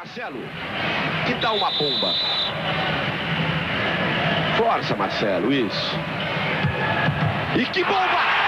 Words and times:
Marcelo, 0.00 0.40
que 1.26 1.34
dá 1.34 1.52
uma 1.52 1.70
bomba. 1.72 2.14
Força, 4.56 4.96
Marcelo, 4.96 5.52
isso. 5.52 5.94
E 7.54 7.66
que 7.66 7.84
bomba! 7.84 8.39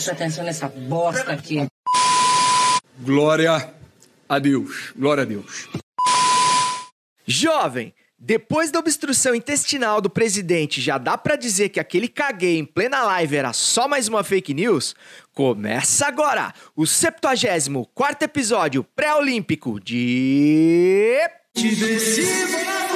Presta 0.00 0.12
atenção 0.14 0.44
nessa 0.44 0.66
bosta 0.66 1.30
aqui. 1.30 1.66
Glória 3.00 3.70
a 4.26 4.38
Deus. 4.38 4.94
Glória 4.96 5.24
a 5.24 5.26
Deus. 5.26 5.68
Jovem, 7.26 7.92
depois 8.18 8.70
da 8.70 8.78
obstrução 8.78 9.34
intestinal 9.34 10.00
do 10.00 10.08
presidente, 10.08 10.80
já 10.80 10.96
dá 10.96 11.18
para 11.18 11.36
dizer 11.36 11.68
que 11.68 11.78
aquele 11.78 12.08
caguei 12.08 12.56
em 12.56 12.64
plena 12.64 13.02
live 13.02 13.36
era 13.36 13.52
só 13.52 13.86
mais 13.86 14.08
uma 14.08 14.24
fake 14.24 14.54
news? 14.54 14.94
Começa 15.34 16.06
agora 16.06 16.54
o 16.74 16.86
74 16.86 18.24
episódio 18.24 18.82
pré-olímpico 18.82 19.78
de 19.78 21.28
Divertido! 21.54 22.89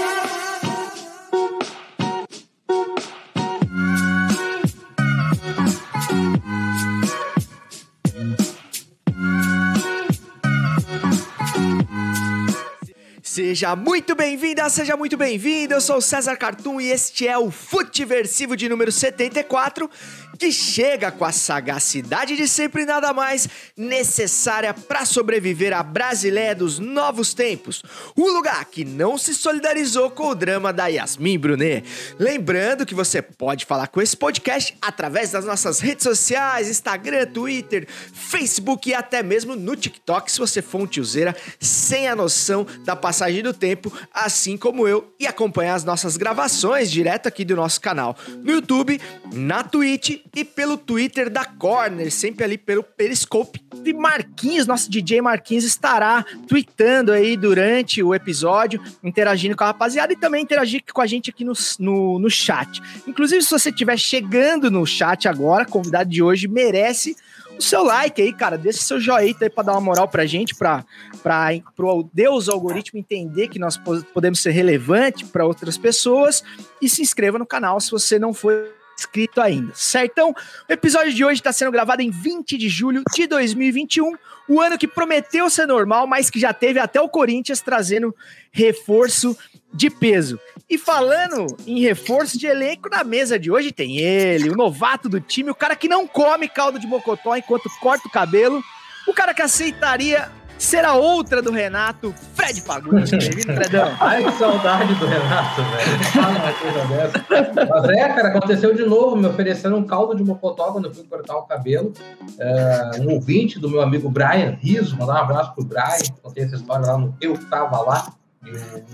Seja 13.34 13.74
muito 13.74 14.14
bem-vinda, 14.14 14.68
seja 14.68 14.96
muito 14.96 15.16
bem-vindo. 15.16 15.74
Eu 15.74 15.80
sou 15.80 15.96
o 15.96 16.00
César 16.00 16.36
Cartoon 16.36 16.80
e 16.80 16.92
este 16.92 17.26
é 17.26 17.36
o 17.36 17.50
Futiversivo 17.50 18.56
de 18.56 18.68
número 18.68 18.92
74, 18.92 19.90
que 20.36 20.50
chega 20.52 21.10
com 21.10 21.24
a 21.24 21.32
sagacidade 21.32 22.36
de 22.36 22.48
sempre 22.48 22.84
nada 22.84 23.12
mais 23.12 23.48
necessária 23.76 24.74
para 24.74 25.04
sobreviver 25.04 25.72
à 25.72 25.82
Brasileia 25.82 26.54
dos 26.54 26.78
novos 26.78 27.34
tempos. 27.34 27.82
Um 28.16 28.32
lugar 28.32 28.64
que 28.66 28.84
não 28.84 29.16
se 29.16 29.34
solidarizou 29.34 30.10
com 30.10 30.28
o 30.28 30.34
drama 30.34 30.72
da 30.72 30.86
Yasmin 30.86 31.38
Brunet. 31.38 31.84
Lembrando 32.18 32.86
que 32.86 32.94
você 32.94 33.22
pode 33.22 33.64
falar 33.64 33.88
com 33.88 34.00
esse 34.00 34.16
podcast 34.16 34.76
através 34.80 35.30
das 35.30 35.44
nossas 35.44 35.80
redes 35.80 36.04
sociais, 36.04 36.68
Instagram, 36.68 37.26
Twitter, 37.26 37.86
Facebook 38.12 38.88
e 38.88 38.94
até 38.94 39.22
mesmo 39.22 39.56
no 39.56 39.76
TikTok, 39.76 40.30
se 40.30 40.38
você 40.38 40.60
for 40.60 40.82
um 40.82 40.86
tiozeira 40.86 41.36
sem 41.60 42.08
a 42.08 42.16
noção 42.16 42.66
da 42.84 42.96
passagem 42.96 43.42
do 43.42 43.52
tempo, 43.52 43.92
assim 44.12 44.56
como 44.56 44.86
eu, 44.86 45.12
e 45.18 45.26
acompanhar 45.26 45.74
as 45.74 45.84
nossas 45.84 46.16
gravações 46.16 46.90
direto 46.90 47.26
aqui 47.26 47.44
do 47.44 47.56
nosso 47.56 47.80
canal 47.80 48.16
no 48.42 48.52
YouTube, 48.52 49.00
na 49.32 49.62
Twitch 49.62 50.23
e 50.34 50.44
pelo 50.44 50.76
Twitter 50.76 51.30
da 51.30 51.44
Corner, 51.44 52.10
sempre 52.10 52.44
ali 52.44 52.58
pelo 52.58 52.82
Periscope. 52.82 53.62
E 53.84 53.92
Marquinhos, 53.92 54.66
nosso 54.66 54.90
DJ 54.90 55.20
Marquinhos, 55.20 55.64
estará 55.64 56.24
tweetando 56.48 57.12
aí 57.12 57.36
durante 57.36 58.02
o 58.02 58.14
episódio, 58.14 58.82
interagindo 59.02 59.56
com 59.56 59.64
a 59.64 59.68
rapaziada 59.68 60.12
e 60.12 60.16
também 60.16 60.42
interagir 60.42 60.82
com 60.92 61.00
a 61.00 61.06
gente 61.06 61.30
aqui 61.30 61.44
no, 61.44 61.52
no, 61.78 62.18
no 62.18 62.30
chat. 62.30 62.80
Inclusive, 63.06 63.42
se 63.42 63.50
você 63.50 63.68
estiver 63.68 63.98
chegando 63.98 64.70
no 64.70 64.86
chat 64.86 65.28
agora, 65.28 65.66
convidado 65.66 66.08
de 66.08 66.22
hoje 66.22 66.48
merece 66.48 67.16
o 67.58 67.62
seu 67.62 67.84
like 67.84 68.20
aí, 68.20 68.32
cara. 68.32 68.58
Deixa 68.58 68.82
seu 68.82 68.98
joinha 68.98 69.36
aí 69.40 69.50
pra 69.50 69.62
dar 69.62 69.72
uma 69.72 69.80
moral 69.80 70.08
pra 70.08 70.26
gente, 70.26 70.54
pra, 70.54 70.84
pra, 71.22 71.48
pro 71.76 72.08
Deus 72.12 72.48
algoritmo 72.48 72.98
entender 72.98 73.48
que 73.48 73.58
nós 73.58 73.76
podemos 74.12 74.40
ser 74.40 74.50
relevante 74.50 75.24
para 75.24 75.46
outras 75.46 75.76
pessoas. 75.76 76.42
E 76.80 76.88
se 76.88 77.02
inscreva 77.02 77.38
no 77.38 77.46
canal 77.46 77.80
se 77.80 77.90
você 77.90 78.18
não 78.18 78.32
for 78.32 78.66
inscrito 78.96 79.40
ainda, 79.40 79.72
certo? 79.74 80.30
O 80.30 80.72
episódio 80.72 81.12
de 81.12 81.24
hoje 81.24 81.40
está 81.40 81.52
sendo 81.52 81.70
gravado 81.70 82.02
em 82.02 82.10
20 82.10 82.56
de 82.56 82.68
julho 82.68 83.02
de 83.14 83.26
2021, 83.26 84.14
o 84.48 84.60
ano 84.60 84.78
que 84.78 84.86
prometeu 84.86 85.48
ser 85.48 85.66
normal, 85.66 86.06
mas 86.06 86.30
que 86.30 86.38
já 86.38 86.52
teve 86.52 86.78
até 86.78 87.00
o 87.00 87.08
Corinthians 87.08 87.60
trazendo 87.60 88.14
reforço 88.52 89.36
de 89.72 89.90
peso. 89.90 90.38
E 90.68 90.78
falando 90.78 91.46
em 91.66 91.80
reforço 91.80 92.38
de 92.38 92.46
elenco, 92.46 92.88
na 92.88 93.04
mesa 93.04 93.38
de 93.38 93.50
hoje 93.50 93.72
tem 93.72 93.98
ele, 93.98 94.50
o 94.50 94.56
novato 94.56 95.08
do 95.08 95.20
time, 95.20 95.50
o 95.50 95.54
cara 95.54 95.76
que 95.76 95.88
não 95.88 96.06
come 96.06 96.48
caldo 96.48 96.78
de 96.78 96.86
mocotó 96.86 97.36
enquanto 97.36 97.68
corta 97.80 98.08
o 98.08 98.10
cabelo, 98.10 98.62
o 99.06 99.12
cara 99.12 99.34
que 99.34 99.42
aceitaria 99.42 100.30
será 100.64 100.94
outra 100.94 101.42
do 101.42 101.50
Renato, 101.52 102.14
Fred 102.34 102.60
Fagundes. 102.60 103.10
Bem-vindo, 103.12 103.54
Fredão. 103.54 103.94
Ai, 104.00 104.24
que 104.24 104.32
saudade 104.32 104.94
do 104.94 105.06
Renato, 105.06 105.62
velho. 105.62 106.04
Fala 106.04 106.30
uma 106.30 106.52
coisa 106.52 106.86
dessa. 106.86 107.68
Mas 107.68 107.90
é, 107.90 108.08
cara, 108.08 108.28
aconteceu 108.28 108.74
de 108.74 108.84
novo, 108.84 109.16
me 109.16 109.26
ofereceram 109.26 109.78
um 109.78 109.84
caldo 109.84 110.16
de 110.16 110.24
mocotó 110.24 110.72
quando 110.72 110.86
eu 110.86 110.94
fui 110.94 111.04
cortar 111.04 111.36
o 111.36 111.42
cabelo. 111.42 111.92
Uh, 112.22 113.02
um 113.02 113.14
ouvinte 113.14 113.58
do 113.58 113.68
meu 113.68 113.82
amigo 113.82 114.08
Brian 114.08 114.56
Riso, 114.60 114.96
mandar 114.96 115.14
um 115.14 115.18
abraço 115.18 115.54
pro 115.54 115.64
Brian, 115.64 115.98
contei 116.22 116.44
essa 116.44 116.56
história 116.56 116.86
lá 116.86 116.98
no 116.98 117.14
Eu 117.20 117.36
Tava 117.48 117.80
Lá, 117.82 118.12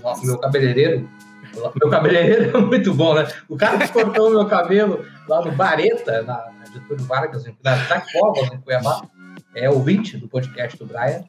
o 0.03 0.25
meu 0.25 0.37
cabeleireiro. 0.37 1.09
Meu 1.75 1.89
cabeleireiro 1.89 2.57
é 2.57 2.61
muito 2.61 2.93
bom, 2.93 3.13
né? 3.13 3.27
O 3.49 3.57
cara 3.57 3.77
que 3.77 3.87
cortou 3.91 4.29
o 4.29 4.31
meu 4.31 4.45
cabelo 4.45 5.03
lá 5.27 5.43
no 5.43 5.51
Bareta, 5.51 6.21
na, 6.23 6.51
Getúlio 6.71 7.03
Vargas, 7.05 7.45
na, 7.61 7.75
na 7.75 8.01
Covas, 8.01 8.51
em 8.53 8.57
Cuiabá, 8.61 9.01
é 9.55 9.69
ouvinte 9.69 10.17
do 10.17 10.27
podcast 10.27 10.77
do 10.77 10.85
Brian 10.85 11.23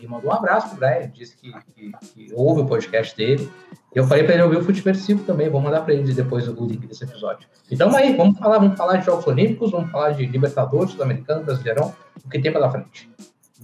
e 0.00 0.06
mandou 0.06 0.30
um 0.30 0.34
abraço 0.34 0.68
pro 0.68 0.78
Brian, 0.78 1.10
disse 1.10 1.36
que, 1.36 1.52
que, 1.74 1.92
que 2.14 2.34
ouve 2.34 2.62
o 2.62 2.66
podcast 2.66 3.16
dele. 3.16 3.50
Eu 3.94 4.06
falei 4.06 4.24
para 4.24 4.34
ele 4.34 4.42
ouvir 4.42 4.58
o 4.58 4.64
Futeversivo 4.64 5.22
também, 5.24 5.48
vou 5.48 5.60
mandar 5.60 5.82
para 5.82 5.94
ele 5.94 6.12
depois 6.12 6.48
o 6.48 6.66
link 6.66 6.86
desse 6.86 7.04
episódio. 7.04 7.48
Então 7.70 7.94
aí, 7.94 8.16
vamos 8.16 8.38
falar, 8.38 8.58
vamos 8.58 8.76
falar 8.76 8.96
de 8.96 9.06
Jogos 9.06 9.26
Olímpicos, 9.26 9.70
vamos 9.70 9.90
falar 9.90 10.12
de 10.12 10.26
Libertadores, 10.26 10.92
Sul-Americano, 10.92 11.44
Brasileirão, 11.44 11.94
o 12.24 12.28
que 12.28 12.40
tem 12.40 12.52
pela 12.52 12.70
frente. 12.70 13.10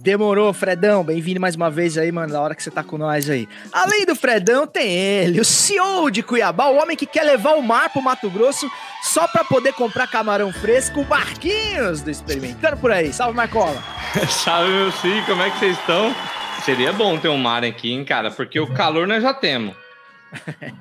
Demorou, 0.01 0.53
Fredão. 0.53 1.03
Bem-vindo 1.03 1.41
mais 1.41 1.55
uma 1.55 1.69
vez 1.69 1.97
aí, 1.97 2.09
mano, 2.09 2.31
na 2.31 2.39
hora 2.39 2.55
que 2.55 2.63
você 2.63 2.71
tá 2.71 2.81
com 2.81 2.97
nós 2.97 3.29
aí. 3.29 3.49
Além 3.71 4.05
do 4.05 4.15
Fredão, 4.15 4.65
tem 4.65 4.89
ele, 4.89 5.41
o 5.41 5.45
CEO 5.45 6.09
de 6.09 6.23
Cuiabá, 6.23 6.67
o 6.67 6.77
homem 6.77 6.95
que 6.95 7.05
quer 7.05 7.23
levar 7.23 7.51
o 7.55 7.61
mar 7.61 7.89
pro 7.89 8.01
Mato 8.01 8.29
Grosso 8.29 8.69
só 9.03 9.27
pra 9.27 9.43
poder 9.43 9.73
comprar 9.73 10.07
camarão 10.07 10.53
fresco, 10.53 11.01
o 11.01 11.05
Marquinhos 11.07 12.01
do 12.01 12.09
Experimentando 12.09 12.77
por 12.77 12.91
aí. 12.91 13.11
Salve, 13.11 13.35
Marcola. 13.35 13.83
Salve, 14.29 14.71
meu 14.71 14.91
filho, 14.93 15.25
como 15.25 15.41
é 15.41 15.49
que 15.49 15.59
vocês 15.59 15.77
estão? 15.77 16.15
Seria 16.63 16.93
bom 16.93 17.17
ter 17.17 17.27
um 17.27 17.37
mar 17.37 17.65
aqui, 17.65 17.91
hein, 17.91 18.05
cara, 18.05 18.31
porque 18.31 18.59
o 18.59 18.73
calor 18.73 19.05
nós 19.05 19.21
já 19.21 19.33
temos. 19.33 19.75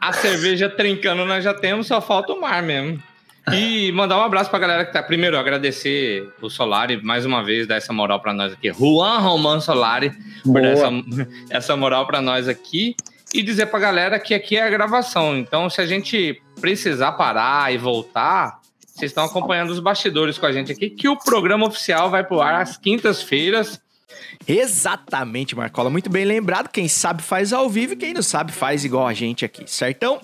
A 0.01 0.13
cerveja 0.13 0.69
trincando 0.69 1.25
nós 1.25 1.43
já 1.43 1.55
temos, 1.55 1.89
só 1.89 2.01
falta 2.01 2.33
o 2.33 2.41
mar 2.41 2.63
mesmo. 2.63 3.03
E 3.55 3.93
mandar 3.93 4.19
um 4.19 4.23
abraço 4.23 4.51
pra 4.51 4.59
galera 4.59 4.85
que 4.85 4.93
tá. 4.93 5.03
Primeiro, 5.03 5.39
agradecer 5.39 6.29
o 6.41 6.49
Solari 6.49 7.03
mais 7.03 7.25
uma 7.25 7.43
vez, 7.45 7.67
dar 7.67 7.77
essa 7.77 7.93
moral 7.93 8.21
pra 8.21 8.33
nós 8.33 8.53
aqui. 8.53 8.73
Juan 8.73 9.19
Roman 9.19 9.61
Solari, 9.61 10.13
por 10.45 10.61
dar 10.61 10.69
essa, 10.69 10.89
essa 11.51 11.77
moral 11.77 12.07
pra 12.07 12.21
nós 12.21 12.49
aqui. 12.49 12.95
E 13.33 13.43
dizer 13.43 13.67
pra 13.67 13.79
galera 13.79 14.19
que 14.19 14.33
aqui 14.33 14.57
é 14.57 14.63
a 14.63 14.71
gravação. 14.71 15.37
Então, 15.37 15.69
se 15.69 15.81
a 15.81 15.87
gente 15.87 16.41
precisar 16.61 17.13
parar 17.13 17.73
e 17.73 17.77
voltar, 17.77 18.59
vocês 18.81 19.11
estão 19.11 19.25
acompanhando 19.25 19.71
os 19.71 19.81
bastidores 19.81 20.39
com 20.39 20.47
a 20.47 20.53
gente 20.53 20.73
aqui, 20.73 20.89
que 20.89 21.09
o 21.09 21.17
programa 21.17 21.67
oficial 21.67 22.11
vai 22.11 22.25
pro 22.25 22.41
ar 22.41 22.63
às 22.63 22.77
quintas-feiras. 22.79 23.81
Exatamente, 24.47 25.55
Marcola. 25.55 25.91
Muito 25.91 26.09
bem 26.09 26.25
lembrado. 26.25 26.69
Quem 26.69 26.89
sabe 26.89 27.23
faz 27.23 27.53
ao 27.53 27.69
vivo 27.69 27.93
e 27.93 27.97
quem 27.97 28.15
não 28.15 28.23
sabe 28.23 28.51
faz 28.51 28.85
igual 28.85 29.07
a 29.07 29.13
gente 29.13 29.45
aqui, 29.45 29.65
certão? 29.67 30.21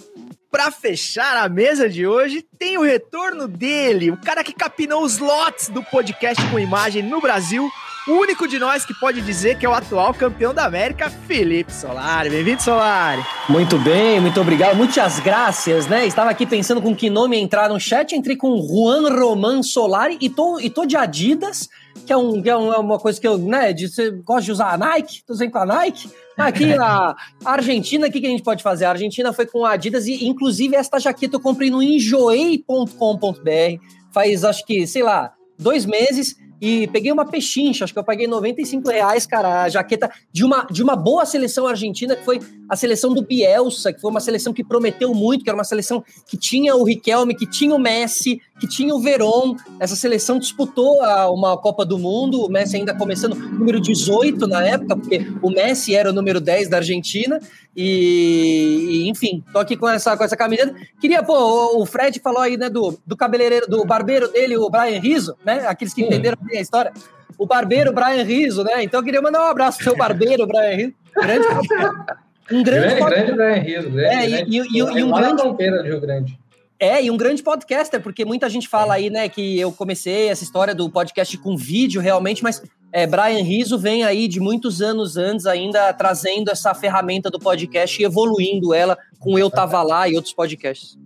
Para 0.55 0.71
fechar 0.71 1.37
a 1.37 1.49
mesa 1.49 1.89
de 1.89 2.07
hoje, 2.07 2.47
tem 2.57 2.79
o 2.79 2.83
retorno 2.83 3.49
dele, 3.49 4.13
o 4.13 4.17
cara 4.17 4.45
que 4.45 4.53
capinou 4.53 5.03
os 5.03 5.19
lotes 5.19 5.69
do 5.69 5.83
podcast 5.83 6.41
com 6.49 6.61
imagem 6.61 7.03
no 7.03 7.21
Brasil, 7.21 7.69
o 8.07 8.13
único 8.13 8.47
de 8.47 8.59
nós 8.59 8.85
que 8.85 8.93
pode 8.93 9.23
dizer 9.23 9.59
que 9.59 9.65
é 9.65 9.69
o 9.69 9.73
atual 9.73 10.13
campeão 10.13 10.53
da 10.53 10.67
América, 10.67 11.09
Felipe 11.09 11.73
Solari. 11.73 12.29
Bem-vindo, 12.29 12.63
Solari. 12.63 13.23
Muito 13.49 13.79
bem, 13.79 14.21
muito 14.21 14.41
obrigado. 14.41 14.77
Muitas 14.77 15.21
graças, 15.21 15.87
né? 15.87 16.07
Estava 16.07 16.31
aqui 16.31 16.45
pensando 16.45 16.83
com 16.83 16.95
que 16.95 17.09
nome 17.09 17.39
entrar 17.39 17.69
no 17.71 17.81
chat, 17.81 18.15
entrei 18.15 18.37
com 18.37 18.61
Juan 18.61 19.09
Roman 19.09 19.63
Solari 19.63 20.19
e 20.21 20.29
tô, 20.29 20.61
e 20.61 20.69
tô 20.69 20.85
de 20.85 20.97
Adidas, 20.97 21.69
que 22.07 22.13
é, 22.13 22.17
um, 22.17 22.43
que 22.43 22.51
é, 22.51 22.53
é 22.53 22.57
uma 22.57 22.99
coisa 22.99 23.19
que 23.19 23.27
eu, 23.27 23.39
né, 23.39 23.73
de, 23.73 23.89
você 23.89 24.11
gosta 24.11 24.43
de 24.43 24.53
usar 24.53 24.73
a 24.73 24.77
Nike, 24.77 25.25
tô 25.27 25.35
sempre 25.35 25.53
com 25.53 25.59
a 25.61 25.67
Nike. 25.67 26.11
Aqui 26.37 26.75
a, 26.75 27.17
Argentina, 27.45 28.07
o 28.07 28.11
que, 28.11 28.21
que 28.21 28.27
a 28.27 28.31
gente 28.31 28.43
pode 28.43 28.63
fazer? 28.63 28.85
A 28.85 28.91
Argentina 28.91 29.33
foi 29.33 29.47
com 29.47 29.65
a 29.65 29.73
Adidas 29.73 30.07
e, 30.07 30.27
inclusive, 30.27 30.77
esta 30.77 30.99
jaqueta 30.99 31.37
eu 31.37 31.41
comprei 31.41 31.71
no 31.71 31.83
enjoei.com.br 31.83 32.85
faz, 34.13 34.45
acho 34.45 34.65
que, 34.65 34.87
sei 34.87 35.03
lá, 35.03 35.33
dois 35.59 35.85
meses. 35.85 36.37
E 36.61 36.87
peguei 36.89 37.13
uma 37.13 37.25
pechincha, 37.25 37.85
acho 37.85 37.93
que 37.93 37.99
eu 37.99 38.05
paguei 38.05 38.27
95 38.27 38.89
reais, 38.89 39.27
cara, 39.27 39.63
a 39.65 39.69
jaqueta 39.69 40.11
de 40.33 40.45
uma, 40.45 40.67
de 40.71 40.83
uma 40.83 40.97
boa 40.97 41.25
seleção 41.27 41.67
argentina, 41.67 42.17
que 42.17 42.25
foi 42.25 42.41
a 42.69 42.77
seleção 42.77 43.13
do 43.13 43.23
Bielsa, 43.23 43.93
que 43.93 44.01
foi 44.01 44.11
uma 44.11 44.21
seleção 44.21 44.53
que 44.53 44.65
prometeu 44.65 45.15
muito, 45.15 45.45
que 45.45 45.51
era 45.51 45.57
uma 45.57 45.65
seleção 45.65 46.03
que 46.27 46.37
tinha 46.37 46.75
o 46.75 46.85
Riquelme, 46.85 47.35
que 47.35 47.47
tinha 47.47 47.75
o 47.75 47.79
Messi, 47.79 48.41
que 48.59 48.69
tinha 48.69 48.95
o 48.95 49.01
Veron. 49.01 49.57
Essa 49.81 49.97
seleção 49.97 50.39
disputou 50.39 51.03
a, 51.03 51.31
uma 51.31 51.57
Copa 51.57 51.85
do 51.85 51.99
Mundo, 51.99 52.45
o 52.45 52.49
Messi 52.49 52.77
ainda 52.77 52.95
começando 52.95 53.35
número 53.35 53.81
18 53.81 54.47
na 54.47 54.65
época, 54.65 54.97
porque 54.97 55.27
o 55.43 55.51
Messi 55.51 55.95
era 55.95 56.11
o 56.11 56.13
número 56.13 56.41
10 56.41 56.69
da 56.69 56.79
Argentina, 56.79 57.41
e, 57.77 59.05
e, 59.05 59.11
enfim, 59.11 59.43
tô 59.53 59.59
aqui 59.59 59.77
com 59.77 59.89
essa, 59.89 60.17
com 60.17 60.25
essa 60.25 60.37
camiseta. 60.37 60.75
Queria, 61.01 61.23
pô, 61.23 61.81
o 61.81 61.87
Fred 61.87 62.21
falou 62.21 62.41
aí, 62.41 62.57
né, 62.57 62.71
do, 62.71 62.99
do 63.07 63.17
cabeleireiro, 63.17 63.67
do 63.67 63.85
barbeiro 63.85 64.29
dele, 64.29 64.57
o 64.57 64.71
Brian 64.71 65.01
Rizzo, 65.01 65.37
né? 65.45 65.67
Aqueles 65.67 65.93
que 65.93 66.03
entenderam 66.03 66.39
bem 66.41 66.59
a 66.59 66.63
história. 66.63 66.93
O 67.37 67.47
barbeiro 67.47 67.93
Brian 67.93 68.23
Rizzo, 68.23 68.63
né? 68.63 68.85
Então 68.85 69.01
eu 69.01 69.05
queria 69.05 69.21
mandar 69.21 69.41
um 69.41 69.51
abraço 69.51 69.79
pro 69.79 69.85
seu 69.85 69.97
barbeiro, 69.97 70.47
Brian 70.47 70.77
Rizzo. 70.77 70.95
Grande 71.17 71.47
um 72.53 72.63
grande, 72.63 72.95
grande, 72.95 73.01
grande 73.01 73.33
Brian 73.33 73.55
Rizzo. 73.55 73.91
Grande, 73.91 74.15
é, 74.15 74.29
grande, 74.29 74.57
e, 74.57 74.61
e, 74.61 74.79
e, 74.79 75.03
um 75.03 75.11
grande... 75.11 75.43
Do 75.43 75.83
Rio 75.83 76.01
Grande. 76.01 76.39
É, 76.79 77.05
e 77.05 77.11
um 77.11 77.17
grande 77.17 77.43
podcaster, 77.43 78.03
porque 78.03 78.25
muita 78.25 78.49
gente 78.49 78.69
fala 78.69 78.95
aí, 78.95 79.09
né, 79.09 79.29
que 79.29 79.59
eu 79.59 79.71
comecei 79.71 80.29
essa 80.29 80.43
história 80.43 80.75
do 80.75 80.91
podcast 80.91 81.37
com 81.39 81.57
vídeo 81.57 82.01
realmente, 82.01 82.43
mas 82.43 82.63
é, 82.93 83.07
Brian 83.07 83.43
Rizzo 83.43 83.79
vem 83.79 84.05
aí 84.05 84.29
de 84.29 84.41
muitos 84.41 84.83
anos 84.83 85.17
antes 85.17 85.47
ainda 85.47 85.93
trazendo 85.93 86.51
essa 86.51 86.75
ferramenta 86.75 87.31
do 87.31 87.39
podcast 87.39 88.01
e 88.01 88.05
evoluindo 88.05 88.75
ela 88.75 88.99
com 89.19 89.39
Eu 89.39 89.51
Tava 89.51 89.83
Lá 89.83 90.09
e 90.09 90.17
outros 90.17 90.35
podcasts. 90.35 90.99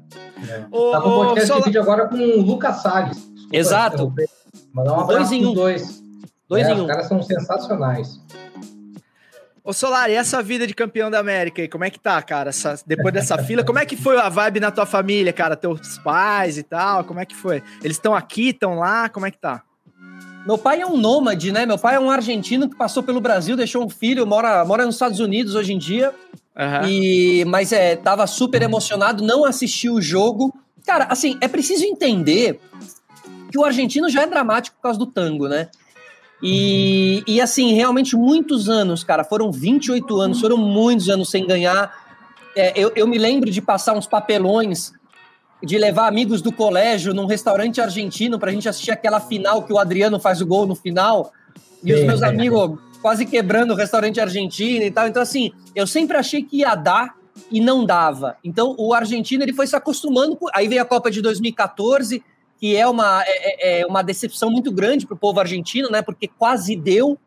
É. 0.48 0.64
Ô, 0.70 0.90
tá 0.90 1.00
com 1.00 1.10
podcast 1.10 1.46
Sola... 1.48 1.60
de 1.60 1.64
vídeo 1.66 1.82
agora 1.82 2.08
com 2.08 2.16
o 2.16 2.40
Lucas 2.42 2.82
Salles. 2.82 3.16
Desculpa, 3.16 3.56
Exato. 3.56 4.12
Mandar 4.72 4.92
um 4.92 5.00
abraço 5.00 5.30
dois 5.30 5.32
em 5.32 5.46
um. 5.46 5.54
dois. 5.54 6.02
Dois 6.48 6.66
é, 6.66 6.72
em 6.72 6.74
um. 6.74 6.82
Os 6.82 6.86
caras 6.86 7.08
são 7.08 7.22
sensacionais. 7.22 8.20
Ô 9.68 9.72
Solar, 9.74 10.08
e 10.08 10.14
essa 10.14 10.42
vida 10.42 10.66
de 10.66 10.72
campeão 10.72 11.10
da 11.10 11.18
América 11.18 11.60
aí, 11.60 11.68
como 11.68 11.84
é 11.84 11.90
que 11.90 12.00
tá, 12.00 12.22
cara? 12.22 12.48
Essa, 12.48 12.80
depois 12.86 13.12
dessa 13.12 13.36
fila, 13.36 13.62
como 13.62 13.78
é 13.78 13.84
que 13.84 13.98
foi 13.98 14.18
a 14.18 14.30
vibe 14.30 14.60
na 14.60 14.70
tua 14.70 14.86
família, 14.86 15.30
cara? 15.30 15.54
Teus 15.56 15.98
pais 15.98 16.56
e 16.56 16.62
tal, 16.62 17.04
como 17.04 17.20
é 17.20 17.26
que 17.26 17.36
foi? 17.36 17.62
Eles 17.84 17.98
estão 17.98 18.14
aqui, 18.14 18.48
estão 18.48 18.78
lá, 18.78 19.10
como 19.10 19.26
é 19.26 19.30
que 19.30 19.36
tá? 19.36 19.62
Meu 20.46 20.56
pai 20.56 20.80
é 20.80 20.86
um 20.86 20.96
nômade, 20.96 21.52
né? 21.52 21.66
Meu 21.66 21.76
pai 21.76 21.96
é 21.96 22.00
um 22.00 22.10
argentino 22.10 22.66
que 22.66 22.78
passou 22.78 23.02
pelo 23.02 23.20
Brasil, 23.20 23.58
deixou 23.58 23.84
um 23.84 23.90
filho, 23.90 24.26
mora, 24.26 24.64
mora 24.64 24.86
nos 24.86 24.94
Estados 24.94 25.20
Unidos 25.20 25.54
hoje 25.54 25.74
em 25.74 25.78
dia. 25.78 26.14
Uhum. 26.56 26.88
E, 26.88 27.44
mas 27.44 27.70
é, 27.70 27.94
tava 27.94 28.26
super 28.26 28.62
emocionado, 28.62 29.22
não 29.22 29.44
assistiu 29.44 29.96
o 29.96 30.00
jogo. 30.00 30.50
Cara, 30.86 31.08
assim, 31.10 31.36
é 31.42 31.46
preciso 31.46 31.84
entender 31.84 32.58
que 33.52 33.58
o 33.58 33.66
argentino 33.66 34.08
já 34.08 34.22
é 34.22 34.26
dramático 34.26 34.76
por 34.76 34.82
causa 34.84 34.98
do 34.98 35.04
tango, 35.04 35.46
né? 35.46 35.68
E, 36.42 37.22
e 37.26 37.40
assim, 37.40 37.74
realmente 37.74 38.16
muitos 38.16 38.68
anos, 38.68 39.02
cara, 39.02 39.24
foram 39.24 39.50
28 39.50 40.20
anos, 40.20 40.40
foram 40.40 40.56
muitos 40.56 41.08
anos 41.08 41.30
sem 41.30 41.46
ganhar. 41.46 41.92
É, 42.56 42.72
eu, 42.78 42.92
eu 42.94 43.06
me 43.06 43.18
lembro 43.18 43.50
de 43.50 43.60
passar 43.60 43.94
uns 43.94 44.06
papelões 44.06 44.92
de 45.62 45.76
levar 45.76 46.06
amigos 46.06 46.40
do 46.40 46.52
colégio 46.52 47.12
num 47.12 47.26
restaurante 47.26 47.80
argentino 47.80 48.38
para 48.38 48.50
a 48.50 48.52
gente 48.52 48.68
assistir 48.68 48.92
aquela 48.92 49.20
final 49.20 49.62
que 49.64 49.72
o 49.72 49.78
Adriano 49.78 50.20
faz 50.20 50.40
o 50.40 50.46
gol 50.46 50.66
no 50.66 50.74
final. 50.74 51.32
E 51.82 51.92
os 51.92 52.04
meus 52.04 52.22
amigos 52.22 52.78
quase 53.00 53.24
quebrando 53.24 53.72
o 53.72 53.76
restaurante 53.76 54.20
argentino 54.20 54.84
e 54.84 54.90
tal. 54.90 55.08
Então, 55.08 55.22
assim, 55.22 55.52
eu 55.74 55.86
sempre 55.86 56.16
achei 56.16 56.42
que 56.42 56.58
ia 56.58 56.74
dar 56.74 57.16
e 57.50 57.60
não 57.60 57.84
dava. 57.84 58.36
Então, 58.42 58.74
o 58.78 58.92
argentino 58.92 59.42
ele 59.42 59.52
foi 59.52 59.66
se 59.66 59.76
acostumando. 59.76 60.36
Com... 60.36 60.46
Aí 60.54 60.68
veio 60.68 60.82
a 60.82 60.84
Copa 60.84 61.10
de 61.10 61.20
2014, 61.22 62.22
que 62.58 62.76
é 62.76 62.86
uma, 62.86 63.22
é, 63.24 63.78
é, 63.78 63.80
é 63.80 63.86
uma 63.86 64.02
decepção 64.02 64.50
muito 64.50 64.70
grande 64.72 65.06
para 65.06 65.14
o 65.14 65.18
povo 65.18 65.40
argentino, 65.40 65.88
né? 65.90 66.02
Porque 66.02 66.28
quase 66.28 66.74
deu 66.74 67.18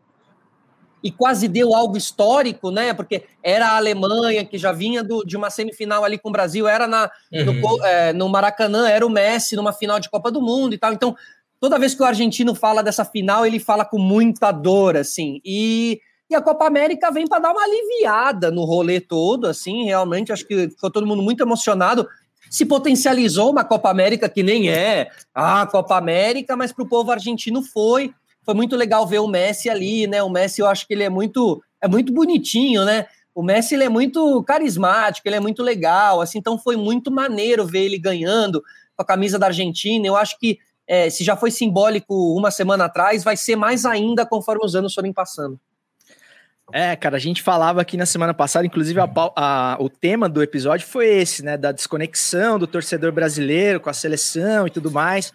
e 1.04 1.12
quase 1.12 1.48
deu 1.48 1.74
algo 1.74 1.98
histórico, 1.98 2.70
né? 2.70 2.94
Porque 2.94 3.24
era 3.42 3.70
a 3.70 3.78
Alemanha 3.78 4.46
que 4.46 4.58
já 4.58 4.72
vinha 4.72 5.04
do, 5.04 5.24
de 5.24 5.36
uma 5.36 5.50
semifinal 5.50 6.04
ali 6.04 6.18
com 6.18 6.30
o 6.30 6.32
Brasil, 6.32 6.68
era 6.68 6.88
na, 6.88 7.10
uhum. 7.32 7.46
no, 7.46 7.86
é, 7.86 8.14
no, 8.14 8.30
Maracanã, 8.30 8.88
era 8.88 9.06
o 9.06 9.10
Messi 9.10 9.56
numa 9.56 9.74
final 9.74 10.00
de 10.00 10.10
Copa 10.10 10.32
do 10.32 10.42
Mundo 10.42 10.76
e 10.76 10.78
tal. 10.78 10.94
Então, 10.94 11.16
toda 11.60 11.80
vez 11.80 11.96
que 11.96 12.04
o 12.04 12.06
argentino 12.06 12.54
fala 12.54 12.84
dessa 12.84 13.04
final, 13.04 13.46
ele 13.46 13.60
fala 13.60 13.84
com 13.84 13.98
muita 13.98 14.52
dor, 14.52 14.96
assim. 14.96 15.42
E, 15.44 16.00
e 16.30 16.36
a 16.36 16.42
Copa 16.42 16.68
América 16.68 17.10
vem 17.10 17.28
para 17.28 17.40
dar 17.40 17.52
uma 17.52 17.64
aliviada 17.64 18.52
no 18.52 18.64
rolê 18.64 19.00
todo, 19.00 19.48
assim. 19.48 19.86
Realmente, 19.86 20.32
acho 20.32 20.46
que 20.46 20.70
ficou 20.70 20.92
todo 20.92 21.08
mundo 21.08 21.24
muito 21.24 21.42
emocionado. 21.42 22.08
Se 22.52 22.66
potencializou 22.66 23.50
uma 23.50 23.64
Copa 23.64 23.90
América 23.90 24.28
que 24.28 24.44
nem 24.44 24.70
é 24.70 25.10
a 25.34 25.66
Copa 25.66 25.98
América, 25.98 26.58
mas 26.58 26.74
para 26.74 26.84
o 26.84 26.90
povo 26.90 27.10
argentino 27.10 27.64
foi 27.64 28.14
foi 28.44 28.54
muito 28.54 28.76
legal 28.76 29.06
ver 29.08 29.20
o 29.20 29.28
Messi 29.28 29.70
ali, 29.70 30.08
né? 30.08 30.22
O 30.22 30.30
Messi, 30.30 30.62
eu 30.62 30.68
acho 30.68 30.88
que 30.88 30.94
ele 30.94 31.04
é 31.04 31.10
muito, 31.10 31.64
é 31.80 31.88
muito 31.88 32.12
bonitinho, 32.12 32.84
né? 32.84 33.06
O 33.34 33.44
Messi 33.44 33.76
ele 33.76 33.84
é 33.84 33.90
muito 33.90 34.44
carismático, 34.44 35.28
ele 35.28 35.36
é 35.36 35.40
muito 35.40 35.64
legal, 35.64 36.20
assim, 36.20 36.40
então 36.40 36.58
foi 36.58 36.76
muito 36.76 37.12
maneiro 37.12 37.66
ver 37.66 37.84
ele 37.84 37.98
ganhando 37.98 38.62
com 38.96 39.04
a 39.04 39.06
camisa 39.06 39.40
da 39.40 39.48
Argentina. 39.48 40.06
Eu 40.06 40.16
acho 40.16 40.38
que 40.38 40.58
é, 40.88 41.10
se 41.10 41.24
já 41.24 41.38
foi 41.38 41.52
simbólico 41.52 42.36
uma 42.36 42.52
semana 42.52 42.86
atrás, 42.86 43.24
vai 43.24 43.38
ser 43.38 43.56
mais 43.56 43.86
ainda 43.86 44.26
conforme 44.26 44.66
os 44.66 44.76
anos 44.76 44.94
forem 44.94 45.14
passando. 45.14 45.58
É, 46.74 46.96
cara, 46.96 47.18
a 47.18 47.20
gente 47.20 47.42
falava 47.42 47.82
aqui 47.82 47.98
na 47.98 48.06
semana 48.06 48.34
passada, 48.34 48.66
inclusive 48.66 49.00
a, 49.00 49.10
a, 49.36 49.78
o 49.80 49.90
tema 49.90 50.30
do 50.30 50.42
episódio 50.42 50.88
foi 50.88 51.08
esse, 51.08 51.44
né? 51.44 51.58
Da 51.58 51.72
desconexão 51.72 52.58
do 52.58 52.68
torcedor 52.68 53.12
brasileiro 53.12 53.80
com 53.80 53.90
a 53.90 53.94
seleção 53.94 54.68
e 54.68 54.70
tudo 54.70 54.92
mais. 54.92 55.34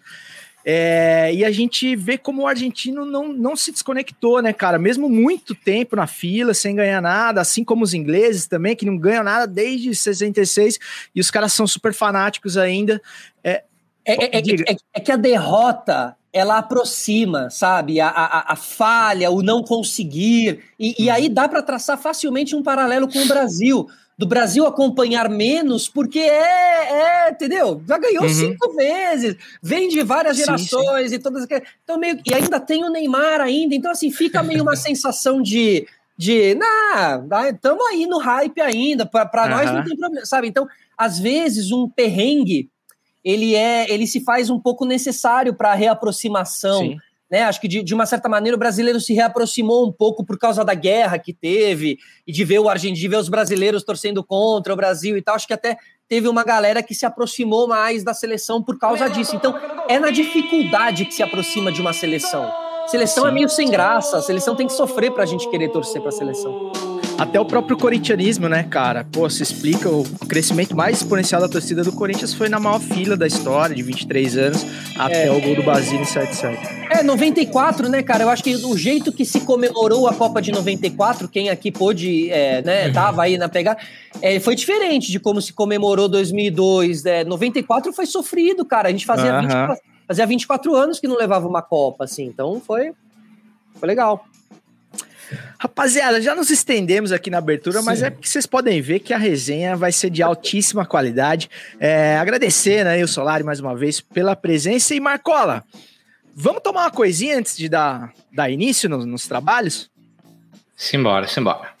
É, 0.69 1.33
e 1.33 1.45
a 1.45 1.51
gente 1.51 1.95
vê 1.95 2.17
como 2.17 2.41
o 2.41 2.47
argentino 2.47 3.05
não, 3.05 3.31
não 3.31 3.55
se 3.55 3.71
desconectou, 3.71 4.41
né, 4.41 4.51
cara? 4.51 4.77
Mesmo 4.77 5.07
muito 5.07 5.55
tempo 5.55 5.95
na 5.95 6.05
fila, 6.05 6.53
sem 6.53 6.75
ganhar 6.75 7.01
nada, 7.01 7.39
assim 7.39 7.63
como 7.63 7.85
os 7.85 7.93
ingleses 7.93 8.47
também, 8.47 8.75
que 8.75 8.85
não 8.85 8.97
ganham 8.97 9.23
nada 9.23 9.47
desde 9.47 9.95
66, 9.95 10.77
e 11.15 11.21
os 11.21 11.31
caras 11.31 11.53
são 11.53 11.65
super 11.65 11.93
fanáticos 11.93 12.57
ainda. 12.57 13.01
É, 13.41 13.63
é, 14.03 14.25
é, 14.25 14.39
é, 14.39 14.75
é 14.93 14.99
que 14.99 15.11
a 15.11 15.15
derrota 15.15 16.17
ela 16.37 16.59
aproxima, 16.59 17.49
sabe? 17.49 17.99
A, 17.99 18.07
a, 18.07 18.53
a, 18.53 18.55
falha, 18.55 19.31
o 19.31 19.41
não 19.41 19.63
conseguir. 19.63 20.63
E, 20.79 21.05
e 21.05 21.09
aí 21.09 21.27
dá 21.27 21.47
para 21.47 21.61
traçar 21.61 21.97
facilmente 21.97 22.55
um 22.55 22.63
paralelo 22.63 23.07
com 23.07 23.19
o 23.19 23.27
Brasil 23.27 23.87
do 24.17 24.25
Brasil 24.25 24.65
acompanhar 24.65 25.29
menos, 25.29 25.87
porque 25.87 26.19
é, 26.19 27.27
é 27.27 27.29
entendeu? 27.29 27.81
Já 27.87 27.99
ganhou 27.99 28.23
uhum. 28.23 28.29
cinco 28.29 28.73
vezes, 28.73 29.35
vem 29.61 29.87
de 29.87 30.01
várias 30.01 30.37
gerações 30.37 31.03
sim, 31.03 31.09
sim. 31.09 31.15
e 31.15 31.19
todas 31.19 31.43
aquelas. 31.43 31.67
Então, 31.83 31.99
meio, 31.99 32.19
e 32.25 32.33
ainda 32.33 32.59
tem 32.59 32.83
o 32.83 32.89
Neymar 32.89 33.41
ainda, 33.41 33.75
então 33.75 33.91
assim, 33.91 34.09
fica 34.09 34.41
meio 34.41 34.63
uma 34.63 34.75
sensação 34.75 35.41
de. 35.41 35.87
De, 36.19 36.55
nah, 36.55 37.21
estamos 37.51 37.85
aí 37.91 38.07
no 38.07 38.17
hype 38.17 38.59
ainda, 38.59 39.05
para 39.05 39.43
uhum. 39.43 39.49
nós 39.51 39.71
não 39.71 39.83
tem 39.83 39.95
problema, 39.95 40.25
sabe? 40.25 40.47
Então, 40.47 40.67
às 40.97 41.19
vezes, 41.19 41.71
um 41.71 41.87
perrengue 41.87 42.71
ele 43.27 43.55
é 43.55 43.91
ele 43.91 44.07
se 44.07 44.23
faz 44.23 44.49
um 44.49 44.59
pouco 44.59 44.85
necessário 44.85 45.53
para 45.53 45.71
a 45.71 45.75
reaproximação 45.75 46.79
Sim 46.79 46.97
né? 47.29 47.43
Acho 47.43 47.59
que 47.59 47.67
de, 47.67 47.83
de, 47.83 47.93
uma 47.93 48.05
certa 48.05 48.29
maneira 48.29 48.55
o 48.55 48.59
brasileiro 48.59 48.99
se 48.99 49.13
reaproximou 49.13 49.85
um 49.85 49.91
pouco 49.91 50.25
por 50.25 50.37
causa 50.37 50.63
da 50.63 50.73
guerra 50.73 51.19
que 51.19 51.33
teve 51.33 51.97
e 52.25 52.31
de 52.31 52.43
ver 52.45 52.59
o 52.59 52.69
argentino, 52.69 52.95
de 52.95 53.07
ver 53.07 53.17
os 53.17 53.29
brasileiros 53.29 53.83
torcendo 53.83 54.23
contra 54.23 54.71
o 54.71 54.75
Brasil 54.75 55.17
e 55.17 55.21
tal. 55.21 55.35
Acho 55.35 55.47
que 55.47 55.53
até 55.53 55.77
teve 56.07 56.27
uma 56.27 56.43
galera 56.43 56.81
que 56.81 56.95
se 56.95 57.05
aproximou 57.05 57.67
mais 57.67 58.03
da 58.03 58.13
seleção 58.13 58.63
por 58.63 58.79
causa 58.79 59.09
disso. 59.09 59.35
Então, 59.35 59.53
é 59.89 59.99
na 59.99 60.09
dificuldade 60.09 61.05
que 61.05 61.13
se 61.13 61.21
aproxima 61.21 61.71
de 61.71 61.81
uma 61.81 61.91
seleção. 61.91 62.49
Seleção 62.87 63.25
Sim. 63.25 63.29
é 63.29 63.33
meio 63.33 63.49
sem 63.49 63.69
graça, 63.69 64.17
a 64.17 64.21
seleção 64.21 64.55
tem 64.55 64.65
que 64.65 64.71
sofrer 64.71 65.11
para 65.11 65.23
a 65.23 65.25
gente 65.25 65.49
querer 65.49 65.69
torcer 65.69 65.99
para 65.99 66.09
a 66.09 66.13
seleção. 66.13 66.96
Até 67.17 67.39
o 67.39 67.45
próprio 67.45 67.75
corintianismo, 67.75 68.47
né, 68.47 68.61
cara? 68.61 69.03
Pô, 69.11 69.27
se 69.27 69.41
explica 69.41 69.89
o 69.89 70.03
crescimento 70.27 70.75
mais 70.75 70.97
exponencial 70.97 71.41
da 71.41 71.49
torcida 71.49 71.83
do 71.83 71.91
Corinthians 71.91 72.31
foi 72.31 72.47
na 72.47 72.59
maior 72.59 72.79
fila 72.79 73.17
da 73.17 73.25
história, 73.25 73.75
de 73.75 73.81
23 73.81 74.37
anos, 74.37 74.63
até 74.95 75.25
é. 75.25 75.31
o 75.31 75.41
gol 75.41 75.55
do 75.55 75.63
Basile 75.63 76.03
7-7. 76.03 76.77
É, 76.91 77.01
94, 77.01 77.89
né, 77.89 78.03
cara? 78.03 78.23
Eu 78.23 78.29
acho 78.29 78.43
que 78.43 78.55
o 78.55 78.77
jeito 78.77 79.11
que 79.11 79.25
se 79.25 79.41
comemorou 79.41 80.07
a 80.07 80.13
Copa 80.13 80.39
de 80.39 80.51
94, 80.51 81.27
quem 81.27 81.49
aqui 81.49 81.71
pôde, 81.71 82.29
é, 82.29 82.61
né, 82.61 82.87
uhum. 82.87 82.93
tava 82.93 83.23
aí 83.23 83.35
na 83.35 83.49
pegada, 83.49 83.79
é, 84.21 84.39
foi 84.39 84.55
diferente 84.55 85.11
de 85.11 85.19
como 85.19 85.41
se 85.41 85.51
comemorou 85.53 86.07
2002. 86.07 87.03
É, 87.03 87.23
94 87.23 87.91
foi 87.93 88.05
sofrido, 88.05 88.63
cara. 88.63 88.89
A 88.89 88.91
gente 88.91 89.07
fazia, 89.07 89.33
uhum. 89.33 89.41
24, 89.41 89.77
fazia 90.07 90.25
24 90.27 90.75
anos 90.75 90.99
que 90.99 91.07
não 91.07 91.17
levava 91.17 91.47
uma 91.47 91.63
Copa, 91.63 92.03
assim. 92.03 92.25
Então 92.25 92.61
foi, 92.63 92.91
foi 93.79 93.87
legal. 93.87 94.23
Rapaziada, 95.59 96.21
já 96.21 96.35
nos 96.35 96.49
estendemos 96.49 97.11
aqui 97.11 97.29
na 97.29 97.39
abertura, 97.39 97.79
Sim. 97.79 97.85
mas 97.85 98.01
é 98.01 98.09
porque 98.09 98.27
vocês 98.27 98.45
podem 98.45 98.81
ver 98.81 98.99
que 98.99 99.13
a 99.13 99.17
resenha 99.17 99.75
vai 99.75 99.91
ser 99.91 100.09
de 100.09 100.23
altíssima 100.23 100.85
qualidade. 100.85 101.49
É, 101.79 102.17
agradecer, 102.17 102.85
né, 102.85 103.03
o 103.03 103.07
Solari 103.07 103.43
mais 103.43 103.59
uma 103.59 103.75
vez 103.75 103.99
pela 103.99 104.35
presença 104.35 104.95
e 104.95 104.99
Marcola. 104.99 105.63
Vamos 106.35 106.61
tomar 106.61 106.81
uma 106.83 106.91
coisinha 106.91 107.37
antes 107.37 107.57
de 107.57 107.67
dar, 107.67 108.13
dar 108.31 108.49
início 108.49 108.87
nos, 108.87 109.05
nos 109.05 109.27
trabalhos? 109.27 109.89
Simbora, 110.75 111.27
simbora. 111.27 111.73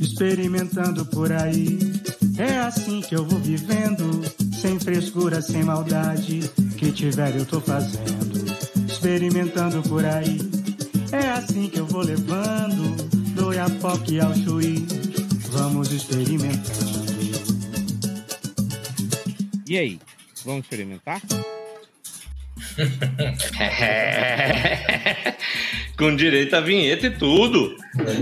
Experimentando 0.00 1.04
por 1.06 1.32
aí, 1.32 1.78
é 2.38 2.58
assim 2.58 3.00
que 3.00 3.14
eu 3.14 3.24
vou 3.24 3.38
vivendo 3.38 4.22
Sem 4.60 4.78
frescura, 4.78 5.42
sem 5.42 5.64
maldade, 5.64 6.40
que 6.76 6.92
tiver 6.92 7.34
eu 7.34 7.46
tô 7.46 7.60
fazendo, 7.60 8.44
experimentando 8.86 9.82
por 9.88 10.04
aí. 10.04 10.38
É 11.10 11.30
assim 11.30 11.68
que 11.68 11.78
eu 11.78 11.86
vou 11.86 12.02
levando, 12.02 12.94
do 13.34 13.52
Iapoque 13.52 14.20
ao 14.20 14.34
Chuí, 14.34 14.86
vamos 15.50 15.90
experimentando. 15.90 17.06
E 19.66 19.78
aí, 19.78 19.98
vamos 20.44 20.64
experimentar? 20.64 21.20
Com 25.98 26.14
direito 26.14 26.54
à 26.54 26.60
vinheta 26.60 27.06
e 27.06 27.10
tudo. 27.10 27.74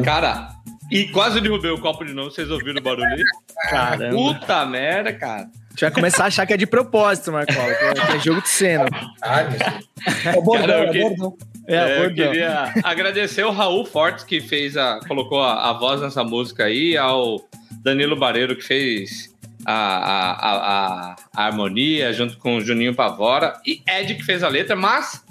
Cara, 0.05 0.55
e 0.93 1.09
quase 1.09 1.41
derrubei 1.41 1.73
o 1.73 1.81
copo 1.81 2.05
de 2.05 2.15
novo, 2.15 2.31
vocês 2.31 2.49
ouviram 2.51 2.79
o 2.79 2.83
barulho? 2.83 3.25
Caramba. 3.69 4.15
Puta 4.15 4.65
merda, 4.65 5.13
cara. 5.13 5.51
A 5.75 5.77
gente 5.77 5.81
vai 5.81 5.91
começar 5.91 6.25
a 6.25 6.27
achar 6.29 6.47
que 6.47 6.53
é 6.53 6.57
de 6.57 6.67
propósito, 6.67 7.33
Marcola, 7.33 7.75
que 7.75 7.85
é- 8.13 8.17
é 8.17 8.21
jogo 8.21 8.41
de 8.41 8.49
cena. 8.49 8.87
Ai, 9.23 9.49
meu 9.51 10.33
É 10.33 10.39
o 10.39 10.43
bordão, 10.43 10.67
Cara, 10.69 10.97
é 10.97 11.01
bordão. 11.03 11.37
É, 11.67 11.75
É, 11.77 12.05
eu 12.05 12.15
queria 12.15 12.73
agradecer 12.85 13.43
o 13.45 13.51
Raul 13.51 13.85
Fortes, 13.85 14.23
que 14.25 14.41
fez 14.41 14.77
a. 14.77 15.01
colocou 15.09 15.43
a, 15.43 15.71
a 15.71 15.73
voz 15.73 16.01
nessa 16.01 16.23
música 16.23 16.65
aí, 16.65 16.97
ao 16.97 17.41
Danilo 17.83 18.15
Bareiro, 18.15 18.55
que 18.55 18.63
fez 18.63 19.35
a, 19.67 19.75
a- 19.75 21.17
a 21.35 21.45
harmonia 21.47 22.13
junto 22.13 22.37
com 22.37 22.57
o 22.57 22.61
Juninho 22.61 22.95
Pavora, 22.95 23.55
e 23.67 23.83
Ed, 23.89 24.15
que 24.15 24.23
fez 24.23 24.43
a 24.45 24.49
letra, 24.49 24.77
mas 24.77 25.25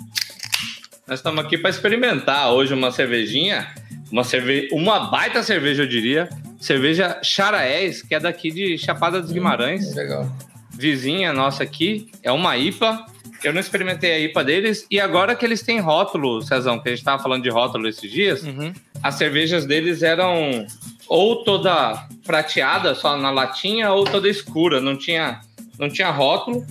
nós 1.07 1.19
estamos 1.19 1.45
aqui 1.45 1.57
para 1.57 1.69
experimentar 1.69 2.51
hoje 2.51 2.73
uma 2.73 2.91
cervejinha, 2.91 3.67
uma, 4.11 4.23
cerve... 4.23 4.67
uma 4.73 5.11
baita 5.11 5.41
cerveja, 5.43 5.83
eu 5.83 5.87
diria. 5.87 6.27
Cerveja 6.63 7.19
Charaés, 7.21 8.01
que 8.01 8.15
é 8.15 8.19
daqui 8.21 8.49
de 8.49 8.77
Chapada 8.77 9.21
dos 9.21 9.31
Guimarães 9.33 9.93
Legal. 9.93 10.31
vizinha 10.71 11.33
nossa 11.33 11.61
aqui, 11.63 12.09
é 12.23 12.31
uma 12.31 12.55
IPA. 12.57 13.05
Eu 13.43 13.51
não 13.51 13.59
experimentei 13.59 14.13
a 14.13 14.19
IPA 14.19 14.43
deles. 14.45 14.87
E 14.89 14.97
agora 14.97 15.35
que 15.35 15.43
eles 15.45 15.61
têm 15.61 15.81
rótulo, 15.81 16.41
Cezão, 16.41 16.79
que 16.79 16.87
a 16.87 16.95
gente 16.95 17.03
tava 17.03 17.21
falando 17.21 17.43
de 17.43 17.49
rótulo 17.49 17.85
esses 17.89 18.09
dias, 18.09 18.43
Uhum. 18.43 18.71
as 19.01 19.15
cervejas 19.15 19.65
deles 19.65 20.01
eram 20.01 20.65
ou 21.09 21.43
toda 21.43 22.07
prateada, 22.25 22.95
só 22.95 23.17
na 23.17 23.29
latinha, 23.29 23.91
ou 23.91 24.05
toda 24.05 24.29
escura. 24.29 24.79
Não 24.79 24.95
tinha, 24.97 25.41
não 25.77 25.89
tinha 25.89 26.09
rótulo. 26.11 26.65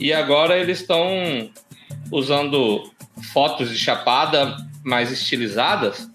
E 0.00 0.12
agora 0.12 0.58
eles 0.58 0.80
estão 0.80 1.48
usando 2.10 2.82
fotos 3.32 3.70
de 3.70 3.78
chapada 3.78 4.56
mais 4.84 5.12
estilizadas. 5.12 6.10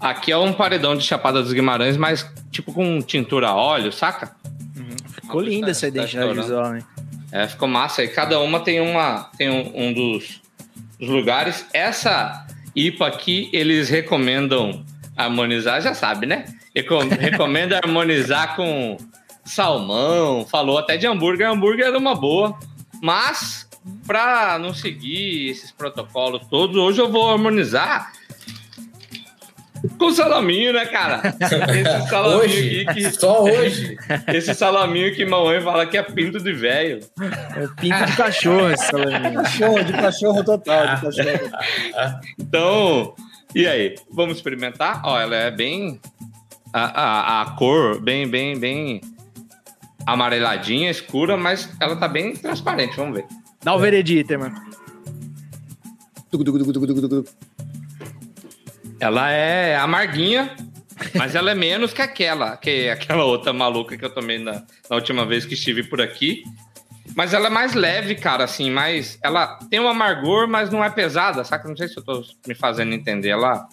Aqui 0.00 0.30
é 0.30 0.38
um 0.38 0.52
paredão 0.52 0.96
de 0.96 1.04
Chapada 1.04 1.42
dos 1.42 1.52
Guimarães, 1.52 1.96
mas 1.96 2.30
tipo 2.50 2.72
com 2.72 3.00
tintura 3.00 3.48
a 3.48 3.54
óleo, 3.54 3.92
saca? 3.92 4.34
Ficou 5.08 5.40
linda 5.40 5.70
essa 5.70 5.82
Tá 5.82 5.88
identidade 5.88 6.34
visual, 6.34 6.76
hein? 6.76 6.84
É, 7.30 7.46
ficou 7.46 7.68
massa. 7.68 8.02
E 8.02 8.08
cada 8.08 8.40
uma 8.40 8.60
tem 8.60 8.80
uma 8.80 9.30
tem 9.36 9.50
um, 9.50 9.88
um 9.88 9.92
dos, 9.92 10.40
dos 10.98 11.08
lugares. 11.08 11.66
Essa 11.72 12.46
IPA 12.74 13.06
aqui, 13.06 13.50
eles 13.52 13.88
recomendam 13.88 14.84
harmonizar, 15.16 15.82
já 15.82 15.94
sabe, 15.94 16.26
né? 16.26 16.44
Recom 16.74 17.08
recomenda 17.10 17.78
harmonizar 17.82 18.54
com 18.54 18.96
salmão, 19.44 20.46
falou 20.46 20.78
até 20.78 20.96
de 20.96 21.06
hambúrguer. 21.06 21.48
Hambúrguer 21.48 21.86
era 21.86 21.98
uma 21.98 22.14
boa. 22.14 22.56
Mas, 23.02 23.68
para 24.06 24.58
não 24.58 24.72
seguir 24.72 25.50
esses 25.50 25.72
protocolos 25.72 26.46
todos, 26.48 26.76
hoje 26.76 27.00
eu 27.00 27.10
vou 27.10 27.30
harmonizar 27.30 28.12
com 29.98 30.10
salaminho, 30.12 30.72
né, 30.72 30.86
cara? 30.86 31.34
Esse 31.40 31.48
salaminho 32.08 32.38
Hoje, 32.38 32.86
aqui 32.88 33.02
que 33.04 33.10
só 33.10 33.42
hoje. 33.42 33.96
esse 34.28 34.54
salaminho 34.54 35.14
que 35.14 35.24
mamãe 35.24 35.60
fala 35.60 35.86
que 35.86 35.96
é 35.96 36.02
pinto 36.02 36.38
de 36.38 36.52
velho. 36.52 37.00
É 37.20 37.66
pinto 37.80 38.04
de 38.06 38.16
cachorro 38.16 38.70
esse 38.70 38.86
salaminho. 38.86 39.34
Cachorro, 39.34 39.84
de 39.84 39.92
cachorro 39.92 40.44
total, 40.44 40.96
de 40.96 41.02
cachorro. 41.02 41.50
Então, 42.38 43.14
e 43.54 43.66
aí? 43.66 43.94
Vamos 44.10 44.36
experimentar? 44.36 45.02
Ó, 45.04 45.18
ela 45.18 45.36
é 45.36 45.50
bem. 45.50 46.00
A, 46.72 46.82
a, 46.82 47.42
a 47.42 47.50
cor, 47.52 48.00
bem, 48.00 48.28
bem, 48.28 48.58
bem 48.58 49.00
amareladinha, 50.06 50.90
escura, 50.90 51.36
mas 51.36 51.68
ela 51.80 51.96
tá 51.96 52.08
bem 52.08 52.34
transparente. 52.34 52.96
Vamos 52.96 53.16
ver. 53.16 53.26
Dá 53.62 53.74
o 53.74 53.78
veredito, 53.78 54.38
mano. 54.38 54.54
Ela 59.00 59.30
é 59.30 59.76
amarguinha, 59.76 60.54
mas 61.14 61.34
ela 61.34 61.50
é 61.50 61.54
menos 61.54 61.92
que 61.92 62.02
aquela, 62.02 62.56
que 62.56 62.88
aquela 62.88 63.24
outra 63.24 63.52
maluca 63.52 63.96
que 63.96 64.04
eu 64.04 64.10
tomei 64.10 64.38
na, 64.38 64.62
na 64.90 64.96
última 64.96 65.24
vez 65.24 65.44
que 65.46 65.54
estive 65.54 65.82
por 65.84 66.00
aqui. 66.00 66.42
Mas 67.16 67.32
ela 67.32 67.46
é 67.46 67.50
mais 67.50 67.74
leve, 67.74 68.14
cara, 68.16 68.44
assim, 68.44 68.70
mais. 68.70 69.18
Ela 69.22 69.58
tem 69.70 69.80
um 69.80 69.88
amargor, 69.88 70.46
mas 70.46 70.70
não 70.70 70.84
é 70.84 70.90
pesada, 70.90 71.42
saca? 71.42 71.66
Não 71.68 71.76
sei 71.76 71.88
se 71.88 71.96
eu 71.96 72.04
tô 72.04 72.22
me 72.46 72.54
fazendo 72.54 72.92
entender. 72.92 73.30
Ela 73.30 73.66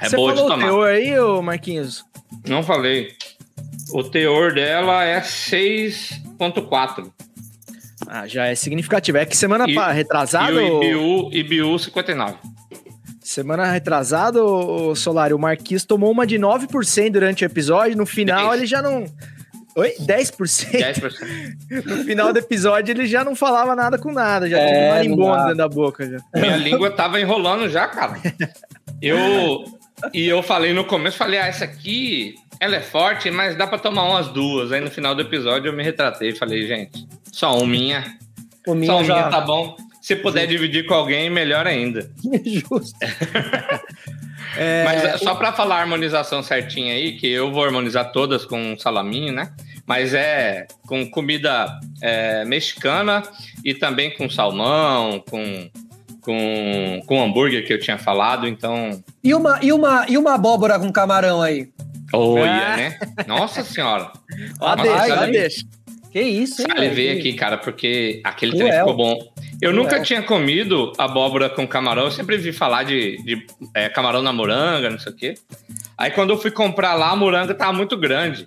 é 0.00 0.08
Você 0.08 0.16
boa 0.16 0.32
de 0.32 0.38
falou 0.40 0.50
o 0.52 0.54
tomar. 0.54 0.66
teor 0.66 0.88
aí, 0.88 1.18
ô 1.20 1.40
Marquinhos? 1.40 2.04
Não 2.48 2.62
falei. 2.62 3.14
O 3.92 4.02
teor 4.02 4.52
dela 4.54 5.04
é 5.04 5.20
6,4. 5.20 7.10
Ah, 8.08 8.26
já 8.26 8.46
é 8.46 8.54
significativo. 8.54 9.16
É 9.18 9.24
que 9.24 9.36
semana 9.36 9.64
E- 9.68 9.76
retrasada, 9.94 10.52
E 10.52 10.56
o 10.70 10.82
IBU, 10.82 11.30
IBU 11.60 11.78
59. 11.78 12.36
Semana 13.22 13.64
retrasada, 13.70 14.42
o 14.42 14.94
Solário, 14.94 15.36
o 15.36 15.40
Marquinhos 15.40 15.84
tomou 15.84 16.10
uma 16.10 16.26
de 16.26 16.36
9% 16.38 17.10
durante 17.10 17.44
o 17.44 17.46
episódio. 17.46 17.96
No 17.96 18.06
final, 18.06 18.48
Dez. 18.50 18.58
ele 18.60 18.66
já 18.66 18.82
não. 18.82 19.04
Oi? 19.74 19.94
10%? 20.00 20.70
10%. 20.70 21.84
No 21.86 22.04
final 22.04 22.32
do 22.32 22.38
episódio, 22.38 22.92
ele 22.92 23.06
já 23.06 23.24
não 23.24 23.34
falava 23.34 23.74
nada 23.74 23.96
com 23.98 24.12
nada. 24.12 24.48
Já 24.48 24.58
É, 24.58 24.66
tinha 24.66 24.80
um 24.84 24.88
marimbondo 24.90 25.36
dá. 25.36 25.42
dentro 25.44 25.56
da 25.56 25.68
boca. 25.68 26.10
Já. 26.10 26.18
Minha 26.40 26.56
língua 26.56 26.90
tava 26.90 27.18
enrolando 27.20 27.68
já, 27.70 27.86
cara. 27.88 28.20
Eu. 29.00 29.64
E 30.12 30.26
eu 30.26 30.42
falei 30.42 30.72
no 30.72 30.84
começo, 30.84 31.16
falei, 31.16 31.38
ah, 31.38 31.46
essa 31.46 31.64
aqui, 31.64 32.34
ela 32.58 32.74
é 32.76 32.80
forte, 32.80 33.30
mas 33.30 33.56
dá 33.56 33.66
pra 33.68 33.78
tomar 33.78 34.02
umas 34.04 34.28
duas. 34.28 34.72
Aí 34.72 34.80
no 34.80 34.90
final 34.90 35.14
do 35.14 35.22
episódio 35.22 35.68
eu 35.68 35.72
me 35.72 35.82
retratei, 35.82 36.34
falei, 36.34 36.66
gente, 36.66 37.06
só 37.30 37.56
uma 37.56 37.66
minha. 37.66 38.00
O 38.66 38.70
Só 38.70 38.74
minha 38.74 38.92
uma 38.94 39.02
minha 39.02 39.14
já... 39.16 39.28
tá 39.30 39.40
bom. 39.40 39.76
Se 40.02 40.16
puder 40.16 40.46
dividir 40.46 40.84
com 40.84 40.94
alguém, 40.94 41.30
melhor 41.30 41.66
ainda. 41.66 42.10
Justo. 42.44 42.98
É, 44.54 44.84
Mas 44.84 45.20
só 45.20 45.34
pra 45.34 45.50
falar 45.52 45.76
a 45.76 45.80
harmonização 45.80 46.42
certinha 46.42 46.92
aí, 46.92 47.12
que 47.16 47.26
eu 47.26 47.50
vou 47.50 47.64
harmonizar 47.64 48.12
todas 48.12 48.44
com 48.44 48.76
salaminho, 48.78 49.32
né? 49.32 49.50
Mas 49.86 50.12
é 50.12 50.66
com 50.86 51.08
comida 51.10 51.80
é, 52.02 52.44
mexicana 52.44 53.22
e 53.64 53.72
também 53.72 54.14
com 54.14 54.28
salmão, 54.28 55.24
com, 55.30 55.70
com, 56.20 57.00
com 57.06 57.22
hambúrguer 57.24 57.66
que 57.66 57.72
eu 57.72 57.80
tinha 57.80 57.96
falado, 57.96 58.46
então. 58.46 59.02
E 59.24 59.32
uma, 59.34 59.58
e, 59.62 59.72
uma, 59.72 60.04
e 60.06 60.18
uma 60.18 60.34
abóbora 60.34 60.78
com 60.78 60.92
camarão 60.92 61.40
aí? 61.40 61.70
Olha, 62.12 62.72
Ah. 62.74 62.76
né? 62.76 62.98
Nossa 63.26 63.64
senhora. 63.64 64.10
ó, 64.60 64.76
deixa, 64.76 65.26
deixa. 65.28 65.66
Que 66.12 66.20
isso, 66.20 66.60
hein? 66.60 66.68
Velho? 66.94 67.18
aqui, 67.18 67.32
cara, 67.32 67.56
porque 67.56 68.20
aquele 68.22 68.54
trem 68.56 68.70
ficou 68.70 68.94
bom. 68.94 69.32
Eu 69.62 69.72
nunca 69.72 70.00
tinha 70.02 70.22
comido 70.22 70.92
abóbora 70.98 71.48
com 71.48 71.66
camarão, 71.66 72.04
eu 72.04 72.10
sempre 72.10 72.36
vi 72.36 72.52
falar 72.52 72.82
de, 72.82 73.16
de 73.24 73.46
é, 73.74 73.88
camarão 73.88 74.20
na 74.20 74.32
moranga, 74.32 74.90
não 74.90 74.98
sei 74.98 75.12
o 75.12 75.16
quê. 75.16 75.34
Aí 75.96 76.10
quando 76.10 76.30
eu 76.30 76.38
fui 76.38 76.50
comprar 76.50 76.94
lá, 76.94 77.10
a 77.10 77.16
moranga 77.16 77.54
tava 77.54 77.72
muito 77.72 77.96
grande. 77.96 78.46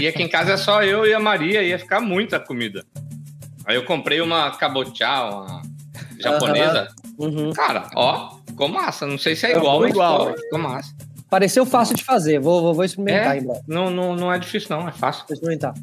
E 0.00 0.08
aqui 0.08 0.22
em 0.22 0.28
casa 0.28 0.54
é 0.54 0.56
só 0.56 0.82
eu 0.82 1.04
e 1.06 1.12
a 1.12 1.20
Maria, 1.20 1.62
ia 1.62 1.78
ficar 1.78 2.00
muita 2.00 2.40
comida. 2.40 2.84
Aí 3.66 3.76
eu 3.76 3.84
comprei 3.84 4.22
uma 4.22 4.50
cabotiá, 4.52 5.24
uma 5.24 5.62
japonesa. 6.18 6.88
Uhum. 7.18 7.52
Cara, 7.52 7.90
ó, 7.94 8.38
ficou 8.46 8.68
massa. 8.68 9.06
Não 9.06 9.18
sei 9.18 9.36
se 9.36 9.46
é 9.46 9.56
igual, 9.56 9.80
mas 9.80 9.90
igual. 9.90 10.20
ficou, 10.20 10.38
ficou 10.38 10.58
massa. 10.58 10.94
Pareceu 11.28 11.66
fácil 11.66 11.96
de 11.96 12.04
fazer. 12.04 12.38
Vou, 12.38 12.62
vou, 12.62 12.74
vou 12.74 12.84
experimentar 12.84 13.36
É. 13.36 13.40
breve. 13.40 13.60
Não, 13.66 13.90
não, 13.90 14.14
não 14.14 14.32
é 14.32 14.38
difícil, 14.38 14.68
não, 14.70 14.88
é 14.88 14.92
fácil. 14.92 15.24
Vou 15.28 15.34
experimentar. 15.34 15.74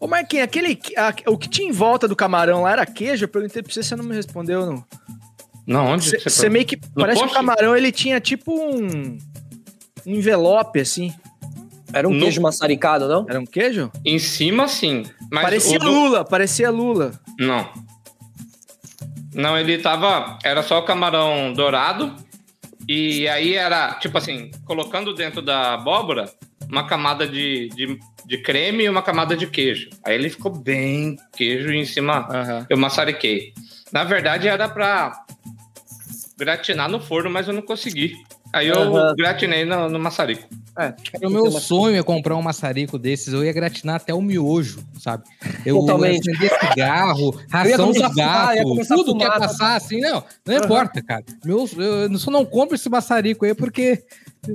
Ô, 0.00 0.06
Marquinhos, 0.08 0.44
aquele, 0.44 0.80
a- 0.96 1.14
o 1.30 1.36
que 1.36 1.48
tinha 1.48 1.68
em 1.68 1.72
volta 1.72 2.08
do 2.08 2.16
camarão 2.16 2.62
lá 2.62 2.72
era 2.72 2.86
queijo? 2.86 3.24
Eu 3.24 3.28
perguntei 3.28 3.62
pra 3.62 3.70
você, 3.72 3.82
você 3.82 3.94
não 3.94 4.04
me 4.04 4.14
respondeu. 4.14 4.64
Não. 4.66 4.84
Não, 5.66 5.86
onde 5.88 6.08
Você, 6.08 6.18
você 6.18 6.48
meio 6.48 6.64
que. 6.64 6.76
Parece 6.76 7.18
que 7.20 7.26
post? 7.26 7.32
o 7.36 7.38
camarão 7.38 7.76
ele 7.76 7.92
tinha 7.92 8.18
tipo 8.18 8.52
um. 8.52 9.18
Um 10.06 10.14
envelope 10.14 10.80
assim. 10.80 11.12
Era 11.92 12.08
um 12.08 12.12
No- 12.14 12.20
queijo 12.20 12.40
maçaricado, 12.40 13.06
não? 13.06 13.26
Era 13.28 13.38
um 13.38 13.44
queijo? 13.44 13.90
Em 14.04 14.18
cima, 14.18 14.66
sim. 14.66 15.04
Mas 15.30 15.42
parecia 15.44 15.78
do- 15.78 15.86
Lula, 15.90 16.24
parecia 16.24 16.70
Lula. 16.70 17.12
Não. 17.38 17.68
Não, 19.34 19.56
ele 19.58 19.78
tava. 19.78 20.38
Era 20.42 20.62
só 20.62 20.78
o 20.78 20.84
camarão 20.84 21.52
dourado. 21.52 22.14
E 22.88 23.28
aí 23.28 23.54
era, 23.54 23.94
tipo 23.94 24.18
assim, 24.18 24.50
colocando 24.64 25.14
dentro 25.14 25.40
da 25.42 25.74
abóbora 25.74 26.28
uma 26.70 26.86
camada 26.86 27.26
de, 27.26 27.68
de, 27.70 27.98
de 28.24 28.38
creme 28.38 28.84
e 28.84 28.88
uma 28.88 29.02
camada 29.02 29.36
de 29.36 29.46
queijo. 29.46 29.90
Aí 30.04 30.14
ele 30.14 30.30
ficou 30.30 30.52
bem 30.52 31.16
queijo 31.32 31.72
e 31.72 31.78
em 31.78 31.84
cima 31.84 32.28
Aham. 32.30 32.66
eu 32.70 32.78
maçariquei. 32.78 33.52
Na 33.92 34.04
verdade 34.04 34.46
era 34.48 34.68
pra 34.68 35.24
gratinar 36.38 36.88
no 36.88 37.00
forno, 37.00 37.28
mas 37.28 37.48
eu 37.48 37.54
não 37.54 37.62
consegui. 37.62 38.14
Aí 38.52 38.68
eu 38.68 39.14
gratinei 39.14 39.64
no, 39.64 39.88
no 39.88 39.98
maçarico. 39.98 40.48
É, 40.80 41.26
o 41.26 41.30
meu 41.30 41.50
sonho 41.50 41.98
é 41.98 42.02
comprar 42.02 42.36
um 42.36 42.42
maçarico 42.42 42.98
desses. 42.98 43.32
Eu 43.32 43.44
ia 43.44 43.52
gratinar 43.52 43.96
até 43.96 44.14
o 44.14 44.20
miojo, 44.22 44.80
sabe? 44.98 45.24
Eu 45.64 45.76
Totalmente. 45.80 46.26
ia 46.26 46.32
acender 46.36 46.58
cigarro, 46.60 47.40
ração 47.50 47.92
ia 47.92 48.08
gato, 48.08 48.62
começar 48.62 48.94
a 48.94 48.96
tudo 48.96 49.16
que 49.16 49.24
ia 49.24 49.30
passar 49.32 49.76
assim, 49.76 50.00
não. 50.00 50.24
Não 50.46 50.56
importa, 50.56 51.02
cara. 51.02 51.24
Meu, 51.44 51.68
eu 51.76 52.18
só 52.18 52.30
não 52.30 52.44
compro 52.44 52.74
esse 52.74 52.88
maçarico 52.88 53.44
aí 53.44 53.54
porque 53.54 54.02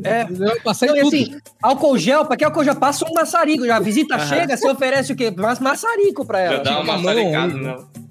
É. 0.03 0.23
eu 0.23 0.61
passei 0.63 0.87
Não, 0.89 0.95
tudo. 0.95 1.07
assim, 1.07 1.35
álcool 1.61 1.97
gel, 1.97 2.25
pra 2.25 2.35
que 2.35 2.43
álcool 2.43 2.63
gel? 2.63 2.75
Passa 2.75 3.05
um 3.05 3.13
maçarico. 3.13 3.65
Já 3.65 3.77
a 3.77 3.79
visita 3.79 4.17
chega, 4.19 4.57
você 4.57 4.67
oferece 4.69 5.13
o 5.13 5.15
quê? 5.15 5.31
Mas 5.35 5.59
maçarico 5.59 6.25
pra 6.25 6.39
Já 6.39 6.53
ela. 6.55 6.63
dá 6.63 6.79
uma 6.81 6.97
maçaricada, 6.97 7.53
não. 7.53 8.04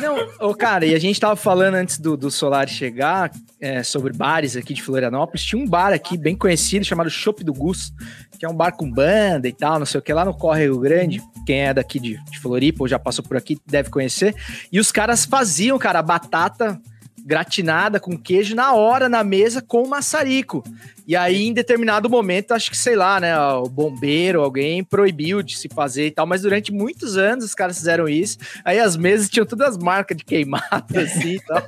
Não, 0.00 0.48
ô, 0.48 0.54
cara, 0.54 0.86
e 0.86 0.94
a 0.94 0.98
gente 0.98 1.20
tava 1.20 1.36
falando 1.36 1.74
antes 1.74 1.98
do, 1.98 2.16
do 2.16 2.30
Solar 2.30 2.68
chegar 2.68 3.30
é, 3.60 3.82
sobre 3.82 4.12
bares 4.12 4.56
aqui 4.56 4.72
de 4.72 4.82
Florianópolis. 4.82 5.44
Tinha 5.44 5.62
um 5.62 5.66
bar 5.66 5.92
aqui 5.92 6.16
bem 6.16 6.34
conhecido 6.34 6.84
chamado 6.84 7.10
Chopp 7.10 7.44
do 7.44 7.52
Gus, 7.52 7.92
que 8.38 8.46
é 8.46 8.48
um 8.48 8.54
bar 8.54 8.72
com 8.72 8.90
banda 8.90 9.46
e 9.48 9.52
tal, 9.52 9.78
não 9.78 9.86
sei 9.86 9.98
o 9.98 10.02
que, 10.02 10.12
lá 10.12 10.24
no 10.24 10.34
Córrego 10.34 10.78
Grande. 10.78 11.22
Quem 11.46 11.60
é 11.60 11.74
daqui 11.74 11.98
de, 11.98 12.22
de 12.30 12.38
Floripa 12.40 12.84
ou 12.84 12.88
já 12.88 12.98
passou 12.98 13.24
por 13.24 13.36
aqui 13.36 13.58
deve 13.66 13.90
conhecer. 13.90 14.34
E 14.72 14.80
os 14.80 14.90
caras 14.90 15.24
faziam, 15.24 15.78
cara, 15.78 16.02
batata 16.02 16.80
gratinada 17.28 18.00
com 18.00 18.16
queijo 18.16 18.54
na 18.56 18.72
hora 18.72 19.06
na 19.06 19.22
mesa 19.22 19.60
com 19.60 19.86
maçarico. 19.86 20.64
E 21.06 21.16
aí, 21.16 21.46
em 21.46 21.54
determinado 21.54 22.08
momento, 22.10 22.52
acho 22.52 22.70
que, 22.70 22.76
sei 22.76 22.94
lá, 22.94 23.18
né, 23.18 23.38
o 23.38 23.64
bombeiro, 23.66 24.42
alguém 24.42 24.84
proibiu 24.84 25.42
de 25.42 25.56
se 25.56 25.66
fazer 25.74 26.06
e 26.06 26.10
tal, 26.10 26.26
mas 26.26 26.42
durante 26.42 26.70
muitos 26.70 27.16
anos 27.16 27.46
os 27.46 27.54
caras 27.54 27.78
fizeram 27.78 28.06
isso. 28.06 28.36
Aí 28.62 28.78
as 28.78 28.94
mesas 28.94 29.28
tinham 29.30 29.46
todas 29.46 29.68
as 29.70 29.78
marcas 29.78 30.16
de 30.18 30.24
queimado, 30.24 30.66
assim 31.00 31.36
e 31.36 31.40
tal. 31.40 31.62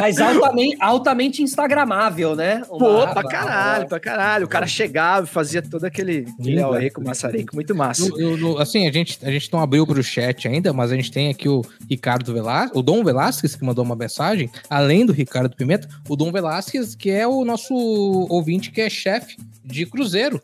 Mas 0.00 0.20
altamente, 0.20 0.76
altamente 0.80 1.42
instagramável, 1.42 2.36
né? 2.36 2.62
Pô, 2.68 2.76
Uma- 2.78 3.12
pra 3.12 3.24
caralho, 3.24 3.88
pra 3.88 3.98
caralho. 4.00 4.44
O 4.44 4.48
cara 4.48 4.66
chegava 4.68 5.26
e 5.26 5.28
fazia 5.28 5.62
todo 5.62 5.84
aquele 5.84 6.26
auê 6.62 6.90
com 6.90 7.02
maçarico, 7.02 7.54
muito 7.56 7.74
massa. 7.74 8.08
No- 8.08 8.16
no- 8.18 8.36
no- 8.36 8.58
assim, 8.58 8.88
a 8.88 8.92
gente, 8.92 9.18
a 9.24 9.30
gente 9.32 9.52
não 9.52 9.60
abriu 9.60 9.84
pro 9.84 10.00
chat 10.02 10.46
ainda, 10.46 10.72
mas 10.72 10.92
a 10.92 10.94
gente 10.96 11.10
tem 11.10 11.28
aqui 11.28 11.48
o 11.48 11.62
Ricardo 11.88 12.32
Velasquez, 12.32 12.70
o 12.76 12.82
Dom 12.82 13.02
Velasquez, 13.02 13.56
que 13.56 13.64
mandou 13.64 13.84
uma 13.84 13.96
mensagem, 13.96 14.48
além 14.80 15.06
do 15.06 15.12
Ricardo 15.12 15.54
Pimenta, 15.54 15.88
o 16.08 16.16
Dom 16.16 16.32
Velasquez, 16.32 16.94
que 16.94 17.10
é 17.10 17.26
o 17.26 17.44
nosso 17.44 17.74
ouvinte 17.74 18.70
que 18.70 18.80
é 18.80 18.90
chefe 18.90 19.36
de 19.64 19.86
Cruzeiro, 19.86 20.42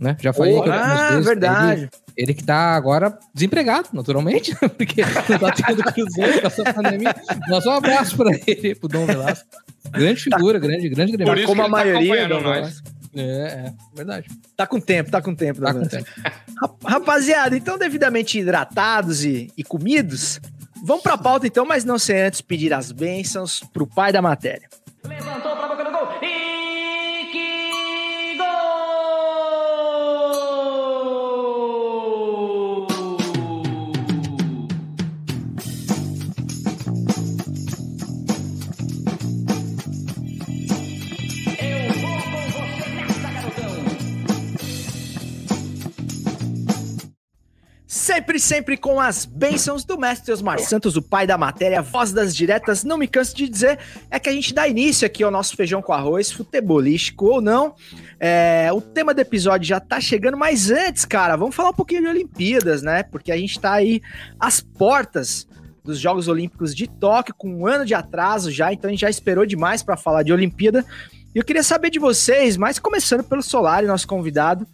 né? 0.00 0.16
Já 0.20 0.32
falei 0.32 0.54
Oh, 0.54 0.62
Ah, 0.70 1.10
vezes, 1.10 1.24
verdade. 1.26 1.80
Ele, 1.82 1.90
ele 2.16 2.34
que 2.34 2.44
tá 2.44 2.74
agora 2.74 3.18
desempregado, 3.34 3.88
naturalmente, 3.92 4.54
porque 4.76 5.02
não 5.28 5.38
tá 5.38 5.52
tendo 5.52 5.82
Cruzeiro 5.84 6.40
com 6.40 6.46
essa 6.46 6.64
pandemia. 6.72 7.14
Mas 7.48 7.66
um 7.66 7.70
abraço 7.72 8.16
pra 8.16 8.30
ele, 8.46 8.74
pro 8.74 8.88
Dom 8.88 9.06
Velasquez. 9.06 9.46
Grande 9.90 10.20
figura, 10.22 10.58
grande, 10.58 10.88
grande 10.88 11.16
Por 11.16 11.38
isso 11.38 11.46
como 11.46 11.56
que 11.56 11.60
a 11.60 11.64
tá 11.64 11.68
maioria 11.70 12.24
acompanhando 12.24 12.42
do- 12.42 12.48
nós. 12.48 12.82
É, 13.16 13.22
é, 13.22 13.72
verdade. 13.96 14.28
Tá 14.54 14.66
com 14.66 14.78
tempo, 14.78 15.10
tá 15.10 15.22
com 15.22 15.34
tempo. 15.34 15.62
Tá 15.62 15.72
com. 15.72 15.80
Rap- 15.80 16.84
Rapaziada, 16.84 17.56
então 17.56 17.78
devidamente 17.78 18.38
hidratados 18.38 19.24
e, 19.24 19.50
e 19.56 19.64
comidos, 19.64 20.38
vamos 20.82 21.02
pra 21.02 21.18
pauta 21.18 21.46
então, 21.46 21.64
mas 21.64 21.84
não 21.84 21.98
sem 21.98 22.20
antes 22.20 22.40
pedir 22.40 22.72
as 22.72 22.92
bênçãos 22.92 23.60
pro 23.72 23.86
pai 23.86 24.12
da 24.12 24.22
matéria. 24.22 24.68
Sempre, 48.38 48.58
sempre 48.58 48.76
com 48.76 49.00
as 49.00 49.24
bênçãos 49.24 49.84
do 49.84 49.96
mestre 49.96 50.32
Osmar 50.32 50.58
Santos, 50.58 50.96
o 50.96 51.02
pai 51.02 51.26
da 51.26 51.38
matéria, 51.38 51.80
voz 51.80 52.12
das 52.12 52.34
diretas. 52.34 52.84
Não 52.84 52.98
me 52.98 53.08
canso 53.08 53.34
de 53.34 53.48
dizer, 53.48 53.78
é 54.10 54.18
que 54.18 54.28
a 54.28 54.32
gente 54.32 54.52
dá 54.52 54.68
início 54.68 55.06
aqui 55.06 55.22
ao 55.22 55.30
nosso 55.30 55.56
feijão 55.56 55.80
com 55.80 55.92
arroz, 55.92 56.30
futebolístico 56.30 57.26
ou 57.26 57.40
não. 57.40 57.74
É, 58.20 58.68
o 58.72 58.80
tema 58.80 59.14
do 59.14 59.20
episódio 59.20 59.66
já 59.66 59.80
tá 59.80 60.00
chegando, 60.00 60.36
mas 60.36 60.70
antes, 60.70 61.04
cara, 61.04 61.36
vamos 61.36 61.54
falar 61.54 61.70
um 61.70 61.74
pouquinho 61.74 62.02
de 62.02 62.08
Olimpíadas, 62.08 62.82
né? 62.82 63.02
Porque 63.02 63.32
a 63.32 63.36
gente 63.36 63.58
tá 63.58 63.72
aí 63.72 64.02
às 64.38 64.60
portas 64.60 65.46
dos 65.82 65.98
Jogos 65.98 66.28
Olímpicos 66.28 66.74
de 66.74 66.86
Tóquio, 66.86 67.34
com 67.36 67.48
um 67.48 67.66
ano 67.66 67.86
de 67.86 67.94
atraso 67.94 68.50
já, 68.50 68.72
então 68.72 68.88
a 68.88 68.90
gente 68.90 69.00
já 69.00 69.10
esperou 69.10 69.46
demais 69.46 69.82
para 69.82 69.96
falar 69.96 70.22
de 70.22 70.32
Olimpíada. 70.32 70.84
E 71.34 71.38
eu 71.38 71.44
queria 71.44 71.62
saber 71.62 71.90
de 71.90 71.98
vocês, 71.98 72.56
mas 72.56 72.78
começando 72.78 73.24
pelo 73.24 73.42
Solari, 73.42 73.86
nosso 73.86 74.06
convidado, 74.06 74.66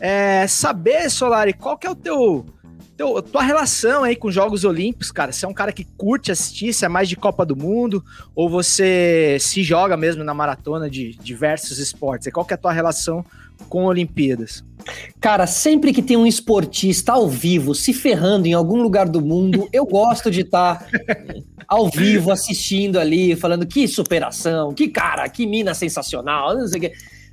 é, 0.00 0.46
saber, 0.46 1.10
Solari, 1.10 1.52
qual 1.52 1.76
que 1.76 1.86
é 1.86 1.90
o 1.90 1.94
teu 1.94 2.46
teu, 2.96 3.22
tua 3.22 3.42
relação 3.42 4.04
aí 4.04 4.16
com 4.16 4.28
os 4.28 4.34
Jogos 4.34 4.64
Olímpicos, 4.64 5.10
cara? 5.10 5.32
Você 5.32 5.44
é 5.44 5.48
um 5.48 5.54
cara 5.54 5.72
que 5.72 5.84
curte 5.96 6.30
assistir, 6.30 6.72
você 6.72 6.86
é 6.86 6.88
mais 6.88 7.08
de 7.08 7.16
Copa 7.16 7.44
do 7.44 7.56
Mundo, 7.56 8.04
ou 8.34 8.48
você 8.48 9.36
se 9.40 9.62
joga 9.62 9.96
mesmo 9.96 10.24
na 10.24 10.34
maratona 10.34 10.88
de 10.88 11.14
diversos 11.16 11.78
esportes? 11.78 12.26
E 12.26 12.30
qual 12.30 12.44
que 12.44 12.52
é 12.52 12.56
a 12.56 12.58
tua 12.58 12.72
relação 12.72 13.24
com 13.68 13.84
Olimpíadas? 13.84 14.64
Cara, 15.20 15.46
sempre 15.46 15.92
que 15.92 16.02
tem 16.02 16.16
um 16.16 16.26
esportista 16.26 17.12
ao 17.12 17.28
vivo 17.28 17.74
se 17.74 17.92
ferrando 17.92 18.46
em 18.46 18.52
algum 18.52 18.82
lugar 18.82 19.08
do 19.08 19.20
mundo, 19.20 19.68
eu 19.72 19.86
gosto 19.86 20.30
de 20.30 20.40
estar 20.40 20.86
ao 21.68 21.88
vivo 21.88 22.30
assistindo 22.30 22.98
ali, 22.98 23.36
falando 23.36 23.66
que 23.66 23.86
superação, 23.86 24.74
que 24.74 24.88
cara, 24.88 25.28
que 25.28 25.46
mina 25.46 25.74
sensacional, 25.74 26.56
não 26.56 26.66
sei 26.66 26.78
o 26.78 26.80
quê. 26.82 26.92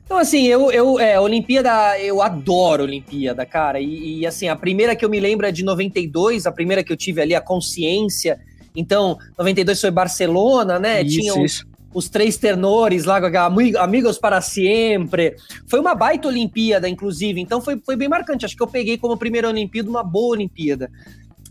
Então, 0.10 0.18
assim, 0.18 0.48
eu, 0.48 0.72
eu 0.72 1.00
é, 1.00 1.20
Olimpíada, 1.20 2.00
eu 2.00 2.20
adoro 2.20 2.82
Olimpíada, 2.82 3.46
cara. 3.46 3.80
E, 3.80 4.22
e, 4.22 4.26
assim, 4.26 4.48
a 4.48 4.56
primeira 4.56 4.96
que 4.96 5.06
eu 5.06 5.10
me 5.10 5.20
lembro 5.20 5.46
é 5.46 5.52
de 5.52 5.64
92, 5.64 6.48
a 6.48 6.52
primeira 6.52 6.84
que 6.84 6.92
eu 6.92 6.98
tive 6.98 7.22
ali 7.22 7.36
a 7.36 7.40
consciência. 7.40 8.40
Então, 8.76 9.20
92 9.38 9.80
foi 9.80 9.92
Barcelona, 9.92 10.80
né? 10.80 11.04
Tinha 11.06 11.36
os, 11.46 11.64
os 11.94 12.10
três 12.10 12.38
tenores 12.38 13.06
lá, 13.06 13.20
com 13.22 13.28
aquela 13.28 13.46
"Ami- 13.46 13.78
Amigos 13.78 14.18
para 14.18 14.42
Sempre. 14.42 15.36
Foi 15.68 15.80
uma 15.80 15.94
baita 15.94 16.28
Olimpíada, 16.28 16.90
inclusive. 16.90 17.40
Então, 17.40 17.62
foi, 17.62 17.80
foi 17.86 17.96
bem 17.96 18.10
marcante. 18.10 18.46
Acho 18.46 18.58
que 18.58 18.64
eu 18.64 18.68
peguei 18.68 18.98
como 18.98 19.16
primeira 19.16 19.48
Olimpíada 19.48 19.92
uma 19.92 20.04
boa 20.04 20.32
Olimpíada. 20.32 20.90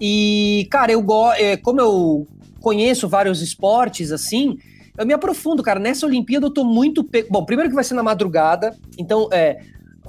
E, 0.00 0.66
cara, 0.68 0.90
eu 0.90 1.00
gosto. 1.00 1.38
Como 1.62 1.80
eu 1.80 2.26
conheço 2.60 3.06
vários 3.08 3.40
esportes, 3.40 4.10
assim, 4.10 4.58
eu 4.98 5.06
me 5.06 5.14
aprofundo, 5.14 5.62
cara. 5.62 5.78
Nessa 5.80 6.04
Olimpíada 6.06 6.46
eu 6.46 6.50
tô 6.50 6.64
muito. 6.64 7.02
Pe... 7.04 7.26
Bom, 7.30 7.44
primeiro 7.44 7.70
que 7.70 7.74
vai 7.74 7.84
ser 7.84 7.94
na 7.94 8.02
madrugada, 8.02 8.76
então, 8.98 9.28
é. 9.32 9.58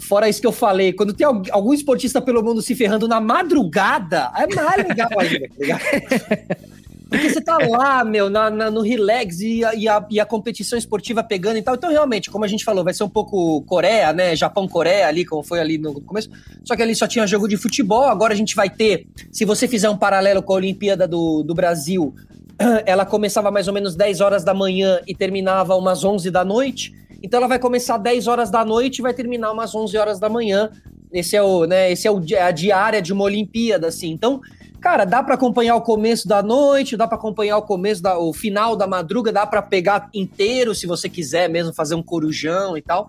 Fora 0.02 0.30
isso 0.30 0.40
que 0.40 0.48
eu 0.48 0.54
falei, 0.54 0.94
quando 0.94 1.14
tem 1.14 1.28
al- 1.28 1.44
algum 1.52 1.74
esportista 1.74 2.22
pelo 2.22 2.42
mundo 2.42 2.62
se 2.62 2.74
ferrando 2.74 3.06
na 3.06 3.20
madrugada, 3.20 4.32
é 4.38 4.48
mais 4.56 4.88
legal 4.88 5.10
ainda, 5.20 5.48
tá 5.50 5.56
ligado? 5.60 5.82
Porque 7.10 7.28
você 7.28 7.42
tá 7.42 7.58
lá, 7.58 8.06
meu, 8.06 8.30
na, 8.30 8.52
na- 8.52 8.70
no 8.70 8.82
relax 8.82 9.40
e 9.42 9.66
a, 9.66 9.74
e, 9.74 9.88
a, 9.90 10.06
e 10.12 10.20
a 10.20 10.26
competição 10.28 10.78
esportiva 10.78 11.24
pegando 11.24 11.58
e 11.58 11.62
tal. 11.62 11.74
Então, 11.74 11.90
realmente, 11.90 12.30
como 12.30 12.46
a 12.46 12.48
gente 12.48 12.64
falou, 12.64 12.84
vai 12.84 12.94
ser 12.94 13.04
um 13.04 13.10
pouco 13.10 13.64
Coreia, 13.64 14.14
né? 14.14 14.36
Japão-Coreia 14.36 15.08
ali, 15.08 15.26
como 15.26 15.42
foi 15.42 15.60
ali 15.60 15.80
no 15.80 16.00
começo. 16.02 16.30
Só 16.64 16.76
que 16.76 16.84
ali 16.84 16.94
só 16.94 17.08
tinha 17.08 17.26
jogo 17.26 17.48
de 17.48 17.58
futebol. 17.58 18.04
Agora 18.04 18.32
a 18.34 18.38
gente 18.38 18.56
vai 18.56 18.70
ter, 18.70 19.08
se 19.32 19.44
você 19.44 19.68
fizer 19.68 19.90
um 19.90 19.98
paralelo 19.98 20.44
com 20.44 20.54
a 20.54 20.58
Olimpíada 20.58 21.08
do, 21.08 21.42
do 21.42 21.56
Brasil, 21.56 22.14
ela 22.86 23.06
começava 23.06 23.50
mais 23.50 23.68
ou 23.68 23.74
menos 23.74 23.96
10 23.96 24.22
horas 24.22 24.44
da 24.44 24.54
manhã 24.54 25.00
e 25.08 25.16
terminava 25.16 25.76
umas 25.76 26.04
11 26.04 26.30
da 26.30 26.44
noite. 26.44 26.94
Então 27.24 27.38
ela 27.40 27.48
vai 27.48 27.60
começar 27.60 27.98
10 27.98 28.28
horas 28.28 28.50
da 28.50 28.64
noite 28.64 29.00
e 29.00 29.02
vai 29.02 29.14
terminar 29.14 29.52
umas 29.52 29.74
11 29.74 29.98
horas 29.98 30.20
da 30.20 30.30
manhã. 30.30 30.70
Esse 31.12 31.36
é 31.36 31.42
o, 31.42 31.66
né, 31.66 31.92
esse 31.92 32.08
é 32.08 32.12
o 32.12 32.22
a 32.40 32.52
diária 32.52 33.02
de 33.02 33.12
uma 33.12 33.24
Olimpíada 33.24 33.88
assim. 33.88 34.12
Então, 34.12 34.40
cara, 34.80 35.06
dá 35.06 35.24
para 35.24 35.36
acompanhar 35.36 35.76
o 35.76 35.82
começo 35.82 36.28
da 36.28 36.44
noite, 36.44 36.96
dá 36.96 37.08
para 37.08 37.18
acompanhar 37.18 37.58
o 37.58 37.64
começo 37.64 38.02
da 38.02 38.18
o 38.18 38.32
final 38.32 38.76
da 38.76 38.86
madruga, 38.86 39.32
dá 39.32 39.46
para 39.46 39.62
pegar 39.62 40.10
inteiro 40.14 40.76
se 40.76 40.86
você 40.86 41.10
quiser 41.10 41.50
mesmo 41.50 41.74
fazer 41.74 41.96
um 41.96 42.04
corujão 42.04 42.78
e 42.78 42.82
tal. 42.82 43.08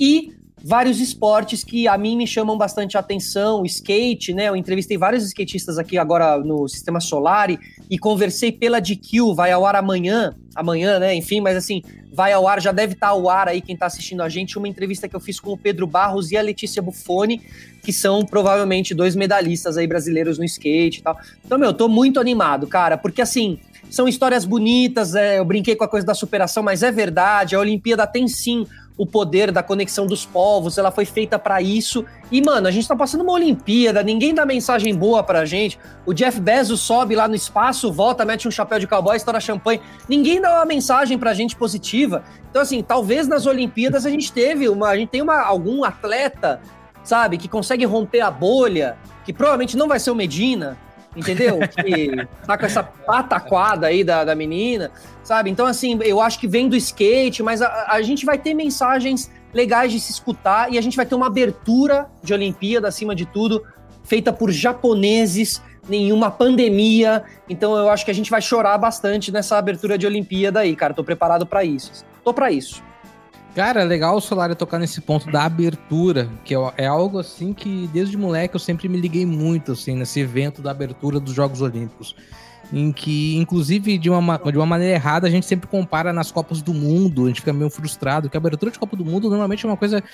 E 0.00 0.34
vários 0.66 1.00
esportes 1.00 1.62
que 1.62 1.86
a 1.86 1.96
mim 1.96 2.16
me 2.16 2.26
chamam 2.26 2.58
bastante 2.58 2.98
atenção, 2.98 3.64
skate, 3.64 4.34
né? 4.34 4.48
Eu 4.48 4.56
entrevistei 4.56 4.98
vários 4.98 5.24
skatistas 5.24 5.78
aqui 5.78 5.96
agora 5.96 6.38
no 6.38 6.66
Sistema 6.66 6.98
Solar 6.98 7.50
e, 7.88 7.98
conversei 7.98 8.50
pela 8.50 8.80
DQ, 8.80 9.32
vai 9.32 9.52
ao 9.52 9.64
ar 9.64 9.76
amanhã, 9.76 10.34
amanhã, 10.56 10.98
né? 10.98 11.14
Enfim, 11.14 11.40
mas 11.40 11.56
assim, 11.56 11.82
vai 12.12 12.32
ao 12.32 12.48
ar, 12.48 12.60
já 12.60 12.72
deve 12.72 12.94
estar 12.94 13.08
ao 13.08 13.28
ar 13.30 13.48
aí 13.48 13.60
quem 13.60 13.76
tá 13.76 13.86
assistindo 13.86 14.24
a 14.24 14.28
gente, 14.28 14.58
uma 14.58 14.66
entrevista 14.66 15.08
que 15.08 15.14
eu 15.14 15.20
fiz 15.20 15.38
com 15.38 15.52
o 15.52 15.56
Pedro 15.56 15.86
Barros 15.86 16.32
e 16.32 16.36
a 16.36 16.42
Letícia 16.42 16.82
Buffoni, 16.82 17.42
que 17.84 17.92
são 17.92 18.26
provavelmente 18.26 18.92
dois 18.92 19.14
medalhistas 19.14 19.76
aí 19.76 19.86
brasileiros 19.86 20.36
no 20.36 20.44
skate 20.44 20.98
e 20.98 21.02
tal. 21.02 21.16
Então, 21.44 21.58
meu, 21.58 21.68
eu 21.68 21.74
tô 21.74 21.88
muito 21.88 22.18
animado, 22.18 22.66
cara, 22.66 22.98
porque 22.98 23.22
assim, 23.22 23.60
são 23.88 24.08
histórias 24.08 24.44
bonitas, 24.44 25.14
é, 25.14 25.38
eu 25.38 25.44
brinquei 25.44 25.76
com 25.76 25.84
a 25.84 25.88
coisa 25.88 26.04
da 26.04 26.14
superação, 26.14 26.60
mas 26.60 26.82
é 26.82 26.90
verdade, 26.90 27.54
a 27.54 27.60
Olimpíada 27.60 28.04
tem 28.04 28.26
sim 28.26 28.66
o 28.98 29.04
poder 29.04 29.52
da 29.52 29.62
conexão 29.62 30.06
dos 30.06 30.24
povos, 30.24 30.78
ela 30.78 30.90
foi 30.90 31.04
feita 31.04 31.38
para 31.38 31.60
isso. 31.60 32.04
E, 32.32 32.40
mano, 32.42 32.66
a 32.66 32.70
gente 32.70 32.88
tá 32.88 32.96
passando 32.96 33.20
uma 33.20 33.32
Olimpíada, 33.32 34.02
ninguém 34.02 34.34
dá 34.34 34.46
mensagem 34.46 34.94
boa 34.94 35.22
pra 35.22 35.44
gente. 35.44 35.78
O 36.06 36.14
Jeff 36.14 36.40
Bezos 36.40 36.80
sobe 36.80 37.14
lá 37.14 37.28
no 37.28 37.34
espaço, 37.34 37.92
volta, 37.92 38.24
mete 38.24 38.48
um 38.48 38.50
chapéu 38.50 38.78
de 38.78 38.86
cowboy, 38.86 39.16
estoura 39.16 39.38
champanhe. 39.38 39.80
Ninguém 40.08 40.40
dá 40.40 40.54
uma 40.54 40.64
mensagem 40.64 41.18
pra 41.18 41.34
gente 41.34 41.54
positiva. 41.54 42.24
Então, 42.50 42.62
assim, 42.62 42.82
talvez 42.82 43.28
nas 43.28 43.44
Olimpíadas 43.44 44.06
a 44.06 44.10
gente 44.10 44.32
teve 44.32 44.68
uma. 44.68 44.88
A 44.88 44.96
gente 44.96 45.10
tem 45.10 45.20
uma, 45.20 45.42
algum 45.42 45.84
atleta, 45.84 46.60
sabe, 47.04 47.36
que 47.36 47.48
consegue 47.48 47.84
romper 47.84 48.20
a 48.20 48.30
bolha, 48.30 48.96
que 49.26 49.32
provavelmente 49.32 49.76
não 49.76 49.88
vai 49.88 50.00
ser 50.00 50.10
o 50.10 50.14
Medina, 50.14 50.78
entendeu? 51.16 51.58
Que 51.60 52.26
tá 52.46 52.58
com 52.58 52.66
essa 52.66 52.82
pataquada 52.82 53.86
aí 53.86 54.04
da, 54.04 54.24
da 54.24 54.34
menina, 54.34 54.90
sabe? 55.24 55.50
Então, 55.50 55.66
assim, 55.66 55.98
eu 56.02 56.20
acho 56.20 56.38
que 56.38 56.46
vem 56.46 56.68
do 56.68 56.76
skate, 56.76 57.42
mas 57.42 57.62
a, 57.62 57.86
a 57.88 58.02
gente 58.02 58.26
vai 58.26 58.38
ter 58.38 58.54
mensagens 58.54 59.30
legais 59.52 59.90
de 59.90 59.98
se 59.98 60.12
escutar 60.12 60.72
e 60.72 60.78
a 60.78 60.80
gente 60.80 60.96
vai 60.96 61.06
ter 61.06 61.14
uma 61.14 61.26
abertura 61.26 62.06
de 62.22 62.34
Olimpíada, 62.34 62.88
acima 62.88 63.14
de 63.14 63.24
tudo, 63.24 63.64
feita 64.04 64.32
por 64.32 64.52
japoneses, 64.52 65.62
nenhuma 65.88 66.30
pandemia. 66.30 67.24
Então, 67.48 67.76
eu 67.76 67.88
acho 67.88 68.04
que 68.04 68.10
a 68.10 68.14
gente 68.14 68.30
vai 68.30 68.42
chorar 68.42 68.76
bastante 68.76 69.32
nessa 69.32 69.56
abertura 69.56 69.96
de 69.96 70.06
Olimpíada 70.06 70.60
aí, 70.60 70.76
cara. 70.76 70.92
Tô 70.92 71.02
preparado 71.02 71.46
para 71.46 71.64
isso. 71.64 72.04
Tô 72.22 72.34
para 72.34 72.50
isso. 72.50 72.82
Cara, 73.56 73.80
é 73.80 73.84
legal 73.84 74.18
o 74.18 74.20
Solari 74.20 74.54
tocar 74.54 74.78
nesse 74.78 75.00
ponto 75.00 75.30
da 75.30 75.44
abertura, 75.44 76.28
que 76.44 76.54
é, 76.54 76.58
é 76.76 76.86
algo 76.86 77.18
assim 77.18 77.54
que 77.54 77.88
desde 77.90 78.14
moleque 78.14 78.54
eu 78.54 78.60
sempre 78.60 78.86
me 78.86 79.00
liguei 79.00 79.24
muito, 79.24 79.72
assim, 79.72 79.96
nesse 79.96 80.20
evento 80.20 80.60
da 80.60 80.72
abertura 80.72 81.18
dos 81.18 81.32
Jogos 81.32 81.62
Olímpicos. 81.62 82.14
Em 82.70 82.92
que, 82.92 83.34
inclusive, 83.36 83.96
de 83.96 84.10
uma, 84.10 84.36
de 84.36 84.58
uma 84.58 84.66
maneira 84.66 84.92
errada, 84.92 85.26
a 85.26 85.30
gente 85.30 85.46
sempre 85.46 85.68
compara 85.68 86.12
nas 86.12 86.30
Copas 86.30 86.60
do 86.60 86.74
Mundo, 86.74 87.24
a 87.24 87.28
gente 87.28 87.40
fica 87.40 87.50
meio 87.50 87.70
frustrado, 87.70 88.28
que 88.28 88.36
a 88.36 88.40
abertura 88.40 88.70
de 88.70 88.78
Copa 88.78 88.94
do 88.94 89.06
Mundo 89.06 89.30
normalmente 89.30 89.64
é 89.64 89.68
uma 89.70 89.76
coisa 89.76 90.04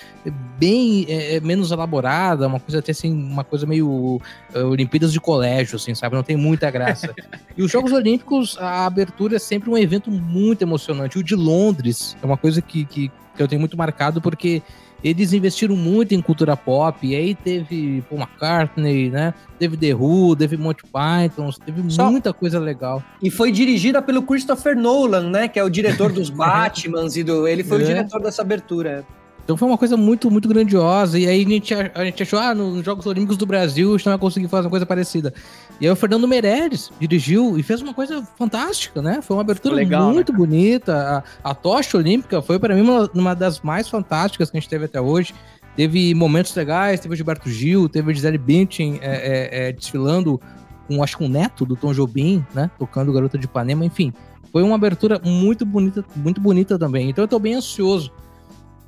bem 0.56 1.04
é, 1.08 1.36
é 1.36 1.40
menos 1.40 1.72
elaborada, 1.72 2.46
uma 2.46 2.60
coisa 2.60 2.78
até 2.78 2.92
assim, 2.92 3.12
uma 3.12 3.42
coisa 3.42 3.66
meio 3.66 4.20
uh, 4.54 4.66
Olimpíadas 4.70 5.12
de 5.12 5.18
colégio, 5.18 5.74
assim, 5.74 5.96
sabe? 5.96 6.14
Não 6.14 6.22
tem 6.22 6.36
muita 6.36 6.70
graça. 6.70 7.12
e 7.56 7.62
os 7.64 7.72
Jogos 7.72 7.90
Olímpicos, 7.90 8.56
a 8.60 8.86
abertura 8.86 9.34
é 9.34 9.40
sempre 9.40 9.68
um 9.68 9.76
evento 9.76 10.12
muito 10.12 10.62
emocionante. 10.62 11.18
O 11.18 11.24
de 11.24 11.34
Londres 11.34 12.16
é 12.22 12.26
uma 12.26 12.36
coisa 12.36 12.62
que, 12.62 12.84
que 12.84 13.10
que 13.34 13.42
eu 13.42 13.48
tenho 13.48 13.60
muito 13.60 13.76
marcado, 13.76 14.20
porque 14.20 14.62
eles 15.02 15.32
investiram 15.32 15.74
muito 15.74 16.14
em 16.14 16.22
cultura 16.22 16.56
pop, 16.56 17.04
e 17.04 17.14
aí 17.14 17.34
teve 17.34 18.04
Paul 18.08 18.20
McCartney, 18.20 19.10
né? 19.10 19.34
Teve 19.58 19.76
The 19.76 19.94
Who, 19.94 20.36
teve 20.36 20.56
Monty 20.56 20.84
Python, 20.84 21.50
teve 21.64 21.90
Só... 21.90 22.10
muita 22.10 22.32
coisa 22.32 22.60
legal. 22.60 23.02
E 23.20 23.30
foi 23.30 23.50
dirigida 23.50 24.00
pelo 24.00 24.22
Christopher 24.22 24.76
Nolan, 24.76 25.30
né? 25.30 25.48
Que 25.48 25.58
é 25.58 25.64
o 25.64 25.68
diretor 25.68 26.12
dos 26.12 26.30
Batmans 26.30 27.16
e 27.16 27.24
do. 27.24 27.48
Ele 27.48 27.64
foi 27.64 27.80
é. 27.80 27.82
o 27.82 27.86
diretor 27.86 28.22
dessa 28.22 28.42
abertura. 28.42 29.04
Então 29.44 29.56
foi 29.56 29.68
uma 29.68 29.78
coisa 29.78 29.96
muito, 29.96 30.30
muito 30.30 30.48
grandiosa. 30.48 31.18
E 31.18 31.26
aí 31.26 31.44
a 31.44 31.48
gente, 31.48 31.74
a 31.74 32.04
gente 32.04 32.22
achou, 32.22 32.38
ah, 32.38 32.54
nos 32.54 32.84
Jogos 32.84 33.06
Olímpicos 33.06 33.36
do 33.36 33.46
Brasil 33.46 33.90
a 33.90 33.96
gente 33.96 34.06
não 34.06 34.12
vai 34.12 34.18
conseguir 34.18 34.48
fazer 34.48 34.66
uma 34.66 34.70
coisa 34.70 34.86
parecida. 34.86 35.34
E 35.80 35.86
aí 35.86 35.92
o 35.92 35.96
Fernando 35.96 36.28
Meirelles 36.28 36.92
dirigiu 37.00 37.58
e 37.58 37.62
fez 37.62 37.82
uma 37.82 37.92
coisa 37.92 38.22
fantástica, 38.38 39.02
né? 39.02 39.20
Foi 39.20 39.36
uma 39.36 39.42
abertura 39.42 39.74
Legal, 39.74 40.12
muito 40.12 40.32
né, 40.32 40.38
bonita. 40.38 41.24
A, 41.42 41.50
a, 41.50 41.54
tocha 41.54 41.98
olímpica 41.98 42.40
foi 42.40 42.58
para 42.58 42.74
mim 42.74 42.82
uma, 42.82 43.10
uma, 43.14 43.34
das 43.34 43.60
mais 43.60 43.88
fantásticas 43.88 44.50
que 44.50 44.56
a 44.56 44.60
gente 44.60 44.68
teve 44.68 44.84
até 44.84 45.00
hoje. 45.00 45.34
Teve 45.74 46.14
momentos 46.14 46.54
legais, 46.54 47.00
teve 47.00 47.14
o 47.14 47.16
Gilberto 47.16 47.50
Gil, 47.50 47.88
teve 47.88 48.10
a 48.10 48.14
Gisele 48.14 48.38
Bündchen 48.38 49.00
é, 49.02 49.08
é, 49.10 49.68
é, 49.68 49.72
desfilando 49.72 50.40
com, 50.86 51.02
acho 51.02 51.16
que 51.16 51.24
um 51.24 51.28
neto 51.28 51.64
do 51.64 51.74
Tom 51.74 51.92
Jobim, 51.92 52.44
né? 52.54 52.70
Tocando 52.78 53.12
Garota 53.12 53.36
de 53.36 53.46
Ipanema, 53.46 53.84
enfim. 53.84 54.12
Foi 54.52 54.62
uma 54.62 54.74
abertura 54.74 55.18
muito 55.24 55.64
bonita, 55.64 56.04
muito 56.14 56.40
bonita 56.40 56.78
também. 56.78 57.08
Então 57.08 57.24
eu 57.24 57.28
tô 57.28 57.38
bem 57.38 57.54
ansioso 57.54 58.12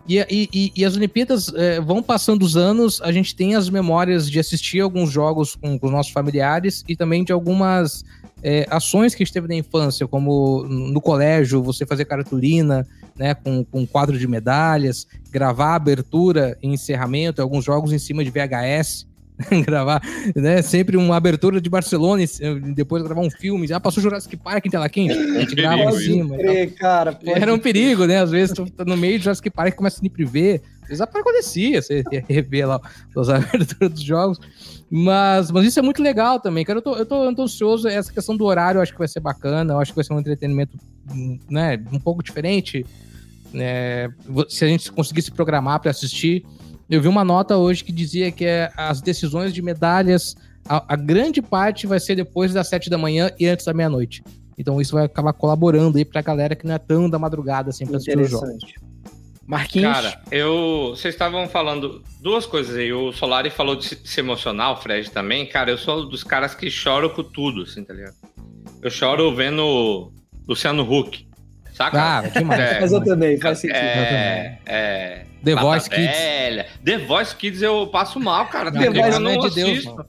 e, 0.06 0.18
e, 0.30 0.72
e, 0.76 0.84
as 0.84 0.96
Olimpíadas 0.96 1.48
é, 1.54 1.80
vão 1.80 2.02
passando 2.02 2.42
os 2.42 2.56
anos, 2.56 3.00
a 3.00 3.10
gente 3.10 3.34
tem 3.34 3.54
as 3.54 3.70
memórias 3.70 4.30
de 4.30 4.38
assistir 4.38 4.80
alguns 4.80 5.10
jogos 5.10 5.56
com, 5.56 5.78
com 5.78 5.86
os 5.86 5.92
nossos 5.92 6.12
familiares 6.12 6.84
e 6.86 6.94
também 6.94 7.24
de 7.24 7.32
algumas 7.32 8.04
é, 8.42 8.66
ações 8.68 9.14
que 9.14 9.22
a 9.22 9.24
gente 9.24 9.32
teve 9.32 9.48
na 9.48 9.54
infância, 9.54 10.06
como 10.06 10.64
no 10.64 11.00
colégio, 11.00 11.62
você 11.62 11.86
fazer 11.86 12.04
cartolina, 12.04 12.86
né, 13.16 13.34
com, 13.34 13.64
com 13.64 13.86
quadro 13.86 14.18
de 14.18 14.28
medalhas, 14.28 15.06
gravar 15.30 15.74
abertura 15.74 16.58
e 16.62 16.68
encerramento, 16.68 17.40
alguns 17.40 17.64
jogos 17.64 17.90
em 17.90 17.98
cima 17.98 18.22
de 18.22 18.30
VHS. 18.30 19.06
gravar, 19.66 20.00
né? 20.34 20.62
Sempre 20.62 20.96
uma 20.96 21.16
abertura 21.16 21.60
de 21.60 21.68
Barcelona 21.68 22.22
e 22.22 22.60
depois 22.74 23.02
gravar 23.02 23.20
um 23.20 23.30
filme. 23.30 23.66
Já 23.66 23.80
passou 23.80 24.02
Jurassic 24.02 24.36
Park 24.36 24.66
em 24.66 24.70
tela 24.70 24.88
quente? 24.88 25.12
A 25.12 25.40
gente 25.40 25.54
grava 25.54 25.88
acima. 25.88 26.36
cara, 26.78 27.18
Era 27.26 27.52
um 27.52 27.58
perigo, 27.58 28.06
né? 28.06 28.20
Às 28.20 28.30
vezes 28.30 28.54
tu 28.54 28.70
tá 28.70 28.84
no 28.84 28.96
meio 28.96 29.18
de 29.18 29.24
Jurassic 29.24 29.50
Park 29.50 29.72
e 29.74 29.76
começa 29.76 29.98
a 29.98 30.00
sempre 30.00 30.24
ver. 30.24 30.62
Às 30.82 30.88
vezes 30.88 31.00
acontecia, 31.00 31.80
você 31.80 32.04
rever 32.28 32.68
lá 32.68 32.80
as 33.16 33.28
aberturas 33.30 33.92
dos 33.92 34.02
jogos. 34.02 34.38
Mas, 34.90 35.50
mas 35.50 35.66
isso 35.66 35.78
é 35.80 35.82
muito 35.82 36.02
legal 36.02 36.38
também, 36.38 36.64
cara. 36.64 36.78
Eu 36.78 36.82
tô, 36.82 36.94
eu, 36.96 37.06
tô, 37.06 37.24
eu 37.24 37.34
tô 37.34 37.42
ansioso. 37.42 37.88
Essa 37.88 38.12
questão 38.12 38.36
do 38.36 38.44
horário 38.44 38.78
eu 38.78 38.82
acho 38.82 38.92
que 38.92 38.98
vai 38.98 39.08
ser 39.08 39.20
bacana. 39.20 39.74
Eu 39.74 39.80
acho 39.80 39.92
que 39.92 39.96
vai 39.96 40.04
ser 40.04 40.12
um 40.12 40.20
entretenimento 40.20 40.78
né, 41.50 41.82
um 41.92 41.98
pouco 41.98 42.22
diferente. 42.22 42.86
né 43.52 44.08
se 44.48 44.64
a 44.64 44.68
gente 44.68 44.92
conseguir 44.92 45.22
se 45.22 45.32
programar 45.32 45.80
para 45.80 45.90
assistir. 45.90 46.44
Eu 46.88 47.00
vi 47.00 47.08
uma 47.08 47.24
nota 47.24 47.56
hoje 47.56 47.82
que 47.82 47.92
dizia 47.92 48.30
que 48.30 48.44
é, 48.44 48.70
as 48.76 49.00
decisões 49.00 49.54
de 49.54 49.62
medalhas, 49.62 50.36
a, 50.68 50.94
a, 50.94 50.96
grande 50.96 51.40
parte 51.40 51.86
vai 51.86 51.98
ser 51.98 52.14
depois 52.14 52.52
das 52.52 52.68
sete 52.68 52.90
da 52.90 52.98
manhã 52.98 53.30
e 53.38 53.46
antes 53.46 53.64
da 53.64 53.72
meia-noite. 53.72 54.22
Então 54.56 54.80
isso 54.80 54.94
vai 54.94 55.04
acabar 55.04 55.32
colaborando 55.32 55.98
aí 55.98 56.04
pra 56.04 56.22
galera 56.22 56.54
que 56.54 56.66
não 56.66 56.74
é 56.74 56.78
tão 56.78 57.08
da 57.08 57.18
madrugada 57.18 57.70
assim 57.70 57.86
pra 57.86 57.96
assistir 57.96 58.18
os 58.18 58.30
jogos. 58.30 58.58
Marquinhos? 59.46 59.92
Cara, 59.92 60.20
eu. 60.30 60.94
Vocês 60.96 61.14
estavam 61.14 61.46
falando 61.48 62.02
duas 62.20 62.46
coisas 62.46 62.76
aí. 62.76 62.92
O 62.92 63.12
Solari 63.12 63.50
falou 63.50 63.76
de 63.76 63.84
se 63.84 64.20
emocionar, 64.20 64.72
o 64.72 64.76
Fred 64.76 65.10
também. 65.10 65.46
Cara, 65.46 65.70
eu 65.70 65.76
sou 65.76 66.08
dos 66.08 66.24
caras 66.24 66.54
que 66.54 66.70
choram 66.70 67.10
com 67.10 67.22
tudo, 67.22 67.62
assim, 67.62 67.84
tá 67.84 67.92
ligado? 67.92 68.14
Eu 68.80 68.90
choro 68.90 69.34
vendo 69.34 70.10
Luciano 70.48 70.82
Huck. 70.82 71.26
Saca? 71.74 72.00
Ah, 72.00 72.20
demais. 72.28 72.60
É, 72.60 72.80
Mas 72.80 72.92
eu 72.92 73.02
também, 73.02 73.38
faz 73.38 73.58
sentido. 73.58 73.76
É, 73.76 74.58
é, 74.64 75.26
The 75.44 75.54
Voice 75.54 75.90
Kids. 75.90 76.16
Velha. 76.16 76.66
The 76.84 76.98
Voice 76.98 77.36
Kids 77.36 77.62
eu 77.62 77.86
passo 77.86 78.18
mal, 78.18 78.46
cara. 78.46 78.72
The 78.72 78.90
Voice 78.90 79.18
não 79.18 79.30
é 79.30 79.38
de 79.38 79.54
Deus, 79.54 79.84
mano. 79.84 80.06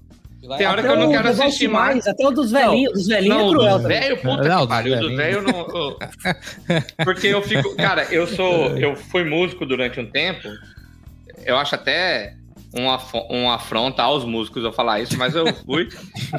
Tem 0.58 0.68
hora 0.68 0.82
que 0.84 0.88
eu 0.88 0.98
não 0.98 1.12
quero 1.12 1.28
assistir 1.30 1.68
mais. 1.68 1.96
mais. 1.96 2.08
Até 2.08 2.28
o 2.28 2.32
dos 2.32 2.52
velhinhos. 2.52 2.94
Dos 2.94 3.08
velhinhos 3.08 3.38
não, 3.38 3.48
é 3.48 3.52
cruel. 3.52 3.80
velho, 3.80 4.18
puta 4.18 4.44
não, 4.44 4.62
que 4.62 4.68
pariu. 4.68 5.00
Do 5.00 5.16
velho 5.16 5.42
não. 5.42 5.60
Eu... 5.60 6.00
Porque 7.04 7.28
eu 7.28 7.42
fico. 7.42 7.76
Cara, 7.76 8.04
eu 8.12 8.28
sou. 8.28 8.78
Eu 8.78 8.96
fui 8.96 9.24
músico 9.24 9.66
durante 9.66 10.00
um 10.00 10.06
tempo. 10.06 10.48
Eu 11.44 11.58
acho 11.58 11.76
até 11.76 12.36
uma, 12.74 13.00
uma 13.30 13.56
afronta 13.56 14.04
aos 14.04 14.24
músicos 14.24 14.64
eu 14.64 14.72
falar 14.72 15.00
isso, 15.00 15.18
mas 15.18 15.36
eu 15.36 15.46
fui 15.66 15.90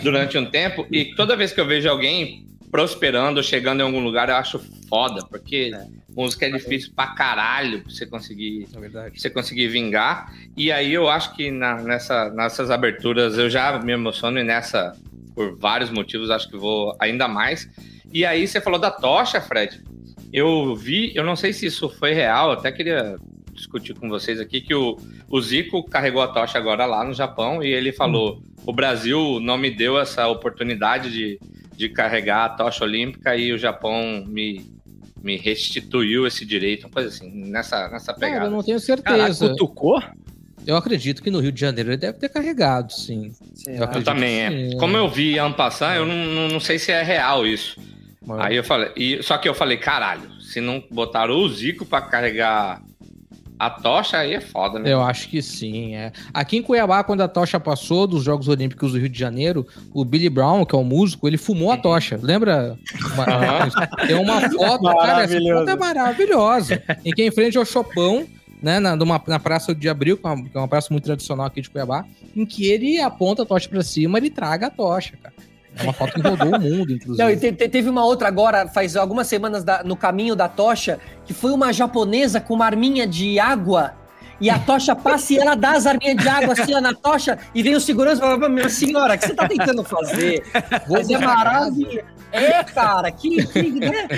durante 0.02 0.38
um 0.38 0.46
tempo. 0.46 0.86
E 0.90 1.14
toda 1.14 1.36
vez 1.36 1.52
que 1.52 1.60
eu 1.60 1.66
vejo 1.66 1.88
alguém 1.88 2.45
prosperando, 2.76 3.42
chegando 3.42 3.80
em 3.80 3.84
algum 3.84 4.00
lugar, 4.00 4.28
eu 4.28 4.36
acho 4.36 4.60
foda, 4.86 5.24
porque 5.30 5.70
é. 5.74 5.86
música 6.14 6.44
é 6.44 6.50
difícil 6.50 6.92
pra 6.94 7.06
caralho 7.06 7.80
pra 7.80 7.90
você 7.90 8.04
conseguir, 8.04 8.68
é 8.70 8.88
pra 8.90 9.10
você 9.14 9.30
conseguir 9.30 9.68
vingar. 9.68 10.30
E 10.54 10.70
aí 10.70 10.92
eu 10.92 11.08
acho 11.08 11.34
que 11.34 11.50
na, 11.50 11.80
nessa, 11.80 12.28
nessas 12.28 12.70
aberturas 12.70 13.38
eu 13.38 13.48
já 13.48 13.78
me 13.78 13.94
emociono 13.94 14.38
e 14.38 14.44
nessa, 14.44 14.94
por 15.34 15.56
vários 15.56 15.88
motivos, 15.88 16.30
acho 16.30 16.50
que 16.50 16.56
vou 16.58 16.94
ainda 17.00 17.26
mais. 17.26 17.66
E 18.12 18.26
aí 18.26 18.46
você 18.46 18.60
falou 18.60 18.78
da 18.78 18.90
tocha, 18.90 19.40
Fred. 19.40 19.82
Eu 20.30 20.76
vi, 20.76 21.16
eu 21.16 21.24
não 21.24 21.34
sei 21.34 21.54
se 21.54 21.64
isso 21.64 21.88
foi 21.88 22.12
real, 22.12 22.50
até 22.52 22.70
queria 22.70 23.16
discutir 23.54 23.94
com 23.94 24.10
vocês 24.10 24.38
aqui 24.38 24.60
que 24.60 24.74
o, 24.74 24.98
o 25.30 25.40
Zico 25.40 25.82
carregou 25.88 26.20
a 26.20 26.28
tocha 26.28 26.58
agora 26.58 26.84
lá 26.84 27.02
no 27.02 27.14
Japão 27.14 27.62
e 27.62 27.68
ele 27.68 27.90
falou: 27.90 28.34
hum. 28.36 28.42
o 28.66 28.72
Brasil 28.74 29.40
não 29.40 29.56
me 29.56 29.70
deu 29.70 29.98
essa 29.98 30.28
oportunidade 30.28 31.10
de 31.10 31.40
de 31.76 31.88
carregar 31.88 32.44
a 32.44 32.48
tocha 32.48 32.84
olímpica 32.84 33.36
e 33.36 33.52
o 33.52 33.58
Japão 33.58 34.24
me, 34.26 34.70
me 35.22 35.36
restituiu 35.36 36.26
esse 36.26 36.44
direito, 36.44 36.84
uma 36.84 36.92
coisa 36.92 37.08
assim, 37.08 37.30
nessa, 37.30 37.88
nessa 37.88 38.14
pegada. 38.14 38.38
Cara, 38.38 38.46
eu 38.46 38.50
não 38.50 38.62
tenho 38.62 38.80
certeza. 38.80 39.16
Caraca, 39.16 39.34
cutucou? 39.34 40.02
Eu 40.66 40.76
acredito 40.76 41.22
que 41.22 41.30
no 41.30 41.38
Rio 41.38 41.52
de 41.52 41.60
Janeiro 41.60 41.90
ele 41.90 41.96
deve 41.96 42.18
ter 42.18 42.28
carregado, 42.28 42.92
sim. 42.92 43.32
Eu, 43.66 43.84
eu 43.84 44.02
também 44.02 44.40
é. 44.40 44.76
Como 44.78 44.96
eu 44.96 45.08
vi 45.08 45.38
ano 45.38 45.54
passado, 45.54 45.96
eu 45.96 46.06
não, 46.06 46.14
não, 46.14 46.48
não, 46.48 46.60
sei 46.60 46.78
se 46.78 46.90
é 46.90 47.02
real 47.02 47.46
isso. 47.46 47.78
Mas... 48.20 48.40
Aí 48.40 48.56
eu 48.56 48.64
falei, 48.64 48.90
e, 48.96 49.22
só 49.22 49.38
que 49.38 49.48
eu 49.48 49.54
falei, 49.54 49.76
caralho, 49.76 50.28
se 50.40 50.60
não 50.60 50.82
botaram 50.90 51.36
o 51.36 51.48
Zico 51.48 51.86
para 51.86 52.06
carregar 52.06 52.82
a 53.58 53.70
tocha 53.70 54.18
aí 54.18 54.34
é 54.34 54.40
foda, 54.40 54.78
né? 54.78 54.92
Eu 54.92 55.00
acho 55.00 55.28
que 55.28 55.40
sim, 55.40 55.94
é. 55.94 56.12
Aqui 56.32 56.58
em 56.58 56.62
Cuiabá, 56.62 57.02
quando 57.02 57.22
a 57.22 57.28
tocha 57.28 57.58
passou 57.58 58.06
dos 58.06 58.22
Jogos 58.22 58.48
Olímpicos 58.48 58.92
do 58.92 58.98
Rio 58.98 59.08
de 59.08 59.18
Janeiro, 59.18 59.66
o 59.94 60.04
Billy 60.04 60.28
Brown, 60.28 60.64
que 60.64 60.74
é 60.74 60.78
o 60.78 60.84
músico, 60.84 61.26
ele 61.26 61.38
fumou 61.38 61.70
a 61.70 61.76
tocha. 61.76 62.18
Lembra? 62.22 62.78
Uma, 63.14 63.26
tem 64.06 64.16
uma 64.16 64.40
foto, 64.50 64.82
cara, 64.98 65.24
essa 65.24 65.40
foto 65.40 65.70
é 65.70 65.76
maravilhosa. 65.76 66.82
Em 67.04 67.12
que 67.12 67.22
é 67.22 67.26
em 67.26 67.30
frente 67.30 67.56
ao 67.56 67.64
Chopão, 67.64 68.26
né, 68.62 68.78
na, 68.78 68.94
numa, 68.94 69.22
na 69.26 69.38
Praça 69.38 69.74
de 69.74 69.88
Abril, 69.88 70.18
que 70.18 70.26
é, 70.26 70.30
uma, 70.30 70.44
que 70.44 70.56
é 70.56 70.58
uma 70.58 70.68
praça 70.68 70.88
muito 70.90 71.04
tradicional 71.04 71.46
aqui 71.46 71.62
de 71.62 71.70
Cuiabá, 71.70 72.04
em 72.34 72.44
que 72.44 72.66
ele 72.66 73.00
aponta 73.00 73.42
a 73.42 73.46
tocha 73.46 73.68
para 73.68 73.82
cima, 73.82 74.18
ele 74.18 74.30
traga 74.30 74.66
a 74.66 74.70
tocha, 74.70 75.16
cara. 75.22 75.34
É 75.78 75.82
uma 75.82 75.92
foto 75.92 76.14
que 76.14 76.20
rodou 76.20 76.48
o 76.48 76.60
mundo, 76.60 76.92
inclusive. 76.92 77.18
Não, 77.22 77.30
e 77.30 77.36
te- 77.36 77.52
te- 77.52 77.68
teve 77.68 77.88
uma 77.88 78.04
outra 78.04 78.28
agora, 78.28 78.66
faz 78.68 78.96
algumas 78.96 79.26
semanas 79.26 79.62
da- 79.62 79.82
no 79.84 79.96
caminho 79.96 80.34
da 80.34 80.48
tocha, 80.48 80.98
que 81.24 81.34
foi 81.34 81.52
uma 81.52 81.72
japonesa 81.72 82.40
com 82.40 82.54
uma 82.54 82.64
arminha 82.66 83.06
de 83.06 83.38
água. 83.38 83.94
E 84.38 84.50
a 84.50 84.58
tocha 84.58 84.94
passa 84.94 85.32
e 85.32 85.38
ela 85.38 85.54
dá 85.54 85.72
as 85.72 85.86
arminhas 85.86 86.16
de 86.16 86.28
água 86.28 86.52
assim 86.52 86.74
ó, 86.74 86.80
na 86.80 86.92
tocha, 86.92 87.38
e 87.54 87.62
vem 87.62 87.74
o 87.74 87.80
segurança 87.80 88.16
e 88.16 88.20
fala: 88.20 88.48
Minha 88.50 88.68
senhora, 88.68 89.14
o 89.14 89.18
que 89.18 89.26
você 89.26 89.34
tá 89.34 89.48
tentando 89.48 89.82
fazer? 89.82 90.42
Mas 90.90 91.08
é 91.08 91.16
maravilha. 91.18 92.04
É, 92.32 92.62
cara, 92.64 93.10
que. 93.10 93.46
que 93.46 93.70
né? 93.80 94.08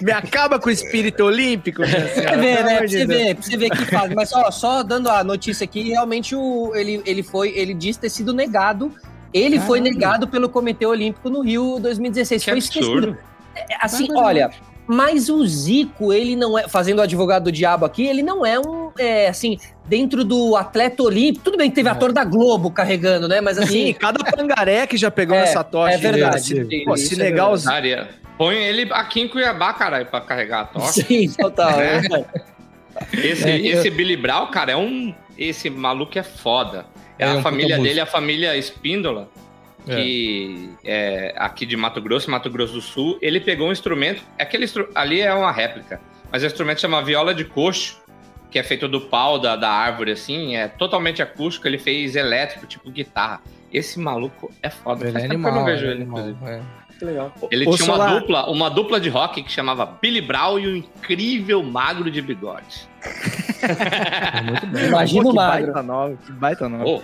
Me 0.00 0.10
acaba 0.10 0.58
com 0.58 0.68
o 0.68 0.72
espírito 0.72 1.22
olímpico, 1.24 1.82
minha 1.82 2.00
Pra 2.00 2.08
senhora, 2.08 2.36
você 2.36 2.40
ver, 2.40 2.56
pelo 2.56 2.66
né? 2.66 2.78
Pra 2.78 2.88
você 2.88 3.06
ver, 3.06 3.34
pra 3.36 3.42
você 3.44 3.56
ver 3.56 3.70
que 3.70 3.84
faz. 3.86 4.12
Mas 4.14 4.32
ó, 4.32 4.50
só 4.50 4.82
dando 4.82 5.08
a 5.08 5.22
notícia 5.22 5.62
aqui, 5.64 5.90
realmente 5.90 6.34
o, 6.34 6.72
ele, 6.74 7.00
ele 7.06 7.22
foi, 7.22 7.50
ele 7.56 7.74
diz 7.74 7.96
ter 7.96 8.08
sido 8.10 8.32
negado. 8.34 8.90
Ele 9.34 9.58
foi 9.58 9.80
Caralho. 9.80 9.94
negado 9.98 10.28
pelo 10.28 10.48
Comitê 10.48 10.86
Olímpico 10.86 11.28
no 11.28 11.40
Rio 11.42 11.78
2016. 11.80 12.42
Que 12.44 12.50
foi 12.50 12.58
absurdo. 12.58 13.18
É, 13.56 13.64
Assim, 13.80 14.06
olha, 14.16 14.50
mas 14.86 15.28
o 15.28 15.44
Zico, 15.46 16.12
ele 16.12 16.36
não 16.36 16.56
é, 16.58 16.68
fazendo 16.68 17.00
o 17.00 17.02
advogado 17.02 17.44
do 17.44 17.52
diabo 17.52 17.84
aqui, 17.84 18.06
ele 18.06 18.22
não 18.22 18.46
é 18.46 18.58
um, 18.60 18.90
é, 18.98 19.26
assim, 19.28 19.58
dentro 19.86 20.24
do 20.24 20.54
atleta 20.56 21.02
olímpico. 21.02 21.44
Tudo 21.44 21.56
bem 21.58 21.68
que 21.68 21.74
teve 21.76 21.88
ator 21.88 22.12
da 22.12 22.22
Globo 22.24 22.70
carregando, 22.70 23.26
né? 23.26 23.40
Mas 23.40 23.56
Sim, 23.56 23.62
assim. 23.64 23.92
cada 23.94 24.22
pangaré 24.30 24.86
que 24.86 24.96
já 24.96 25.10
pegou 25.10 25.34
É, 25.36 25.40
nessa 25.40 25.64
tocha. 25.64 25.94
é 25.94 25.98
verdade. 25.98 26.40
Se, 26.40 26.84
pô, 26.84 26.96
se 26.96 27.14
é 27.14 27.24
negar 27.24 27.50
os. 27.50 27.64
Põe 28.38 28.56
ele 28.56 28.88
aqui 28.92 29.20
em 29.20 29.28
Cuiabá, 29.28 29.72
caralho, 29.72 30.06
pra 30.06 30.20
carregar 30.20 30.60
a 30.60 30.64
tocha. 30.66 31.02
Sim, 31.02 31.28
total. 31.30 31.70
É. 31.80 31.96
é 31.96 32.00
verdade. 32.00 32.26
Esse, 33.12 33.48
É, 33.48 33.58
eu- 33.58 33.78
esse 33.80 33.90
Billy 33.90 34.16
Brown, 34.16 34.46
cara, 34.48 34.72
é 34.72 34.76
um. 34.76 35.12
Esse 35.36 35.68
maluco 35.68 36.16
é 36.18 36.22
foda. 36.22 36.86
É, 37.18 37.24
É 37.24 37.28
a 37.28 37.34
um 37.34 37.42
família 37.42 37.78
dele, 37.78 38.00
a 38.00 38.06
família 38.06 38.56
Espíndola, 38.56 39.28
que 39.86 40.70
é. 40.84 41.34
aqui 41.36 41.66
de 41.66 41.76
Mato 41.76 42.00
Grosso, 42.00 42.30
Mato 42.30 42.50
Grosso 42.50 42.72
do 42.74 42.80
Sul. 42.80 43.18
Ele 43.20 43.40
pegou 43.40 43.68
um 43.68 43.72
instrumento. 43.72 44.22
Aquele 44.38 44.64
instru- 44.64 44.88
ali 44.94 45.20
é 45.20 45.32
uma 45.32 45.52
réplica, 45.52 46.00
mas 46.32 46.42
o 46.42 46.46
instrumento 46.46 46.80
chama 46.80 47.02
viola 47.02 47.34
de 47.34 47.44
coxo, 47.44 48.02
que 48.50 48.58
é 48.58 48.62
feito 48.62 48.88
do 48.88 49.00
pau 49.02 49.38
da, 49.38 49.56
da 49.56 49.70
árvore, 49.70 50.12
assim. 50.12 50.56
É 50.56 50.68
totalmente 50.68 51.22
acústico. 51.22 51.66
Ele 51.68 51.78
fez 51.78 52.16
elétrico, 52.16 52.66
tipo 52.66 52.90
guitarra. 52.90 53.40
Esse 53.72 53.98
maluco 53.98 54.52
é 54.62 54.70
foda. 54.70 55.04
Ele 55.04 55.12
Faz 55.12 55.24
é 55.24 55.28
que 55.28 55.32
eu 55.34 55.38
animal. 55.38 55.54
não 55.54 55.64
vejo 55.64 55.84
é 55.86 55.90
ele, 55.90 56.02
animal, 56.02 56.28
inclusive. 56.28 56.50
é. 56.50 56.83
Que 56.98 57.04
legal. 57.04 57.32
Ele 57.50 57.66
Ô, 57.68 57.74
tinha 57.76 57.88
uma 57.88 57.96
Solar. 57.96 58.20
dupla, 58.20 58.50
uma 58.50 58.68
dupla 58.70 59.00
de 59.00 59.08
rock 59.08 59.42
que 59.42 59.50
chamava 59.50 59.84
Billy 60.00 60.20
Brown 60.20 60.58
e 60.58 60.66
o 60.66 60.76
incrível 60.76 61.62
magro 61.62 62.10
de 62.10 62.20
bigode. 62.22 62.88
É 63.64 64.42
muito 64.42 64.66
bom. 64.66 64.78
Imagina 64.78 65.28
o 65.28 65.34
magro. 65.34 65.72
baita 65.72 65.82
nome, 65.82 66.18
que 66.24 66.32
baita 66.32 66.68
nome. 66.68 66.84
Ô, 66.84 67.02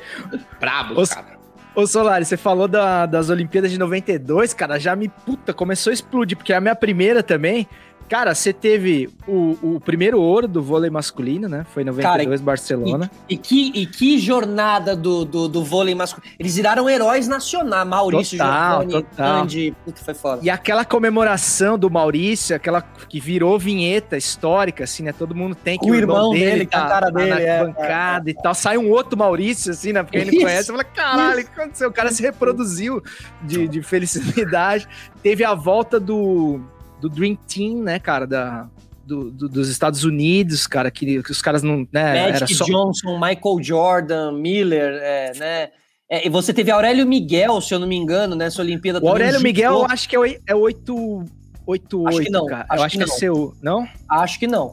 brabo, 0.61 1.00
Os- 1.00 1.09
cara. 1.11 1.38
Ô, 1.74 1.87
Solari, 1.87 2.24
você 2.24 2.37
falou 2.37 2.66
da- 2.68 3.07
das 3.07 3.31
Olimpíadas 3.31 3.70
de 3.70 3.79
92, 3.79 4.53
cara, 4.53 4.79
já 4.79 4.94
me, 4.96 5.09
puta, 5.09 5.55
começou 5.55 5.90
a 5.90 5.94
explodir, 5.94 6.37
porque 6.37 6.53
é 6.53 6.57
a 6.57 6.61
minha 6.61 6.74
primeira 6.74 7.22
também. 7.22 7.66
Cara, 8.11 8.35
você 8.35 8.53
teve 8.53 9.09
o, 9.25 9.57
o 9.62 9.81
primeiro 9.81 10.20
ouro 10.20 10.49
do 10.49 10.61
vôlei 10.61 10.90
masculino, 10.90 11.49
né? 11.49 11.64
Foi 11.73 11.85
em 11.85 11.87
92, 11.87 12.40
Barcelona. 12.40 13.09
E 13.29 13.37
que, 13.37 13.70
e 13.73 13.87
que 13.87 14.18
jornada 14.18 14.96
do, 14.96 15.25
do, 15.25 15.46
do 15.46 15.62
vôlei 15.62 15.94
masculino. 15.94 16.35
Eles 16.37 16.57
viraram 16.57 16.90
heróis 16.90 17.29
nacionais. 17.29 17.87
Maurício 17.87 18.37
Total, 18.37 18.83
Giovanni, 18.83 18.92
total. 19.05 19.42
Andy, 19.42 19.77
puta, 19.85 20.05
foi 20.05 20.14
foda. 20.14 20.40
E 20.42 20.51
aquela 20.51 20.85
comemoração 20.85 21.79
do 21.79 21.88
Maurício, 21.88 22.57
aquela 22.57 22.83
que 22.83 23.20
virou 23.20 23.57
vinheta 23.61 24.16
histórica, 24.16 24.83
assim, 24.83 25.05
né? 25.05 25.12
Todo 25.12 25.33
mundo 25.33 25.55
tem 25.55 25.79
que 25.79 25.88
O 25.88 25.94
irmão 25.94 26.33
dele, 26.33 26.66
com 26.66 26.77
a 26.79 26.88
cara 26.88 27.11
dele, 27.11 27.31
na 27.31 27.40
é, 27.40 27.64
bancada 27.64 28.29
e 28.29 28.35
tal. 28.35 28.57
Sai 28.57 28.77
um 28.77 28.90
outro 28.90 29.16
Maurício, 29.16 29.70
assim, 29.70 29.92
né? 29.92 30.03
Porque 30.03 30.18
ele 30.18 30.33
Isso. 30.33 30.40
conhece. 30.40 30.66
Fala, 30.73 30.83
caralho, 30.83 31.42
o 31.42 31.44
que 31.44 31.61
aconteceu? 31.61 31.88
O 31.88 31.92
cara 31.92 32.11
se 32.11 32.20
reproduziu 32.20 33.01
de, 33.40 33.68
de 33.68 33.81
felicidade. 33.85 34.88
Teve 35.23 35.44
a 35.44 35.55
volta 35.55 36.01
do, 36.01 36.61
do 37.00 37.08
Dream 37.08 37.36
Team, 37.52 37.82
né, 37.82 37.98
cara? 37.98 38.26
Da, 38.26 38.68
do- 39.06 39.30
do- 39.30 39.48
dos 39.48 39.68
Estados 39.68 40.04
Unidos, 40.04 40.66
cara, 40.66 40.90
que, 40.90 41.22
que 41.22 41.30
os 41.32 41.42
caras 41.42 41.62
não. 41.62 41.86
Né, 41.92 42.18
era 42.18 42.32
Magic 42.40 42.54
só. 42.54 42.64
Johnson, 42.64 43.14
Michael 43.18 43.62
Jordan, 43.62 44.32
Miller, 44.32 45.00
é, 45.02 45.32
né? 45.36 45.68
É, 46.08 46.26
e 46.26 46.28
você 46.30 46.52
teve 46.52 46.70
Aurélio 46.70 47.06
Miguel, 47.06 47.60
se 47.60 47.72
eu 47.72 47.78
não 47.78 47.86
me 47.86 47.96
engano, 47.96 48.34
nessa 48.34 48.60
Olimpíada. 48.62 48.98
O 49.02 49.08
Aurélio 49.08 49.40
Miguel, 49.40 49.72
eu 49.74 49.84
acho 49.86 50.08
que 50.08 50.16
é 50.16 50.38
é 50.48 50.54
8. 50.54 51.24
8, 51.66 52.08
Acho 52.08 52.16
8 52.18 52.26
que 52.26 52.32
não, 52.32 52.46
cara. 52.46 52.66
acho 52.68 52.80
eu 52.80 52.84
acho 52.84 52.98
que 52.98 53.04
que, 53.04 53.10
é 53.10 53.14
seu. 53.14 53.54
Não? 53.62 53.86
Acho 54.08 54.38
que 54.40 54.46
não. 54.48 54.72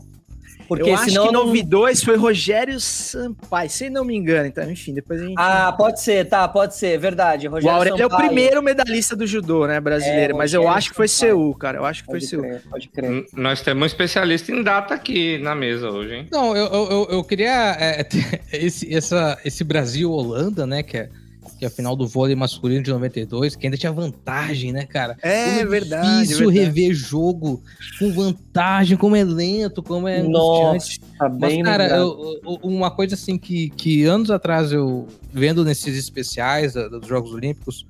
Porque 0.68 0.90
eu 0.90 0.96
acho 0.96 1.06
senão 1.10 1.28
que 1.28 1.34
não- 1.34 1.46
92 1.46 2.04
foi 2.04 2.16
Rogério 2.18 2.80
Sampaio, 2.80 3.70
se 3.70 3.90
não 3.90 4.04
me 4.04 4.16
engano. 4.16 4.48
Então, 4.48 4.70
enfim, 4.70 4.94
depois 4.94 5.22
a 5.22 5.26
gente. 5.26 5.36
Ah, 5.38 5.72
pode 5.72 6.02
ser, 6.02 6.26
tá, 6.26 6.48
pode 6.48 6.76
ser, 6.76 6.98
verdade. 7.00 7.48
o 7.48 7.52
Rogério 7.52 7.76
Aurélio 7.78 8.02
é 8.02 8.06
o 8.06 8.10
Sampaio. 8.10 8.28
primeiro 8.28 8.62
medalhista 8.62 9.16
do 9.16 9.26
judô, 9.26 9.66
né, 9.68 9.80
brasileiro. 9.80 10.34
É, 10.34 10.38
mas 10.38 10.54
eu 10.54 10.68
acho 10.68 10.90
que 10.90 10.96
foi 10.96 11.08
Sampaio. 11.08 11.38
Seul, 11.38 11.56
cara. 11.56 11.78
Eu 11.78 11.86
acho 11.86 12.02
que 12.02 12.06
foi 12.08 12.20
Pode 12.20 12.28
Seul. 12.28 12.42
crer, 12.44 12.62
pode 12.70 12.88
crer. 12.90 13.26
Nós 13.34 13.62
temos 13.62 13.84
um 13.84 13.86
especialista 13.86 14.52
em 14.52 14.62
data 14.64 14.94
aqui 14.94 15.38
na 15.40 15.56
mesa 15.56 15.90
hoje, 15.90 16.14
hein? 16.16 16.28
Não, 16.32 16.56
eu, 16.56 16.66
eu, 16.66 16.90
eu- 16.92 17.08
eu 17.12 17.24
queria 17.24 17.76
é, 17.80 18.04
ter 18.06 18.42
esse, 18.52 18.94
essa, 18.94 19.38
esse 19.46 19.64
Brasil-Holanda, 19.64 20.66
né? 20.68 20.84
Que 20.84 20.98
é, 20.98 21.10
que 21.58 21.66
é 21.66 21.68
a 21.68 21.72
final 21.72 21.96
do 21.96 22.08
vôlei 22.08 22.36
masculino 22.36 22.84
de 22.84 22.90
92, 22.92 23.56
que 23.56 23.66
ainda 23.68 23.78
tinha 23.78 23.92
vantagem, 23.92 24.72
né, 24.72 24.86
cara? 24.86 25.18
É 25.22 25.58
Como 25.60 25.70
verdade, 25.70 26.22
difícil 26.22 26.50
verdade. 26.52 26.60
rever 26.60 26.94
jogo 26.94 27.62
com 28.00 28.12
vantagem, 28.12 28.98
como 28.98 29.16
é 29.16 29.24
lento, 29.24 29.82
como 29.84 30.08
é. 30.08 30.22
Nossa, 30.24 31.00
tá 31.18 31.30
Mas, 31.30 31.38
bem 31.54 31.64
cara, 31.64 31.84
lembrado. 31.84 32.02
eu- 32.02 32.42
eu- 32.54 32.60
uma 32.64 32.92
coisa 32.92 33.16
assim 33.16 33.38
que, 33.38 33.70
que 33.72 34.04
anos 34.06 34.30
atrás 34.32 34.72
eu, 34.72 35.08
vendo 35.32 35.64
nesses 35.64 35.98
especiais 35.98 36.74
da- 36.74 36.88
dos 36.88 37.08
Jogos 37.08 37.32
Olímpicos, 37.34 37.86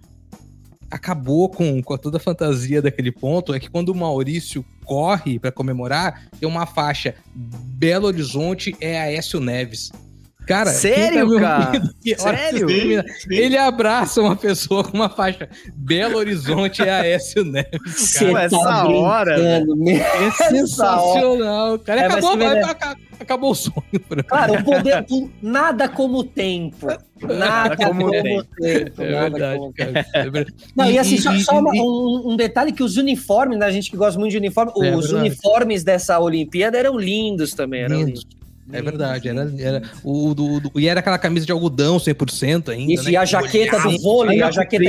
acabou 0.90 1.50
com, 1.50 1.82
com 1.84 1.98
toda 1.98 2.18
a 2.18 2.20
fantasia 2.20 2.82
daquele 2.82 3.12
ponto, 3.12 3.54
é 3.54 3.60
que 3.60 3.70
quando 3.70 3.90
o 3.90 3.96
Maurício 3.96 4.64
corre 4.86 5.38
pra 5.38 5.52
comemorar, 5.52 6.28
tem 6.40 6.48
uma 6.48 6.66
faixa 6.66 7.14
Belo 7.36 8.08
Horizonte 8.08 8.74
é 8.80 8.98
Aécio 9.00 9.40
Neves. 9.42 9.92
Cara, 10.48 10.72
quem 10.72 10.80
Sério, 10.80 11.28
me 11.28 11.40
cara? 11.40 11.72
Sério? 12.18 12.68
que 12.68 12.74
termina, 12.74 13.06
Ele 13.30 13.58
abraça 13.58 14.22
uma 14.22 14.36
pessoa 14.36 14.84
com 14.84 14.96
uma 14.96 15.10
faixa 15.10 15.50
Belo 15.76 16.18
Horizonte 16.18 16.82
é 16.82 16.90
Aécio 16.90 17.44
Neves. 17.44 18.14
Cara. 18.18 18.44
essa 18.44 18.58
tá 18.60 18.88
hora, 18.88 19.38
meu. 19.38 19.98
É 19.98 20.32
sensacional, 20.32 21.78
cara. 21.80 22.02
É, 22.02 22.06
acabou, 22.06 22.38
vai- 22.38 22.56
né? 22.56 22.62
aca- 22.64 22.96
acabou 23.20 23.52
o 23.52 23.56
sonho. 23.56 24.00
pra. 24.08 24.24
Cara, 24.24 24.54
o 24.54 24.64
poder. 24.64 25.06
o- 25.10 25.30
nada 25.42 25.88
como 25.90 26.20
o 26.20 26.24
tempo. 26.24 26.88
Nada 27.22 27.76
como 27.76 28.12
tempo. 28.12 28.46
tempo. 28.62 29.02
É 29.02 29.12
nada 29.12 29.30
verdade, 29.30 29.60
como 29.60 29.74
cara. 29.74 30.06
É. 30.14 30.46
Não, 30.76 30.90
e, 30.92 30.98
assim, 31.00 31.18
só, 31.18 31.34
só 31.40 31.60
uma- 31.60 31.72
um, 31.74 32.32
um 32.32 32.36
detalhe 32.36 32.72
que 32.72 32.84
os 32.84 32.96
uniformes, 32.98 33.58
né, 33.60 33.66
a 33.66 33.72
gente 33.72 33.90
que 33.92 33.98
gosta 33.98 34.20
muito 34.20 34.32
de 34.32 34.38
uniforme, 34.38 34.72
É 34.82 34.96
os 34.96 35.08
verdade. 35.08 35.16
uniformes 35.28 35.84
dessa 35.84 36.20
Olimpíada 36.20 36.78
eram 36.78 36.98
lindos 36.98 37.54
também. 37.54 37.82
Eram 37.84 37.98
Lindo. 37.98 38.08
lindos. 38.10 38.28
É 38.72 38.82
verdade, 38.82 39.30
era, 39.30 39.54
era 39.60 39.82
o 40.04 40.34
do, 40.34 40.60
do- 40.60 40.80
e 40.80 40.88
era 40.88 41.00
aquela 41.00 41.18
camisa 41.18 41.46
de 41.46 41.52
algodão 41.52 41.98
100% 41.98 42.70
ainda, 42.70 42.94
Isso, 42.94 43.04
né? 43.06 43.12
e 43.12 43.18
a 43.18 43.24
jaqueta 43.26 43.80
do 43.80 43.98
vôlei, 44.02 44.42
a 44.42 44.52
jaqueta 44.52 44.84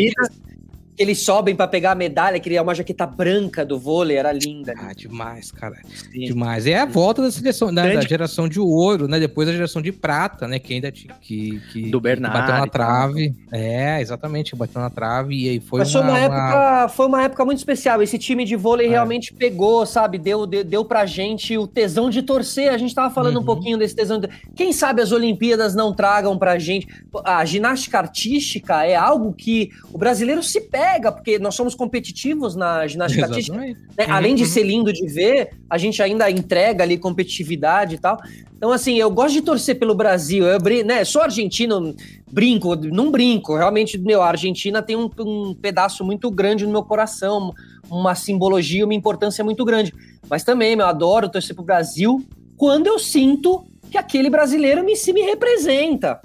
eles 0.98 1.22
sobem 1.22 1.54
pra 1.54 1.68
pegar 1.68 1.92
a 1.92 1.94
medalha, 1.94 2.38
que 2.40 2.54
é 2.56 2.60
uma 2.60 2.74
jaqueta 2.74 3.06
branca 3.06 3.64
do 3.64 3.78
vôlei, 3.78 4.16
era 4.16 4.32
linda. 4.32 4.74
Ah, 4.76 4.92
demais, 4.92 5.50
cara. 5.52 5.76
Demais. 6.12 6.66
É 6.66 6.78
a 6.80 6.86
volta 6.86 7.22
da 7.22 7.30
seleção, 7.30 7.72
da, 7.72 7.82
da 7.94 8.00
geração 8.00 8.48
de 8.48 8.58
ouro, 8.60 9.06
né? 9.06 9.18
Depois 9.20 9.48
a 9.48 9.52
geração 9.52 9.80
de 9.80 9.92
prata, 9.92 10.46
né? 10.48 10.58
Que 10.58 10.74
ainda 10.74 10.90
tinha. 10.90 11.14
Que, 11.20 11.60
que, 11.72 11.82
Do 11.90 11.98
que 11.98 12.02
Bernard 12.02 12.36
bateu 12.38 12.54
na 12.54 12.60
tal. 12.60 12.68
trave. 12.70 13.34
É, 13.52 14.00
exatamente, 14.00 14.54
bateu 14.56 14.80
na 14.80 14.90
trave 14.90 15.34
e 15.34 15.48
aí 15.48 15.60
foi 15.60 15.80
Mas 15.80 15.92
foi 15.92 16.00
uma, 16.00 16.10
uma, 16.10 16.18
uma- 16.18 16.24
época, 16.26 16.88
foi 16.88 17.06
uma 17.06 17.22
época 17.22 17.44
muito 17.44 17.58
especial. 17.58 18.02
Esse 18.02 18.18
time 18.18 18.44
de 18.44 18.56
vôlei 18.56 18.86
É. 18.86 18.90
realmente 18.90 19.32
pegou, 19.32 19.84
sabe? 19.86 20.18
Deu, 20.18 20.46
deu, 20.46 20.64
deu 20.64 20.84
pra 20.84 21.06
gente 21.06 21.56
o 21.56 21.66
tesão 21.66 22.10
de 22.10 22.22
torcer. 22.22 22.72
A 22.72 22.78
gente 22.78 22.94
tava 22.94 23.12
falando 23.14 23.36
um 23.36 23.40
Uhum. 23.40 23.44
pouquinho 23.46 23.78
desse 23.78 23.94
tesão. 23.94 24.18
De... 24.18 24.28
Quem 24.56 24.72
sabe 24.72 25.00
as 25.02 25.12
Olimpíadas 25.12 25.74
não 25.74 25.94
tragam 25.94 26.36
pra 26.38 26.58
gente. 26.58 26.86
A 27.24 27.44
ginástica 27.44 27.98
artística 27.98 28.84
é 28.84 28.94
algo 28.96 29.32
que 29.32 29.70
o 29.92 29.98
brasileiro 29.98 30.42
se 30.42 30.60
pega, 30.88 31.12
porque 31.12 31.38
nós 31.38 31.54
somos 31.54 31.74
competitivos 31.74 32.56
na 32.56 32.86
ginástica 32.86 33.24
artística. 33.26 33.56
Né? 33.56 33.76
Uhum, 33.98 34.12
Além 34.12 34.34
de 34.34 34.46
ser 34.46 34.62
lindo 34.62 34.92
de 34.92 35.06
ver, 35.06 35.50
a 35.68 35.76
gente 35.76 36.02
ainda 36.02 36.30
entrega 36.30 36.82
ali 36.82 36.96
competitividade 36.96 37.96
e 37.96 37.98
tal. 37.98 38.18
Então, 38.56 38.72
assim, 38.72 38.96
eu 38.96 39.10
gosto 39.10 39.34
de 39.34 39.42
torcer 39.42 39.78
pelo 39.78 39.94
Brasil. 39.94 40.44
Eu 40.44 40.58
né, 40.84 41.04
sou 41.04 41.22
argentino, 41.22 41.94
brinco, 42.30 42.74
não 42.74 43.10
brinco. 43.10 43.56
Realmente, 43.56 43.98
meu, 43.98 44.22
a 44.22 44.28
Argentina 44.28 44.82
tem 44.82 44.96
um, 44.96 45.10
um 45.20 45.54
pedaço 45.54 46.04
muito 46.04 46.30
grande 46.30 46.66
no 46.66 46.72
meu 46.72 46.82
coração, 46.82 47.52
uma 47.90 48.14
simbologia, 48.14 48.84
uma 48.84 48.94
importância 48.94 49.44
muito 49.44 49.64
grande. 49.64 49.94
Mas 50.28 50.42
também, 50.42 50.74
meu, 50.74 50.86
eu 50.86 50.90
adoro 50.90 51.28
torcer 51.28 51.54
pro 51.54 51.64
Brasil 51.64 52.24
quando 52.56 52.86
eu 52.86 52.98
sinto 52.98 53.64
que 53.90 53.96
aquele 53.96 54.28
brasileiro 54.28 54.84
me, 54.84 54.96
se 54.96 55.12
me 55.12 55.22
representa. 55.22 56.20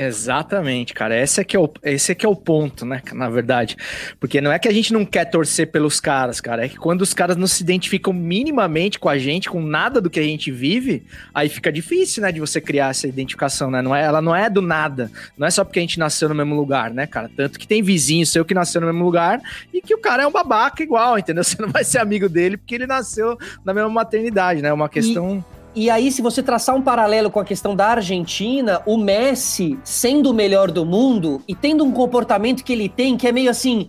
Exatamente, 0.00 0.94
cara. 0.94 1.20
Esse 1.20 1.40
é, 1.40 1.44
que 1.44 1.56
é 1.56 1.58
o, 1.58 1.68
esse 1.82 2.12
é 2.12 2.14
que 2.14 2.24
é 2.24 2.28
o 2.28 2.36
ponto, 2.36 2.86
né? 2.86 3.02
Na 3.12 3.28
verdade. 3.28 3.76
Porque 4.20 4.40
não 4.40 4.52
é 4.52 4.56
que 4.56 4.68
a 4.68 4.72
gente 4.72 4.92
não 4.92 5.04
quer 5.04 5.24
torcer 5.24 5.72
pelos 5.72 5.98
caras, 5.98 6.40
cara. 6.40 6.64
É 6.64 6.68
que 6.68 6.76
quando 6.76 7.02
os 7.02 7.12
caras 7.12 7.36
não 7.36 7.48
se 7.48 7.64
identificam 7.64 8.12
minimamente 8.12 8.96
com 8.96 9.08
a 9.08 9.18
gente, 9.18 9.50
com 9.50 9.60
nada 9.60 10.00
do 10.00 10.08
que 10.08 10.20
a 10.20 10.22
gente 10.22 10.52
vive, 10.52 11.04
aí 11.34 11.48
fica 11.48 11.72
difícil, 11.72 12.22
né? 12.22 12.30
De 12.30 12.38
você 12.38 12.60
criar 12.60 12.90
essa 12.90 13.08
identificação, 13.08 13.72
né? 13.72 13.82
Não 13.82 13.92
é, 13.92 14.04
ela 14.04 14.22
não 14.22 14.36
é 14.36 14.48
do 14.48 14.62
nada. 14.62 15.10
Não 15.36 15.44
é 15.44 15.50
só 15.50 15.64
porque 15.64 15.80
a 15.80 15.82
gente 15.82 15.98
nasceu 15.98 16.28
no 16.28 16.34
mesmo 16.36 16.54
lugar, 16.54 16.92
né, 16.92 17.04
cara? 17.04 17.28
Tanto 17.36 17.58
que 17.58 17.66
tem 17.66 17.82
vizinho 17.82 18.24
seu 18.24 18.44
que 18.44 18.54
nasceu 18.54 18.80
no 18.80 18.86
mesmo 18.86 19.04
lugar 19.04 19.40
e 19.74 19.82
que 19.82 19.96
o 19.96 19.98
cara 19.98 20.22
é 20.22 20.26
um 20.28 20.32
babaca 20.32 20.80
igual, 20.80 21.18
entendeu? 21.18 21.42
Você 21.42 21.60
não 21.60 21.70
vai 21.70 21.82
ser 21.82 21.98
amigo 21.98 22.28
dele 22.28 22.56
porque 22.56 22.76
ele 22.76 22.86
nasceu 22.86 23.36
na 23.64 23.74
mesma 23.74 23.90
maternidade, 23.90 24.62
né? 24.62 24.68
É 24.68 24.72
uma 24.72 24.88
questão. 24.88 25.44
E... 25.54 25.57
E 25.78 25.88
aí, 25.90 26.10
se 26.10 26.20
você 26.20 26.42
traçar 26.42 26.74
um 26.74 26.82
paralelo 26.82 27.30
com 27.30 27.38
a 27.38 27.44
questão 27.44 27.76
da 27.76 27.86
Argentina, 27.86 28.82
o 28.84 28.96
Messi, 28.96 29.78
sendo 29.84 30.32
o 30.32 30.34
melhor 30.34 30.72
do 30.72 30.84
mundo 30.84 31.40
e 31.46 31.54
tendo 31.54 31.84
um 31.84 31.92
comportamento 31.92 32.64
que 32.64 32.72
ele 32.72 32.88
tem, 32.88 33.16
que 33.16 33.28
é 33.28 33.30
meio 33.30 33.48
assim: 33.48 33.88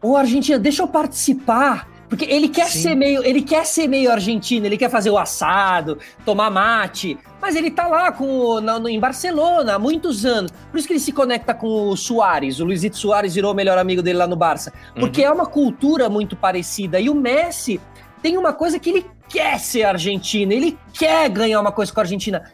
Ô 0.00 0.16
Argentina, 0.16 0.58
deixa 0.58 0.82
eu 0.82 0.88
participar. 0.88 1.86
Porque 2.08 2.24
ele 2.24 2.48
quer 2.48 2.68
Sim. 2.68 2.80
ser 2.80 2.94
meio, 2.94 3.22
ele 3.22 3.42
quer 3.42 3.66
ser 3.66 3.86
meio 3.86 4.10
argentino, 4.10 4.64
ele 4.64 4.78
quer 4.78 4.88
fazer 4.88 5.10
o 5.10 5.18
assado, 5.18 5.98
tomar 6.24 6.50
mate, 6.50 7.18
mas 7.42 7.54
ele 7.54 7.70
tá 7.70 7.86
lá 7.86 8.10
com 8.10 8.26
o, 8.26 8.60
na, 8.62 8.78
no, 8.78 8.88
em 8.88 8.98
Barcelona 8.98 9.74
há 9.74 9.78
muitos 9.78 10.24
anos. 10.24 10.50
Por 10.70 10.78
isso 10.78 10.86
que 10.86 10.94
ele 10.94 11.00
se 11.00 11.12
conecta 11.12 11.52
com 11.52 11.90
o 11.90 11.94
Soares. 11.94 12.58
O 12.58 12.64
Luizito 12.64 12.96
Soares 12.96 13.34
virou 13.34 13.52
o 13.52 13.54
melhor 13.54 13.76
amigo 13.76 14.00
dele 14.00 14.16
lá 14.16 14.26
no 14.26 14.36
Barça. 14.36 14.72
Porque 14.98 15.20
uhum. 15.20 15.26
é 15.26 15.30
uma 15.30 15.44
cultura 15.44 16.08
muito 16.08 16.34
parecida. 16.34 16.98
E 16.98 17.10
o 17.10 17.14
Messi 17.14 17.78
tem 18.22 18.36
uma 18.36 18.52
coisa 18.52 18.78
que 18.78 18.90
ele 18.90 19.06
quer 19.28 19.58
ser 19.58 19.84
argentino, 19.84 20.52
ele 20.52 20.78
quer 20.92 21.28
ganhar 21.28 21.60
uma 21.60 21.72
coisa 21.72 21.92
com 21.92 22.00
a 22.00 22.02
Argentina. 22.02 22.50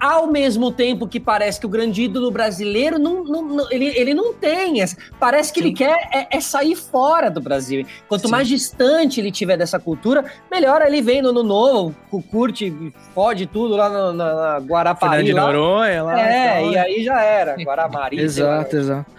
Ao 0.00 0.28
mesmo 0.28 0.70
tempo 0.70 1.08
que 1.08 1.18
parece 1.18 1.58
que 1.58 1.66
o 1.66 1.68
grande 1.68 2.02
ídolo 2.02 2.30
brasileiro 2.30 3.00
não, 3.00 3.24
não, 3.24 3.42
não 3.42 3.72
ele, 3.72 3.86
ele 3.86 4.14
não 4.14 4.32
tem. 4.32 4.74
Parece 5.18 5.52
que 5.52 5.58
Sim. 5.58 5.66
ele 5.66 5.74
quer 5.74 6.08
é, 6.12 6.36
é, 6.36 6.40
sair 6.40 6.76
fora 6.76 7.28
do 7.28 7.40
Brasil. 7.40 7.84
Quanto 8.08 8.26
Sim. 8.26 8.30
mais 8.30 8.46
distante 8.46 9.20
ele 9.20 9.32
tiver 9.32 9.56
dessa 9.56 9.80
cultura, 9.80 10.24
melhor 10.48 10.82
ele 10.82 11.02
vem 11.02 11.20
no, 11.20 11.32
no 11.32 11.42
novo, 11.42 11.96
curte, 12.30 12.92
fode 13.12 13.46
tudo 13.46 13.74
lá 13.74 13.88
na, 13.88 14.12
na, 14.12 14.34
na 14.34 14.58
Guarapari. 14.58 15.32
Lá. 15.32 15.46
Noronha, 15.46 16.04
lá. 16.04 16.20
É, 16.20 16.60
então, 16.60 16.72
e 16.72 16.78
aí 16.78 17.04
já 17.04 17.20
era. 17.20 17.56
Guaramari. 17.56 18.20
exato, 18.22 18.76
exato. 18.76 19.10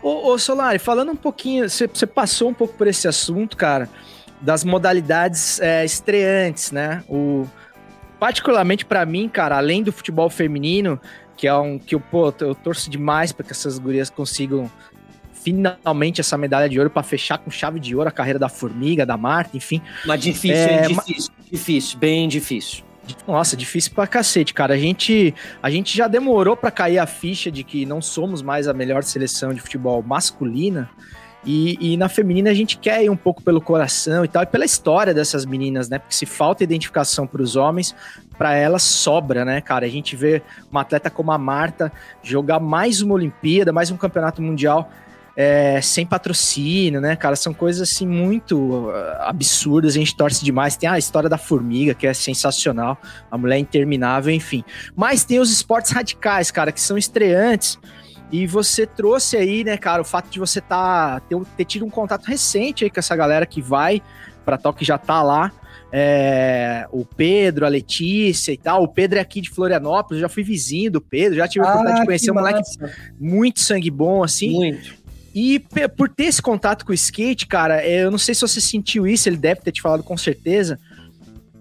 Ô, 0.00 0.28
ô, 0.28 0.38
Solari, 0.38 0.78
falando 0.78 1.10
um 1.10 1.16
pouquinho, 1.16 1.68
você 1.68 2.06
passou 2.06 2.50
um 2.50 2.54
pouco 2.54 2.74
por 2.74 2.86
esse 2.86 3.08
assunto, 3.08 3.56
cara 3.56 3.88
das 4.40 4.64
modalidades 4.64 5.60
é, 5.60 5.84
estreantes, 5.84 6.72
né? 6.72 7.02
O, 7.08 7.46
particularmente 8.18 8.84
para 8.84 9.04
mim, 9.04 9.28
cara, 9.28 9.56
além 9.56 9.82
do 9.82 9.92
futebol 9.92 10.28
feminino, 10.30 11.00
que 11.36 11.46
é 11.46 11.54
um 11.54 11.78
que 11.78 11.94
eu, 11.94 12.00
pô, 12.00 12.32
eu 12.40 12.54
torço 12.54 12.90
demais 12.90 13.32
para 13.32 13.44
que 13.44 13.52
essas 13.52 13.78
gurias 13.78 14.10
consigam 14.10 14.70
finalmente 15.32 16.20
essa 16.20 16.36
medalha 16.36 16.68
de 16.68 16.78
ouro 16.78 16.90
para 16.90 17.02
fechar 17.02 17.38
com 17.38 17.50
chave 17.50 17.78
de 17.78 17.94
ouro 17.94 18.08
a 18.08 18.12
carreira 18.12 18.38
da 18.38 18.48
Formiga, 18.48 19.06
da 19.06 19.16
Marta, 19.16 19.56
enfim. 19.56 19.80
Mas 20.04 20.20
difícil, 20.20 20.56
é, 20.56 20.82
difícil, 20.88 21.32
ma... 21.38 21.44
difícil, 21.50 21.98
bem 21.98 22.28
difícil. 22.28 22.84
Nossa, 23.26 23.56
difícil 23.56 23.92
pra 23.94 24.06
cacete, 24.06 24.52
cara. 24.52 24.74
A 24.74 24.76
gente, 24.76 25.34
a 25.62 25.70
gente 25.70 25.96
já 25.96 26.08
demorou 26.08 26.56
para 26.56 26.70
cair 26.70 26.98
a 26.98 27.06
ficha 27.06 27.50
de 27.50 27.64
que 27.64 27.86
não 27.86 28.02
somos 28.02 28.42
mais 28.42 28.68
a 28.68 28.74
melhor 28.74 29.02
seleção 29.02 29.54
de 29.54 29.60
futebol 29.60 30.02
masculina. 30.02 30.90
E, 31.44 31.92
e, 31.92 31.96
na 31.96 32.08
feminina 32.08 32.50
a 32.50 32.54
gente 32.54 32.76
quer 32.78 33.04
ir 33.04 33.10
um 33.10 33.16
pouco 33.16 33.42
pelo 33.42 33.60
coração 33.60 34.24
e 34.24 34.28
tal, 34.28 34.42
e 34.42 34.46
pela 34.46 34.64
história 34.64 35.14
dessas 35.14 35.46
meninas, 35.46 35.88
né? 35.88 35.98
Porque 35.98 36.14
se 36.14 36.26
falta 36.26 36.64
identificação 36.64 37.26
para 37.26 37.40
os 37.40 37.54
homens, 37.54 37.94
para 38.36 38.54
elas 38.54 38.82
sobra, 38.82 39.44
né, 39.44 39.60
cara? 39.60 39.86
A 39.86 39.88
gente 39.88 40.16
vê 40.16 40.42
uma 40.70 40.80
atleta 40.80 41.08
como 41.10 41.30
a 41.30 41.38
Marta 41.38 41.92
jogar 42.22 42.58
mais 42.58 43.00
uma 43.02 43.14
Olimpíada, 43.14 43.72
mais 43.72 43.90
um 43.90 43.96
campeonato 43.96 44.42
mundial 44.42 44.90
é, 45.40 45.80
sem 45.80 46.04
patrocínio, 46.04 47.00
né, 47.00 47.14
cara? 47.14 47.36
São 47.36 47.54
coisas 47.54 47.88
assim 47.88 48.04
muito 48.04 48.90
ah, 48.90 49.28
absurdas, 49.28 49.94
a 49.94 49.98
gente 50.00 50.16
torce 50.16 50.44
demais. 50.44 50.76
Tem 50.76 50.88
a 50.88 50.98
história 50.98 51.28
da 51.28 51.38
formiga, 51.38 51.94
que 51.94 52.08
é 52.08 52.12
sensacional, 52.12 52.98
a 53.30 53.38
mulher 53.38 53.58
interminável, 53.58 54.34
enfim. 54.34 54.64
Mas 54.96 55.24
tem 55.24 55.38
os 55.38 55.52
esportes 55.52 55.92
radicais, 55.92 56.50
cara, 56.50 56.72
que 56.72 56.80
são 56.80 56.98
estreantes 56.98 57.78
e 58.30 58.46
você 58.46 58.86
trouxe 58.86 59.36
aí, 59.36 59.64
né, 59.64 59.76
cara, 59.76 60.02
o 60.02 60.04
fato 60.04 60.28
de 60.28 60.38
você 60.38 60.60
tá, 60.60 61.20
ter, 61.20 61.36
ter 61.56 61.64
tido 61.64 61.84
um 61.84 61.90
contato 61.90 62.26
recente 62.26 62.84
aí 62.84 62.90
com 62.90 63.00
essa 63.00 63.16
galera 63.16 63.46
que 63.46 63.62
vai 63.62 64.02
para 64.44 64.58
Tóquio 64.58 64.84
já 64.84 64.98
tá 64.98 65.22
lá. 65.22 65.52
É, 65.90 66.86
o 66.92 67.02
Pedro, 67.04 67.64
a 67.64 67.68
Letícia 67.68 68.52
e 68.52 68.58
tal. 68.58 68.82
O 68.82 68.88
Pedro 68.88 69.18
é 69.18 69.22
aqui 69.22 69.40
de 69.40 69.48
Florianópolis, 69.48 70.20
já 70.20 70.28
fui 70.28 70.42
vizinho 70.42 70.90
do 70.90 71.00
Pedro, 71.00 71.38
já 71.38 71.48
tive 71.48 71.64
a 71.64 71.68
oportunidade 71.68 71.96
de 71.96 72.02
ah, 72.02 72.06
conhecer 72.06 72.30
um 72.30 72.34
moleque 72.34 72.60
muito 73.18 73.60
sangue 73.60 73.90
bom, 73.90 74.22
assim. 74.22 74.52
Muito. 74.52 74.98
E 75.34 75.60
por 75.96 76.08
ter 76.08 76.24
esse 76.24 76.42
contato 76.42 76.84
com 76.84 76.92
o 76.92 76.94
skate, 76.94 77.46
cara, 77.46 77.86
eu 77.86 78.10
não 78.10 78.18
sei 78.18 78.34
se 78.34 78.40
você 78.40 78.60
sentiu 78.60 79.06
isso, 79.06 79.28
ele 79.28 79.36
deve 79.36 79.60
ter 79.60 79.72
te 79.72 79.80
falado 79.80 80.02
com 80.02 80.16
certeza 80.16 80.78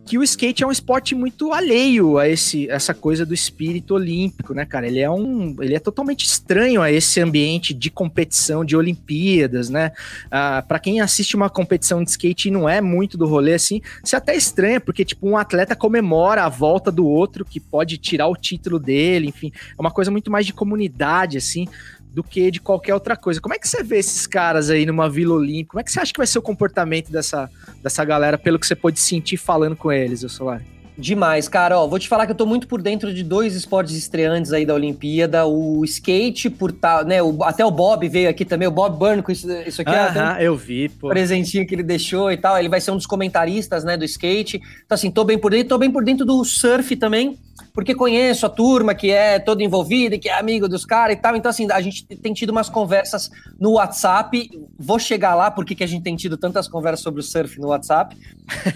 que 0.08 0.18
o 0.18 0.24
skate 0.24 0.64
é 0.64 0.68
um 0.68 0.72
esporte 0.72 1.14
muito 1.14 1.52
alheio 1.52 2.18
a 2.18 2.30
esse, 2.30 2.70
essa 2.70 2.94
coisa 2.94 3.26
do 3.26 3.34
espírito 3.34 3.94
olímpico, 3.94 4.54
né, 4.54 4.66
cara? 4.66 4.88
Ele 4.88 5.00
é 5.00 5.12
um, 5.12 5.54
ele 5.60 5.76
é 5.76 5.80
totalmente 5.80 6.24
estranho 6.24 6.82
a 6.82 6.90
esse 6.90 7.20
ambiente 7.20 7.74
de 7.74 7.92
competição 7.92 8.64
de 8.64 8.78
Olimpíadas, 8.78 9.70
né? 9.70 9.92
Ah, 10.32 10.64
para 10.66 10.80
quem 10.80 11.02
assiste 11.02 11.36
uma 11.36 11.50
competição 11.50 12.02
de 12.02 12.10
skate 12.10 12.48
e 12.48 12.52
não 12.52 12.70
é 12.70 12.80
muito 12.80 13.18
do 13.18 13.28
rolê 13.28 13.54
assim, 13.54 13.82
você 14.02 14.16
até 14.16 14.34
estranha, 14.34 14.80
porque 14.80 15.04
tipo 15.04 15.28
um 15.28 15.36
atleta 15.36 15.76
comemora 15.76 16.46
a 16.46 16.50
volta 16.50 16.90
do 16.90 17.06
outro 17.06 17.44
que 17.44 17.60
pode 17.60 17.98
tirar 17.98 18.28
o 18.28 18.36
título 18.36 18.80
dele, 18.80 19.28
enfim, 19.28 19.52
é 19.78 19.82
uma 19.82 19.92
coisa 19.92 20.10
muito 20.10 20.32
mais 20.32 20.46
de 20.46 20.54
comunidade 20.54 21.38
assim 21.38 21.68
do 22.14 22.24
que 22.24 22.50
de 22.50 22.60
qualquer 22.60 22.94
outra 22.94 23.16
coisa. 23.16 23.40
Como 23.40 23.54
é 23.54 23.60
que 23.60 23.68
você 23.68 23.84
vê 23.84 24.00
esses 24.00 24.26
caras 24.26 24.70
aí 24.70 24.86
numa 24.86 25.10
Vila 25.10 25.36
Olímpica? 25.36 25.72
Como 25.72 25.82
é 25.82 25.84
que 25.84 25.92
você 25.92 26.00
acha 26.00 26.12
que 26.12 26.20
vai 26.20 26.28
ser 26.28 26.40
o 26.40 26.42
comportamento 26.42 27.12
dessa, 27.12 27.50
dessa 27.84 28.04
galera, 28.04 28.38
pelo 28.38 28.58
que 28.58 28.66
você 28.66 28.76
pode 28.76 29.00
sentir 29.00 29.38
falando 29.38 29.76
com 29.76 29.92
eles, 29.92 30.24
o 30.24 30.30
Solar? 30.30 30.62
Demais, 30.98 31.48
cara. 31.48 31.80
Ó, 31.80 31.88
vou 31.88 32.00
te 32.00 32.08
falar 32.08 32.26
que 32.26 32.32
eu 32.32 32.36
tô 32.36 32.46
muito 32.46 32.68
por 32.68 32.82
dentro 32.82 33.14
de 33.14 33.24
dois 33.24 33.56
esportes 33.56 33.96
estreantes 33.96 34.52
aí 34.52 34.66
da 34.66 34.74
Olimpíada. 34.74 35.46
O 35.46 35.86
skate, 35.86 36.50
por 36.50 36.72
tal, 36.72 37.06
né? 37.06 37.22
O, 37.22 37.44
até 37.44 37.64
o 37.64 37.70
Bob 37.70 38.10
veio 38.10 38.28
aqui 38.28 38.44
também, 38.44 38.68
o 38.68 38.72
Bob 38.72 38.98
Byrne 38.98 39.22
com 39.22 39.32
isso, 39.32 39.48
isso 39.68 39.84
aqui. 39.84 39.92
Ah, 39.92 40.38
eu 40.42 40.56
vi, 40.56 40.90
pô. 40.90 41.10
Presentinho 41.10 41.68
que 41.68 41.76
ele 41.76 41.84
deixou 41.84 42.32
e 42.32 42.38
tal. 42.38 42.58
Ele 42.58 42.68
vai 42.68 42.82
ser 42.82 42.90
um 42.90 42.96
dos 42.96 43.06
comentaristas, 43.06 43.84
né, 43.84 43.96
do 43.96 44.04
skate. 44.06 44.60
Então, 44.86 44.96
assim, 44.96 45.12
tô 45.12 45.24
bem 45.24 45.38
por 45.38 45.52
dentro. 45.52 45.70
Tô 45.70 45.78
bem 45.78 45.92
por 45.92 46.04
dentro 46.04 46.26
do 46.26 46.44
surf 46.44 46.96
também 46.96 47.38
porque 47.78 47.94
conheço 47.94 48.44
a 48.44 48.50
turma 48.50 48.96
que 48.96 49.12
é 49.12 49.38
toda 49.38 49.64
envolvida 49.64 50.16
e 50.16 50.18
que 50.18 50.28
é 50.28 50.34
amigo 50.34 50.68
dos 50.68 50.84
caras 50.84 51.16
e 51.16 51.20
tal. 51.20 51.36
Então, 51.36 51.52
assim, 51.52 51.72
a 51.72 51.80
gente 51.80 52.08
tem 52.08 52.34
tido 52.34 52.50
umas 52.50 52.70
conversas 52.70 53.30
no 53.60 53.74
WhatsApp. 53.74 54.50
Vou 54.80 54.98
chegar 54.98 55.36
lá 55.36 55.52
porque 55.52 55.76
que 55.76 55.84
a 55.84 55.88
gente 55.88 56.02
tem 56.02 56.16
tido 56.16 56.38
tantas 56.38 56.68
conversas 56.68 57.02
sobre 57.02 57.20
o 57.20 57.24
surf 57.24 57.60
no 57.60 57.68
WhatsApp. 57.68 58.18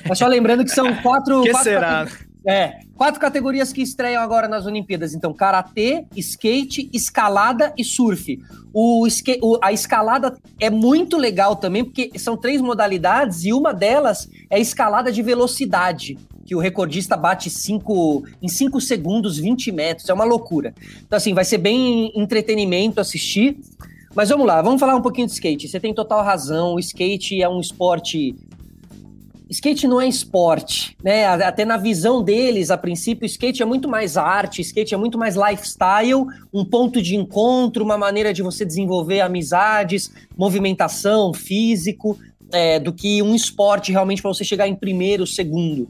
Mas 0.08 0.20
só 0.20 0.28
lembrando 0.28 0.64
que 0.64 0.70
são 0.70 0.94
quatro. 0.98 1.42
que 1.42 1.50
quatro 1.50 1.64
será? 1.64 2.08
É, 2.46 2.82
quatro 2.96 3.20
categorias 3.20 3.74
que 3.74 3.82
estreiam 3.82 4.22
agora 4.22 4.48
nas 4.48 4.68
Olimpíadas. 4.68 5.16
Então, 5.16 5.34
karatê, 5.34 6.06
skate, 6.16 6.88
escalada 6.94 7.74
e 7.76 7.84
surf. 7.84 8.40
O, 8.72 9.08
o, 9.42 9.60
a 9.64 9.74
escalada 9.74 10.38
é 10.60 10.70
muito 10.70 11.18
legal 11.18 11.56
também, 11.56 11.84
porque 11.84 12.12
são 12.20 12.38
três 12.38 12.62
modalidades 12.62 13.46
e 13.46 13.52
uma 13.52 13.74
delas 13.74 14.30
é 14.48 14.60
escalada 14.60 15.12
de 15.12 15.24
velocidade 15.24 16.20
que 16.46 16.56
o 16.56 16.60
recordista 16.60 17.16
bate 17.16 17.50
cinco, 17.50 18.24
em 18.42 18.48
5 18.48 18.80
segundos 18.82 19.38
20 19.38 19.72
metros. 19.72 20.10
É 20.10 20.14
uma 20.14 20.26
loucura. 20.26 20.74
Então, 21.06 21.18
assim, 21.18 21.34
vai 21.34 21.46
ser 21.46 21.58
bem 21.58 22.12
entretenimento 22.16 23.00
assistir. 23.00 23.58
Mas 24.14 24.30
vamos 24.30 24.46
lá, 24.46 24.62
vamos 24.62 24.80
falar 24.80 24.96
um 24.96 25.02
pouquinho 25.02 25.28
de 25.28 25.34
skate. 25.34 25.70
Você 25.70 25.80
tem 25.80 25.94
total 25.94 26.24
razão, 26.24 26.76
o 26.76 26.80
skate 26.80 27.42
é 27.42 27.48
um 27.48 27.62
esporte. 27.62 28.36
Skate 29.50 29.88
não 29.88 30.00
é 30.00 30.08
esporte, 30.08 30.96
né? 31.04 31.26
Até 31.26 31.66
na 31.66 31.78
visão 31.78 32.24
deles, 32.24 32.72
a 32.72 32.78
princípio, 32.78 33.26
skate 33.26 33.62
é 33.62 33.66
muito 33.66 33.88
mais 33.88 34.16
arte, 34.16 34.62
skate 34.62 34.94
é 34.94 34.98
muito 34.98 35.18
mais 35.18 35.36
lifestyle, 35.36 36.26
um 36.54 36.64
ponto 36.64 37.02
de 37.02 37.16
encontro, 37.16 37.84
uma 37.84 37.98
maneira 37.98 38.34
de 38.34 38.42
você 38.42 38.66
desenvolver 38.66 39.20
amizades, 39.20 40.12
movimentação, 40.38 41.34
físico, 41.34 42.18
é, 42.52 42.80
do 42.80 42.94
que 42.94 43.22
um 43.22 43.36
esporte 43.36 43.92
realmente 43.92 44.22
para 44.22 44.34
você 44.34 44.44
chegar 44.44 44.68
em 44.68 44.76
primeiro, 44.76 45.26
segundo. 45.28 45.90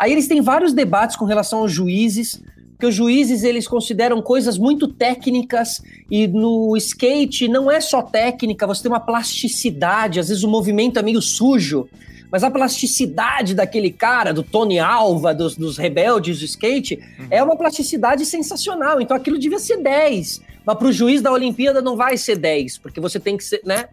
Aí 0.00 0.12
eles 0.12 0.26
têm 0.26 0.40
vários 0.40 0.72
debates 0.72 1.14
com 1.14 1.26
relação 1.26 1.58
aos 1.58 1.70
juízes, 1.70 2.42
que 2.78 2.86
os 2.86 2.94
juízes 2.94 3.44
eles 3.44 3.68
consideram 3.68 4.22
coisas 4.22 4.56
muito 4.56 4.88
técnicas 4.88 5.82
e 6.10 6.26
no 6.26 6.74
skate 6.78 7.46
não 7.46 7.70
é 7.70 7.82
só 7.82 8.00
técnica, 8.00 8.66
você 8.66 8.82
tem 8.82 8.90
uma 8.90 8.98
plasticidade, 8.98 10.18
às 10.18 10.28
vezes 10.28 10.42
o 10.42 10.48
movimento 10.48 10.98
é 10.98 11.02
meio 11.02 11.20
sujo, 11.20 11.86
mas 12.32 12.42
a 12.42 12.50
plasticidade 12.50 13.54
daquele 13.54 13.90
cara, 13.90 14.32
do 14.32 14.42
Tony 14.42 14.78
Alva, 14.78 15.34
dos, 15.34 15.54
dos 15.54 15.76
rebeldes 15.76 16.38
do 16.38 16.46
skate, 16.46 16.98
uhum. 17.18 17.26
é 17.30 17.42
uma 17.42 17.56
plasticidade 17.56 18.24
sensacional. 18.24 19.02
Então 19.02 19.14
aquilo 19.14 19.38
devia 19.38 19.58
ser 19.58 19.82
10. 19.82 20.40
Mas 20.64 20.78
para 20.78 20.86
o 20.88 20.92
juiz 20.92 21.20
da 21.20 21.32
Olimpíada 21.32 21.82
não 21.82 21.96
vai 21.96 22.16
ser 22.16 22.36
10, 22.36 22.78
porque 22.78 23.00
você 23.00 23.18
tem 23.20 23.36
que 23.36 23.44
ser, 23.44 23.60
né? 23.64 23.88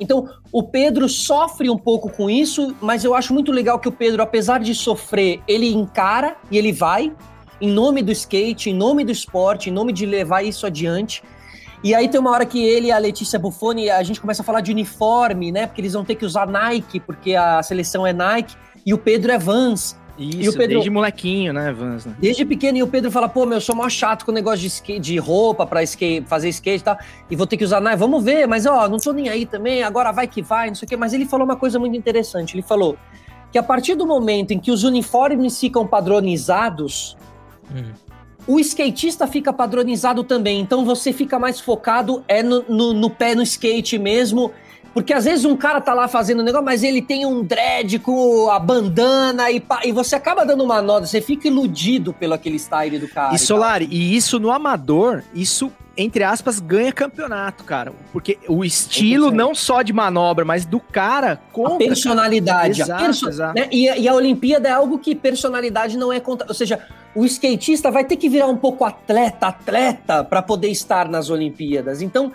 Então, 0.00 0.28
o 0.50 0.62
Pedro 0.62 1.08
sofre 1.08 1.68
um 1.68 1.76
pouco 1.76 2.10
com 2.10 2.30
isso, 2.30 2.74
mas 2.80 3.04
eu 3.04 3.14
acho 3.14 3.34
muito 3.34 3.52
legal 3.52 3.78
que 3.78 3.88
o 3.88 3.92
Pedro, 3.92 4.22
apesar 4.22 4.58
de 4.58 4.74
sofrer, 4.74 5.42
ele 5.46 5.70
encara 5.72 6.36
e 6.50 6.56
ele 6.56 6.72
vai, 6.72 7.12
em 7.60 7.70
nome 7.70 8.02
do 8.02 8.10
skate, 8.10 8.70
em 8.70 8.74
nome 8.74 9.04
do 9.04 9.12
esporte, 9.12 9.68
em 9.68 9.72
nome 9.72 9.92
de 9.92 10.06
levar 10.06 10.42
isso 10.42 10.66
adiante. 10.66 11.22
E 11.84 11.94
aí 11.94 12.08
tem 12.08 12.18
uma 12.18 12.30
hora 12.30 12.46
que 12.46 12.64
ele 12.64 12.88
e 12.88 12.92
a 12.92 12.98
Letícia 12.98 13.38
Buffoni, 13.38 13.90
a 13.90 14.02
gente 14.02 14.20
começa 14.20 14.40
a 14.40 14.44
falar 14.44 14.62
de 14.62 14.70
uniforme, 14.70 15.52
né? 15.52 15.66
Porque 15.66 15.82
eles 15.82 15.92
vão 15.92 16.04
ter 16.04 16.14
que 16.14 16.24
usar 16.24 16.46
Nike, 16.46 16.98
porque 17.00 17.34
a 17.34 17.62
seleção 17.62 18.06
é 18.06 18.12
Nike, 18.12 18.56
e 18.84 18.94
o 18.94 18.98
Pedro 18.98 19.30
é 19.32 19.38
Vans. 19.38 19.99
Isso, 20.20 20.42
E 20.42 20.48
o 20.48 20.52
Pedro- 20.52 20.74
desde 20.74 20.90
molequinho, 20.90 21.52
né, 21.52 21.72
Vans? 21.72 22.04
né? 22.04 22.14
Desde 22.18 22.44
pequeno, 22.44 22.76
e 22.76 22.82
o 22.82 22.86
Pedro 22.86 23.10
fala, 23.10 23.26
pô, 23.28 23.46
meu, 23.46 23.56
eu 23.56 23.60
sou 23.60 23.74
mó 23.74 23.88
chato 23.88 24.24
com 24.26 24.30
o 24.30 24.34
negócio 24.34 24.60
de, 24.60 24.66
skate, 24.66 25.00
de 25.00 25.16
roupa 25.18 25.64
pra 25.66 25.82
skate, 25.82 26.26
fazer 26.28 26.50
skate 26.50 26.82
e 26.82 26.84
tal, 26.84 26.98
e 27.30 27.34
vou 27.34 27.46
ter 27.46 27.56
que 27.56 27.64
usar 27.64 27.80
Nike, 27.80 27.96
vamos 27.96 28.22
ver, 28.22 28.46
mas 28.46 28.66
ó, 28.66 28.86
não 28.86 28.98
tô 28.98 29.12
nem 29.12 29.30
aí 29.30 29.46
também, 29.46 29.82
agora 29.82 30.12
vai 30.12 30.26
que 30.28 30.42
vai, 30.42 30.68
não 30.68 30.74
sei 30.74 30.84
o 30.84 30.88
quê. 30.88 30.96
Mas 30.96 31.14
ele 31.14 31.24
falou 31.24 31.46
uma 31.46 31.56
coisa 31.56 31.78
muito 31.78 31.96
interessante, 31.96 32.54
ele 32.54 32.62
falou 32.62 32.96
que 33.50 33.56
a 33.58 33.62
partir 33.62 33.94
do 33.94 34.06
momento 34.06 34.50
em 34.52 34.58
que 34.58 34.70
os 34.70 34.84
uniformes 34.84 35.58
ficam 35.58 35.86
padronizados, 35.86 37.16
o 38.46 38.58
skatista 38.60 39.26
fica 39.26 39.52
padronizado 39.52 40.22
também, 40.24 40.60
então 40.60 40.84
você 40.84 41.12
fica 41.12 41.38
mais 41.38 41.60
focado 41.60 42.22
é 42.28 42.42
no, 42.42 42.62
no- 42.68 42.92
no 42.92 43.08
pé 43.10 43.34
no 43.34 43.42
skate 43.42 43.98
mesmo, 43.98 44.50
porque 44.92 45.12
às 45.12 45.24
vezes 45.24 45.44
um 45.44 45.56
cara 45.56 45.80
tá 45.80 45.94
lá 45.94 46.08
fazendo 46.08 46.40
um 46.40 46.44
negócio, 46.44 46.64
mas 46.64 46.82
ele 46.82 47.00
tem 47.00 47.24
um 47.24 47.42
dread 47.44 47.98
com 48.00 48.50
a 48.50 48.58
bandana 48.58 49.50
e, 49.50 49.60
pá, 49.60 49.80
e 49.84 49.92
você 49.92 50.16
acaba 50.16 50.44
dando 50.44 50.64
uma 50.64 50.82
nota, 50.82 51.06
você 51.06 51.20
fica 51.20 51.46
iludido 51.48 52.12
pelo 52.12 52.34
aquele 52.34 52.58
style 52.58 52.98
do 52.98 53.08
cara. 53.08 53.32
E 53.32 53.36
e 53.36 53.38
Solari, 53.38 53.88
e 53.90 54.16
isso 54.16 54.38
no 54.40 54.50
amador, 54.50 55.22
isso, 55.34 55.70
entre 55.96 56.24
aspas, 56.24 56.58
ganha 56.58 56.92
campeonato, 56.92 57.62
cara. 57.64 57.92
Porque 58.12 58.38
o 58.48 58.64
estilo 58.64 59.30
100%. 59.30 59.34
não 59.34 59.54
só 59.54 59.82
de 59.82 59.92
manobra, 59.92 60.44
mas 60.44 60.64
do 60.64 60.80
cara 60.80 61.36
tal. 61.36 61.44
conta. 61.52 61.74
a 61.84 61.88
personalidade. 61.88 62.80
Exato, 62.80 62.92
a 63.02 63.04
perso- 63.06 63.28
exato. 63.28 63.54
né? 63.54 63.68
E, 63.70 63.88
a- 63.88 63.96
e 63.96 64.08
a 64.08 64.14
Olimpíada 64.14 64.68
é 64.68 64.72
algo 64.72 64.98
que 64.98 65.14
personalidade 65.14 65.96
não 65.96 66.12
é 66.12 66.18
conta. 66.20 66.44
Ou 66.48 66.54
seja, 66.54 66.80
o 67.14 67.24
skatista 67.24 67.90
vai 67.90 68.04
ter 68.04 68.16
que 68.16 68.28
virar 68.28 68.46
um 68.46 68.56
pouco 68.56 68.84
atleta, 68.84 69.46
atleta, 69.48 70.24
para 70.24 70.42
poder 70.42 70.68
estar 70.68 71.08
nas 71.08 71.28
Olimpíadas. 71.30 72.02
Então, 72.02 72.32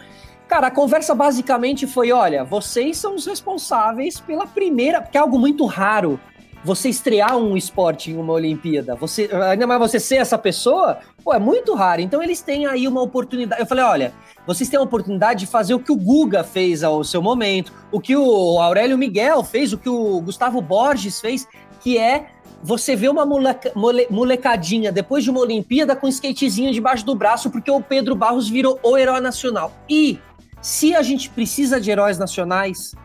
cara, 0.48 0.68
a 0.68 0.72
conversa 0.72 1.14
basicamente 1.16 1.86
foi: 1.88 2.12
olha, 2.12 2.44
vocês 2.44 2.98
são 2.98 3.16
os 3.16 3.26
responsáveis 3.26 4.20
pela 4.20 4.46
primeira, 4.48 5.02
porque 5.02 5.18
é 5.18 5.22
algo 5.22 5.40
muito 5.40 5.66
raro. 5.66 6.20
Você 6.64 6.90
estrear 6.90 7.38
um 7.38 7.56
esporte 7.56 8.10
em 8.10 8.18
uma 8.18 8.34
Olimpíada, 8.34 8.96
você, 8.96 9.30
ainda 9.52 9.68
mais 9.68 9.80
você 9.80 10.00
ser 10.00 10.16
essa 10.16 10.36
pessoa, 10.36 10.98
pô, 11.24 11.32
é 11.32 11.38
muito 11.38 11.76
raro. 11.76 12.02
Então 12.02 12.24
eles 12.24 12.42
têm 12.42 12.66
aí 12.66 12.88
uma 12.88 13.04
oportunidade. 13.04 13.62
Eu 13.62 13.68
falei, 13.68 13.84
olha, 13.84 14.14
vocês 14.48 14.68
têm 14.68 14.80
a 14.80 14.82
oportunidade 14.82 15.42
de 15.42 15.46
fazer 15.46 15.76
o 15.76 15.80
que 15.80 15.92
o 15.92 15.96
Guga 15.96 16.44
fez 16.44 16.84
ao 16.84 17.04
seu 17.04 17.22
momento, 17.22 17.72
o 17.92 18.00
que 18.00 18.18
o 18.18 18.60
Aurélio 18.60 18.98
Miguel 18.98 19.44
fez, 19.44 19.74
o 19.74 19.78
que 19.78 19.90
o 19.90 20.20
Gustavo 20.22 20.60
Borges 20.60 21.22
fez, 21.22 21.48
que 21.82 22.00
é 22.00 22.30
você 22.64 22.96
ver 22.96 23.10
uma 23.10 23.28
moleca- 23.28 23.72
mole- 23.76 24.08
molecadinha 24.10 24.92
depois 24.92 25.24
de 25.24 25.30
uma 25.30 25.42
Olimpíada 25.42 25.96
com 25.96 26.08
um 26.08 26.10
skatezinho 26.10 26.72
debaixo 26.72 27.06
do 27.06 27.14
braço, 27.14 27.52
porque 27.52 27.70
o 27.70 27.80
Pedro 27.80 28.16
Barros 28.16 28.50
virou 28.50 28.80
o 28.82 28.98
herói 28.98 29.20
nacional. 29.20 29.72
E 29.88 30.20
se 30.66 30.96
a 30.96 31.04
gente 31.04 31.30
precisa 31.30 31.80
de 31.80 31.92
heróis 31.92 32.18
nacionais, 32.18 32.96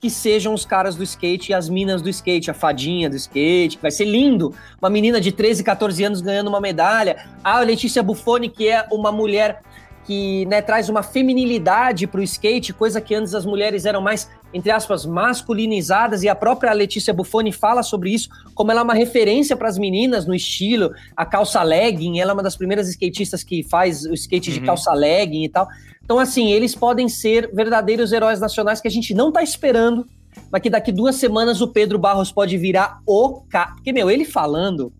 que 0.00 0.08
sejam 0.08 0.54
os 0.54 0.64
caras 0.64 0.96
do 0.96 1.02
skate 1.02 1.52
e 1.52 1.54
as 1.54 1.68
minas 1.68 2.00
do 2.00 2.08
skate, 2.08 2.50
a 2.50 2.54
fadinha 2.54 3.10
do 3.10 3.16
skate, 3.16 3.76
que 3.76 3.82
vai 3.82 3.90
ser 3.90 4.06
lindo. 4.06 4.54
Uma 4.80 4.88
menina 4.88 5.20
de 5.20 5.30
13, 5.30 5.62
14 5.62 6.04
anos 6.04 6.22
ganhando 6.22 6.48
uma 6.48 6.58
medalha. 6.58 7.28
A 7.44 7.60
Letícia 7.60 8.02
Buffoni, 8.02 8.48
que 8.48 8.66
é 8.66 8.86
uma 8.90 9.12
mulher 9.12 9.60
que 10.04 10.44
né, 10.46 10.60
traz 10.60 10.88
uma 10.88 11.02
feminilidade 11.02 12.06
para 12.06 12.20
o 12.20 12.22
skate, 12.24 12.72
coisa 12.72 13.00
que 13.00 13.14
antes 13.14 13.34
as 13.34 13.46
mulheres 13.46 13.86
eram 13.86 14.00
mais, 14.00 14.28
entre 14.52 14.70
aspas, 14.70 15.06
masculinizadas, 15.06 16.22
e 16.22 16.28
a 16.28 16.34
própria 16.34 16.72
Letícia 16.72 17.12
Buffoni 17.14 17.52
fala 17.52 17.82
sobre 17.82 18.10
isso, 18.10 18.28
como 18.54 18.70
ela 18.70 18.80
é 18.80 18.84
uma 18.84 18.94
referência 18.94 19.56
para 19.56 19.68
as 19.68 19.78
meninas 19.78 20.26
no 20.26 20.34
estilo, 20.34 20.90
a 21.16 21.24
calça 21.24 21.62
legging, 21.62 22.18
ela 22.20 22.32
é 22.32 22.34
uma 22.34 22.42
das 22.42 22.56
primeiras 22.56 22.88
skatistas 22.88 23.42
que 23.44 23.62
faz 23.62 24.04
o 24.04 24.14
skate 24.14 24.50
de 24.52 24.58
Uhum. 24.60 24.66
calça 24.66 24.92
legging 24.92 25.44
e 25.44 25.48
tal. 25.48 25.68
Então, 26.04 26.18
assim, 26.18 26.50
eles 26.50 26.74
podem 26.74 27.08
ser 27.08 27.50
verdadeiros 27.54 28.12
heróis 28.12 28.40
nacionais 28.40 28.80
que 28.80 28.88
a 28.88 28.90
gente 28.90 29.14
não 29.14 29.30
tá 29.30 29.42
esperando, 29.42 30.06
mas 30.50 30.60
que 30.60 30.68
daqui 30.70 30.90
duas 30.90 31.16
semanas 31.16 31.60
o 31.60 31.68
Pedro 31.68 31.98
Barros 31.98 32.32
pode 32.32 32.56
virar 32.58 32.98
o 33.06 33.42
cara. 33.48 33.72
Porque, 33.74 33.92
meu, 33.92 34.10
ele 34.10 34.24
falando 34.24 34.92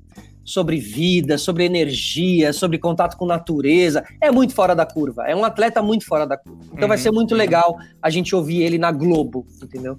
sobre 0.45 0.78
vida, 0.78 1.38
sobre 1.38 1.64
energia, 1.64 2.53
sobre 2.53 2.78
contato 2.78 3.16
com 3.16 3.24
natureza, 3.26 4.05
é 4.20 4.30
muito 4.30 4.55
fora 4.55 4.74
da 4.74 4.84
curva. 4.84 5.24
É 5.26 5.34
um 5.36 5.45
atleta 5.45 5.80
muito 5.82 6.05
fora 6.05 6.26
da 6.26 6.36
curva. 6.36 6.61
Então 6.74 6.88
vai 6.88 6.97
Uhum. 6.97 7.03
ser 7.03 7.11
muito 7.12 7.34
legal 7.34 7.78
a 8.03 8.11
gente 8.11 8.34
ouvir 8.34 8.62
ele 8.62 8.78
na 8.78 8.90
Globo, 8.90 9.47
entendeu? 9.62 9.97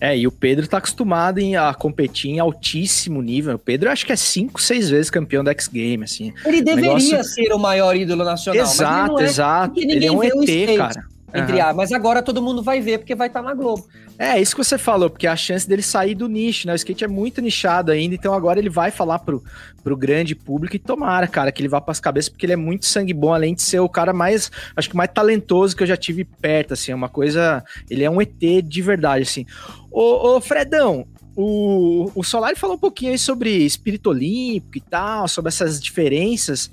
É, 0.00 0.18
e 0.18 0.26
o 0.26 0.32
Pedro 0.32 0.66
tá 0.66 0.78
acostumado 0.78 1.38
em- 1.38 1.56
a 1.56 1.72
competir 1.72 2.30
em 2.32 2.38
altíssimo 2.40 3.22
nível. 3.22 3.54
O 3.54 3.58
Pedro 3.58 3.88
acho 3.90 4.04
que 4.04 4.12
é 4.12 4.16
cinco, 4.16 4.60
seis 4.60 4.90
vezes 4.90 5.08
campeão 5.08 5.42
da 5.42 5.52
X 5.52 5.68
Game, 5.68 6.02
assim. 6.04 6.32
Ele 6.44 6.60
deveria 6.60 6.90
negócio- 6.94 7.24
ser 7.24 7.52
o 7.52 7.58
maior 7.58 7.96
ídolo 7.96 8.24
nacional. 8.24 8.60
exato, 8.62 9.20
é, 9.20 9.24
exato. 9.24 9.80
Ele 9.80 10.04
é 10.04 10.10
um 10.12 10.22
ET, 10.22 10.76
cara. 10.76 11.06
Entre 11.34 11.60
Aham. 11.60 11.70
a, 11.70 11.74
mas 11.74 11.90
agora 11.90 12.22
todo 12.22 12.40
mundo 12.40 12.62
vai 12.62 12.80
ver 12.80 12.98
porque 12.98 13.14
vai 13.14 13.26
estar 13.26 13.42
na 13.42 13.52
Globo. 13.54 13.88
É, 14.16 14.40
isso 14.40 14.54
que 14.54 14.62
você 14.62 14.78
falou, 14.78 15.10
porque 15.10 15.26
a 15.26 15.34
chance 15.34 15.68
dele 15.68 15.82
sair 15.82 16.14
do 16.14 16.28
nicho, 16.28 16.68
né? 16.68 16.72
O 16.72 16.76
skate 16.76 17.02
é 17.02 17.08
muito 17.08 17.40
nichado 17.40 17.90
ainda, 17.90 18.14
então 18.14 18.32
agora 18.32 18.60
ele 18.60 18.70
vai 18.70 18.92
falar 18.92 19.18
pro, 19.18 19.42
pro 19.82 19.96
grande 19.96 20.36
público 20.36 20.76
e 20.76 20.78
tomara, 20.78 21.26
cara, 21.26 21.50
que 21.50 21.60
ele 21.60 21.68
vá 21.68 21.80
pras 21.80 21.98
cabeças, 21.98 22.28
porque 22.28 22.46
ele 22.46 22.52
é 22.52 22.56
muito 22.56 22.86
sangue 22.86 23.12
bom, 23.12 23.34
além 23.34 23.52
de 23.52 23.62
ser 23.62 23.80
o 23.80 23.88
cara 23.88 24.12
mais, 24.12 24.52
acho 24.76 24.88
que 24.88 24.96
mais 24.96 25.10
talentoso 25.12 25.76
que 25.76 25.82
eu 25.82 25.86
já 25.88 25.96
tive 25.96 26.24
perto, 26.24 26.74
assim, 26.74 26.92
é 26.92 26.94
uma 26.94 27.08
coisa, 27.08 27.64
ele 27.90 28.04
é 28.04 28.10
um 28.10 28.22
ET 28.22 28.38
de 28.62 28.82
verdade, 28.82 29.24
assim. 29.24 29.44
Ô, 29.90 30.36
ô 30.36 30.40
Fredão, 30.40 31.04
o, 31.36 32.12
o 32.14 32.22
Solari 32.22 32.56
falou 32.56 32.76
um 32.76 32.80
pouquinho 32.80 33.10
aí 33.10 33.18
sobre 33.18 33.50
espírito 33.50 34.10
olímpico 34.10 34.78
e 34.78 34.80
tal, 34.80 35.26
sobre 35.26 35.48
essas 35.48 35.80
diferenças. 35.80 36.70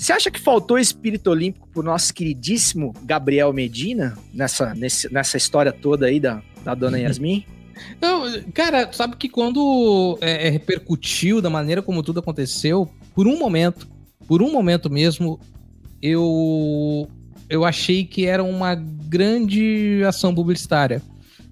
Você 0.00 0.12
acha 0.12 0.30
que 0.30 0.40
faltou 0.40 0.78
espírito 0.78 1.30
olímpico 1.30 1.68
pro 1.72 1.82
nosso 1.82 2.12
queridíssimo 2.14 2.92
Gabriel 3.04 3.52
Medina 3.52 4.16
nessa, 4.34 4.74
nesse- 4.74 5.12
nessa 5.12 5.36
história 5.36 5.72
toda 5.72 6.06
aí 6.06 6.18
da, 6.18 6.42
da 6.64 6.74
dona 6.74 6.98
Yasmin? 6.98 7.44
Não, 8.00 8.24
cara, 8.52 8.92
sabe 8.92 9.16
que 9.16 9.28
quando 9.28 10.18
é, 10.20 10.46
é, 10.46 10.50
repercutiu 10.50 11.40
da 11.40 11.50
maneira 11.50 11.82
como 11.82 12.02
tudo 12.02 12.20
aconteceu, 12.20 12.88
por 13.14 13.26
um 13.26 13.38
momento, 13.38 13.88
por 14.26 14.42
um 14.42 14.50
momento 14.52 14.90
mesmo, 14.90 15.38
eu 16.00 17.08
eu 17.48 17.64
achei 17.64 18.04
que 18.04 18.24
era 18.26 18.42
uma 18.42 18.74
grande 18.74 20.02
ação 20.06 20.34
publicitária. 20.34 21.02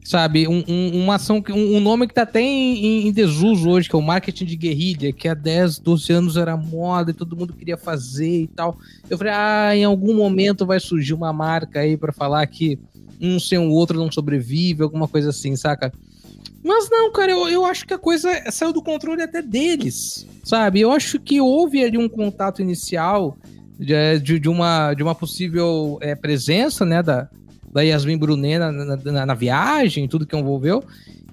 Sabe, 0.02 0.48
um- 0.48 0.64
um- 0.66 1.02
uma 1.04 1.16
ação, 1.16 1.42
que- 1.42 1.52
um, 1.52 1.76
um 1.76 1.80
nome 1.80 2.08
que 2.08 2.14
tá 2.14 2.22
até 2.22 2.40
em, 2.40 3.06
em 3.06 3.12
desuso 3.12 3.68
hoje, 3.68 3.88
que 3.88 3.94
é 3.94 3.98
o 3.98 4.02
marketing 4.02 4.46
de 4.46 4.56
guerrilha, 4.56 5.12
que 5.12 5.28
há 5.28 5.34
10, 5.34 5.78
12 5.78 6.10
anos 6.12 6.36
era 6.36 6.56
moda 6.56 7.10
e 7.10 7.14
todo 7.14 7.36
mundo 7.36 7.52
queria 7.52 7.76
fazer 7.76 8.42
e 8.42 8.46
tal. 8.48 8.78
Eu 9.08 9.18
falei, 9.18 9.32
ah, 9.36 9.76
em 9.76 9.84
algum 9.84 10.14
momento 10.14 10.64
vai 10.64 10.80
surgir 10.80 11.12
uma 11.14 11.32
marca 11.32 11.80
aí 11.80 11.96
pra 11.96 12.12
falar 12.12 12.46
que 12.46 12.78
um 13.20 13.38
sem 13.38 13.58
o 13.58 13.70
outro 13.70 13.98
não 13.98 14.10
sobrevive, 14.10 14.82
alguma 14.82 15.06
coisa 15.06 15.28
assim, 15.30 15.54
saca? 15.54 15.92
Mas 16.64 16.88
não, 16.90 17.12
cara, 17.12 17.32
eu, 17.32 17.48
eu 17.48 17.64
acho 17.66 17.86
que 17.86 17.92
a 17.94 17.98
coisa 17.98 18.28
saiu 18.50 18.72
do 18.72 18.82
controle 18.82 19.22
até 19.22 19.42
deles, 19.42 20.26
sabe? 20.42 20.80
Eu 20.80 20.90
acho 20.90 21.20
que 21.20 21.40
houve 21.40 21.84
ali 21.84 21.98
um 21.98 22.08
contato 22.08 22.60
inicial 22.62 23.36
de, 23.78 24.18
de, 24.20 24.38
de 24.38 24.48
uma, 24.48 24.92
de 24.94 25.02
uma 25.02 25.14
possível 25.14 25.98
é, 26.02 26.14
presença, 26.14 26.84
né, 26.84 27.02
da, 27.02 27.28
da 27.72 27.82
Yasmin 27.82 28.18
Brunet 28.18 28.58
na, 28.58 28.72
na, 28.72 28.96
na- 28.96 29.26
na 29.26 29.34
viagem, 29.34 30.08
tudo 30.08 30.26
que 30.26 30.36
envolveu. 30.36 30.82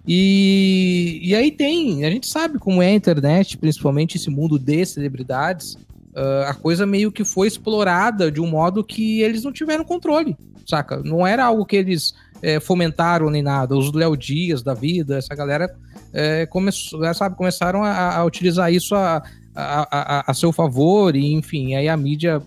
E, 0.08 1.20
e 1.22 1.36
aí 1.36 1.52
tem, 1.52 2.06
a 2.06 2.10
gente 2.10 2.28
sabe 2.28 2.58
como 2.58 2.82
é 2.82 2.88
a 2.88 2.94
internet, 2.94 3.58
principalmente 3.58 4.16
esse 4.16 4.30
mundo 4.30 4.58
de 4.58 4.86
celebridades, 4.86 5.78
ah, 6.16 6.50
a 6.50 6.54
coisa 6.54 6.86
meio 6.86 7.12
que 7.12 7.26
foi 7.26 7.48
explorada 7.48 8.32
de 8.32 8.40
um 8.40 8.48
modo 8.48 8.84
que 8.84 9.22
eles 9.22 9.44
não 9.44 9.52
tiveram 9.52 9.84
controle, 9.84 10.38
saca? 10.66 11.02
Não 11.04 11.28
era 11.28 11.44
algo 11.46 11.66
que 11.66 11.76
eles 11.76 12.14
é, 12.42 12.60
fomentaram 12.60 13.30
nem 13.30 13.42
nada. 13.44 13.76
Os 13.76 13.92
Léo 13.92 14.16
Dias 14.16 14.64
da 14.64 14.74
vida, 14.74 15.18
essa 15.18 15.36
galera 15.36 15.76
é, 16.14 16.46
começou, 16.46 17.04
é, 17.04 17.14
sabe, 17.14 17.36
começaram 17.36 17.84
a, 17.84 18.16
a 18.16 18.24
utilizar 18.24 18.72
isso 18.72 18.96
a, 18.96 19.22
a, 19.54 19.88
a, 19.92 20.32
a 20.32 20.34
seu 20.34 20.54
favor, 20.54 21.16
e 21.18 21.34
enfim, 21.34 21.76
aí 21.76 21.90
a 21.90 21.98
mídia, 21.98 22.42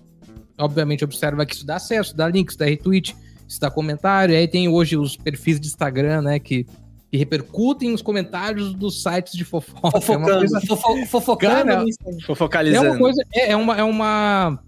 obviamente, 0.56 1.04
observa 1.04 1.44
que 1.44 1.54
isso 1.54 1.66
dá 1.66 1.76
acesso, 1.76 2.16
dá 2.16 2.26
links, 2.26 2.56
dá 2.56 2.64
retweet, 2.64 3.14
isso 3.50 3.60
dá 3.60 3.70
comentário, 3.70 4.32
e 4.32 4.36
aí 4.36 4.48
tem 4.48 4.68
hoje 4.68 4.96
os 4.96 5.16
perfis 5.16 5.58
de 5.60 5.66
Instagram, 5.66 6.22
né, 6.22 6.38
que, 6.38 6.64
que 7.10 7.16
repercutem 7.16 7.92
os 7.92 8.00
comentários 8.00 8.72
dos 8.74 9.02
sites 9.02 9.32
de 9.34 9.44
fofoca. 9.44 9.80
É 9.82 9.86
uma 9.86 9.90
Fofocando, 10.00 10.38
coisa- 10.38 10.60
fofo- 10.66 11.06
fofocando. 11.06 11.54
Cara, 11.66 11.84
Instagram. 11.84 12.18
é 12.20 12.26
Fofocalizando. 12.26 12.86
uma 12.90 12.98
coisa, 12.98 13.22
é, 13.34 13.50
é 13.52 13.56
uma, 13.56 13.76
é 13.76 13.82
uma, 13.84 14.58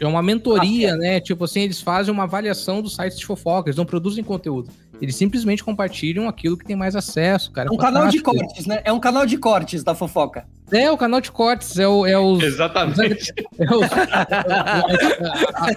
é 0.00 0.06
uma 0.06 0.22
mentoria, 0.22 0.96
né? 0.96 1.20
Tipo 1.20 1.44
assim, 1.44 1.60
eles 1.62 1.80
fazem 1.82 2.12
uma 2.14 2.22
avaliação 2.22 2.80
dos 2.80 2.94
sites 2.94 3.18
de 3.18 3.26
fofoca, 3.26 3.68
eles 3.68 3.76
não 3.76 3.84
produzem 3.84 4.22
conteúdo. 4.24 4.70
Eles 5.00 5.16
simplesmente 5.16 5.64
compartilham 5.64 6.28
aquilo 6.28 6.56
que 6.58 6.64
tem 6.64 6.76
mais 6.76 6.94
acesso, 6.94 7.50
cara. 7.52 7.68
É 7.68 7.72
um 7.72 7.76
canal 7.76 8.08
de 8.08 8.20
cortes, 8.20 8.66
né? 8.66 8.80
É 8.84 8.92
um 8.92 9.00
canal 9.00 9.24
de 9.24 9.38
cortes 9.38 9.82
da 9.82 9.94
fofoca. 9.94 10.44
É, 10.70 10.90
o 10.90 10.96
canal 10.96 11.20
de 11.20 11.32
cortes, 11.32 11.78
é, 11.78 11.88
o, 11.88 12.06
é 12.06 12.18
os. 12.18 12.42
Exatamente. 12.42 13.32
é 13.58 13.74
os- 13.74 13.92
a- 13.92 14.84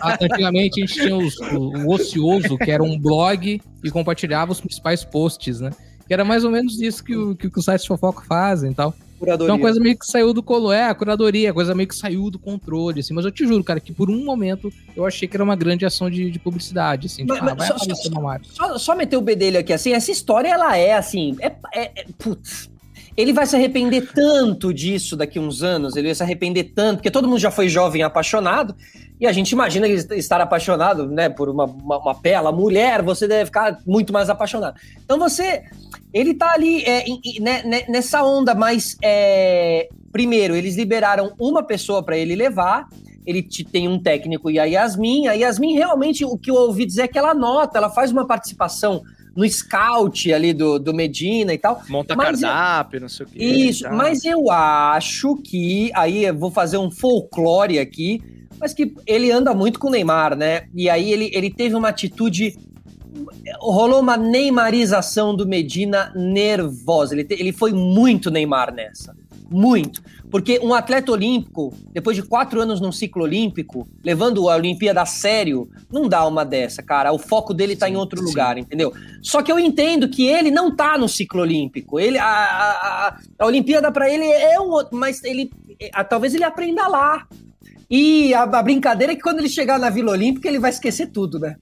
a- 0.01 0.17
antigamente 0.21 0.83
a 0.83 0.85
gente 0.85 0.93
tinha 1.01 1.15
os- 1.15 1.37
o, 1.39 1.57
o 1.87 1.93
Ocioso, 1.93 2.57
que 2.57 2.69
era 2.71 2.83
um 2.83 2.99
blog 2.99 3.61
e 3.83 3.91
compartilhava 3.91 4.51
os 4.51 4.59
principais 4.61 5.03
posts, 5.03 5.59
né? 5.59 5.71
Que 6.07 6.13
era 6.13 6.25
mais 6.25 6.43
ou 6.43 6.51
menos 6.51 6.79
isso 6.81 7.03
que, 7.03 7.15
o, 7.15 7.35
que, 7.35 7.49
que 7.49 7.59
os 7.59 7.65
sites 7.65 7.83
de 7.83 7.87
fofoca 7.87 8.23
fazem 8.27 8.71
e 8.71 8.75
tal. 8.75 8.93
Curadoria. 9.23 9.53
Então, 9.53 9.61
coisa 9.61 9.79
meio 9.79 9.97
que 9.97 10.05
saiu 10.05 10.33
do 10.33 10.43
colo, 10.43 10.71
é, 10.71 10.85
a 10.89 10.93
curadoria, 10.95 11.53
coisa 11.53 11.73
meio 11.73 11.87
que 11.87 11.95
saiu 11.95 12.29
do 12.29 12.37
controle, 12.39 12.99
assim. 12.99 13.13
Mas 13.13 13.25
eu 13.25 13.31
te 13.31 13.45
juro, 13.45 13.63
cara, 13.63 13.79
que 13.79 13.91
por 13.93 14.09
um 14.09 14.23
momento 14.23 14.71
eu 14.95 15.05
achei 15.05 15.27
que 15.27 15.35
era 15.37 15.43
uma 15.43 15.55
grande 15.55 15.85
ação 15.85 16.09
de, 16.09 16.29
de 16.31 16.39
publicidade, 16.39 17.07
assim. 17.07 17.23
Mas- 17.25 17.37
Tipo, 17.39 17.49
ah, 17.51 17.55
mas 17.57 17.69
vai 17.69 17.79
só- 17.79 17.95
só-. 17.95 18.39
Só, 18.67 18.77
só 18.77 18.95
meter 18.95 19.17
o 19.17 19.21
bedelho 19.21 19.59
aqui, 19.59 19.71
assim, 19.73 19.93
essa 19.93 20.11
história, 20.11 20.49
ela 20.49 20.77
é 20.77 20.93
assim, 20.93 21.35
é, 21.39 21.47
é- 21.73 21.91
é- 22.01 22.05
putz, 22.17 22.69
ele 23.15 23.31
vai 23.31 23.45
se 23.45 23.55
arrepender 23.55 24.11
tanto 24.13 24.73
disso 24.73 25.15
daqui 25.15 25.39
uns 25.39 25.61
anos, 25.61 25.95
ele 25.95 26.07
vai 26.07 26.15
se 26.15 26.23
arrepender 26.23 26.71
tanto, 26.75 26.97
porque 26.97 27.11
todo 27.11 27.27
mundo 27.27 27.39
já 27.39 27.51
foi 27.51 27.69
jovem 27.69 28.03
apaixonado, 28.03 28.75
e 29.19 29.27
a 29.27 29.31
gente 29.31 29.51
imagina 29.51 29.87
ele 29.87 30.01
estar 30.15 30.41
apaixonado, 30.41 31.07
né, 31.07 31.29
por 31.29 31.47
uma, 31.47 31.65
uma, 31.65 31.97
uma 31.99 32.13
bela 32.13 32.51
mulher, 32.51 33.01
você 33.01 33.27
deve 33.27 33.45
ficar 33.45 33.77
muito 33.85 34.11
mais 34.11 34.29
apaixonado. 34.29 34.79
Então 35.03 35.19
você, 35.19 35.63
ele 36.11 36.33
tá 36.33 36.51
ali 36.53 36.83
é, 36.83 37.05
né, 37.39 37.63
né, 37.63 37.83
nessa 37.87 38.23
onda, 38.23 38.55
mas 38.55 38.97
é, 39.01 39.87
primeiro, 40.11 40.55
eles 40.55 40.75
liberaram 40.75 41.33
uma 41.39 41.63
pessoa 41.63 42.03
para 42.03 42.17
ele 42.17 42.35
levar, 42.35 42.87
ele 43.25 43.41
te- 43.41 43.63
tem 43.63 43.87
um 43.87 43.97
técnico 43.97 44.51
e 44.51 44.59
a 44.59 44.65
Yasmin. 44.65 45.27
A 45.27 45.33
Yasmin, 45.33 45.75
realmente, 45.75 46.25
o 46.25 46.37
que 46.37 46.51
eu 46.51 46.55
ouvi 46.55 46.85
dizer 46.85 47.03
é 47.03 47.07
que 47.07 47.17
ela 47.17 47.31
anota, 47.31 47.77
ela 47.77 47.89
faz 47.89 48.11
uma 48.11 48.27
participação 48.27 49.01
no 49.35 49.47
scout 49.49 50.31
ali 50.31 50.53
do, 50.53 50.77
do 50.77 50.93
Medina 50.93 51.53
e 51.53 51.57
tal. 51.57 51.81
Monta 51.89 52.15
Mas 52.15 52.41
cardápio, 52.41 53.01
não 53.01 53.09
sei 53.09 53.25
o 53.25 53.29
quê. 53.29 53.43
Isso, 53.43 53.89
mas 53.91 54.23
eu 54.25 54.51
acho 54.51 55.35
que, 55.37 55.89
aí 55.95 56.25
eu 56.25 56.37
vou 56.37 56.51
fazer 56.51 56.77
um 56.77 56.91
folclore 56.91 57.79
aqui, 57.79 58.21
mas 58.59 58.73
que 58.73 58.93
ele 59.05 59.31
anda 59.31 59.53
muito 59.53 59.79
com 59.79 59.87
o 59.87 59.91
Neymar, 59.91 60.35
né? 60.37 60.63
E 60.73 60.89
aí 60.89 61.11
ele, 61.11 61.29
ele 61.33 61.49
teve 61.49 61.75
uma 61.75 61.89
atitude. 61.89 62.55
Rolou 63.59 63.99
uma 63.99 64.17
neymarização 64.17 65.35
do 65.35 65.47
Medina 65.47 66.11
nervosa. 66.15 67.13
Ele, 67.13 67.23
te- 67.23 67.35
ele 67.39 67.51
foi 67.51 67.71
muito 67.73 68.31
Neymar 68.31 68.73
nessa. 68.73 69.15
Muito. 69.49 70.01
Porque 70.33 70.59
um 70.63 70.73
atleta 70.73 71.11
olímpico, 71.11 71.71
depois 71.91 72.17
de 72.17 72.23
quatro 72.23 72.59
anos 72.59 72.81
num 72.81 72.91
ciclo 72.91 73.21
olímpico, 73.21 73.87
levando 74.03 74.49
a 74.49 74.55
Olimpíada 74.55 75.03
a 75.03 75.05
sério, 75.05 75.69
não 75.91 76.09
dá 76.09 76.25
uma 76.25 76.43
dessa, 76.43 76.81
cara. 76.81 77.13
O 77.13 77.19
foco 77.19 77.53
dele 77.53 77.75
tá 77.75 77.87
em 77.87 77.95
outro 77.95 78.17
sim. 78.19 78.25
lugar, 78.25 78.57
entendeu? 78.57 78.91
Só 79.21 79.43
que 79.43 79.51
eu 79.51 79.59
entendo 79.59 80.09
que 80.09 80.25
ele 80.25 80.49
não 80.49 80.75
tá 80.75 80.97
no 80.97 81.07
ciclo 81.07 81.41
olímpico. 81.41 81.99
Ele, 81.99 82.17
a, 82.17 82.25
a, 82.25 83.07
a- 83.09 83.17
a 83.37 83.45
Olimpíada 83.45 83.91
pra 83.91 84.09
ele 84.11 84.25
é 84.25 84.59
um 84.59 84.71
outro, 84.71 84.97
mas 84.97 85.23
ele 85.23 85.51
a- 85.93 86.03
talvez 86.03 86.33
ele 86.33 86.43
aprenda 86.43 86.87
lá. 86.87 87.27
E 87.89 88.33
a, 88.33 88.43
a 88.43 88.63
brincadeira 88.63 89.13
é 89.13 89.15
que 89.15 89.21
quando 89.21 89.39
ele 89.39 89.49
chegar 89.49 89.77
na 89.79 89.89
Vila 89.89 90.11
Olímpica, 90.11 90.47
ele 90.47 90.59
vai 90.59 90.69
esquecer 90.71 91.07
tudo, 91.07 91.39
né? 91.39 91.55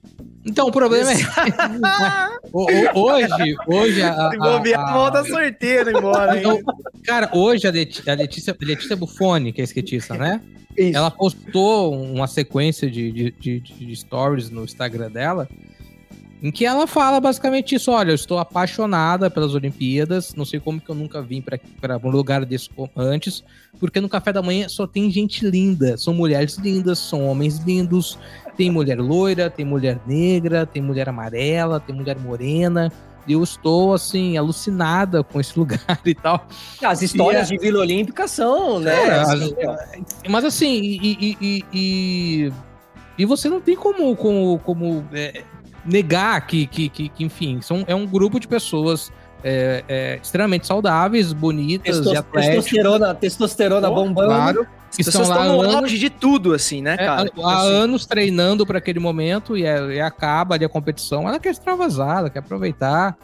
Então, 0.44 0.66
o 0.66 0.72
problema 0.72 1.12
é. 1.12 1.16
O- 2.52 2.64
o- 2.64 3.04
hoje, 3.12 3.56
hoje. 3.66 4.02
A, 4.02 4.30
bobear, 4.36 4.80
a- 4.88 4.92
volta 4.92 5.24
sorteiro 5.24 5.96
embora, 5.96 6.34
hein? 6.36 6.40
Então, 6.40 6.60
cara, 7.04 7.30
hoje 7.32 7.66
a, 7.66 7.70
Leti- 7.70 8.08
a 8.10 8.14
Letícia, 8.14 8.56
Letícia 8.60 8.96
Buffoni, 8.96 9.52
que 9.52 9.60
é 9.60 9.62
a 9.62 9.64
skatista, 9.64 10.14
né? 10.14 10.40
Isso. 10.76 10.96
Ela 10.96 11.10
postou 11.10 11.92
uma 11.94 12.26
sequência 12.26 12.90
de, 12.90 13.12
de, 13.12 13.30
de- 13.30 13.60
de 13.60 13.96
stories 13.96 14.50
no 14.50 14.64
Instagram 14.64 15.10
dela, 15.10 15.48
em 16.42 16.50
que 16.50 16.66
ela 16.66 16.86
fala 16.86 17.20
basicamente 17.20 17.74
isso: 17.76 17.90
olha, 17.92 18.10
eu 18.10 18.14
estou 18.16 18.38
apaixonada 18.38 19.30
pelas 19.30 19.54
Olimpíadas, 19.54 20.34
não 20.34 20.44
sei 20.44 20.58
como 20.58 20.80
que 20.80 20.90
eu 20.90 20.94
nunca 20.94 21.22
vim 21.22 21.40
para 21.80 21.96
um 22.02 22.10
lugar 22.10 22.44
desse 22.44 22.68
antes, 22.96 23.44
porque 23.78 24.00
no 24.00 24.08
café 24.08 24.32
da 24.32 24.42
manhã 24.42 24.68
só 24.68 24.86
tem 24.86 25.10
gente 25.10 25.48
linda, 25.48 25.96
são 25.96 26.12
mulheres 26.12 26.56
lindas, 26.56 26.98
são 26.98 27.24
homens 27.26 27.58
lindos, 27.58 28.18
tem 28.56 28.70
mulher 28.70 28.98
loira, 28.98 29.48
tem 29.48 29.64
mulher 29.64 30.00
negra, 30.06 30.66
tem 30.66 30.82
mulher 30.82 31.08
amarela, 31.08 31.78
tem 31.78 31.94
mulher 31.94 32.18
morena. 32.18 32.92
E 33.24 33.34
eu 33.34 33.42
estou, 33.44 33.94
assim, 33.94 34.36
alucinada 34.36 35.22
com 35.22 35.38
esse 35.40 35.56
lugar 35.58 36.00
e 36.04 36.12
tal. 36.12 36.44
As 36.84 37.02
histórias 37.02 37.46
de 37.46 37.56
Vila 37.56 37.78
Olímpica 37.78 38.26
são, 38.26 38.80
né? 38.80 38.92
É, 38.92 39.20
assim, 39.20 39.54
as- 39.62 40.16
Mas 40.28 40.44
assim, 40.44 40.80
e, 40.80 40.96
e, 41.20 41.36
e, 41.40 41.64
e, 41.72 42.52
e 43.18 43.24
você 43.24 43.48
não 43.48 43.60
tem 43.60 43.76
como, 43.76 44.16
como, 44.16 44.58
como 44.58 45.04
é, 45.12 45.44
negar 45.84 46.46
que, 46.46 46.66
que, 46.66 46.88
que, 46.88 47.08
que, 47.08 47.24
enfim, 47.24 47.60
são, 47.60 47.84
é 47.86 47.94
um 47.94 48.06
grupo 48.06 48.38
de 48.38 48.46
pessoas 48.46 49.12
é, 49.44 49.82
é, 49.88 50.18
extremamente 50.22 50.66
saudáveis, 50.66 51.32
bonitas 51.32 51.96
testos- 51.96 52.12
e 52.12 52.16
atléticas. 52.16 52.54
testosterona, 52.64 53.14
testosterona 53.14 53.88
Pô, 53.88 53.94
bombando. 53.96 54.28
Claro, 54.28 54.64
que 54.94 55.00
As 55.00 55.08
estão 55.08 55.20
pessoas 55.22 55.28
lá 55.38 55.44
no 55.48 55.60
anos, 55.62 55.74
auge 55.76 55.98
de 55.98 56.10
tudo, 56.10 56.52
assim, 56.54 56.82
né, 56.82 56.94
é, 56.94 56.96
cara? 56.98 57.30
há, 57.38 57.48
há 57.50 57.56
Assim, 57.60 57.68
anos 57.74 58.06
treinando 58.06 58.66
para 58.66 58.78
aquele 58.78 59.00
momento 59.00 59.56
e, 59.56 59.64
é- 59.64 59.94
e 59.94 60.00
acaba 60.00 60.54
ali 60.54 60.64
a 60.64 60.68
competição. 60.68 61.26
Ela 61.26 61.38
quer 61.40 61.50
extravasar, 61.50 62.18
ela 62.18 62.30
quer 62.30 62.40
aproveitar. 62.40 63.16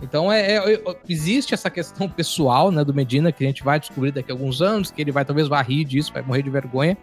Então 0.00 0.32
é, 0.32 0.56
é- 0.56 0.72
é- 0.74 0.96
existe 1.08 1.54
essa 1.54 1.70
questão 1.70 2.08
pessoal 2.10 2.72
né, 2.72 2.82
do 2.82 2.92
Medina 2.94 3.30
que 3.30 3.44
a 3.44 3.46
gente 3.46 3.62
vai 3.62 3.78
descobrir 3.78 4.10
daqui 4.10 4.32
a 4.32 4.34
alguns 4.34 4.60
anos, 4.60 4.90
que 4.90 5.00
ele 5.00 5.12
vai 5.12 5.24
talvez 5.24 5.46
vai 5.48 5.62
rir 5.62 5.84
disso, 5.84 6.12
vai 6.12 6.22
morrer 6.22 6.42
de 6.42 6.50
vergonha. 6.50 6.96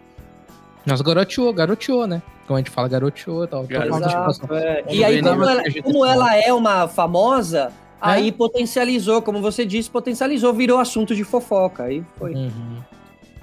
Mas 0.86 1.00
garoteou, 1.00 1.52
garoteou, 1.52 2.06
né? 2.06 2.22
Como 2.46 2.56
a 2.56 2.60
gente 2.60 2.70
fala, 2.70 2.88
garoteou 2.88 3.44
e 3.44 3.46
tal. 3.46 3.64
Exato, 3.68 4.54
é. 4.54 4.82
Vamos 4.82 4.94
E 4.98 5.04
aí, 5.04 5.22
como 5.22 5.44
ela, 5.44 5.62
como 5.82 6.06
ela 6.06 6.36
é 6.36 6.52
uma 6.52 6.88
famosa, 6.88 7.72
aí 8.00 8.32
potencializou, 8.32 9.22
como 9.22 9.40
você 9.40 9.64
disse, 9.64 9.90
potencializou, 9.90 10.52
virou 10.52 10.78
assunto 10.78 11.14
de 11.14 11.22
fofoca. 11.24 11.84
Aí 11.84 12.02
foi. 12.18 12.34
Uhum. 12.34 12.78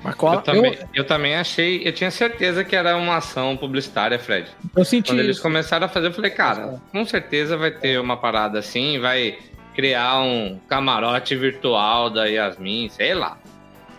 mas 0.03 0.15
qual- 0.15 0.35
Eu 0.35 0.41
também, 0.41 0.77
eu 0.93 1.07
também 1.07 1.35
achei, 1.35 1.87
eu 1.87 1.93
tinha 1.93 2.11
certeza 2.11 2.63
que 2.63 2.75
era 2.75 2.95
uma 2.97 3.17
ação 3.17 3.55
publicitária, 3.55 4.17
Fred. 4.19 4.47
Eu 4.75 4.83
senti 4.85 5.11
Quando 5.11 5.19
eles 5.19 5.35
isso. 5.37 5.43
começaram 5.43 5.85
a 5.85 5.89
fazer, 5.89 6.07
eu 6.07 6.13
falei, 6.13 6.31
cara, 6.31 6.81
com 6.91 7.05
certeza 7.05 7.55
vai 7.57 7.71
ter 7.71 7.99
uma 7.99 8.17
parada 8.17 8.59
assim, 8.59 8.99
vai 8.99 9.37
criar 9.75 10.19
um 10.21 10.59
camarote 10.67 11.35
virtual 11.35 12.09
da 12.09 12.25
Yasmin, 12.25 12.89
sei 12.89 13.13
lá. 13.13 13.37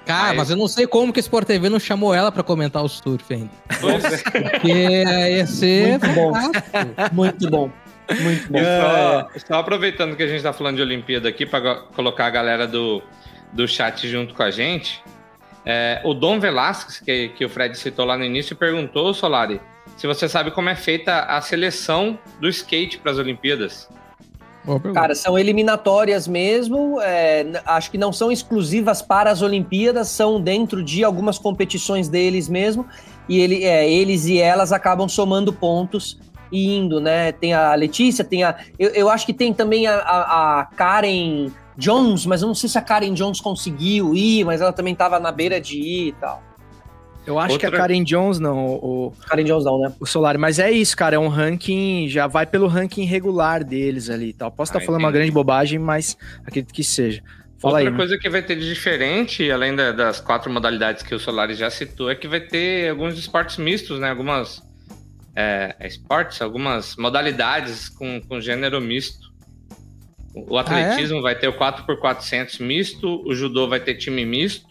Cara, 0.08 0.28
Mas- 0.28 0.36
mas 0.38 0.50
eu 0.50 0.56
não 0.56 0.66
sei 0.66 0.86
como 0.86 1.12
que 1.12 1.20
esse 1.20 1.26
Sport 1.28 1.46
TV 1.46 1.68
não 1.68 1.78
chamou 1.78 2.14
ela 2.14 2.32
pra 2.32 2.42
comentar 2.42 2.82
o 2.82 2.88
surf 2.88 3.32
ainda. 3.32 3.50
Pois 3.80 4.04
é. 4.04 4.16
Porque 4.50 4.68
ia 4.72 5.46
ser 5.46 5.98
Muito 6.00 6.08
bom. 6.14 6.32
Muito 7.12 7.50
bom. 7.50 7.70
Muito 8.20 8.50
bom. 8.50 8.58
Só, 8.58 9.28
só 9.46 9.54
aproveitando 9.60 10.16
que 10.16 10.22
a 10.22 10.26
gente 10.26 10.42
tá 10.42 10.50
falando 10.52 10.76
de 10.76 10.82
Olimpíada 10.82 11.28
aqui, 11.28 11.44
para 11.44 11.74
colocar 11.94 12.24
a 12.24 12.30
galera 12.30 12.66
do, 12.66 13.02
do 13.52 13.68
chat 13.68 14.08
junto 14.08 14.32
com 14.34 14.42
a 14.42 14.50
gente. 14.50 15.02
é, 15.66 16.00
o 16.02 16.14
Dom 16.14 16.40
Velasquez, 16.40 17.00
que, 17.00 17.28
que 17.28 17.44
o 17.44 17.48
Fred 17.50 17.76
citou 17.78 18.06
lá 18.06 18.16
no 18.16 18.24
início, 18.24 18.56
perguntou, 18.56 19.12
Solari, 19.12 19.60
se 19.98 20.06
você 20.06 20.26
sabe 20.26 20.50
como 20.52 20.70
é 20.70 20.74
feita 20.74 21.20
a 21.24 21.38
seleção 21.42 22.18
do 22.40 22.48
skate 22.48 22.96
para 22.96 23.12
as 23.12 23.18
Olimpíadas. 23.18 23.86
Cara, 24.92 25.14
são 25.14 25.38
eliminatórias 25.38 26.28
mesmo. 26.28 27.00
é, 27.00 27.46
acho 27.66 27.90
que 27.90 27.98
não 27.98 28.12
são 28.12 28.30
exclusivas 28.32 29.00
para 29.02 29.30
as 29.30 29.42
Olimpíadas, 29.42 30.08
são 30.08 30.40
dentro 30.40 30.82
de 30.82 31.02
algumas 31.04 31.38
competições 31.38 32.08
deles 32.08 32.48
mesmo. 32.48 32.86
E 33.28 33.38
ele, 33.40 33.64
é, 33.64 33.90
eles 33.90 34.26
e 34.26 34.38
elas 34.38 34.72
acabam 34.72 35.08
somando 35.08 35.52
pontos 35.52 36.18
e 36.50 36.74
indo, 36.76 36.98
né? 37.00 37.30
Tem 37.32 37.52
a 37.52 37.74
Letícia, 37.74 38.24
tem 38.24 38.42
a. 38.44 38.56
Eu, 38.78 38.90
eu 38.90 39.10
acho 39.10 39.26
que 39.26 39.34
tem 39.34 39.52
também 39.52 39.86
a, 39.86 39.96
a- 39.96 40.60
a 40.60 40.64
Karen 40.64 41.48
Jones, 41.76 42.24
mas 42.26 42.40
eu 42.42 42.48
não 42.48 42.54
sei 42.54 42.68
se 42.68 42.78
a 42.78 42.82
Karen 42.82 43.12
Jones 43.14 43.40
conseguiu 43.40 44.14
ir, 44.14 44.44
mas 44.44 44.60
ela 44.60 44.72
também 44.72 44.94
estava 44.94 45.20
na 45.20 45.30
beira 45.30 45.60
de 45.60 45.78
ir 45.78 46.08
e 46.08 46.12
tal. 46.12 46.42
Eu 47.28 47.38
acho 47.38 47.58
que 47.58 47.66
Outra- 47.66 47.78
a 47.78 47.82
Karen 47.82 48.02
Jones 48.04 48.38
não, 48.40 48.66
o, 48.76 49.12
Karen 49.28 49.44
Jones 49.44 49.64
não, 49.64 49.78
né? 49.80 49.92
o 50.00 50.06
Solari, 50.06 50.38
mas 50.38 50.58
é 50.58 50.70
isso, 50.70 50.96
cara, 50.96 51.16
é 51.16 51.18
um 51.18 51.28
ranking, 51.28 52.08
já 52.08 52.26
vai 52.26 52.46
pelo 52.46 52.66
ranking 52.66 53.04
regular 53.04 53.62
deles 53.62 54.08
ali 54.08 54.30
e 54.30 54.32
tal. 54.32 54.50
Posso 54.50 54.70
estar 54.70 54.78
Ah, 54.82 54.86
falando 54.86 55.02
uma 55.02 55.12
grande 55.12 55.30
bobagem, 55.30 55.78
mas 55.78 56.16
acredito 56.46 56.72
que 56.72 56.82
seja. 56.82 57.22
Fala 57.60 57.74
Outra 57.80 57.90
aí. 57.90 57.96
coisa 57.96 58.16
que 58.16 58.30
vai 58.30 58.40
ter 58.40 58.56
de 58.56 58.66
diferente, 58.66 59.50
além 59.50 59.76
da- 59.76 59.92
das 59.92 60.20
quatro 60.20 60.50
modalidades 60.50 61.02
que 61.02 61.14
o 61.14 61.18
Solari 61.18 61.54
já 61.54 61.68
citou, 61.68 62.08
é 62.10 62.14
que 62.14 62.26
vai 62.26 62.40
ter 62.40 62.88
alguns 62.90 63.18
esportes 63.18 63.58
mistos, 63.58 64.00
né? 64.00 64.08
Algumas 64.10 64.62
é, 65.36 65.76
esportes, 65.86 66.40
algumas 66.42 66.96
modalidades 66.96 67.88
com, 67.88 68.20
com 68.22 68.40
gênero 68.40 68.80
misto. 68.80 69.28
O 70.34 70.56
é? 70.56 70.60
atletismo 70.60 71.20
vai 71.22 71.34
ter 71.38 71.46
o 71.48 71.52
4x400 71.52 72.58
misto, 72.60 73.22
o 73.26 73.34
judô 73.34 73.68
vai 73.68 73.78
ter 73.80 73.94
time 73.96 74.24
misto, 74.24 74.66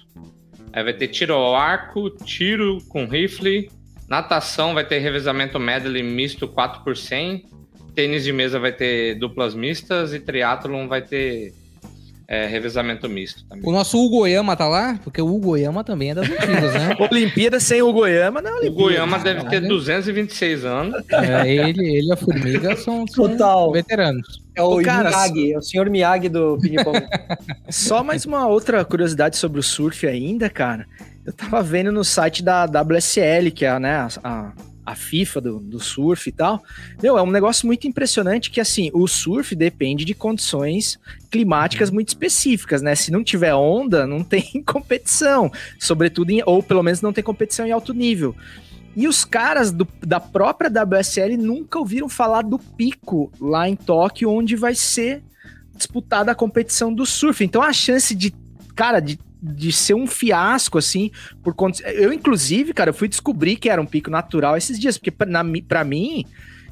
aí 0.78 0.84
vai 0.84 0.93
ter 0.93 1.07
tiro 1.07 1.34
ao 1.34 1.55
arco, 1.55 2.09
tiro 2.09 2.78
com 2.88 3.07
rifle, 3.07 3.67
natação 4.07 4.75
vai 4.75 4.86
ter 4.86 4.99
revezamento 4.99 5.59
medley 5.59 6.03
misto 6.03 6.47
4x100, 6.47 7.45
tênis 7.95 8.23
de 8.23 8.32
mesa 8.32 8.59
vai 8.59 8.71
ter 8.71 9.15
duplas 9.15 9.55
mistas 9.55 10.13
e 10.13 10.19
triatlon 10.19 10.88
vai 10.88 11.01
ter 11.01 11.51
é, 12.28 12.45
revezamento 12.45 13.07
misto 13.07 13.45
também. 13.47 13.63
O 13.67 13.71
nosso 13.71 13.97
Hugo 13.97 14.28
tá 14.55 14.67
lá? 14.67 14.99
Porque 15.03 15.21
o 15.21 15.28
Hugo 15.34 15.57
também 15.84 16.11
é 16.11 16.15
das 16.15 16.30
antigas, 16.30 16.73
né? 16.73 16.95
Olimpíada 17.09 17.59
sem 17.59 17.82
o 17.82 17.93
Goiama, 17.93 18.41
não 18.41 18.49
é 18.49 18.53
O 18.53 18.57
Olimpíada. 18.57 18.82
Goiama 18.84 19.19
deve 19.19 19.39
ter 19.41 19.45
caralho. 19.61 19.67
226 19.69 20.65
anos. 20.65 21.03
É, 21.11 21.47
ele, 21.49 21.97
ele 21.97 22.07
e 22.07 22.11
a 22.11 22.17
Formiga 22.17 22.75
são, 22.75 23.07
são 23.07 23.30
Total. 23.30 23.71
veteranos. 23.71 24.41
É 24.55 24.61
o 24.61 24.80
Ô, 24.80 24.82
cara, 24.82 25.09
Miyagi, 25.09 25.53
é 25.53 25.57
o 25.57 25.61
senhor 25.61 25.89
Miyagi 25.89 26.30
do 26.30 26.57
ping-pong. 26.61 26.99
Só 27.69 28.03
mais 28.03 28.25
uma 28.25 28.47
outra 28.47 28.84
curiosidade 28.84 29.38
sobre 29.38 29.59
o 29.59 29.63
surf 29.63 30.05
ainda, 30.07 30.49
cara. 30.49 30.86
Eu 31.25 31.32
tava 31.32 31.61
vendo 31.61 31.91
no 31.91 32.03
site 32.03 32.43
da 32.43 32.65
WSL, 32.65 33.51
que 33.51 33.65
é 33.65 33.80
né, 33.80 33.95
a, 33.97 34.07
a- 34.23 34.51
a 34.88 34.96
FIFA 34.96 35.42
do, 35.42 35.60
do 35.60 35.80
surf 35.82 36.30
e 36.30 36.32
tal. 36.32 36.64
Meu, 37.04 37.18
é 37.18 37.22
um 37.22 37.30
negócio 37.30 37.68
muito 37.68 37.86
impressionante 37.86 38.50
que, 38.50 38.62
assim, 38.62 38.90
o 38.94 39.06
surf 39.06 39.54
depende 39.54 40.06
de 40.06 40.14
condições 40.14 40.98
climáticas 41.30 41.92
muito 41.92 42.08
específicas, 42.08 42.82
né? 42.82 42.96
Se 42.96 43.12
não 43.12 43.22
tiver 43.22 43.54
onda, 43.54 44.08
não 44.08 44.24
tem 44.24 44.42
competição, 44.66 45.52
sobretudo, 45.78 46.30
em, 46.32 46.42
ou 46.46 46.64
pelo 46.64 46.82
menos 46.82 47.02
não 47.02 47.12
tem 47.12 47.22
competição 47.22 47.68
em 47.68 47.72
alto 47.74 47.94
nível. 47.94 48.34
E 48.96 49.10
os 49.10 49.26
caras 49.26 49.74
do, 49.74 49.86
da 50.00 50.22
própria 50.22 50.72
WSL 50.72 51.36
nunca 51.36 51.78
ouviram 51.78 52.08
falar 52.08 52.44
do 52.44 52.58
pico 52.58 53.30
lá 53.42 53.68
em 53.68 53.76
Tóquio, 53.76 54.32
onde 54.32 54.56
vai 54.56 54.74
ser 54.74 55.22
disputada 55.76 56.32
a 56.32 56.36
competição 56.36 56.94
do 56.94 57.06
surf. 57.06 57.44
Então 57.44 57.62
a 57.62 57.74
chance 57.74 58.16
de, 58.16 58.34
cara, 58.74 59.02
de, 59.02 59.20
de 59.42 59.72
ser 59.72 59.94
um 59.94 60.08
fiasco, 60.08 60.78
assim, 60.78 61.12
por 61.44 61.54
conta. 61.54 61.82
Eu, 61.92 62.12
inclusive, 62.12 62.74
cara, 62.74 62.92
fui 62.92 63.08
descobrir 63.08 63.56
que 63.58 63.70
era 63.70 63.82
um 63.82 63.86
pico 63.86 64.10
natural 64.10 64.58
esses 64.58 64.80
dias, 64.80 64.98
porque 64.98 65.12
pra 65.12 65.84
mim 65.84 66.26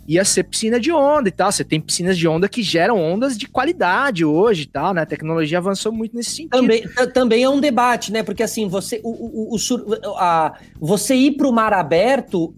ia 0.08 0.24
ser 0.24 0.44
piscina 0.44 0.80
de 0.80 0.92
onda 0.92 1.30
e 1.30 1.32
tal. 1.32 1.52
Você 1.52 1.64
tem 1.64 1.82
piscinas 1.82 2.18
de 2.18 2.28
onda 2.28 2.48
que 2.48 2.62
geram 2.62 3.02
ondas 3.02 3.38
de 3.38 3.48
qualidade 3.48 4.24
hoje 4.24 4.64
e 4.64 4.68
tal, 4.68 4.94
né? 4.94 5.02
A 5.02 5.06
tecnologia 5.06 5.58
avançou 5.58 5.92
muito 5.92 6.16
nesse 6.16 6.32
sentido. 6.32 6.52
Também, 6.52 6.84
também 7.14 7.44
é 7.44 7.50
um 7.50 7.60
debate, 7.60 8.12
né? 8.12 8.22
Porque 8.22 8.44
assim, 8.44 8.68
você, 8.68 9.02
o, 9.04 9.10
o, 9.10 9.56
o 9.56 10.18
a, 10.18 10.54
você 10.80 11.16
ir 11.16 11.32
para 11.32 11.48
o 11.48 11.52
mar 11.52 11.74
aberto, 11.74 12.54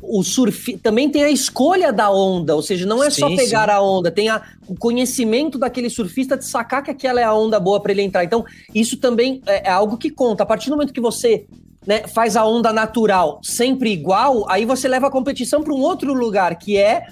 o 0.00 0.22
surf 0.22 0.76
também 0.78 1.10
tem 1.10 1.24
a 1.24 1.30
escolha 1.30 1.92
da 1.92 2.10
onda, 2.10 2.54
ou 2.54 2.62
seja, 2.62 2.86
não 2.86 3.02
é 3.02 3.10
sim, 3.10 3.20
só 3.20 3.28
pegar 3.28 3.68
sim. 3.68 3.74
a 3.74 3.80
onda, 3.80 4.10
tem 4.10 4.28
a, 4.28 4.42
o 4.68 4.76
conhecimento 4.76 5.58
daquele 5.58 5.90
surfista 5.90 6.36
de 6.36 6.44
sacar 6.44 6.82
que 6.82 6.90
aquela 6.90 7.20
é 7.20 7.24
a 7.24 7.34
onda 7.34 7.58
boa 7.58 7.80
para 7.80 7.92
ele 7.92 8.02
entrar. 8.02 8.24
Então, 8.24 8.44
isso 8.74 8.96
também 8.96 9.42
é, 9.46 9.68
é 9.68 9.70
algo 9.70 9.96
que 9.96 10.10
conta. 10.10 10.44
A 10.44 10.46
partir 10.46 10.70
do 10.70 10.76
momento 10.76 10.92
que 10.92 11.00
você 11.00 11.46
né, 11.86 12.06
faz 12.08 12.36
a 12.36 12.44
onda 12.44 12.72
natural 12.72 13.40
sempre 13.42 13.92
igual, 13.92 14.50
aí 14.50 14.64
você 14.64 14.88
leva 14.88 15.06
a 15.06 15.10
competição 15.10 15.62
para 15.62 15.72
um 15.72 15.80
outro 15.80 16.12
lugar, 16.12 16.56
que 16.58 16.76
é 16.76 17.06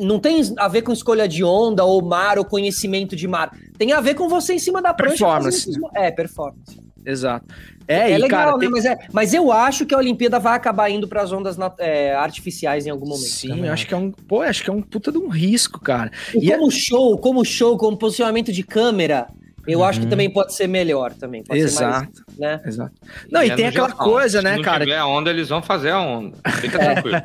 não 0.00 0.18
tem 0.18 0.42
a 0.58 0.66
ver 0.66 0.82
com 0.82 0.92
escolha 0.92 1.28
de 1.28 1.44
onda 1.44 1.84
ou 1.84 2.02
mar 2.02 2.38
ou 2.38 2.44
conhecimento 2.44 3.14
de 3.14 3.28
mar. 3.28 3.56
Tem 3.78 3.92
a 3.92 4.00
ver 4.00 4.14
com 4.14 4.28
você 4.28 4.54
em 4.54 4.58
cima 4.58 4.82
da 4.82 4.92
prancha. 4.92 5.24
Performance. 5.24 5.70
É, 5.94 6.10
performance. 6.10 6.80
Exato. 7.04 7.46
É, 7.86 8.10
é 8.10 8.18
legal, 8.18 8.40
cara, 8.40 8.52
né? 8.54 8.58
Tem... 8.58 8.68
Mas, 8.68 8.84
é, 8.84 8.98
mas 9.12 9.32
eu 9.32 9.52
acho 9.52 9.86
que 9.86 9.94
a 9.94 9.98
Olimpíada 9.98 10.40
vai 10.40 10.56
acabar 10.56 10.90
indo 10.90 11.06
para 11.06 11.22
as 11.22 11.30
ondas 11.30 11.56
é, 11.78 12.12
artificiais 12.14 12.84
em 12.84 12.90
algum 12.90 13.06
momento. 13.06 13.28
Sim, 13.28 13.64
eu 13.64 13.72
acho 13.72 13.86
que 13.86 13.94
é 13.94 13.96
um, 13.96 14.10
pô, 14.10 14.42
acho 14.42 14.64
que 14.64 14.70
é 14.70 14.72
um 14.72 14.82
puta 14.82 15.12
de 15.12 15.18
um 15.18 15.28
risco, 15.28 15.80
cara. 15.80 16.10
E, 16.34 16.48
e 16.48 16.50
como 16.50 16.66
é... 16.66 16.70
show, 16.70 17.18
como 17.18 17.44
show, 17.44 17.76
como 17.76 17.96
posicionamento 17.96 18.52
de 18.52 18.64
câmera, 18.64 19.28
eu 19.66 19.80
uhum. 19.80 19.84
acho 19.84 19.98
que 20.00 20.04
uhum. 20.04 20.10
também 20.10 20.30
pode 20.30 20.54
ser 20.54 20.66
melhor 20.66 21.12
também. 21.12 21.42
Exato. 21.50 22.10
Mais, 22.28 22.38
né? 22.38 22.60
Exato. 22.64 22.92
Não, 23.30 23.42
e, 23.42 23.48
e 23.48 23.54
tem 23.54 23.66
aquela 23.66 23.88
Japão. 23.88 24.06
coisa, 24.06 24.42
né, 24.42 24.56
Se 24.56 24.62
cara? 24.62 24.78
Se 24.78 24.84
tiver 24.84 24.98
a 24.98 25.06
onda, 25.06 25.30
eles 25.30 25.48
vão 25.48 25.62
fazer 25.62 25.90
a 25.90 26.00
onda. 26.00 26.36
Fica 26.60 26.78
tranquilo. 26.78 27.16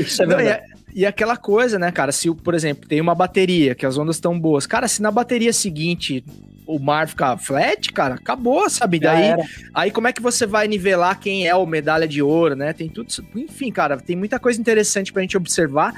Isso 0.00 0.22
é 0.22 0.26
verdade. 0.26 0.48
Não, 0.48 0.76
e, 0.94 1.00
e, 1.00 1.06
aquela 1.06 1.36
coisa, 1.36 1.78
né, 1.78 1.90
cara? 1.90 2.12
Se, 2.12 2.32
por 2.34 2.54
exemplo, 2.54 2.88
tem 2.88 3.00
uma 3.00 3.14
bateria, 3.14 3.74
que 3.74 3.84
as 3.84 3.98
ondas 3.98 4.16
estão 4.16 4.38
boas. 4.38 4.66
Cara, 4.66 4.86
se 4.88 5.02
na 5.02 5.10
bateria 5.10 5.52
seguinte 5.52 6.24
o 6.66 6.78
mar 6.78 7.08
ficar 7.08 7.38
flat, 7.38 7.92
cara, 7.92 8.16
acabou, 8.16 8.68
sabe? 8.68 8.98
Daí, 8.98 9.34
aí 9.72 9.90
como 9.90 10.08
é 10.08 10.12
que 10.12 10.20
você 10.20 10.46
vai 10.46 10.66
nivelar 10.66 11.18
quem 11.20 11.46
é 11.46 11.54
o 11.54 11.64
medalha 11.64 12.08
de 12.08 12.20
ouro, 12.20 12.56
né? 12.56 12.72
Tem 12.72 12.88
tudo, 12.88 13.08
enfim, 13.36 13.70
cara, 13.70 13.96
tem 13.98 14.16
muita 14.16 14.38
coisa 14.38 14.60
interessante 14.60 15.12
pra 15.12 15.22
gente 15.22 15.36
observar. 15.36 15.94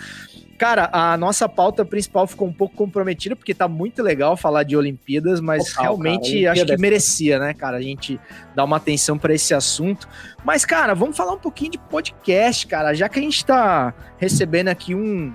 Cara, 0.59 0.91
a 0.93 1.17
nossa 1.17 1.49
pauta 1.49 1.85
principal 1.85 2.27
ficou 2.27 2.49
um 2.49 2.53
pouco 2.53 2.75
comprometida, 2.75 3.37
porque 3.37 3.55
tá 3.55 3.69
muito 3.69 4.03
legal 4.03 4.37
falar 4.37 4.65
de 4.65 4.77
Olimpíadas, 4.77 5.41
mas 5.41 5.69
Total, 5.69 5.85
realmente 5.85 6.43
cara, 6.43 6.53
acho 6.53 6.67
que 6.67 6.77
merecia, 6.77 7.39
né, 7.39 7.55
cara, 7.55 7.77
a 7.77 7.81
gente 7.81 8.21
dar 8.57 8.65
uma 8.65 8.77
atenção 8.77 9.17
para 9.17 9.33
esse 9.33 9.55
assunto. 9.55 10.09
Mas, 10.45 10.65
cara, 10.65 10.95
vamos 10.95 11.17
falar 11.17 11.33
um 11.33 11.39
pouquinho 11.39 11.71
de 11.71 11.79
podcast, 11.79 12.67
cara, 12.67 12.93
já 12.93 13.09
que 13.09 13.21
a 13.21 13.23
gente 13.23 13.45
tá 13.45 13.95
recebendo 14.19 14.67
aqui 14.67 14.97
um, 14.97 15.33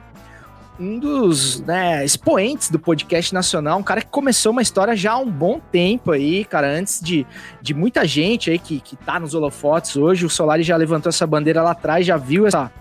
um 0.79 0.97
dos 0.97 1.61
né, 1.61 2.03
expoentes 2.03 2.69
do 2.69 2.79
podcast 2.79 3.33
nacional, 3.33 3.79
um 3.79 3.83
cara 3.83 4.01
que 4.01 4.07
começou 4.07 4.51
uma 4.51 4.61
história 4.61 4.95
já 4.95 5.13
há 5.13 5.17
um 5.17 5.29
bom 5.29 5.59
tempo 5.71 6.11
aí, 6.11 6.43
cara, 6.45 6.67
antes 6.67 6.99
de, 6.99 7.25
de 7.61 7.73
muita 7.73 8.05
gente 8.07 8.49
aí 8.49 8.57
que, 8.57 8.79
que 8.79 8.95
tá 8.95 9.19
nos 9.19 9.33
holofotes 9.33 9.95
hoje. 9.95 10.25
O 10.25 10.29
Solari 10.29 10.63
já 10.63 10.75
levantou 10.75 11.09
essa 11.09 11.27
bandeira 11.27 11.61
lá 11.61 11.71
atrás, 11.71 12.05
já 12.05 12.17
viu 12.17 12.47
essa, 12.47 12.71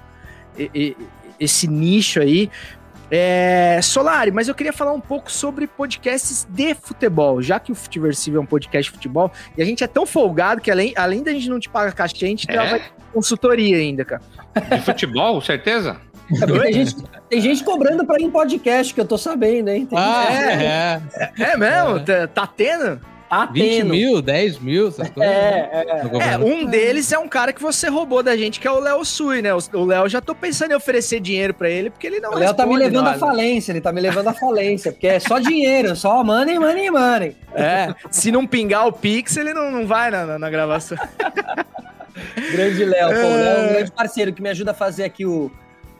esse 1.38 1.68
nicho 1.68 2.20
aí. 2.20 2.51
É, 3.11 3.78
Solari, 3.82 4.30
mas 4.30 4.49
eu 4.49 4.55
queria 4.55 4.72
falar 4.72 4.95
um 4.95 5.01
pouco 5.01 5.30
sobre 5.30 5.66
podcasts 5.66 6.49
de 6.49 6.74
futebol, 6.74 7.43
já 7.43 7.61
que 7.61 7.70
o 7.70 7.74
Futiversivo 7.74 8.38
é 8.38 8.40
um 8.40 8.47
podcast 8.47 8.90
de 8.90 8.97
futebol, 8.97 9.30
e 9.55 9.61
a 9.61 9.66
gente 9.66 9.84
é 9.84 9.86
tão 9.86 10.07
folgado 10.07 10.62
que 10.62 10.70
além, 10.70 10.95
além 10.97 11.22
da 11.22 11.30
gente 11.30 11.51
não 11.51 11.61
te 11.61 11.68
pagar 11.68 11.93
caixa, 11.93 12.14
a 12.16 12.18
gente 12.26 12.51
é? 12.51 12.57
vai 12.57 12.82
consultoria 13.12 13.76
ainda, 13.76 14.03
cara. 14.03 14.22
De 14.70 14.80
futebol, 14.80 15.38
certeza? 15.43 16.01
É 16.41 16.47
tem, 16.47 16.72
gente, 16.72 16.97
tem 17.28 17.41
gente 17.41 17.64
cobrando 17.64 18.05
pra 18.05 18.18
ir 18.18 18.24
em 18.24 18.30
podcast, 18.30 18.95
que 18.95 19.01
eu 19.01 19.05
tô 19.05 19.18
sabendo, 19.18 19.68
hein? 19.68 19.87
Tem 19.87 19.99
ah, 19.99 20.26
é, 20.30 21.03
é, 21.39 21.53
é. 21.53 21.57
mesmo? 21.57 22.01
Tá, 22.01 22.26
tá 22.26 22.47
tendo? 22.47 23.01
Tá 23.33 23.47
20 23.47 23.78
tendo. 23.78 23.91
mil, 23.91 24.20
10 24.20 24.59
mil, 24.59 24.89
essas 24.89 25.09
coisas. 25.09 25.33
É, 25.33 25.85
né? 25.87 26.20
é. 26.20 26.33
é, 26.35 26.39
um 26.39 26.66
deles 26.66 27.11
é 27.12 27.18
um 27.18 27.26
cara 27.26 27.51
que 27.51 27.62
você 27.62 27.89
roubou 27.89 28.22
da 28.22 28.37
gente, 28.37 28.61
que 28.61 28.68
é 28.68 28.70
o 28.70 28.78
Léo 28.78 29.03
Sui, 29.07 29.41
né? 29.41 29.49
O 29.55 29.85
Léo 29.87 30.07
já 30.07 30.20
tô 30.20 30.35
pensando 30.35 30.72
em 30.72 30.74
oferecer 30.74 31.18
dinheiro 31.18 31.55
pra 31.55 31.70
ele, 31.70 31.89
porque 31.89 32.07
ele 32.07 32.20
não 32.20 32.33
O 32.33 32.35
Léo 32.35 32.53
tá 32.53 32.66
me 32.66 32.76
levando 32.76 33.07
à 33.07 33.14
falência, 33.14 33.72
ele 33.72 33.80
tá 33.80 33.91
me 33.91 34.03
levando 34.03 34.28
à 34.28 34.35
falência, 34.35 34.93
porque 34.93 35.07
é 35.07 35.18
só 35.18 35.39
dinheiro, 35.39 35.97
só 35.97 36.22
money, 36.22 36.59
money, 36.59 36.91
money. 36.91 37.35
É, 37.55 37.95
se 38.11 38.30
não 38.30 38.47
pingar 38.47 38.87
o 38.87 38.93
Pix, 38.93 39.35
ele 39.39 39.55
não, 39.55 39.70
não 39.70 39.87
vai 39.87 40.11
na, 40.11 40.26
na, 40.26 40.39
na 40.39 40.51
gravação. 40.51 40.99
grande 42.53 42.85
Léo, 42.85 43.09
pô, 43.09 43.16
o 43.16 43.35
Léo 43.35 43.57
é 43.57 43.61
um 43.61 43.64
é. 43.64 43.72
grande 43.72 43.93
parceiro 43.93 44.35
que 44.35 44.43
me 44.43 44.51
ajuda 44.51 44.72
a 44.72 44.74
fazer 44.74 45.05
aqui 45.05 45.24
o, 45.24 45.51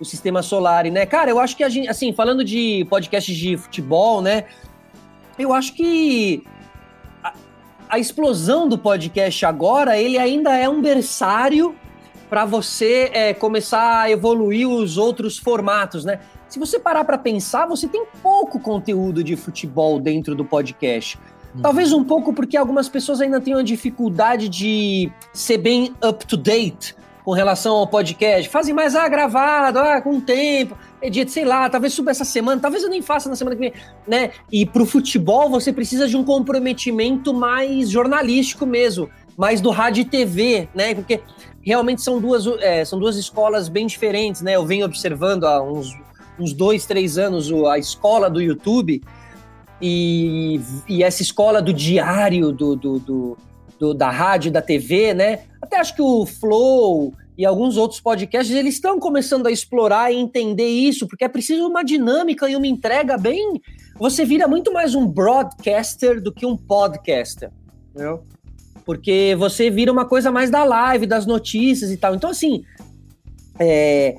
o 0.03 0.05
sistema 0.05 0.43
solar, 0.43 0.85
né? 0.87 1.07
Cara, 1.07 1.31
eu 1.31 1.39
acho 1.39 1.57
que 1.57 1.65
a 1.65 1.69
gente, 1.69 1.89
assim, 1.89 2.13
falando 2.13 2.45
de 2.45 2.85
podcasts 2.91 3.35
de 3.35 3.57
futebol, 3.57 4.21
né? 4.21 4.45
Eu 5.39 5.53
acho 5.53 5.75
que 5.75 6.45
a 7.89 7.99
explosão 7.99 8.69
do 8.69 8.77
podcast 8.77 9.47
agora, 9.47 9.97
ele 9.97 10.19
ainda 10.19 10.57
é 10.57 10.69
um 10.69 10.83
berçário 10.83 11.75
para 12.29 12.45
você 12.45 13.11
é, 13.13 13.35
começar 13.35 14.03
a 14.03 14.11
evoluir 14.11 14.69
os 14.69 14.97
outros 14.99 15.39
formatos, 15.39 16.05
né? 16.05 16.21
Se 16.49 16.59
você 16.59 16.79
parar 16.79 17.05
para 17.05 17.17
pensar, 17.17 17.67
você 17.67 17.87
tem 17.87 18.05
pouco 18.23 18.59
conteúdo 18.59 19.23
de 19.23 19.37
futebol 19.37 20.01
dentro 20.01 20.35
do 20.35 20.45
podcast. 20.45 21.19
Uhum. 21.55 21.63
Talvez 21.63 21.93
um 21.93 22.03
pouco 22.03 22.33
porque 22.33 22.57
algumas 22.57 22.89
pessoas 22.89 23.21
ainda 23.21 23.41
tenham 23.41 23.61
a 23.61 23.63
dificuldade 23.63 24.49
de 24.49 25.13
ser 25.33 25.59
bem 25.59 25.95
up 26.03 26.27
to 26.27 26.37
date 26.37 26.97
com 27.25 27.33
relação 27.33 27.77
ao 27.77 27.87
podcast. 27.87 28.49
Fazem 28.49 28.75
mais, 28.75 28.95
ah, 28.95 29.09
gravado, 29.09 29.79
ah, 29.79 30.01
com 30.01 30.21
tempo, 30.21 30.77
edita, 31.01 31.31
sei 31.31 31.45
lá, 31.45 31.69
talvez 31.69 31.93
suba 31.95 32.11
essa 32.11 32.25
semana, 32.25 32.61
talvez 32.61 32.83
eu 32.83 32.91
nem 32.91 33.03
faça 33.03 33.29
na 33.29 33.37
semana 33.37 33.57
que 33.57 33.61
vem, 33.61 33.73
né? 34.07 34.31
E 34.51 34.67
pro 34.67 34.85
futebol 34.85 35.49
você 35.49 35.73
precisa 35.73 36.09
de 36.09 36.17
um 36.17 36.25
comprometimento 36.25 37.33
mais 37.33 37.91
jornalístico 37.91 38.67
mesmo, 38.67 39.09
mais 39.37 39.61
do 39.61 39.71
rádio 39.71 40.03
e 40.03 40.05
TV, 40.05 40.69
né? 40.75 40.95
Porque 40.95 41.21
realmente 41.63 42.03
são 42.03 42.21
duas, 42.21 42.47
é, 42.61 42.85
são 42.85 42.99
duas 42.99 43.17
escolas 43.17 43.69
bem 43.69 43.87
diferentes, 43.87 44.43
né? 44.43 44.57
Eu 44.57 44.67
venho 44.67 44.85
observando 44.85 45.45
há 45.45 45.63
uns, 45.63 45.97
uns 46.39 46.53
dois, 46.53 46.87
três 46.87 47.19
anos 47.19 47.53
a 47.71 47.79
escola 47.79 48.29
do 48.29 48.41
YouTube 48.41 49.03
e, 49.81 50.61
e 50.89 51.03
essa 51.03 51.23
escola 51.23 51.63
do 51.63 51.73
diário 51.73 52.53
do, 52.53 52.77
do, 52.77 52.99
do 52.99 53.39
do, 53.83 53.93
da 53.93 54.11
rádio 54.11 54.53
da 54.53 54.63
TV, 54.63 55.13
né? 55.13 55.41
Até 55.63 55.79
acho 55.79 55.95
que 55.95 56.03
o 56.03 56.27
Flow 56.27 57.15
e 57.39 57.47
alguns 57.47 57.77
outros 57.77 58.01
podcasts, 58.01 58.55
eles 58.55 58.75
estão 58.75 58.99
começando 58.99 59.47
a 59.47 59.51
explorar 59.51 60.13
e 60.13 60.17
entender 60.17 60.69
isso, 60.69 61.07
porque 61.07 61.25
é 61.25 61.29
preciso 61.29 61.67
uma 61.67 61.85
dinâmica 61.85 62.51
e 62.51 62.57
uma 62.57 62.67
entrega 62.67 63.17
bem... 63.17 63.63
Você 63.99 64.25
vira 64.25 64.49
muito 64.49 64.73
mais 64.73 64.95
um 64.95 65.07
broadcaster 65.07 66.21
do 66.21 66.33
que 66.33 66.45
um 66.45 66.57
podcaster, 66.57 67.51
entendeu? 67.91 68.25
Porque 68.85 69.37
você 69.39 69.71
vira 69.71 69.93
uma 69.93 70.05
coisa 70.05 70.33
mais 70.33 70.51
da 70.51 70.65
live, 70.65 71.07
das 71.07 71.25
notícias 71.25 71.91
e 71.93 71.97
tal. 71.97 72.15
Então, 72.15 72.31
assim, 72.31 72.65
é, 73.61 74.17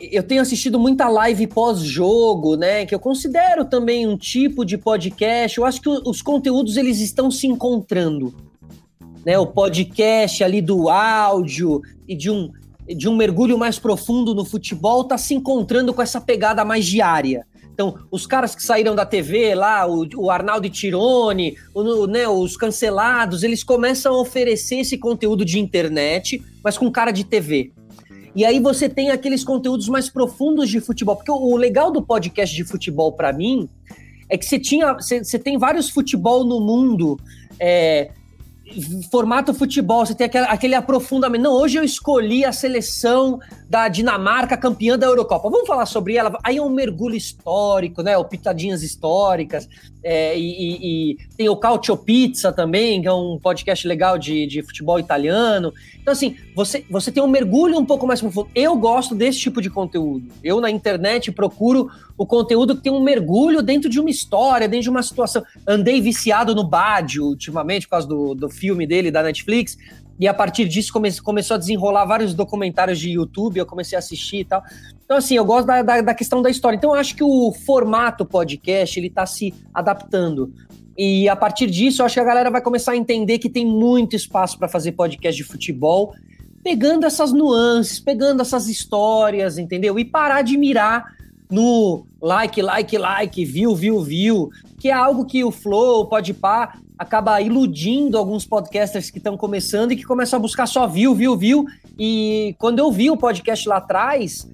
eu 0.00 0.22
tenho 0.22 0.42
assistido 0.42 0.80
muita 0.80 1.08
live 1.08 1.46
pós-jogo, 1.46 2.56
né? 2.56 2.84
Que 2.86 2.94
eu 2.94 2.98
considero 2.98 3.64
também 3.64 4.06
um 4.06 4.16
tipo 4.16 4.64
de 4.64 4.76
podcast. 4.76 5.58
Eu 5.58 5.64
acho 5.64 5.80
que 5.80 5.88
os 5.88 6.20
conteúdos 6.20 6.76
eles 6.76 7.00
estão 7.00 7.30
se 7.30 7.46
encontrando 7.46 8.34
né, 9.24 9.38
o 9.38 9.46
podcast 9.46 10.42
ali 10.42 10.60
do 10.60 10.88
áudio 10.88 11.80
e 12.06 12.14
de 12.14 12.30
um, 12.30 12.50
de 12.86 13.08
um 13.08 13.16
mergulho 13.16 13.58
mais 13.58 13.78
profundo 13.78 14.34
no 14.34 14.44
futebol 14.44 15.02
está 15.02 15.16
se 15.16 15.34
encontrando 15.34 15.92
com 15.94 16.02
essa 16.02 16.20
pegada 16.20 16.64
mais 16.64 16.84
diária. 16.84 17.46
Então, 17.72 17.98
os 18.08 18.24
caras 18.24 18.54
que 18.54 18.62
saíram 18.62 18.94
da 18.94 19.04
TV 19.04 19.52
lá, 19.54 19.84
o, 19.84 20.06
o 20.16 20.30
Arnaldo 20.30 20.70
Tirone, 20.70 21.56
o, 21.74 22.06
né, 22.06 22.28
os 22.28 22.56
cancelados, 22.56 23.42
eles 23.42 23.64
começam 23.64 24.14
a 24.14 24.20
oferecer 24.20 24.76
esse 24.76 24.96
conteúdo 24.96 25.44
de 25.44 25.58
internet, 25.58 26.40
mas 26.62 26.78
com 26.78 26.90
cara 26.90 27.10
de 27.10 27.24
TV. 27.24 27.72
E 28.34 28.44
aí 28.44 28.58
você 28.58 28.88
tem 28.88 29.10
aqueles 29.10 29.44
conteúdos 29.44 29.88
mais 29.88 30.08
profundos 30.08 30.68
de 30.68 30.80
futebol. 30.80 31.16
Porque 31.16 31.30
o, 31.30 31.36
o 31.36 31.56
legal 31.56 31.90
do 31.90 32.02
podcast 32.02 32.54
de 32.54 32.64
futebol, 32.64 33.12
para 33.12 33.32
mim, 33.32 33.68
é 34.28 34.36
que 34.36 34.44
você 34.44 34.58
tinha. 34.58 34.94
Você, 34.94 35.38
tem 35.38 35.56
vários 35.56 35.88
futebol 35.88 36.44
no 36.44 36.60
mundo. 36.60 37.18
É, 37.60 38.10
formato 39.10 39.54
futebol, 39.54 40.04
você 40.04 40.14
tem 40.14 40.26
aquele, 40.26 40.46
aquele, 40.46 40.74
aprofundamento. 40.74 41.42
Não, 41.42 41.52
hoje 41.52 41.78
eu 41.78 41.84
escolhi 41.84 42.44
a 42.44 42.52
seleção 42.52 43.38
da 43.68 43.88
Dinamarca 43.88 44.56
campeã 44.56 44.98
da 44.98 45.06
Eurocopa. 45.06 45.50
Vamos 45.50 45.66
falar 45.66 45.86
sobre 45.86 46.16
ela? 46.16 46.38
Aí 46.42 46.56
é 46.56 46.62
um 46.62 46.70
mergulho 46.70 47.14
histórico, 47.14 48.02
né? 48.02 48.16
O 48.16 48.24
Pitadinhas 48.24 48.82
Históricas. 48.82 49.68
É, 50.04 50.38
e, 50.38 51.12
e, 51.12 51.18
tem 51.34 51.48
o 51.48 51.56
Calcio 51.56 51.96
Pizza 51.96 52.52
também, 52.52 53.00
que 53.00 53.08
é 53.08 53.12
um 53.12 53.38
podcast 53.42 53.88
legal 53.88 54.18
de, 54.18 54.46
de 54.46 54.62
futebol 54.62 55.00
italiano. 55.00 55.72
Então, 56.00 56.12
assim, 56.12 56.36
você, 56.54 56.84
você 56.90 57.10
tem 57.10 57.22
um 57.22 57.26
mergulho 57.26 57.78
um 57.78 57.84
pouco 57.86 58.06
mais 58.06 58.20
profundo. 58.20 58.50
Eu 58.54 58.76
gosto 58.76 59.14
desse 59.14 59.40
tipo 59.40 59.62
de 59.62 59.70
conteúdo. 59.70 60.28
Eu, 60.42 60.60
na 60.60 60.70
internet, 60.70 61.32
procuro 61.32 61.90
o 62.18 62.26
conteúdo 62.26 62.76
que 62.76 62.82
tem 62.82 62.92
um 62.92 63.02
mergulho 63.02 63.62
dentro 63.62 63.88
de 63.88 63.98
uma 63.98 64.10
história, 64.10 64.68
dentro 64.68 64.84
de 64.84 64.90
uma 64.90 65.02
situação. 65.02 65.42
Andei 65.66 66.02
viciado 66.02 66.54
no 66.54 66.62
Badio 66.62 67.24
ultimamente, 67.24 67.86
por 67.86 67.92
causa 67.92 68.06
do, 68.06 68.34
do 68.34 68.50
filme 68.50 68.86
dele, 68.86 69.10
da 69.10 69.22
Netflix. 69.22 69.78
E 70.18 70.28
a 70.28 70.34
partir 70.34 70.68
disso 70.68 70.92
come, 70.92 71.10
começou 71.20 71.56
a 71.56 71.58
desenrolar 71.58 72.04
vários 72.04 72.34
documentários 72.34 72.98
de 72.98 73.10
YouTube, 73.10 73.58
eu 73.58 73.66
comecei 73.66 73.96
a 73.96 73.98
assistir 73.98 74.38
e 74.38 74.44
tal. 74.44 74.62
Então, 75.04 75.16
assim, 75.16 75.36
eu 75.36 75.44
gosto 75.44 75.66
da, 75.66 75.82
da, 75.82 76.00
da 76.00 76.14
questão 76.14 76.40
da 76.40 76.50
história. 76.50 76.76
Então, 76.76 76.90
eu 76.94 77.00
acho 77.00 77.16
que 77.16 77.24
o 77.24 77.52
formato 77.52 78.24
podcast, 78.24 78.98
ele 78.98 79.10
tá 79.10 79.26
se 79.26 79.52
adaptando. 79.72 80.52
E 80.96 81.28
a 81.28 81.34
partir 81.34 81.68
disso, 81.68 82.00
eu 82.00 82.06
acho 82.06 82.14
que 82.14 82.20
a 82.20 82.24
galera 82.24 82.50
vai 82.50 82.60
começar 82.60 82.92
a 82.92 82.96
entender 82.96 83.38
que 83.38 83.50
tem 83.50 83.66
muito 83.66 84.14
espaço 84.14 84.56
para 84.56 84.68
fazer 84.68 84.92
podcast 84.92 85.36
de 85.36 85.48
futebol, 85.48 86.14
pegando 86.62 87.04
essas 87.04 87.32
nuances, 87.32 87.98
pegando 87.98 88.40
essas 88.40 88.68
histórias, 88.68 89.58
entendeu? 89.58 89.98
E 89.98 90.04
parar 90.04 90.42
de 90.42 90.56
mirar 90.56 91.04
no 91.50 92.06
like, 92.22 92.62
like, 92.62 92.96
like, 92.96 93.44
view, 93.44 93.74
view, 93.74 94.02
view, 94.02 94.50
que 94.78 94.88
é 94.88 94.92
algo 94.92 95.26
que 95.26 95.44
o 95.44 95.50
Flow, 95.50 96.02
o 96.02 96.06
Podpah, 96.06 96.78
acaba 96.98 97.40
iludindo 97.40 98.16
alguns 98.16 98.46
podcasters 98.46 99.10
que 99.10 99.18
estão 99.18 99.36
começando 99.36 99.92
e 99.92 99.96
que 99.96 100.04
começam 100.04 100.38
a 100.38 100.40
buscar 100.42 100.66
só 100.66 100.86
view, 100.86 101.14
view, 101.14 101.36
view. 101.36 101.64
E 101.98 102.54
quando 102.58 102.78
eu 102.78 102.90
vi 102.90 103.10
o 103.10 103.16
podcast 103.16 103.68
lá 103.68 103.76
atrás, 103.76 104.48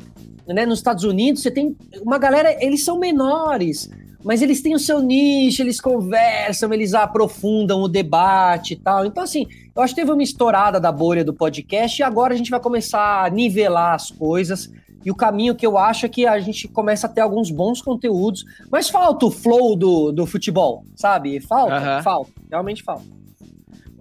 né, 0.46 0.64
nos 0.64 0.78
Estados 0.78 1.04
Unidos, 1.04 1.42
você 1.42 1.50
tem 1.50 1.76
uma 2.02 2.18
galera, 2.18 2.56
eles 2.64 2.84
são 2.84 2.98
menores, 2.98 3.90
mas 4.24 4.42
eles 4.42 4.60
têm 4.60 4.74
o 4.74 4.78
seu 4.78 5.00
nicho, 5.00 5.62
eles 5.62 5.80
conversam, 5.80 6.72
eles 6.72 6.94
aprofundam 6.94 7.82
o 7.82 7.88
debate 7.88 8.74
e 8.74 8.76
tal. 8.76 9.06
Então, 9.06 9.22
assim, 9.22 9.46
eu 9.74 9.82
acho 9.82 9.94
que 9.94 10.00
teve 10.00 10.12
uma 10.12 10.22
estourada 10.22 10.80
da 10.80 10.92
bolha 10.92 11.24
do 11.24 11.32
podcast 11.32 12.00
e 12.00 12.02
agora 12.02 12.34
a 12.34 12.36
gente 12.36 12.50
vai 12.50 12.60
começar 12.60 13.24
a 13.24 13.30
nivelar 13.30 13.94
as 13.94 14.10
coisas. 14.10 14.70
E 15.04 15.10
o 15.10 15.14
caminho 15.14 15.54
que 15.54 15.66
eu 15.66 15.78
acho 15.78 16.06
é 16.06 16.08
que 16.08 16.26
a 16.26 16.38
gente 16.38 16.68
começa 16.68 17.06
a 17.06 17.10
ter 17.10 17.20
alguns 17.20 17.50
bons 17.50 17.80
conteúdos, 17.80 18.44
mas 18.70 18.90
falta 18.90 19.26
o 19.26 19.30
flow 19.30 19.76
do, 19.76 20.12
do 20.12 20.26
futebol, 20.26 20.84
sabe? 20.94 21.40
Falta, 21.40 21.96
uhum. 21.96 22.02
falta, 22.02 22.32
realmente 22.50 22.82
falta. 22.82 23.20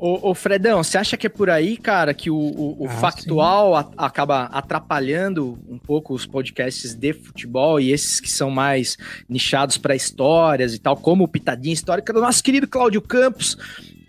Ô, 0.02 0.30
ô, 0.30 0.34
Fredão, 0.34 0.82
você 0.82 0.98
acha 0.98 1.18
que 1.18 1.28
é 1.28 1.30
por 1.30 1.50
aí, 1.50 1.76
cara, 1.76 2.14
que 2.14 2.30
o, 2.30 2.38
o, 2.38 2.84
o 2.84 2.88
ah, 2.88 2.90
factual 2.90 3.76
a, 3.76 3.92
acaba 3.98 4.46
atrapalhando 4.46 5.60
um 5.68 5.78
pouco 5.78 6.14
os 6.14 6.26
podcasts 6.26 6.94
de 6.94 7.12
futebol 7.12 7.82
e 7.82 7.92
esses 7.92 8.22
que 8.22 8.32
são 8.32 8.50
mais 8.50 8.98
nichados 9.28 9.78
para 9.78 9.94
histórias 9.94 10.74
e 10.74 10.80
tal, 10.80 10.96
como 10.96 11.26
o 11.26 11.28
Pitadinha 11.28 11.74
Histórica 11.74 12.14
do 12.14 12.22
nosso 12.22 12.42
querido 12.42 12.66
Cláudio 12.66 13.02
Campos, 13.02 13.58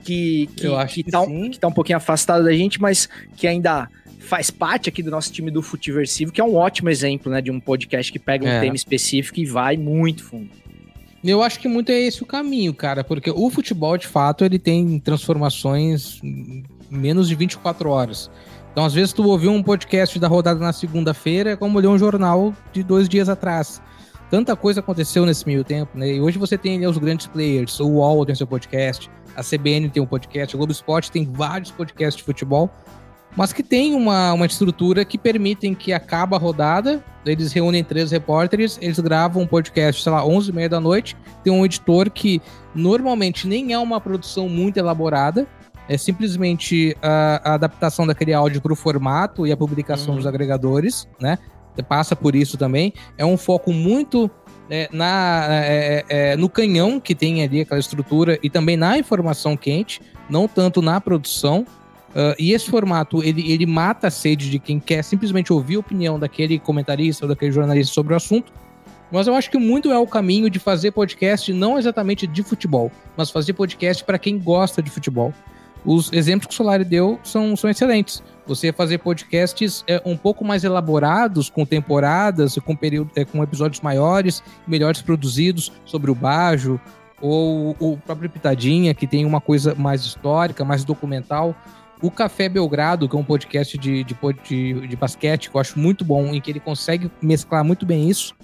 que, 0.05 0.49
que, 0.57 0.66
Eu 0.66 0.78
acho 0.78 0.95
que, 0.95 1.03
que, 1.03 1.11
tá, 1.11 1.26
que 1.26 1.59
tá 1.59 1.68
um 1.68 1.72
pouquinho 1.72 1.99
afastado 1.99 2.45
da 2.45 2.53
gente, 2.53 2.80
mas 2.80 3.09
que 3.36 3.47
ainda 3.47 3.88
faz 4.21 4.51
parte 4.51 4.89
aqui 4.89 5.03
do 5.03 5.11
nosso 5.11 5.33
time 5.33 5.51
do 5.51 5.62
Futiversivo, 5.62 6.31
que 6.31 6.41
é 6.41 6.45
um 6.45 6.55
ótimo 6.55 6.89
exemplo, 6.91 7.33
né, 7.33 7.41
de 7.41 7.51
um 7.51 7.59
podcast 7.59 8.12
que 8.12 8.18
pega 8.18 8.45
um 8.45 8.49
é. 8.49 8.61
tema 8.61 8.77
específico 8.77 9.41
e 9.41 9.47
vai 9.47 9.77
muito 9.77 10.23
fundo. 10.23 10.51
Eu 11.23 11.43
acho 11.43 11.59
que 11.59 11.68
muito 11.68 11.91
é 11.91 12.01
esse 12.01 12.23
o 12.23 12.27
caminho, 12.27 12.73
cara, 12.73 13.05
porque 13.05 13.31
o 13.31 13.51
futebol, 13.51 13.97
de 13.99 14.07
fato, 14.07 14.45
ele 14.45 14.59
tem 14.59 14.99
transformações 14.99 16.18
em 16.23 16.64
menos 16.91 17.29
de 17.29 17.35
24 17.35 17.91
horas. 17.91 18.31
Então, 18.73 18.85
às 18.85 18.95
vezes, 18.95 19.12
tu 19.12 19.27
ouviu 19.27 19.51
um 19.51 19.62
podcast 19.62 20.18
da 20.18 20.29
rodada 20.29 20.61
na 20.61 20.73
segunda-feira, 20.73 21.51
é 21.51 21.57
como 21.57 21.79
ler 21.79 21.89
um 21.89 21.99
jornal 21.99 22.55
de 22.73 22.83
dois 22.83 23.09
dias 23.09 23.29
atrás. 23.29 23.83
Tanta 24.31 24.55
coisa 24.55 24.81
aconteceu 24.81 25.27
nesse 25.27 25.45
meio 25.45 25.64
tempo, 25.64 25.99
né? 25.99 26.14
E 26.14 26.21
hoje 26.21 26.39
você 26.39 26.57
tem 26.57 26.87
os 26.87 26.97
grandes 26.97 27.27
players, 27.27 27.81
o 27.81 27.89
UOL 27.89 28.25
tem 28.25 28.35
seu 28.35 28.47
podcast, 28.47 29.11
a 29.35 29.43
CBN 29.43 29.91
tem 29.91 30.03
um 30.03 30.07
podcast, 30.07 30.55
o 30.55 30.59
Globo 30.59 30.73
Esporte 30.73 31.11
tem 31.11 31.25
vários 31.25 31.71
podcasts 31.73 32.16
de 32.16 32.23
futebol, 32.23 32.71
mas 33.37 33.53
que 33.53 33.62
tem 33.62 33.95
uma, 33.95 34.33
uma 34.33 34.47
estrutura 34.47 35.05
que 35.05 35.16
permitem 35.16 35.74
que 35.74 35.93
acaba 35.93 36.37
a 36.37 36.39
rodada, 36.39 37.05
eles 37.24 37.53
reúnem 37.53 37.85
três 37.85 38.11
repórteres, 38.11 38.78
eles 38.81 38.99
gravam 38.99 39.43
um 39.43 39.47
podcast, 39.47 40.03
sei 40.03 40.12
lá, 40.12 40.24
11 40.24 40.51
e 40.51 40.55
meia 40.55 40.68
da 40.68 40.81
noite, 40.81 41.16
tem 41.45 41.53
um 41.53 41.64
editor 41.64 42.11
que 42.11 42.41
normalmente 42.74 43.47
nem 43.47 43.72
é 43.72 43.78
uma 43.78 44.01
produção 44.01 44.49
muito 44.49 44.78
elaborada, 44.78 45.47
é 45.89 45.99
simplesmente 45.99 46.97
a, 47.03 47.51
a 47.51 47.55
adaptação 47.55 48.07
daquele 48.07 48.33
áudio 48.33 48.61
para 48.61 48.72
o 48.72 48.76
formato 48.76 49.47
e 49.47 49.53
a 49.53 49.57
publicação 49.57 50.11
uhum. 50.11 50.16
dos 50.16 50.26
agregadores, 50.26 51.09
né? 51.20 51.39
Passa 51.89 52.14
por 52.14 52.35
isso 52.35 52.59
também. 52.59 52.93
É 53.16 53.24
um 53.24 53.37
foco 53.37 53.72
muito 53.72 54.31
é, 54.68 54.89
na, 54.93 55.47
é, 55.49 56.05
é, 56.09 56.33
é, 56.33 56.37
no 56.37 56.49
canhão 56.49 57.01
que 57.01 57.14
tem 57.14 57.43
ali 57.43 57.62
aquela 57.62 57.81
estrutura 57.81 58.39
e 58.43 58.49
também 58.49 58.76
na 58.76 58.97
informação 58.99 59.57
quente, 59.57 60.01
não 60.28 60.47
tanto 60.47 60.81
na 60.81 61.01
produção. 61.01 61.66
Uh, 62.11 62.34
e 62.38 62.52
esse 62.52 62.68
formato, 62.68 63.22
ele, 63.22 63.52
ele 63.52 63.66
mata 63.66 64.08
a 64.08 64.11
sede 64.11 64.50
de 64.50 64.58
quem 64.58 64.80
quer 64.80 65.02
simplesmente 65.02 65.52
ouvir 65.52 65.76
a 65.76 65.80
opinião 65.80 66.18
daquele 66.18 66.58
comentarista 66.58 67.24
ou 67.24 67.28
daquele 67.28 67.52
jornalista 67.52 67.94
sobre 67.94 68.12
o 68.12 68.16
assunto. 68.16 68.52
Mas 69.12 69.26
eu 69.26 69.34
acho 69.34 69.50
que 69.50 69.58
muito 69.58 69.90
é 69.90 69.98
o 69.98 70.06
caminho 70.06 70.48
de 70.48 70.58
fazer 70.58 70.92
podcast 70.92 71.52
não 71.52 71.78
exatamente 71.78 72.26
de 72.26 72.42
futebol, 72.42 72.92
mas 73.16 73.30
fazer 73.30 73.52
podcast 73.54 74.04
para 74.04 74.18
quem 74.18 74.38
gosta 74.38 74.82
de 74.82 74.90
futebol. 74.90 75.32
Os 75.84 76.12
exemplos 76.12 76.46
que 76.46 76.52
o 76.52 76.56
Solari 76.56 76.84
deu 76.84 77.18
são, 77.22 77.56
são 77.56 77.70
excelentes. 77.70 78.22
Você 78.46 78.72
fazer 78.72 78.98
podcasts 78.98 79.82
é, 79.86 80.00
um 80.04 80.16
pouco 80.16 80.44
mais 80.44 80.62
elaborados, 80.62 81.48
com 81.48 81.64
temporadas, 81.64 82.56
com, 82.58 82.76
período, 82.76 83.11
é, 83.16 83.24
com 83.24 83.42
episódios 83.42 83.80
maiores, 83.80 84.42
melhores 84.66 85.00
produzidos 85.00 85.72
sobre 85.84 86.11
o 86.11 86.14
Bajo, 86.14 86.78
ou 87.20 87.76
o 87.78 87.96
próprio 87.98 88.30
Pitadinha, 88.30 88.94
que 88.94 89.06
tem 89.06 89.24
uma 89.24 89.40
coisa 89.40 89.74
mais 89.74 90.02
histórica, 90.02 90.64
mais 90.64 90.84
documental. 90.84 91.54
O 92.03 92.11
Café 92.11 92.48
Belgrado, 92.48 93.09
que 93.09 93.14
é 93.14 93.18
um 93.18 93.24
podcast 93.24 93.76
de, 93.76 94.03
de, 94.05 94.16
de, 94.44 94.86
de 94.86 94.96
basquete, 94.96 95.51
que 95.51 95.57
eu 95.57 95.61
acho 95.61 95.78
muito 95.78 96.05
bom, 96.05 96.26
em 96.28 96.40
que 96.40 96.51
ele 96.51 96.61
consegue 96.61 97.11
mesclar 97.20 97.62
muito 97.64 97.84
bem 97.84 98.09
isso, 98.09 98.34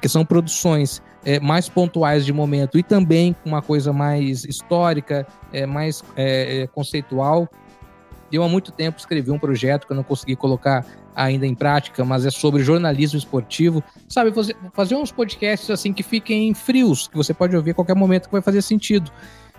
que 0.00 0.08
são 0.08 0.24
produções 0.24 1.02
é, 1.24 1.40
mais 1.40 1.68
pontuais 1.68 2.24
de 2.26 2.32
momento 2.32 2.78
e 2.78 2.82
também 2.82 3.34
uma 3.44 3.62
coisa 3.62 3.92
mais 3.92 4.44
histórica, 4.44 5.26
é, 5.52 5.64
mais 5.64 6.04
é, 6.14 6.62
é 6.62 6.66
conceitual. 6.66 7.48
Eu 8.30 8.42
há 8.42 8.48
muito 8.48 8.70
tempo 8.72 8.98
escrevi 8.98 9.30
um 9.30 9.38
projeto 9.38 9.86
que 9.86 9.92
eu 9.92 9.96
não 9.96 10.02
consegui 10.02 10.36
colocar 10.36 10.84
ainda 11.14 11.46
em 11.46 11.54
prática, 11.54 12.04
mas 12.04 12.26
é 12.26 12.30
sobre 12.30 12.62
jornalismo 12.62 13.18
esportivo. 13.18 13.82
Sabe, 14.08 14.32
fazer 14.74 14.94
uns 14.94 15.10
podcasts 15.10 15.70
assim 15.70 15.92
que 15.92 16.02
fiquem 16.02 16.52
frios, 16.52 17.08
que 17.08 17.16
você 17.16 17.32
pode 17.32 17.56
ouvir 17.56 17.70
a 17.70 17.74
qualquer 17.74 17.96
momento 17.96 18.26
que 18.26 18.32
vai 18.32 18.42
fazer 18.42 18.60
sentido. 18.62 19.10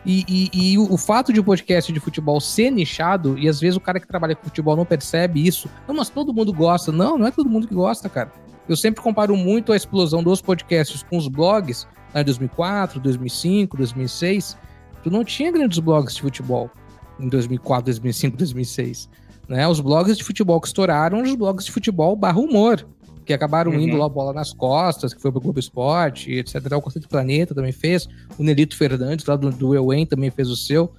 E, 0.10 0.24
e, 0.26 0.72
e 0.72 0.78
o, 0.78 0.94
o, 0.94 0.98
fato 0.98 1.34
de 1.34 1.40
o 1.42 1.44
um 1.44 1.46
podcast 1.46 1.92
de 1.92 2.00
futebol 2.00 2.40
ser 2.40 2.72
nichado, 2.72 3.38
e 3.38 3.50
às 3.50 3.60
vezes 3.60 3.76
o 3.76 3.82
cara 3.82 4.00
que 4.00 4.08
trabalha 4.08 4.38
com 4.38 4.46
futebol 4.46 4.74
não 4.74 4.86
percebe 4.86 5.46
isso. 5.46 5.70
Não, 5.86 5.94
mas 5.94 6.08
todo 6.08 6.34
mundo 6.34 6.54
gosta. 6.54 6.94
Não, 6.94 7.18
não 7.18 7.28
é 7.28 7.32
todo 7.32 7.50
mundo 7.50 7.68
que 7.68 7.76
gosta, 7.76 8.08
cara. 8.08 8.32
Eu 8.70 8.78
sempre 8.78 9.04
comparo 9.04 9.36
muito 9.36 9.74
a 9.74 9.76
explosão 9.76 10.24
dos 10.24 10.42
podcasts 10.42 11.04
com 11.04 11.18
os 11.18 11.28
blogs, 11.28 11.86
lá 12.14 12.22
em 12.22 12.24
2004, 12.24 13.02
2005, 13.02 13.76
2006. 13.76 14.58
Tu 15.04 15.12
não 15.12 15.26
tinha 15.26 15.52
grandes 15.52 15.80
blogs 15.80 16.16
de 16.16 16.22
futebol 16.22 16.72
em 17.20 17.28
2004, 17.28 17.84
2005, 17.88 18.38
2006. 18.38 19.10
Né? 19.50 19.68
Os 19.68 19.82
blogs 19.82 20.18
de 20.18 20.24
futebol 20.24 20.62
que 20.62 20.68
estouraram 20.68 21.22
os 21.22 21.36
blogs 21.36 21.66
de 21.66 21.72
futebol 21.72 22.16
barra 22.16 22.40
humor 22.40 22.88
que 23.28 23.34
acabaram 23.34 23.72
uhum. 23.72 23.80
indo 23.80 23.98
lá 23.98 24.08
bola 24.08 24.34
nas 24.34 24.54
costas, 24.54 25.14
que 25.14 25.22
foi 25.22 25.32
pro 25.32 25.42
Globo 25.42 25.60
Esporte, 25.60 26.32
etc. 26.32 26.56
O 26.72 26.82
Conceito 26.82 27.10
Planeta 27.10 27.54
também 27.54 27.74
fez. 27.74 28.08
O 28.38 28.44
Nelito 28.44 28.76
Fernandes, 28.76 29.26
lá 29.26 29.36
do, 29.36 29.52
do 29.52 29.76
Ewen, 29.76 30.06
também 30.06 30.32
fez 30.32 30.50
o 30.50 30.56
seu. 30.56 30.92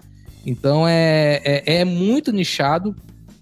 Então 0.47 0.87
é, 0.87 1.41
é, 1.43 1.81
é, 1.81 1.85
muito 1.85 2.31
nichado. 2.31 2.95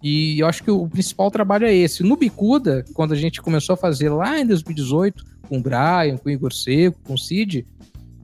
E 0.02 0.38
eu 0.38 0.46
acho 0.46 0.62
que 0.62 0.70
o 0.70 0.86
principal 0.88 1.30
trabalho 1.30 1.66
é 1.66 1.74
esse. 1.74 2.02
No 2.02 2.16
Bicuda, 2.16 2.84
quando 2.94 3.12
a 3.12 3.16
gente 3.16 3.42
começou 3.42 3.74
a 3.74 3.76
fazer 3.76 4.08
lá 4.08 4.38
em 4.38 4.46
2018, 4.46 5.24
com 5.48 5.58
o 5.58 5.60
Brian, 5.60 6.16
com 6.16 6.28
o 6.28 6.30
Igor 6.30 6.52
Seco, 6.52 6.98
com 7.04 7.14
o 7.14 7.18
Cid, 7.18 7.66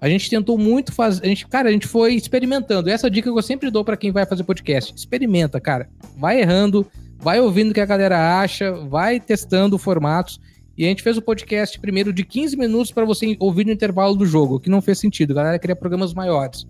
a 0.00 0.08
gente 0.08 0.30
tentou 0.30 0.56
muito 0.56 0.92
fazer. 0.92 1.24
A 1.24 1.28
gente, 1.28 1.46
cara, 1.46 1.68
a 1.68 1.72
gente 1.72 1.86
foi 1.86 2.14
experimentando. 2.14 2.88
Essa 2.88 3.10
dica 3.10 3.30
que 3.30 3.36
eu 3.36 3.42
sempre 3.42 3.70
dou 3.70 3.84
para 3.84 3.96
quem 3.96 4.12
vai 4.12 4.24
fazer 4.26 4.44
podcast. 4.44 4.94
Experimenta, 4.94 5.60
cara. 5.60 5.88
Vai 6.16 6.40
errando, 6.40 6.86
vai 7.18 7.40
ouvindo 7.40 7.70
o 7.70 7.74
que 7.74 7.80
a 7.80 7.86
galera 7.86 8.40
acha, 8.40 8.72
vai 8.72 9.18
testando 9.18 9.78
formatos. 9.78 10.40
E 10.76 10.84
a 10.84 10.88
gente 10.88 11.02
fez 11.02 11.16
o 11.16 11.22
podcast 11.22 11.78
primeiro 11.78 12.12
de 12.12 12.24
15 12.24 12.56
minutos 12.56 12.90
para 12.90 13.04
você 13.04 13.36
ouvir 13.38 13.66
no 13.66 13.72
intervalo 13.72 14.14
do 14.14 14.24
jogo, 14.24 14.58
que 14.58 14.70
não 14.70 14.80
fez 14.80 14.98
sentido. 14.98 15.32
A 15.32 15.34
galera 15.34 15.58
queria 15.58 15.76
programas 15.76 16.14
maiores. 16.14 16.66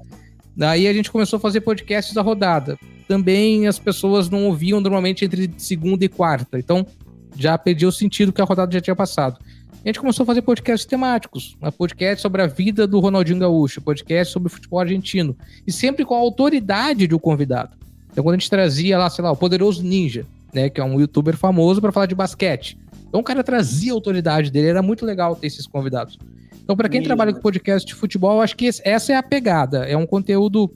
Daí 0.57 0.87
a 0.87 0.93
gente 0.93 1.11
começou 1.11 1.37
a 1.37 1.41
fazer 1.41 1.61
podcasts 1.61 2.13
da 2.13 2.21
rodada. 2.21 2.79
Também 3.07 3.67
as 3.67 3.79
pessoas 3.79 4.29
não 4.29 4.47
ouviam 4.47 4.81
normalmente 4.81 5.25
entre 5.25 5.51
segunda 5.57 6.05
e 6.05 6.09
quarta. 6.09 6.59
Então 6.59 6.87
já 7.37 7.57
perdeu 7.57 7.89
o 7.89 7.93
sentido 7.93 8.33
que 8.33 8.43
a 8.43 8.45
rodada 8.45 8.73
já 8.73 8.81
tinha 8.81 8.97
passado. 8.97 9.39
a 9.83 9.89
gente 9.89 10.01
começou 10.01 10.25
a 10.25 10.27
fazer 10.27 10.43
podcasts 10.43 10.85
temáticos. 10.85 11.57
Um 11.63 11.71
podcast 11.71 12.21
sobre 12.21 12.43
a 12.43 12.47
vida 12.47 12.87
do 12.87 13.01
Ronaldinho 13.01 13.39
Gaúcho, 13.39 13.81
podcast 13.81 14.33
sobre 14.33 14.49
futebol 14.49 14.81
argentino. 14.81 15.37
E 15.67 15.73
sempre 15.73 16.05
com 16.05 16.15
a 16.15 16.19
autoridade 16.19 17.07
do 17.07 17.19
convidado. 17.19 17.77
Então, 18.11 18.23
quando 18.23 18.35
a 18.35 18.39
gente 18.39 18.51
trazia 18.51 18.99
lá, 18.99 19.09
sei 19.09 19.25
lá, 19.25 19.33
o 19.33 19.37
Poderoso 19.37 19.83
Ninja, 19.83 20.27
né, 20.53 20.69
que 20.69 20.81
é 20.81 20.85
um 20.85 21.01
youtuber 21.01 21.35
famoso 21.35 21.81
para 21.81 21.93
falar 21.93 22.05
de 22.05 22.15
basquete. 22.15 22.77
Então, 23.13 23.21
o 23.21 23.25
cara 23.25 23.45
trazia 23.45 23.93
a 23.93 23.95
autoridade 23.95 24.51
dele, 24.51 24.69
era 24.69 24.81
muito 24.81 25.05
legal 25.05 25.37
ter 25.37 25.47
esses 25.47 25.67
convidados. 25.67 26.19
Então, 26.65 26.75
para 26.75 26.89
quem 26.89 27.01
Mesmo. 27.01 27.09
trabalha 27.09 27.35
com 27.35 27.43
podcast 27.43 27.87
de 27.87 27.95
futebol, 27.95 28.37
eu 28.37 28.41
acho 28.41 28.57
que 28.57 28.71
essa 28.83 29.13
é 29.13 29.17
a 29.17 29.23
pegada. 29.23 29.85
É 29.85 29.95
um 29.95 30.07
conteúdo. 30.07 30.75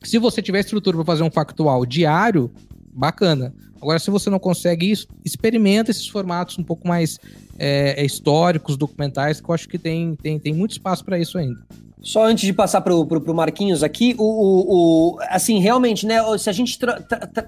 Se 0.00 0.16
você 0.16 0.40
tiver 0.40 0.60
estrutura 0.60 0.98
para 0.98 1.04
fazer 1.04 1.24
um 1.24 1.30
factual 1.30 1.84
diário, 1.84 2.52
bacana. 2.94 3.52
Agora, 3.82 3.98
se 3.98 4.12
você 4.12 4.30
não 4.30 4.38
consegue 4.38 4.88
isso, 4.88 5.08
experimenta 5.24 5.90
esses 5.90 6.06
formatos 6.06 6.56
um 6.56 6.62
pouco 6.62 6.86
mais 6.86 7.18
é, 7.58 8.00
históricos, 8.04 8.76
documentais, 8.76 9.40
que 9.40 9.50
eu 9.50 9.52
acho 9.52 9.68
que 9.68 9.76
tem, 9.76 10.14
tem, 10.14 10.38
tem 10.38 10.54
muito 10.54 10.70
espaço 10.70 11.04
para 11.04 11.18
isso 11.18 11.36
ainda. 11.36 11.66
Só 12.02 12.24
antes 12.24 12.44
de 12.46 12.52
passar 12.52 12.80
pro, 12.80 13.04
pro, 13.04 13.20
pro 13.20 13.34
Marquinhos 13.34 13.82
aqui, 13.82 14.14
o, 14.18 14.22
o, 14.24 15.14
o- 15.14 15.18
assim, 15.28 15.58
realmente, 15.60 16.06
né, 16.06 16.16
se 16.38 16.48
a 16.48 16.52
gente 16.52 16.78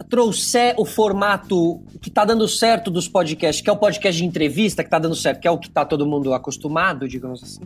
trouxer 0.09 0.75
o 0.79 0.85
formato 0.85 1.81
que 2.01 2.11
tá 2.11 2.25
dando 2.25 2.47
certo 2.47 2.91
dos 2.91 3.09
podcasts, 3.09 3.63
que 3.63 3.71
é 3.71 3.73
o 3.73 3.77
podcast 3.77 4.21
de 4.21 4.27
entrevista 4.27 4.85
que 4.85 4.91
tá 4.91 4.99
dando 4.99 5.15
certo, 5.15 5.41
que 5.41 5.49
é 5.49 5.51
o 5.51 5.59
que 5.59 5.71
tá 5.71 5.85
todo 5.85 6.07
mundo 6.07 6.33
acostumado, 6.35 7.09
digamos 7.09 7.43
assim, 7.43 7.61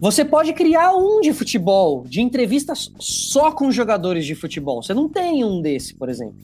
você 0.00 0.24
pode 0.24 0.54
criar 0.54 0.94
um 0.94 1.20
de 1.20 1.30
futebol, 1.34 2.04
de 2.08 2.22
entrevistas 2.22 2.90
só 2.98 3.52
com 3.52 3.70
jogadores 3.70 4.24
de 4.24 4.34
futebol. 4.34 4.82
Você 4.82 4.94
não 4.94 5.06
tem 5.10 5.44
um 5.44 5.60
desse, 5.60 5.94
por 5.94 6.08
exemplo. 6.08 6.36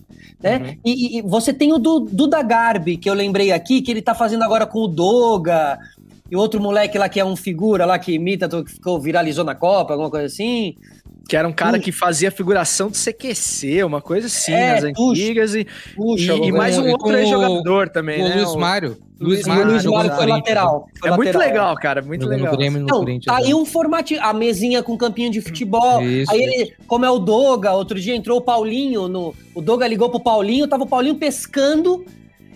Né? 0.42 0.76
E, 0.84 1.16
e- 1.16 1.18
e 1.18 1.22
você 1.22 1.54
tem 1.54 1.72
o 1.72 1.78
do 1.78 2.00
Duda 2.00 2.42
Garbi, 2.42 2.98
que 2.98 3.08
eu 3.08 3.14
lembrei 3.14 3.52
aqui, 3.52 3.80
que 3.80 3.90
ele 3.90 4.02
tá 4.02 4.14
fazendo 4.14 4.42
agora 4.44 4.66
com 4.66 4.80
o 4.80 4.86
Doga, 4.88 5.78
e 6.30 6.36
outro 6.36 6.60
moleque 6.60 6.98
lá 6.98 7.08
que 7.08 7.20
é 7.20 7.24
um 7.24 7.36
figura 7.36 7.84
lá 7.86 7.98
que 7.98 8.12
imita, 8.12 8.48
que 8.48 8.72
ficou, 8.72 9.00
viralizou 9.00 9.44
na 9.44 9.54
Copa, 9.54 9.92
alguma 9.94 10.10
coisa 10.10 10.26
assim. 10.26 10.74
Que 11.28 11.36
era 11.36 11.48
um 11.48 11.52
cara 11.52 11.72
Puxa. 11.72 11.82
que 11.82 11.90
fazia 11.92 12.30
figuração 12.30 12.88
do 12.88 12.96
CQC, 12.96 13.82
uma 13.82 14.00
coisa 14.00 14.28
assim, 14.28 14.52
É, 14.52 14.80
nas 14.80 14.92
puxa. 14.92 15.10
antigas. 15.22 15.54
E, 15.56 15.66
Puxa, 15.96 16.34
e- 16.34 16.40
e 16.48 16.52
mais 16.52 16.78
um 16.78 16.88
outro 16.88 17.08
o- 17.08 17.26
jogador 17.26 17.88
também, 17.88 18.22
o 18.22 18.28
né? 18.28 18.34
Luiz 18.36 18.50
O- 18.50 18.58
Mário. 18.58 18.96
Luiz 19.18 19.44
o 19.44 19.48
Mário, 19.48 19.64
Luiz 19.72 19.84
Mário 19.86 20.10
no 20.10 20.16
foi 20.16 20.26
lateral. 20.26 20.88
foi 21.00 21.10
É 21.10 21.16
muito 21.16 21.26
lateral. 21.26 21.48
legal, 21.48 21.74
cara, 21.76 22.00
muito 22.02 22.20
Jogou 22.20 22.36
legal. 22.36 22.52
no 22.52 22.58
Grêmio 22.58 22.78
e 22.78 22.82
no 22.82 22.86
Corinthians. 22.88 23.24
tá 23.24 23.36
aí 23.44 23.52
um 23.54 23.64
formatinho, 23.64 24.22
a 24.22 24.32
mesinha 24.32 24.84
com 24.84 24.96
campinho 24.96 25.30
de 25.32 25.40
futebol. 25.40 26.00
Isso, 26.02 26.30
aí 26.30 26.40
ele, 26.42 26.72
como 26.86 27.04
é 27.04 27.10
o 27.10 27.18
Doga, 27.18 27.72
outro 27.72 27.98
dia 27.98 28.14
entrou 28.14 28.38
o 28.38 28.42
Paulinho, 28.42 29.08
no, 29.08 29.34
o 29.52 29.60
Doga 29.60 29.84
ligou 29.88 30.08
pro 30.10 30.20
Paulinho, 30.20 30.68
tava 30.68 30.84
o 30.84 30.86
Paulinho 30.86 31.16
pescando, 31.16 32.04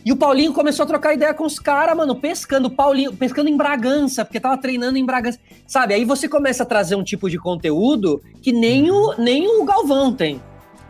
e 0.05 0.13
o 0.13 0.17
Paulinho 0.17 0.53
começou 0.53 0.85
a 0.85 0.87
trocar 0.87 1.15
ideia 1.15 1.33
com 1.35 1.45
os 1.45 1.59
caras, 1.59 1.97
mano, 1.97 2.15
pescando, 2.17 2.69
o 2.69 2.71
Paulinho, 2.71 3.13
pescando 3.13 3.49
em 3.49 3.57
Bragança, 3.57 4.25
porque 4.25 4.41
tava 4.41 4.57
treinando 4.59 4.97
em 4.99 5.05
Bragança. 5.05 5.39
Sabe, 5.67 5.95
aí 5.95 6.05
você 6.05 6.29
começa 6.29 6.63
a 6.63 6.67
trazer 6.67 6.95
um 6.97 7.03
tipo 7.05 7.29
de 7.29 7.39
conteúdo 7.39 8.23
que 8.43 8.53
nem 8.53 8.91
o, 8.91 9.15
nem 9.19 9.47
o 9.61 9.65
Galvão 9.65 10.13
tem. 10.13 10.41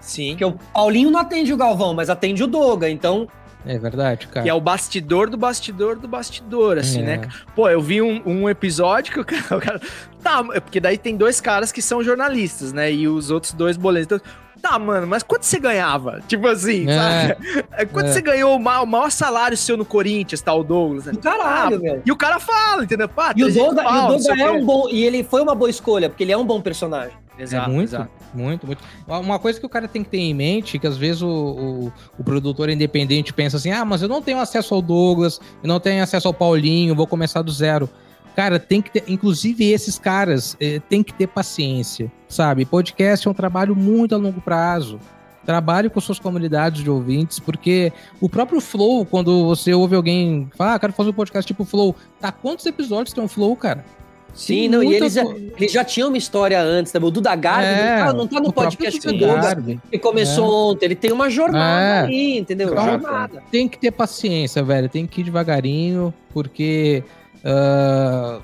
Sim. 0.01 0.31
Porque 0.31 0.45
o 0.45 0.53
Paulinho 0.73 1.11
não 1.11 1.21
atende 1.21 1.53
o 1.53 1.57
Galvão, 1.57 1.93
mas 1.95 2.09
atende 2.09 2.43
o 2.43 2.47
Doga, 2.47 2.89
então... 2.89 3.29
É 3.67 3.77
verdade, 3.79 4.27
cara. 4.29 4.43
Que 4.43 4.49
é 4.49 4.55
o 4.55 4.61
bastidor 4.61 5.29
do 5.29 5.37
bastidor 5.37 5.99
do 5.99 6.09
bastidor, 6.09 6.79
assim, 6.79 7.01
É. 7.03 7.19
né? 7.19 7.29
Pô, 7.55 7.69
eu 7.69 7.79
vi 7.83 8.01
um, 8.01 8.23
um 8.25 8.49
episódio 8.49 9.13
que 9.13 9.21
o 9.21 9.25
cara, 9.27 9.57
o 9.57 9.61
cara- 9.61 9.81
Tá, 10.23 10.43
é 10.55 10.61
porque 10.61 10.81
daí 10.81 10.97
tem 10.97 11.15
dois 11.17 11.41
caras 11.43 11.71
que 11.71 11.83
são 11.83 12.03
jornalistas, 12.03 12.73
né? 12.73 12.91
E 12.91 13.07
os 13.07 13.31
outros 13.31 13.53
dois 13.53 13.77
boletos. 13.77 14.17
Então, 14.17 14.21
tá, 14.61 14.79
mano, 14.79 15.07
mas 15.07 15.23
quanto 15.23 15.43
você 15.45 15.59
ganhava? 15.59 16.21
Tipo 16.29 16.47
assim, 16.49 16.89
É. 16.89 16.97
sabe? 17.35 17.65
É, 17.73 17.85
Quanto 17.87 18.07
É. 18.07 18.13
você 18.13 18.21
ganhou 18.21 18.57
o 18.57 18.61
ma- 18.61 18.81
o 18.83 18.87
maior, 18.87 19.11
salário 19.11 19.57
seu 19.57 19.77
no 19.77 19.85
Corinthians, 19.85 20.41
tá? 20.41 20.53
O 20.55 20.63
Douglas. 20.63 21.07
né? 21.07 21.13
Caralho, 21.23 21.77
Ah, 21.77 21.81
velho. 21.81 22.03
E 22.05 22.13
o 22.13 22.17
cara 22.17 22.39
fala, 22.39 22.85
entendeu? 22.85 23.09
Pá, 23.09 23.33
E 23.37 23.43
o 23.43 23.47
300 23.47 23.75
Doga, 23.75 23.83
e 23.83 23.87
o 23.87 24.19
Doga 24.19 24.43
é 24.43 24.51
um 24.51 24.65
bom... 24.65 24.89
E 24.91 25.03
ele 25.05 25.25
foi 25.25 25.43
uma 25.43 25.55
boa 25.55 25.71
escolha, 25.71 26.09
porque 26.09 26.23
ele 26.25 26.33
é 26.33 26.37
um 26.37 26.45
bom 26.45 26.61
personagem. 26.61 27.13
Exato, 27.39 27.71
é 27.71 27.73
muito, 27.73 27.89
exato. 27.89 28.11
muito, 28.35 28.67
muito. 28.67 28.83
Uma 29.09 29.39
coisa 29.39 29.59
que 29.59 29.65
o 29.65 29.69
cara 29.69 29.89
tem 29.89 30.05
que 30.05 30.11
ter 30.11 30.19
em 30.19 30.35
mente, 30.35 30.79
que 30.79 30.87
às 30.87 30.99
vezes 30.99 31.23
o, 31.23 31.27
o, 31.29 31.93
o 32.19 32.23
produtor 32.25 32.69
independente 32.69 33.33
pensa 33.33 33.57
assim, 33.57 33.71
ah, 33.73 33.83
mas 33.83 34.03
eu 34.03 34.09
não 34.09 34.21
tenho 34.21 34.39
acesso 34.41 34.75
ao 34.75 34.83
Douglas, 34.83 35.41
eu 35.63 35.69
não 35.69 35.81
tenho 35.81 36.03
acesso 36.03 36.29
ao 36.29 36.35
Paulinho, 36.35 36.95
vou 36.95 37.07
começar 37.07 37.41
do 37.41 37.51
zero. 37.51 37.89
Cara, 38.37 38.59
tem 38.59 38.81
que 38.81 38.91
ter, 38.91 39.05
inclusive 39.09 39.71
esses 39.71 39.99
caras, 39.99 40.57
eh, 40.61 40.81
tem 40.89 41.03
que 41.03 41.13
ter 41.13 41.27
paciência, 41.27 42.11
sabe? 42.29 42.65
Podcast 42.65 43.27
é 43.27 43.31
um 43.31 43.35
trabalho 43.35 43.75
muito 43.77 44.15
a 44.15 44.19
longo 44.19 44.41
prazo. 44.41 44.99
Trabalhe 45.45 45.89
com 45.91 46.01
suas 46.01 46.19
comunidades 46.19 46.83
de 46.85 46.91
ouvintes, 46.91 47.39
porque 47.41 47.93
o 48.21 48.29
próprio 48.29 48.61
Flow, 48.61 49.05
quando 49.07 49.47
você 49.47 49.73
ouve 49.75 49.97
alguém 49.97 50.49
falar, 50.57 50.75
ah, 50.75 50.79
quero 50.79 50.93
fazer 50.93 51.11
um 51.11 51.15
podcast 51.15 51.47
tipo 51.47 51.65
Flow, 51.65 51.97
tá? 52.21 52.31
Quantos 52.31 52.65
episódios 52.67 53.13
tem 53.15 53.25
um 53.25 53.29
Flow, 53.29 53.57
cara? 53.57 53.85
Sim, 54.33 54.55
Tem 54.61 54.69
não, 54.69 54.83
e 54.85 54.95
eles 54.95 55.17
co- 55.19 55.35
eles 55.59 55.73
já 55.73 55.83
tinham 55.83 56.07
uma 56.09 56.17
história 56.17 56.63
antes, 56.63 56.93
né? 56.93 57.01
O 57.03 57.11
Duda 57.11 57.35
Garbi 57.35 57.65
É, 57.67 57.99
não, 57.99 58.07
tá, 58.07 58.13
não 58.13 58.27
tá 58.29 58.41
no 58.41 58.53
podcast 58.53 59.01
do 59.01 59.13
Duda 59.13 59.81
que 59.91 59.99
começou 59.99 60.71
ontem. 60.71 60.85
Ele 60.87 60.95
tem 60.95 61.11
uma 61.11 61.29
jornada 61.29 62.07
É. 62.07 62.09
aí, 62.09 62.39
entendeu? 62.39 62.69
Jornada. 62.69 63.43
tem 63.51 63.67
que 63.67 63.77
ter 63.77 63.91
paciência, 63.91 64.63
velho. 64.63 64.89
Tem 64.89 65.05
que 65.05 65.23
ir 65.23 65.25
devagarinho, 65.25 66.15
porque. 66.33 67.03
Ah, 67.45 68.41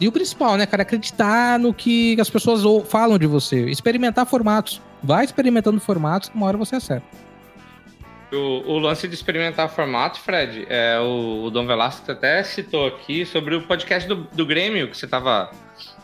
E 0.00 0.08
o 0.08 0.12
principal, 0.12 0.56
né, 0.56 0.66
cara? 0.66 0.82
Acreditar 0.82 1.58
no 1.58 1.72
que 1.72 2.16
as 2.20 2.28
pessoas 2.30 2.62
falam 2.88 3.18
de 3.18 3.26
você. 3.26 3.68
Experimentar 3.70 4.26
formatos. 4.26 4.80
Vai 5.02 5.24
experimentando 5.24 5.80
formatos, 5.80 6.30
uma 6.34 6.46
hora 6.46 6.56
você 6.56 6.76
acerta. 6.76 7.06
O, 8.32 8.36
o 8.72 8.78
lance 8.78 9.06
de 9.06 9.14
experimentar 9.14 9.68
formato, 9.68 10.18
Fred, 10.18 10.64
é, 10.70 10.98
o, 10.98 11.44
o 11.44 11.50
Dom 11.50 11.66
Velasco 11.66 12.10
até 12.10 12.42
citou 12.42 12.86
aqui 12.86 13.26
sobre 13.26 13.54
o 13.54 13.62
podcast 13.62 14.08
do, 14.08 14.26
do 14.32 14.46
Grêmio 14.46 14.88
que 14.88 14.96
você 14.96 15.06
tava. 15.06 15.50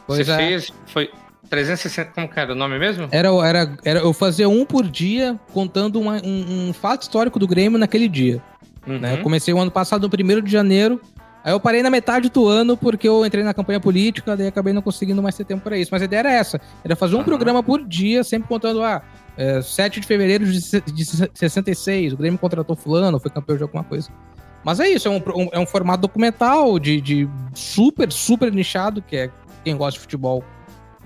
Pois 0.06 0.26
você 0.26 0.32
é. 0.32 0.36
fez. 0.36 0.70
Foi 0.88 1.10
360. 1.48 2.12
Como 2.12 2.28
que 2.28 2.38
era 2.38 2.52
o 2.52 2.54
nome 2.54 2.78
mesmo? 2.78 3.08
Era, 3.10 3.28
era, 3.46 3.76
era 3.82 4.00
eu 4.00 4.12
fazia 4.12 4.46
um 4.48 4.66
por 4.66 4.86
dia, 4.86 5.40
contando 5.54 5.98
uma- 5.98 6.20
um, 6.22 6.68
um 6.68 6.72
fato 6.74 7.02
histórico 7.02 7.38
do 7.38 7.46
Grêmio 7.48 7.78
naquele 7.78 8.08
dia. 8.08 8.42
né? 8.86 9.12
Eu 9.12 9.16
Uhum. 9.16 9.22
comecei 9.22 9.54
o 9.54 9.58
ano 9.58 9.70
passado, 9.70 10.02
no 10.06 10.10
1 10.10 10.42
de 10.42 10.52
janeiro. 10.52 11.00
Aí 11.48 11.54
eu 11.54 11.58
parei 11.60 11.82
na 11.82 11.88
metade 11.88 12.28
do 12.28 12.46
ano 12.46 12.76
porque 12.76 13.08
eu 13.08 13.24
entrei 13.24 13.42
na 13.42 13.54
campanha 13.54 13.80
política, 13.80 14.36
daí 14.36 14.48
acabei 14.48 14.74
não 14.74 14.82
conseguindo 14.82 15.22
mais 15.22 15.34
ter 15.34 15.44
tempo 15.46 15.62
para 15.64 15.78
isso. 15.78 15.88
Mas 15.90 16.02
a 16.02 16.04
ideia 16.04 16.20
era 16.20 16.30
essa: 16.32 16.60
era 16.84 16.94
fazer 16.94 17.16
um 17.16 17.24
programa 17.24 17.62
por 17.62 17.82
dia, 17.86 18.22
sempre 18.22 18.46
contando, 18.46 18.82
ah, 18.82 19.00
é, 19.34 19.62
7 19.62 19.98
de 19.98 20.06
fevereiro 20.06 20.44
de, 20.44 20.60
se- 20.60 20.82
de 20.82 21.04
66, 21.34 22.12
o 22.12 22.16
Grêmio 22.18 22.38
contratou 22.38 22.76
fulano, 22.76 23.18
foi 23.18 23.30
campeão 23.30 23.56
de 23.56 23.62
alguma 23.62 23.82
coisa. 23.82 24.10
Mas 24.62 24.78
é 24.78 24.90
isso, 24.90 25.08
é 25.08 25.10
um, 25.10 25.16
um- 25.16 25.48
é 25.52 25.58
um 25.58 25.64
formato 25.66 26.02
documental 26.02 26.78
de, 26.78 27.00
de 27.00 27.26
super, 27.54 28.12
super 28.12 28.52
nichado, 28.52 29.00
que 29.00 29.16
é 29.16 29.30
quem 29.64 29.74
gosta 29.74 29.92
de 29.94 30.00
futebol 30.00 30.44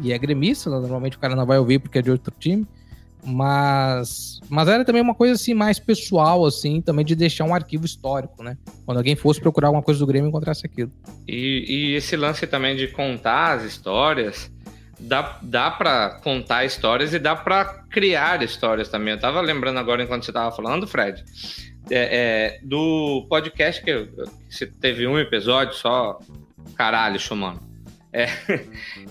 e 0.00 0.12
é 0.12 0.18
gremista, 0.18 0.68
né? 0.70 0.76
normalmente 0.80 1.16
o 1.16 1.20
cara 1.20 1.36
não 1.36 1.46
vai 1.46 1.58
ouvir 1.58 1.78
porque 1.78 1.98
é 1.98 2.02
de 2.02 2.10
outro 2.10 2.34
time. 2.36 2.66
Mas, 3.24 4.40
mas 4.48 4.66
era 4.66 4.84
também 4.84 5.00
uma 5.00 5.14
coisa 5.14 5.34
assim 5.34 5.54
mais 5.54 5.78
pessoal, 5.78 6.44
assim, 6.44 6.80
também 6.80 7.04
de 7.04 7.14
deixar 7.14 7.44
um 7.44 7.54
arquivo 7.54 7.86
histórico, 7.86 8.42
né? 8.42 8.58
Quando 8.84 8.98
alguém 8.98 9.14
fosse 9.14 9.40
procurar 9.40 9.68
alguma 9.68 9.82
coisa 9.82 10.00
do 10.00 10.06
Grêmio, 10.06 10.28
encontrasse 10.28 10.66
aquilo. 10.66 10.90
E, 11.26 11.64
e 11.68 11.94
esse 11.94 12.16
lance 12.16 12.46
também 12.48 12.74
de 12.74 12.88
contar 12.88 13.58
as 13.58 13.64
histórias, 13.64 14.50
dá, 14.98 15.38
dá 15.40 15.70
para 15.70 16.20
contar 16.22 16.64
histórias 16.64 17.14
e 17.14 17.18
dá 17.18 17.36
para 17.36 17.64
criar 17.90 18.42
histórias 18.42 18.88
também. 18.88 19.14
Eu 19.14 19.20
tava 19.20 19.40
lembrando 19.40 19.78
agora, 19.78 20.02
enquanto 20.02 20.24
você 20.24 20.32
tava 20.32 20.54
falando, 20.54 20.86
Fred, 20.88 21.24
é, 21.90 22.56
é, 22.56 22.60
do 22.64 23.24
podcast 23.28 23.82
que 23.84 24.08
teve 24.80 25.06
um 25.06 25.18
episódio 25.18 25.74
só. 25.74 26.18
Caralho, 26.74 27.20
Schumann. 27.20 27.58
É, 28.12 28.26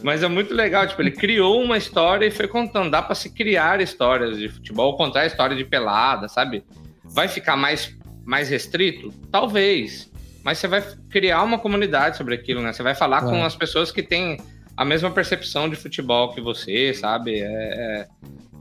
mas 0.04 0.22
é 0.22 0.28
muito 0.28 0.54
legal, 0.54 0.86
tipo, 0.88 1.02
ele 1.02 1.12
criou 1.12 1.62
uma 1.64 1.76
história 1.78 2.26
e 2.26 2.32
foi 2.32 2.48
contando. 2.48 2.92
Dá 2.92 3.02
para 3.02 3.16
se 3.16 3.30
criar 3.32 3.82
histórias 3.82 4.38
de 4.38 4.48
futebol, 4.48 4.96
contar 4.96 5.22
a 5.22 5.26
história 5.26 5.56
de 5.56 5.66
pelada, 5.66 6.28
sabe? 6.28 6.64
Vai 7.04 7.28
ficar 7.28 7.56
mais, 7.58 7.98
mais 8.24 8.50
restrito? 8.50 9.10
Talvez. 9.32 10.12
Mas 10.44 10.58
você 10.60 10.68
vai 10.68 10.84
criar 11.10 11.42
uma 11.44 11.58
comunidade 11.60 12.18
sobre 12.18 12.36
aquilo, 12.36 12.62
né? 12.62 12.74
Você 12.74 12.84
vai 12.84 12.94
falar 12.96 13.22
Claro. 13.22 13.36
com 13.38 13.44
as 13.44 13.56
pessoas 13.56 13.92
que 13.92 14.04
têm 14.04 14.38
a 14.78 14.86
mesma 14.86 15.10
percepção 15.12 15.68
de 15.70 15.76
futebol 15.76 16.34
que 16.34 16.40
você, 16.42 16.94
sabe? 16.94 17.40
É, 17.42 17.46
é- 17.46 18.08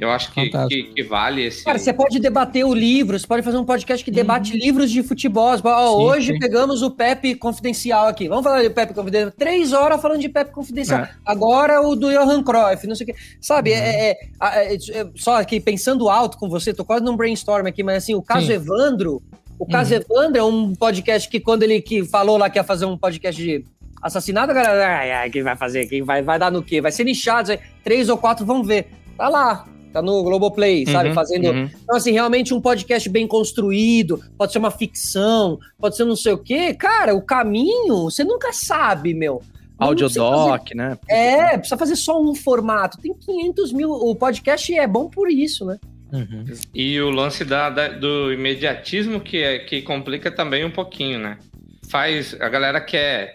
eu 0.01 0.11
acho 0.11 0.33
que, 0.33 0.51
que, 0.69 0.83
que 0.95 1.03
vale 1.03 1.45
esse. 1.45 1.65
Cara, 1.65 1.79
você 1.79 1.93
pode 1.93 2.19
debater 2.19 2.65
o 2.65 2.73
livro, 2.73 3.19
você 3.19 3.27
pode 3.27 3.43
fazer 3.43 3.59
um 3.59 3.65
podcast 3.65 4.03
que 4.03 4.11
debate 4.11 4.57
livros 4.57 4.91
de 4.91 5.03
futebol. 5.03 5.53
Ó, 5.63 5.99
Sim, 5.99 6.05
hoje 6.05 6.33
sim. 6.33 6.39
pegamos 6.39 6.83
o 6.83 6.91
Pepe 6.91 7.35
Confidencial 7.35 8.07
aqui. 8.07 8.27
Vamos 8.27 8.43
falar 8.45 8.63
de 8.63 8.71
Pepe 8.71 8.95
Confidencial. 8.95 9.31
Três 9.33 9.73
horas 9.73 10.01
falando 10.01 10.21
de 10.21 10.29
Pepe 10.29 10.53
Confidencial. 10.53 11.01
É. 11.01 11.11
Agora 11.25 11.83
o 11.83 11.95
do 11.95 12.11
Johan 12.11 12.43
Cruyff, 12.43 12.87
não 12.87 12.95
sei 12.95 13.05
o 13.05 13.07
quê. 13.09 13.15
Sabe, 13.41 13.73
é, 13.73 14.11
é- 14.11 14.19
é- 14.41 14.75
é- 14.75 15.09
só 15.17 15.39
aqui 15.39 15.61
pensando 15.61 16.09
alto 16.09 16.39
com 16.39 16.49
você, 16.49 16.73
tô 16.73 16.85
quase 16.85 17.05
num 17.05 17.17
brainstorm 17.17 17.67
aqui, 17.67 17.83
mas 17.83 17.99
assim, 17.99 18.15
o 18.15 18.23
caso 18.23 18.47
Sim. 18.47 18.55
Evandro, 18.55 19.23
o 19.59 19.67
caso 19.67 19.95
Evandro 19.95 20.39
é 20.39 20.43
um 20.43 20.75
podcast 20.75 21.29
que 21.29 21.39
quando 21.39 21.63
ele 21.63 21.83
que 21.83 22.05
falou 22.05 22.39
lá 22.39 22.49
que 22.49 22.59
ia 22.59 22.65
fazer 22.65 22.87
um 22.87 22.97
podcast 22.97 23.41
de 23.41 23.65
assassinato, 24.01 24.51
a 24.51 24.55
galera, 24.55 24.99
ai, 24.99 25.13
ai, 25.13 25.31
quem 25.31 25.43
vai 25.43 25.57
fazer? 25.57 25.87
Quem 25.87 26.03
vai, 26.03 26.23
vai 26.23 26.39
dar 26.39 26.51
no 26.51 26.63
quê? 26.63 26.81
Vai 26.81 26.91
ser 26.91 27.05
nichado, 27.05 27.51
três 27.85 28.09
ou 28.09 28.17
quatro 28.17 28.47
vão 28.47 28.63
ver. 28.63 28.89
Tá 29.17 29.29
lá, 29.29 29.67
tá 29.93 30.01
no 30.03 30.22
Globoplay, 30.22 30.86
sabe? 30.86 31.09
Uhum, 31.11 31.14
Fazendo. 31.14 31.49
uhum. 31.51 31.70
Então, 31.82 31.97
assim, 31.97 32.12
realmente 32.12 32.55
um 32.55 32.61
podcast 32.61 33.09
bem 33.09 33.26
construído, 33.26 34.20
pode 34.38 34.53
ser 34.53 34.59
uma 34.59 34.70
ficção, 34.70 35.59
pode 35.78 35.97
ser 35.97 36.05
não 36.05 36.16
sei 36.16 36.32
o 36.32 36.38
quê. 36.38 36.74
Cara, 36.74 37.14
o 37.14 37.22
caminho, 37.22 38.05
você 38.05 38.24
nunca 38.24 38.53
sabe, 38.53 39.12
meu. 39.14 39.43
Precisa 39.78 40.09
fazer- 40.09 40.20
Audiodoc, 40.20 40.74
né? 40.74 40.99
É, 41.09 41.57
precisa 41.57 41.78
fazer 41.78 41.97
só 41.97 42.20
um 42.22 42.34
formato. 42.34 42.99
Tem 42.99 43.14
500 43.14 43.72
mil. 43.72 43.91
O 43.91 44.14
podcast 44.14 44.74
é 44.74 44.86
bom 44.86 45.09
por 45.09 45.30
isso, 45.30 45.64
né? 45.64 45.78
Uhum. 46.12 46.45
E 46.74 47.01
o 47.01 47.09
lance 47.09 47.45
da, 47.45 47.70
da- 47.70 47.88
do 47.88 48.32
imediatismo 48.32 49.20
que, 49.20 49.38
é, 49.38 49.61
que 49.61 49.80
complica 49.80 50.30
também 50.30 50.64
um 50.64 50.70
pouquinho, 50.70 51.18
né? 51.18 51.38
Faz. 51.88 52.36
A 52.41 52.49
galera 52.49 52.80
quer. 52.80 53.32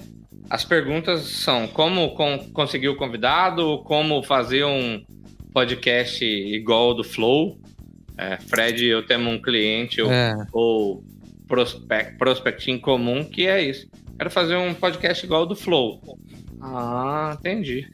As 0.47 0.63
perguntas 0.63 1.21
são 1.21 1.67
como 1.67 2.13
con- 2.13 2.45
conseguir 2.53 2.89
o 2.89 2.95
convidado, 2.95 3.79
como 3.85 4.21
fazer 4.21 4.63
um 4.65 5.03
podcast 5.55 6.25
igual 6.25 6.89
ao 6.89 6.93
do 6.93 7.03
Flow. 7.03 7.57
É, 8.17 8.37
Fred, 8.37 8.85
eu 8.85 9.05
tenho 9.07 9.27
um 9.29 9.41
cliente 9.41 10.01
ou, 10.01 10.11
É. 10.11 10.35
ou 10.51 11.01
prospect, 11.47 12.17
prospect 12.17 12.69
em 12.69 12.77
comum 12.77 13.23
que 13.23 13.47
é 13.47 13.61
isso. 13.63 13.87
Quero 14.17 14.29
fazer 14.29 14.57
um 14.57 14.73
podcast 14.73 15.25
igual 15.25 15.45
do 15.45 15.55
Flow. 15.55 16.01
Ah, 16.61 17.37
entendi. 17.39 17.87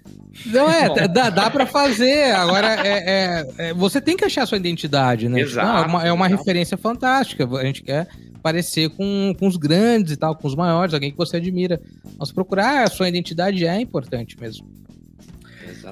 Não, 0.48 0.70
é, 0.70 1.08
dá, 1.08 1.30
dá 1.30 1.50
pra 1.52 1.66
fazer. 1.68 2.34
Agora, 2.34 2.88
é, 2.88 2.98
é- 2.98 3.70
é- 3.70 3.74
você 3.76 4.02
tem 4.02 4.18
que 4.18 4.26
achar 4.26 4.44
a 4.44 4.46
sua 4.48 4.58
identidade, 4.58 5.30
né? 5.30 5.40
Exato, 5.42 5.68
Não, 5.68 5.78
é 5.78 5.88
uma, 5.88 6.08
é 6.08 6.12
uma 6.14 6.28
referência 6.28 6.78
fantástica. 6.78 7.46
A 7.46 7.66
gente 7.66 7.84
quer 7.84 8.08
parecer 8.42 8.90
com, 8.90 9.36
com 9.38 9.48
os 9.48 9.58
grandes 9.58 10.14
e 10.14 10.18
tal, 10.18 10.36
com 10.36 10.48
os 10.48 10.56
maiores, 10.56 10.94
alguém 10.96 11.12
que 11.12 11.18
você 11.18 11.38
admira. 11.38 11.80
Mas 12.18 12.32
procurar 12.32 12.84
a 12.86 12.90
sua 12.90 13.08
identidade 13.10 13.66
é 13.68 13.80
importante 13.80 14.36
mesmo. 14.40 14.66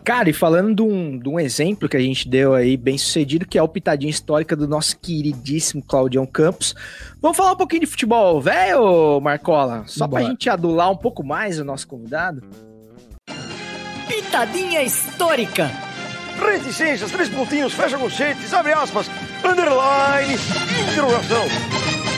Cara, 0.04 0.30
e 0.30 0.34
falando 0.34 0.76
de 0.76 0.82
um, 0.82 1.18
de 1.18 1.30
um 1.30 1.40
exemplo 1.40 1.90
que 1.90 1.98
a 1.98 2.00
gente 2.00 2.28
deu 2.28 2.54
aí, 2.54 2.78
bem 2.78 2.98
sucedido, 2.98 3.48
que 3.48 3.58
é 3.58 3.64
o 3.64 3.68
pitadinha 3.68 4.10
histórica 4.10 4.56
do 4.56 4.68
nosso 4.68 4.98
queridíssimo 5.00 5.84
Claudião 5.84 6.26
Campos. 6.26 6.76
Vamos 7.22 7.38
falar 7.38 7.54
um 7.54 7.58
pouquinho 7.58 7.82
de 7.82 7.88
futebol, 7.88 8.40
velho, 8.42 9.20
Marcola? 9.22 9.84
Só 9.88 10.08
pra 10.08 10.20
Bora. 10.20 10.32
gente 10.32 10.50
adular 10.50 10.92
um 10.92 10.98
pouco 10.98 11.24
mais 11.24 11.60
o 11.60 11.64
nosso 11.66 11.88
convidado. 11.88 12.44
Pitadinha 14.08 14.82
histórica. 14.84 15.70
Reticências, 16.40 17.12
três 17.12 17.30
pontinhos, 17.30 17.74
fecha 17.74 17.98
conchetes, 17.98 18.54
abre 18.54 18.72
aspas, 18.72 19.08
underline, 19.44 20.36
interrogação. 20.90 22.09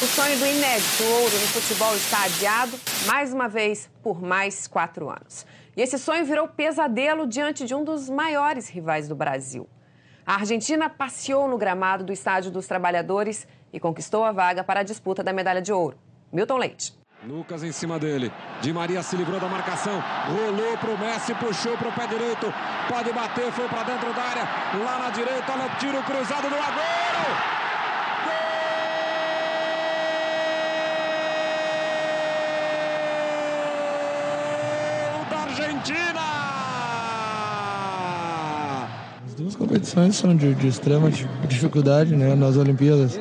O 0.00 0.06
sonho 0.06 0.38
do 0.38 0.46
inédito 0.46 1.02
ouro 1.02 1.34
no 1.34 1.46
futebol 1.48 1.92
está 1.96 2.22
adiado, 2.22 2.78
mais 3.06 3.34
uma 3.34 3.48
vez, 3.48 3.90
por 4.00 4.22
mais 4.22 4.68
quatro 4.68 5.10
anos. 5.10 5.44
E 5.76 5.82
esse 5.82 5.98
sonho 5.98 6.24
virou 6.24 6.46
pesadelo 6.46 7.26
diante 7.26 7.66
de 7.66 7.74
um 7.74 7.82
dos 7.82 8.08
maiores 8.08 8.68
rivais 8.68 9.08
do 9.08 9.16
Brasil. 9.16 9.68
A 10.24 10.34
Argentina 10.34 10.88
passeou 10.88 11.48
no 11.48 11.58
gramado 11.58 12.04
do 12.04 12.12
Estádio 12.12 12.52
dos 12.52 12.68
Trabalhadores 12.68 13.44
e 13.72 13.80
conquistou 13.80 14.22
a 14.22 14.30
vaga 14.30 14.62
para 14.62 14.80
a 14.80 14.84
disputa 14.84 15.24
da 15.24 15.32
medalha 15.32 15.60
de 15.60 15.72
ouro. 15.72 15.98
Milton 16.32 16.58
Leite. 16.58 16.96
Lucas 17.24 17.64
em 17.64 17.72
cima 17.72 17.98
dele. 17.98 18.30
Di 18.60 18.72
Maria 18.72 19.02
se 19.02 19.16
livrou 19.16 19.40
da 19.40 19.48
marcação. 19.48 20.00
Rolou 20.28 20.78
pro 20.78 20.96
Messi, 20.96 21.34
puxou 21.34 21.76
pro 21.76 21.90
pé 21.90 22.06
direito. 22.06 22.54
Pode 22.88 23.12
bater, 23.12 23.50
foi 23.50 23.66
para 23.68 23.82
dentro 23.82 24.14
da 24.14 24.22
área. 24.22 24.42
Lá 24.84 24.98
na 24.98 25.10
direita, 25.10 25.52
olha 25.52 25.66
o 25.66 25.76
tiro 25.76 26.00
cruzado 26.04 26.48
do 26.48 26.54
Agüero. 26.54 27.58
Gol 35.12 35.24
da 35.30 35.38
Argentina! 35.40 36.20
As 39.26 39.27
duas 39.38 39.54
competições 39.54 40.16
são 40.16 40.34
de, 40.34 40.52
de 40.54 40.66
extrema 40.66 41.10
di- 41.10 41.28
dificuldade, 41.48 42.14
né? 42.14 42.34
Nas 42.34 42.56
Olimpíadas 42.56 43.18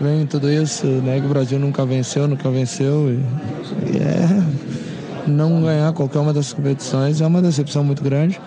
vem 0.00 0.26
tudo 0.26 0.50
isso, 0.50 0.86
né? 0.86 1.18
Que 1.18 1.26
o 1.26 1.28
Brasil 1.28 1.58
nunca 1.58 1.86
venceu, 1.86 2.28
nunca 2.28 2.50
venceu. 2.50 3.10
E, 3.10 3.16
e 3.92 3.98
é 3.98 5.26
não 5.26 5.62
ganhar 5.62 5.92
qualquer 5.94 6.18
uma 6.18 6.34
das 6.34 6.52
competições 6.52 7.20
é 7.22 7.26
uma 7.26 7.40
decepção 7.40 7.82
muito 7.82 8.02
grande. 8.04 8.38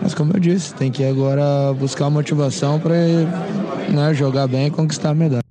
Mas 0.00 0.14
como 0.14 0.32
eu 0.34 0.40
disse, 0.40 0.72
tem 0.74 0.90
que 0.90 1.04
agora 1.04 1.72
buscar 1.74 2.08
motivação 2.10 2.78
para 2.78 2.94
né, 2.94 4.14
jogar 4.14 4.46
bem 4.46 4.66
e 4.66 4.70
conquistar 4.70 5.10
a 5.10 5.14
medalha. 5.14 5.42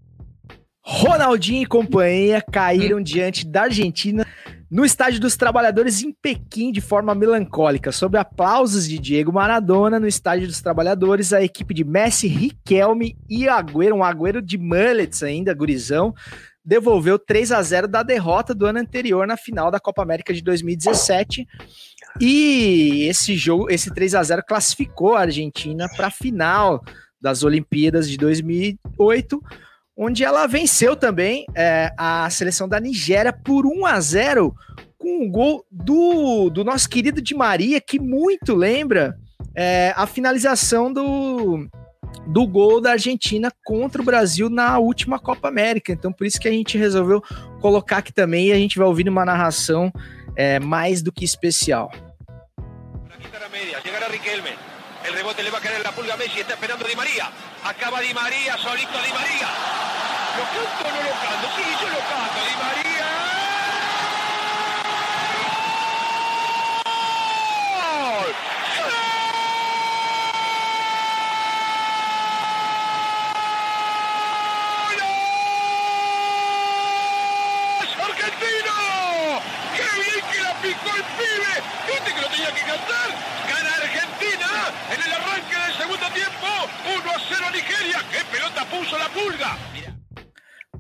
Ronaldinho 0.83 1.63
e 1.63 1.65
companhia 1.65 2.41
caíram 2.41 3.01
diante 3.01 3.45
da 3.45 3.63
Argentina 3.63 4.25
no 4.71 4.85
Estádio 4.85 5.19
dos 5.19 5.35
Trabalhadores 5.35 6.01
em 6.01 6.13
Pequim 6.13 6.71
de 6.71 6.79
forma 6.79 7.13
melancólica. 7.13 7.91
Sob 7.91 8.17
aplausos 8.17 8.87
de 8.87 8.97
Diego 8.97 9.33
Maradona 9.33 9.99
no 9.99 10.07
Estádio 10.07 10.47
dos 10.47 10.61
Trabalhadores, 10.61 11.33
a 11.33 11.43
equipe 11.43 11.73
de 11.73 11.83
Messi, 11.83 12.29
Riquelme 12.29 13.17
e 13.29 13.49
Agüero, 13.49 13.97
um 13.97 14.03
Agüero 14.03 14.41
de 14.41 14.57
mullets 14.57 15.23
ainda, 15.23 15.53
gurizão, 15.53 16.15
devolveu 16.63 17.19
3 17.19 17.51
a 17.51 17.61
0 17.61 17.89
da 17.89 18.01
derrota 18.01 18.55
do 18.55 18.65
ano 18.65 18.79
anterior 18.79 19.27
na 19.27 19.35
final 19.35 19.69
da 19.69 19.79
Copa 19.79 20.03
América 20.03 20.33
de 20.33 20.41
2017. 20.41 21.45
E 22.21 23.07
esse 23.09 23.35
jogo, 23.35 23.69
esse 23.69 23.93
3 23.93 24.15
a 24.15 24.23
0 24.23 24.41
classificou 24.47 25.15
a 25.15 25.21
Argentina 25.21 25.89
para 25.97 26.07
a 26.07 26.11
final 26.11 26.81
das 27.19 27.43
Olimpíadas 27.43 28.09
de 28.09 28.15
2008, 28.15 29.43
onde 29.95 30.23
ela 30.23 30.47
venceu 30.47 30.95
também 30.95 31.45
é, 31.55 31.91
a 31.97 32.29
seleção 32.29 32.67
da 32.67 32.79
Nigéria 32.79 33.33
por 33.33 33.65
1 33.65 33.85
a 33.85 33.99
0 33.99 34.55
com 34.97 35.23
um 35.23 35.29
gol 35.29 35.65
do, 35.69 36.49
do 36.49 36.63
nosso 36.63 36.87
querido 36.87 37.21
Di 37.21 37.33
Maria, 37.33 37.81
que 37.81 37.99
muito 37.99 38.53
lembra 38.53 39.17
é, 39.55 39.93
a 39.95 40.05
finalização 40.05 40.93
do, 40.93 41.67
do 42.27 42.47
gol 42.47 42.79
da 42.79 42.91
Argentina 42.91 43.51
contra 43.63 44.01
o 44.01 44.05
Brasil 44.05 44.49
na 44.49 44.77
última 44.77 45.19
Copa 45.19 45.47
América. 45.47 45.91
Então, 45.91 46.13
por 46.13 46.27
isso 46.27 46.39
que 46.39 46.47
a 46.47 46.51
gente 46.51 46.77
resolveu 46.77 47.21
colocar 47.59 47.97
aqui 47.97 48.13
também 48.13 48.47
e 48.47 48.51
a 48.51 48.57
gente 48.57 48.77
vai 48.77 48.87
ouvir 48.87 49.09
uma 49.09 49.25
narração 49.25 49.91
é, 50.35 50.59
mais 50.59 51.01
do 51.01 51.11
que 51.11 51.25
especial. 51.25 51.91
media, 53.51 53.79
llegará 53.83 54.07
Riquelme. 54.07 54.49
El 55.03 55.13
rebote 55.13 55.43
le 55.43 55.49
va 55.49 55.57
a 55.57 55.61
caer 55.61 55.77
en 55.77 55.83
la 55.83 55.91
pulga 55.91 56.13
a 56.13 56.17
Messi, 56.17 56.39
está 56.39 56.53
esperando 56.53 56.87
Di 56.87 56.95
María. 56.95 57.29
Acaba 57.71 58.01
Di 58.01 58.13
María, 58.13 58.57
solito 58.57 58.99
Di 58.99 59.13
María. 59.13 59.47
¿Lo 60.35 60.43
canto 60.43 60.91
no 60.91 61.01
lo 61.07 61.13
canto? 61.23 61.47
Sí, 61.55 61.63
yo 61.79 61.87
lo 61.87 62.00
¡Qué 88.61 88.65
pelota 88.65 88.65
puso 88.65 88.97
la 88.97 89.09
pulga! 89.09 89.57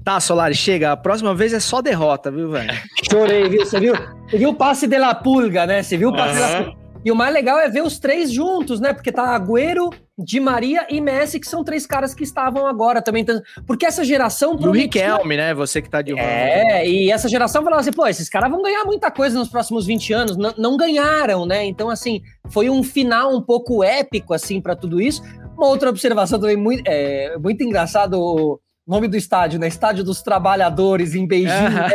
Tá, 0.03 0.19
Solari, 0.19 0.55
chega. 0.55 0.91
A 0.91 0.97
próxima 0.97 1.33
vez 1.33 1.53
é 1.53 1.59
só 1.59 1.81
derrota, 1.81 2.31
viu, 2.31 2.49
velho? 2.49 2.71
Chorei, 3.09 3.49
viu? 3.49 3.65
Você 3.65 3.79
viu? 3.79 3.93
Você 4.29 4.37
viu 4.37 4.49
o 4.49 4.55
passe 4.55 4.87
de 4.87 4.97
la 4.97 5.15
pulga, 5.15 5.65
né? 5.65 5.81
Você 5.81 5.97
viu 5.97 6.09
o 6.09 6.15
passe 6.15 6.39
da 6.39 6.63
pulga. 6.63 6.81
E 7.03 7.11
o 7.11 7.15
mais 7.15 7.33
legal 7.33 7.57
é 7.57 7.67
ver 7.67 7.81
os 7.81 7.97
três 7.97 8.31
juntos, 8.31 8.79
né? 8.79 8.93
Porque 8.93 9.11
tá 9.11 9.35
Agüero, 9.35 9.89
Di 10.15 10.39
Maria 10.39 10.85
e 10.89 11.01
Messi, 11.01 11.39
que 11.39 11.47
são 11.47 11.63
três 11.63 11.87
caras 11.87 12.13
que 12.13 12.23
estavam 12.23 12.67
agora 12.67 13.01
também. 13.01 13.23
Então, 13.23 13.41
Porque 13.65 13.87
essa 13.87 14.03
geração 14.03 14.55
E 14.59 14.67
o 14.67 14.71
Riquelme, 14.71 15.35
né? 15.35 15.53
Você 15.55 15.81
que 15.81 15.89
tá 15.89 16.03
de 16.03 16.17
É, 16.17 16.87
e 16.87 17.09
essa 17.09 17.27
geração 17.27 17.63
falava 17.63 17.81
assim, 17.81 17.91
pô, 17.91 18.05
esses 18.05 18.29
caras 18.29 18.51
vão 18.51 18.61
ganhar 18.61 18.85
muita 18.85 19.09
coisa 19.09 19.37
nos 19.37 19.49
próximos 19.49 19.87
20 19.87 20.13
anos. 20.13 20.37
Não, 20.37 20.53
não 20.57 20.77
ganharam, 20.77 21.45
né? 21.45 21.65
Então, 21.65 21.89
assim, 21.89 22.21
foi 22.51 22.69
um 22.69 22.83
final 22.83 23.35
um 23.35 23.41
pouco 23.41 23.83
épico, 23.83 24.33
assim, 24.33 24.61
pra 24.61 24.75
tudo 24.75 25.01
isso. 25.01 25.23
Uma 25.57 25.67
outra 25.67 25.89
observação 25.89 26.39
também 26.39 26.57
muito, 26.57 26.83
é, 26.87 27.37
muito 27.37 27.63
engraçado, 27.63 28.19
o 28.19 28.59
nome 28.87 29.07
do 29.07 29.15
estádio, 29.15 29.59
né? 29.59 29.67
Estádio 29.67 30.03
dos 30.03 30.21
Trabalhadores 30.21 31.13
em 31.15 31.27
Beijing, 31.27 31.47
né? 31.47 31.89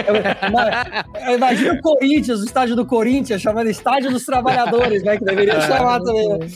Eu, 0.06 1.28
eu 1.28 1.36
imagino 1.36 1.74
o 1.74 1.80
Corinthians, 1.80 2.40
o 2.40 2.44
estádio 2.44 2.74
do 2.74 2.86
Corinthians, 2.86 3.40
chamando 3.40 3.68
Estádio 3.68 4.10
dos 4.10 4.24
Trabalhadores, 4.24 5.02
né? 5.04 5.16
Que 5.18 5.24
deveria 5.24 5.60
chamar 5.60 6.00
também. 6.00 6.38
né? 6.38 6.48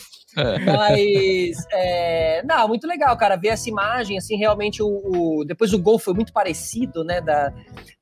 Mas, 0.65 1.57
é, 1.73 2.43
não, 2.45 2.67
muito 2.69 2.87
legal, 2.87 3.17
cara, 3.17 3.37
ver 3.37 3.49
essa 3.49 3.69
imagem, 3.69 4.19
assim, 4.19 4.37
realmente 4.37 4.83
o, 4.83 4.87
o- 4.87 5.45
depois 5.45 5.73
o 5.73 5.79
gol 5.79 5.99
foi 5.99 6.15
muito 6.15 6.33
parecido, 6.33 7.05
né, 7.05 7.21
da, 7.21 7.53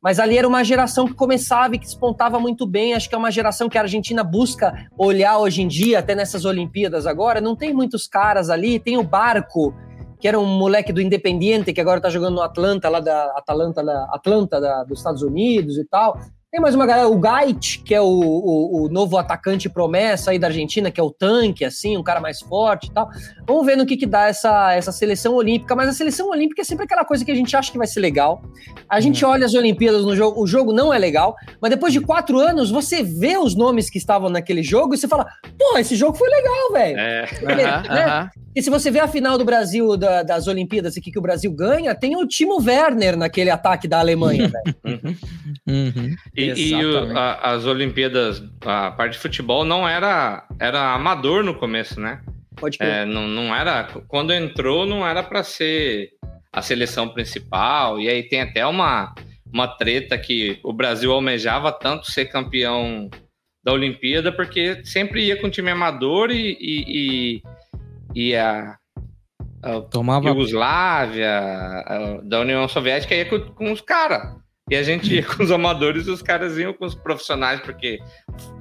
mas 0.02 0.18
ali 0.18 0.38
era 0.38 0.46
uma 0.48 0.64
geração 0.64 1.06
que 1.06 1.14
começava 1.14 1.74
e 1.74 1.78
que 1.78 1.84
despontava 1.86 2.38
muito 2.40 2.66
bem, 2.66 2.94
acho 2.94 3.08
que 3.08 3.14
é 3.14 3.18
uma 3.18 3.30
geração 3.30 3.68
que 3.68 3.76
a 3.78 3.82
Argentina 3.82 4.22
busca 4.24 4.86
olhar 4.98 5.38
hoje 5.38 5.62
em 5.62 5.68
dia, 5.68 5.98
até 5.98 6.14
nessas 6.14 6.44
Olimpíadas 6.44 7.06
agora, 7.06 7.40
não 7.40 7.54
tem 7.56 7.72
muitos 7.72 8.06
caras 8.06 8.50
ali, 8.50 8.78
tem 8.78 8.96
o 8.96 9.02
Barco, 9.02 9.74
que 10.20 10.28
era 10.28 10.38
um 10.38 10.46
moleque 10.46 10.92
do 10.92 11.00
Independiente, 11.02 11.72
que 11.72 11.80
agora 11.80 12.00
tá 12.00 12.08
jogando 12.08 12.34
no 12.36 12.42
Atlanta, 12.42 12.88
lá 12.88 13.00
da 13.00 13.24
Atalanta, 13.36 13.82
da 13.82 14.04
Atlanta 14.12 14.60
da- 14.60 14.84
dos 14.84 14.98
Estados 14.98 15.22
Unidos 15.22 15.76
e 15.76 15.84
tal, 15.84 16.16
Tem 16.52 16.60
mais 16.60 16.74
uma 16.74 16.84
galera, 16.84 17.08
o 17.08 17.18
Gait, 17.18 17.78
que 17.82 17.94
é 17.94 18.00
o, 18.02 18.04
o, 18.04 18.82
o 18.84 18.88
novo 18.90 19.16
atacante 19.16 19.70
promessa 19.70 20.32
aí 20.32 20.38
da 20.38 20.48
Argentina, 20.48 20.90
que 20.90 21.00
é 21.00 21.02
o 21.02 21.10
tanque, 21.10 21.64
assim, 21.64 21.96
um 21.96 22.02
cara 22.02 22.20
mais 22.20 22.40
forte 22.40 22.88
e 22.88 22.92
tal. 22.92 23.08
Vamos 23.46 23.64
ver 23.64 23.74
no 23.74 23.86
que, 23.86 23.96
que 23.96 24.04
dá 24.04 24.28
essa, 24.28 24.70
essa 24.74 24.92
seleção 24.92 25.32
olímpica. 25.34 25.74
Mas 25.74 25.88
a 25.88 25.94
seleção 25.94 26.28
olímpica 26.28 26.60
é 26.60 26.64
sempre 26.66 26.84
aquela 26.84 27.06
coisa 27.06 27.24
que 27.24 27.32
a 27.32 27.34
gente 27.34 27.56
acha 27.56 27.72
que 27.72 27.78
vai 27.78 27.86
ser 27.86 28.00
legal. 28.00 28.42
A 28.86 29.00
gente 29.00 29.24
olha 29.24 29.46
as 29.46 29.54
Olimpíadas 29.54 30.04
no 30.04 30.14
jogo, 30.14 30.42
o 30.42 30.46
jogo 30.46 30.74
não 30.74 30.92
é 30.92 30.98
legal, 30.98 31.34
mas 31.58 31.70
depois 31.70 31.90
de 31.90 32.00
quatro 32.00 32.38
anos, 32.38 32.70
você 32.70 33.02
vê 33.02 33.38
os 33.38 33.56
nomes 33.56 33.88
que 33.88 33.96
estavam 33.96 34.28
naquele 34.28 34.62
jogo 34.62 34.92
e 34.94 34.98
você 34.98 35.08
fala, 35.08 35.26
pô, 35.58 35.78
esse 35.78 35.96
jogo 35.96 36.18
foi 36.18 36.28
legal, 36.28 36.72
velho. 36.72 36.98
É. 36.98 37.26
Porque, 37.28 37.62
Aham, 37.62 37.82
né? 37.94 38.30
E 38.54 38.62
se 38.62 38.68
você 38.68 38.90
vê 38.90 39.00
a 39.00 39.08
final 39.08 39.38
do 39.38 39.46
Brasil, 39.46 39.96
da- 39.96 40.22
das 40.22 40.46
Olimpíadas 40.46 40.94
aqui 40.98 41.10
que 41.10 41.18
o 41.18 41.22
Brasil 41.22 41.50
ganha, 41.50 41.94
tem 41.94 42.14
o 42.14 42.26
Timo 42.28 42.62
Werner 42.62 43.16
naquele 43.16 43.48
ataque 43.48 43.88
da 43.88 43.98
Alemanha, 44.00 44.52
velho. 44.84 45.16
Uhum. 45.66 46.14
E, 46.42 46.70
e 46.72 46.84
o- 46.84 47.16
a- 47.18 47.34
as 47.52 47.64
Olimpíadas, 47.66 48.42
a 48.64 48.90
parte 48.90 49.12
de 49.14 49.18
futebol 49.18 49.64
não 49.64 49.88
era, 49.88 50.46
era 50.60 50.94
amador 50.94 51.42
no 51.42 51.54
começo, 51.54 52.00
né? 52.00 52.20
Pode 52.56 52.78
crer. 52.78 52.90
É, 52.90 53.04
não, 53.04 53.26
não 53.26 53.54
era. 53.54 53.84
Quando 54.08 54.32
entrou, 54.32 54.86
não 54.86 55.06
era 55.06 55.22
para 55.22 55.42
ser 55.42 56.10
a 56.52 56.60
seleção 56.60 57.08
principal. 57.08 57.98
E 58.00 58.08
aí 58.08 58.22
tem 58.22 58.40
até 58.42 58.66
uma, 58.66 59.14
uma 59.52 59.66
treta 59.66 60.18
que 60.18 60.58
o 60.62 60.72
Brasil 60.72 61.10
almejava 61.12 61.72
tanto 61.72 62.10
ser 62.10 62.26
campeão 62.26 63.08
da 63.64 63.72
Olimpíada, 63.72 64.30
porque 64.32 64.84
sempre 64.84 65.24
ia 65.26 65.40
com 65.40 65.48
time 65.48 65.70
amador 65.70 66.30
e, 66.30 66.56
e, 66.60 67.42
e, 68.14 68.30
e 68.30 68.36
a, 68.36 68.76
a 69.62 69.80
Tomava. 69.82 70.26
Iugoslávia, 70.28 71.30
a- 71.30 72.20
da 72.24 72.40
União 72.40 72.66
Soviética 72.68 73.14
ia 73.14 73.24
com, 73.24 73.40
com 73.54 73.72
os 73.72 73.80
caras. 73.80 74.36
E 74.72 74.76
a 74.76 74.82
gente 74.82 75.12
ia 75.14 75.22
com 75.22 75.42
os 75.42 75.50
amadores 75.50 76.06
e 76.06 76.10
os 76.10 76.22
caras 76.22 76.56
iam 76.56 76.72
com 76.72 76.86
os 76.86 76.94
profissionais, 76.94 77.60
porque, 77.60 77.98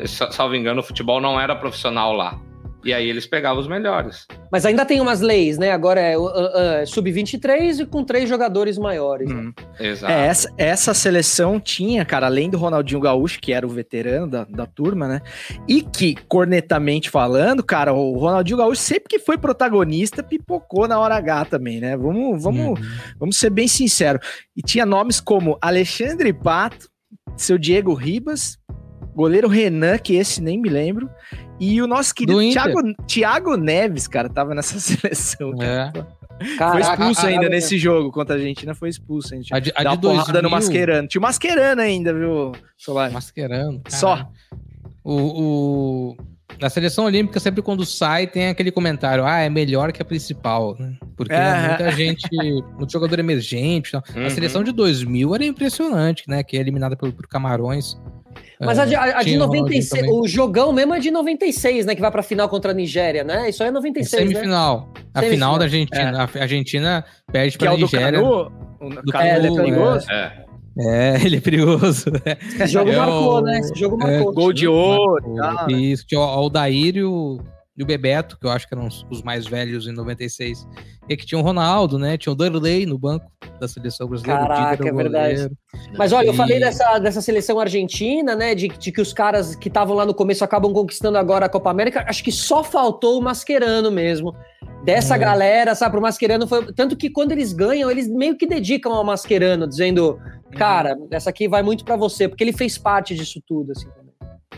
sa- 0.05 0.30
salvo 0.30 0.53
engano, 0.55 0.82
o 0.82 0.84
futebol 0.84 1.22
não 1.22 1.39
era 1.39 1.55
profissional 1.55 2.12
lá. 2.12 2.38
E 2.84 2.94
aí 2.94 3.08
eles 3.08 3.28
pegavam 3.28 3.62
os 3.62 3.68
melhores. 3.68 4.26
Mas 4.52 4.66
ainda 4.66 4.84
tem 4.86 5.00
umas 5.00 5.22
leis, 5.22 5.58
né? 5.58 5.72
Agora 5.72 6.00
é 6.02 6.18
uh, 6.18 6.24
uh, 6.24 6.88
sub-23 6.88 7.82
e 7.82 7.86
com 7.86 8.04
três 8.04 8.28
jogadores 8.28 8.78
maiores. 8.78 9.30
né? 9.30 9.36
Hum. 9.36 9.54
Exato. 9.80 10.12
É, 10.12 10.26
essa, 10.28 10.54
essa 10.58 10.94
seleção 10.94 11.60
tinha, 11.60 12.04
cara, 12.04 12.26
além 12.26 12.50
do 12.50 12.58
Ronaldinho 12.58 13.00
Gaúcho, 13.00 13.40
que 13.40 13.54
era 13.54 13.66
o 13.66 13.70
veterano 13.70 14.28
da, 14.28 14.46
da 14.46 14.66
turma, 14.66 15.08
né? 15.08 15.22
E 15.68 15.82
que, 15.82 16.16
cornetamente 16.28 17.10
falando, 17.10 17.64
cara, 17.64 17.94
o 17.94 18.18
Ronaldinho 18.18 18.58
Gaúcho, 18.58 18.82
sempre 18.82 19.10
que 19.10 19.20
foi 19.20 19.38
protagonista, 19.38 20.24
pipocou 20.24 20.88
na 20.88 21.00
hora 21.00 21.16
H 21.16 21.46
também, 21.46 21.80
né? 21.80 21.96
Vamos, 21.96 22.42
vamos, 22.44 22.80
Uhum. 22.80 22.86
vamos 23.20 23.38
ser 23.38 23.50
bem 23.50 23.68
sinceros. 23.68 24.26
E 24.56 24.62
tinha 24.62 24.86
nomes 24.86 25.20
como 25.20 25.58
Alexandre 25.62 26.34
Pato, 26.34 26.90
seu 27.38 27.58
Diego 27.58 27.94
Ribas, 27.94 28.58
goleiro 29.16 29.47
Renan, 29.47 29.97
que 29.97 30.16
esse 30.16 30.41
nem 30.41 30.59
me 30.59 30.70
lembro, 30.70 31.09
e 31.59 31.82
o 31.82 31.88
nosso 31.88 32.14
querido. 32.16 32.39
Thiago, 32.51 32.82
Thiago 33.07 33.55
Neves, 33.57 34.07
cara, 34.07 34.30
tava 34.30 34.53
nessa 34.55 34.78
seleção. 34.82 35.55
cara. 35.57 35.93
É. 36.18 36.22
Foi 36.72 36.82
expulso 36.82 37.26
ainda 37.28 37.45
a- 37.45 37.49
nesse 37.49 37.78
jogo 37.78 38.12
contra 38.12 38.36
a 38.36 38.38
Argentina, 38.39 38.74
foi 38.74 38.89
expulso. 38.89 39.34
A 39.34 39.38
gente 39.38 39.53
A 39.53 39.59
de, 39.59 39.72
a 39.76 39.82
de 39.82 39.88
uma 39.88 39.97
porrada 39.97 40.32
2000, 40.32 40.41
no 40.41 40.49
Mascherano. 40.49 41.07
Tinha 41.07 41.20
o 41.20 41.22
Mascherano 41.22 41.82
ainda, 41.82 42.14
viu, 42.14 42.51
Solar? 42.76 43.12
Mascherano. 43.12 43.80
Só. 43.88 44.16
caralho. 44.16 44.30
O, 45.03 45.14
o- 45.14 46.18
Na 46.59 46.70
seleção 46.70 47.05
olímpica, 47.05 47.39
sempre 47.39 47.62
quando 47.62 47.86
sai, 47.86 48.26
tem 48.28 48.47
aquele 48.47 48.72
comentário: 48.72 49.24
ah, 49.24 49.39
é 49.39 49.49
melhor 49.49 49.91
que 49.91 50.01
a 50.01 50.05
principal, 50.05 50.76
né? 50.80 50.95
Porque 51.16 51.34
É. 51.34 51.68
muita 51.68 51.91
gente, 51.91 52.28
muito 52.78 52.91
jogador 52.91 53.20
emergente. 53.20 53.89
e 53.89 53.91
tal. 53.91 54.03
Uhum. 54.16 54.26
A 54.26 54.30
seleção 54.32 54.64
de 54.64 54.72
2000 54.72 55.36
era 55.36 55.45
impressionante, 55.45 56.24
né? 56.28 56.41
Que 56.43 56.57
é 56.57 56.59
eliminada 56.59 56.95
por, 56.95 57.12
por 57.14 57.28
Camarões. 57.28 57.99
Mas 58.60 58.78
É, 58.78 58.82
a 58.82 58.86
de, 58.86 58.96
a- 58.96 59.02
a 59.04 59.06
de 59.20 59.26
tinha 59.26 59.38
o 59.40 59.42
Ronaldinho 59.48 59.64
96, 59.64 59.90
também. 60.04 60.20
o 60.20 60.28
jogão 60.28 60.72
mesmo 60.74 60.94
é 60.94 61.00
de 61.00 61.12
96, 61.12 61.86
né? 61.86 61.96
Que 61.96 62.02
vai 62.02 62.12
pra 62.12 62.22
final 62.24 62.48
contra 62.50 62.72
a 62.72 62.74
Nigéria, 62.74 63.24
né? 63.24 63.50
Isso 63.50 63.64
aí 63.64 63.70
é 63.70 63.72
96, 63.72 64.24
né? 64.24 64.30
Semifinal. 64.34 64.90
A 65.14 65.20
Semifinal. 65.22 65.30
final 65.32 65.58
da 65.60 65.66
Argentina. 65.66 66.30
A 66.36 66.42
Argentina 66.42 67.06
perde 67.32 67.58
Que 67.58 67.66
é 67.66 67.68
pra 67.68 67.74
o 67.74 67.78
do 67.78 67.84
Nigéria. 67.86 68.20
Canu? 68.20 68.52
O 68.80 68.90
Do 68.90 69.12
Canu, 69.12 69.26
ele 69.28 69.48
é 69.48 69.56
perigoso? 69.56 70.12
É. 70.12 70.42
É, 70.80 71.16
ele 71.26 71.36
é 71.38 71.42
perigoso. 71.42 72.12
né? 72.12 72.38
Esse 72.42 72.68
jogo 72.68 72.92
É 72.92 72.96
marcou, 72.96 73.38
o- 73.38 73.42
né? 73.42 73.60
Esse 73.60 73.78
jogo 73.80 74.02
é, 74.02 74.12
marcou. 74.18 74.34
Gol 74.34 74.54
de 74.54 74.68
ouro 74.68 75.22
e 75.26 75.30
Marcou. 75.38 75.58
tal, 75.58 75.68
né? 75.68 75.74
Isso, 75.74 76.06
tinha 76.08 76.22
o 76.22 76.24
Aldair 76.24 76.96
e 76.98 77.04
o, 77.04 77.40
e 77.82 77.84
o 77.84 77.86
Bebeto, 77.88 78.38
que 78.40 78.46
eu 78.46 78.52
acho 78.52 78.68
que 78.68 78.76
eram 78.76 78.86
os, 78.86 79.04
os 79.10 79.24
mais 79.24 79.48
velhos 79.48 79.88
em 79.88 79.92
96. 79.92 80.68
E 81.10 81.18
que 81.18 81.26
tinha 81.26 81.40
o 81.40 81.42
Ronaldo, 81.42 81.98
né? 81.98 82.16
Tinha 82.16 82.32
o 82.32 82.36
Darley 82.36 82.86
no 82.86 82.98
banco 82.98 83.26
da 83.60 83.68
seleção 83.68 84.08
brasileira. 84.08 84.42
Caraca, 84.48 84.88
é 84.88 84.94
verdade. 84.94 85.50
Mas 85.98 86.14
olha, 86.14 86.28
eu 86.28 86.34
falei 86.36 86.60
dessa, 86.60 87.00
dessa 87.00 87.22
seleção 87.22 87.60
argentina, 87.60 88.36
né? 88.36 88.54
De, 88.54 88.68
de 88.68 88.92
que 88.92 89.02
os 89.02 89.12
caras 89.12 89.56
que 89.56 89.68
estavam 89.68 89.96
lá 89.96 90.06
no 90.06 90.14
começo 90.14 90.44
acabam 90.44 90.72
conquistando 90.72 91.18
agora 91.18 91.48
a 91.48 91.50
Copa 91.50 91.72
América. 91.72 92.06
Acho 92.08 92.24
que 92.24 92.32
só 92.32 92.64
faltou 92.64 93.20
o 93.20 93.22
Mascherano 93.22 93.90
mesmo. 93.92 94.34
Dessa 94.86 95.16
É. 95.16 95.18
galera, 95.18 95.74
sabe? 95.76 95.98
O 95.98 96.02
Mascherano 96.02 96.48
foi. 96.48 96.72
Tanto 96.74 96.96
que 96.96 97.10
quando 97.10 97.32
eles 97.32 97.52
ganham, 97.52 97.90
eles 97.90 98.08
meio 98.08 98.38
que 98.38 98.46
dedicam 98.46 98.94
ao 98.94 99.04
Mascherano, 99.04 99.68
dizendo: 99.68 100.20
Cara, 100.52 100.96
essa 101.12 101.30
aqui 101.32 101.48
vai 101.48 101.64
muito 101.64 101.84
pra 101.84 101.96
você, 101.96 102.28
porque 102.30 102.44
ele 102.44 102.54
fez 102.54 102.78
parte 102.78 103.16
disso 103.16 103.42
tudo, 103.46 103.72
assim. 103.72 103.88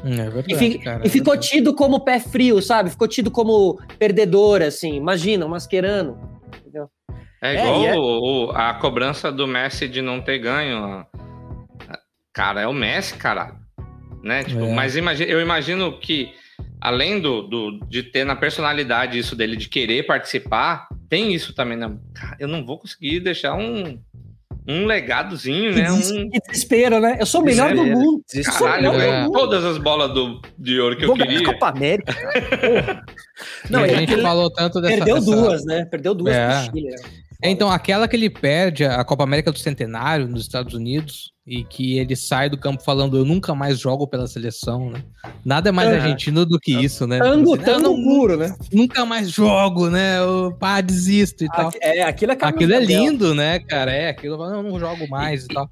É 0.03 0.29
verdade, 0.29 0.53
E, 0.53 0.57
fi- 0.57 0.79
cara, 0.79 1.03
e 1.03 1.07
é 1.07 1.09
ficou 1.09 1.33
verdade. 1.33 1.49
tido 1.49 1.73
como 1.73 1.99
pé 2.03 2.19
frio, 2.19 2.61
sabe? 2.61 2.89
Ficou 2.89 3.07
tido 3.07 3.31
como 3.31 3.79
perdedor, 3.97 4.61
assim. 4.61 4.95
Imagina, 4.95 5.45
o 5.45 5.49
Mascherano. 5.49 6.39
Entendeu? 6.59 6.89
É 7.41 7.55
É, 7.55 7.59
igual 7.61 7.85
é- 7.85 7.95
o- 7.97 7.99
o- 8.47 8.51
a 8.51 8.73
cobrança 8.73 9.31
do 9.31 9.47
Messi 9.47 9.87
de 9.87 10.01
não 10.01 10.21
ter 10.21 10.39
ganho. 10.39 11.05
Cara, 12.33 12.61
é 12.61 12.67
o 12.67 12.73
Messi, 12.73 13.15
caralho. 13.15 13.55
Né? 14.23 14.43
Tipo, 14.43 14.63
É. 14.65 14.73
Mas 14.73 14.95
imagi- 14.95 15.29
eu 15.29 15.41
imagino 15.41 15.99
que, 15.99 16.33
além 16.81 17.19
do, 17.19 17.41
do- 17.43 17.79
de 17.87 18.03
ter 18.03 18.25
na 18.25 18.35
personalidade 18.35 19.17
isso 19.19 19.35
dele, 19.35 19.55
de 19.55 19.67
querer 19.69 20.03
participar, 20.03 20.87
tem 21.09 21.33
isso 21.33 21.53
também. 21.53 21.77
Né? 21.77 21.95
Cara, 22.13 22.37
eu 22.39 22.47
não 22.47 22.65
vou 22.65 22.79
conseguir 22.79 23.19
deixar 23.19 23.53
um, 23.55 23.99
um 24.67 24.85
legadozinho, 24.85 25.73
né? 25.75 25.91
Um, 25.91 26.29
Que 26.29 26.39
desespero, 26.47 26.99
né? 26.99 27.17
Eu 27.19 27.25
sou 27.25 27.41
o 27.41 27.43
melhor 27.43 27.73
do 27.75 27.83
mundo. 27.85 28.23
Desespero. 28.27 28.57
Sou 28.57 28.67
o 28.67 28.71
melhor 28.71 28.91
caralho, 28.93 29.11
do 29.11 29.15
é. 29.17 29.21
mundo. 29.23 29.31
todas 29.33 29.65
as 29.65 29.77
bolas 29.77 30.13
do, 30.13 30.41
de 30.57 30.79
ouro 30.79 30.95
que 30.97 31.03
eu 31.03 31.07
Vou 31.07 31.17
ganhar 31.17 31.29
a 31.31 31.33
queria. 31.33 31.53
Copa 31.53 31.67
América. 31.69 32.13
Porra. 32.63 33.03
Não, 33.69 33.83
a 33.83 33.87
gente 33.87 34.03
aquele- 34.03 34.21
falou 34.21 34.49
tanto 34.51 34.79
dessa. 34.81 34.95
Perdeu 34.95 35.15
dessa- 35.15 35.25
duas, 35.31 35.65
né? 35.65 35.85
Perdeu 35.85 36.13
duas 36.15 36.33
É. 36.33 36.47
pro 36.47 36.77
Chile. 36.77 36.89
né? 36.91 36.95
É, 37.43 37.49
Então, 37.49 37.69
aquela 37.69 38.07
que 38.07 38.15
ele 38.15 38.29
perde 38.29 38.85
a 38.85 39.03
Copa 39.03 39.23
América 39.23 39.51
do 39.51 39.59
Centenário 39.59 40.27
nos 40.27 40.41
Estados 40.41 40.73
Unidos 40.73 41.31
e 41.45 41.63
que 41.65 41.97
ele 41.99 42.15
sai 42.15 42.49
do 42.49 42.57
campo 42.57 42.81
falando 42.81 43.17
eu 43.17 43.25
nunca 43.25 43.53
mais 43.53 43.77
jogo 43.79 44.07
pela 44.07 44.25
seleção, 44.27 44.89
né? 44.91 45.03
Nada 45.43 45.71
mais 45.73 45.89
É. 45.89 45.95
argentino 45.95 46.45
do 46.45 46.57
que 46.57 46.71
isso, 46.73 47.05
né? 47.05 47.19
Tango, 47.19 47.57
Você, 47.57 47.63
tango 47.63 47.81
"Não, 47.81 47.97
não, 47.97 48.03
puro, 48.03 48.37
né? 48.37 48.55
nunca 48.71 49.05
mais 49.05 49.29
jogo, 49.29 49.89
né? 49.89 50.19
Eu, 50.19 50.55
pá, 50.57 50.79
desisto 50.79 51.43
e 51.43 51.47
tal. 51.49 51.69
É, 51.81 52.01
aquilo 52.03 52.31
é 52.31 52.37
Aquilo 52.39 52.73
é 52.73 52.79
lindo, 52.79 53.35
né, 53.35 53.59
cara? 53.59 53.91
É, 53.91 54.09
aquilo, 54.09 54.41
eu 54.41 54.63
não 54.63 54.79
jogo 54.79 55.05
mais 55.09 55.43
e 55.43 55.47
tal. 55.49 55.69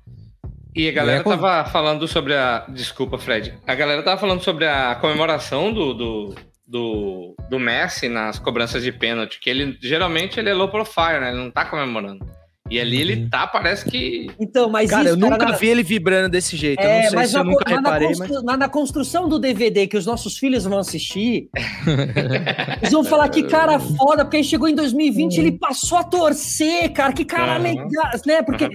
E 0.75 0.87
a 0.87 0.91
galera 0.91 1.19
É, 1.19 1.23
como- 1.23 1.37
tava 1.37 1.69
falando 1.69 2.07
sobre 2.07 2.33
a. 2.33 2.65
Desculpa, 2.69 3.17
Fred. 3.17 3.53
A 3.67 3.75
galera 3.75 4.03
tava 4.03 4.19
falando 4.19 4.41
sobre 4.41 4.65
a 4.65 4.95
comemoração 4.95 5.73
do, 5.73 5.93
do, 5.93 6.35
do, 6.71 7.35
do 7.49 7.59
Messi 7.59 8.07
nas 8.07 8.39
cobranças 8.39 8.81
de 8.83 8.91
pênalti, 8.91 9.39
que 9.39 9.49
ele 9.49 9.77
geralmente 9.81 10.39
ele 10.39 10.49
é 10.49 10.53
low 10.53 10.69
profile, 10.69 11.19
né? 11.19 11.29
Ele 11.29 11.37
não 11.43 11.51
tá 11.51 11.65
comemorando. 11.65 12.25
E 12.69 12.79
ali 12.79 13.01
ele 13.01 13.23
Uhum. 13.23 13.29
tá, 13.29 13.45
parece 13.45 13.83
que. 13.89 14.27
Então, 14.39 14.69
mas 14.69 14.89
Cara, 14.89 15.09
eu 15.09 15.15
isso, 15.15 15.19
cara, 15.19 15.31
nunca 15.37 15.51
na- 15.51 15.57
vi 15.57 15.67
ele 15.67 15.83
vibrando 15.83 16.29
desse 16.29 16.55
jeito. 16.55 16.81
eu 16.81 16.89
É, 16.89 17.01
não 17.01 17.09
sei 17.09 17.15
mas 17.19 17.29
se 17.31 17.35
eu 17.37 17.43
na, 17.43 17.51
nunca 17.51 17.65
co- 17.65 17.69
na- 17.69 17.81
na 17.81 17.89
reparei, 17.89 18.07
constru- 18.07 18.33
mas... 18.35 18.43
na- 18.45 18.57
na 18.57 18.69
construção 18.69 19.27
do 19.27 19.37
DVD 19.37 19.87
que 19.87 19.97
os 19.97 20.05
nossos 20.05 20.37
filhos 20.37 20.63
vão 20.63 20.77
assistir, 20.79 21.49
eles 22.81 22.91
vão 22.93 23.03
falar 23.03 23.27
que 23.27 23.43
cara 23.43 23.77
foda, 23.77 24.23
porque 24.23 24.37
aí 24.37 24.43
chegou 24.43 24.69
em 24.69 24.75
2020 24.75 25.37
ele 25.37 25.51
passou 25.57 25.97
a 25.97 26.03
torcer, 26.05 26.91
cara, 26.93 27.11
que 27.11 27.25
cara 27.25 27.55
Aham. 27.55 27.63
legal, 27.63 27.89
né? 28.25 28.41
Porque 28.41 28.69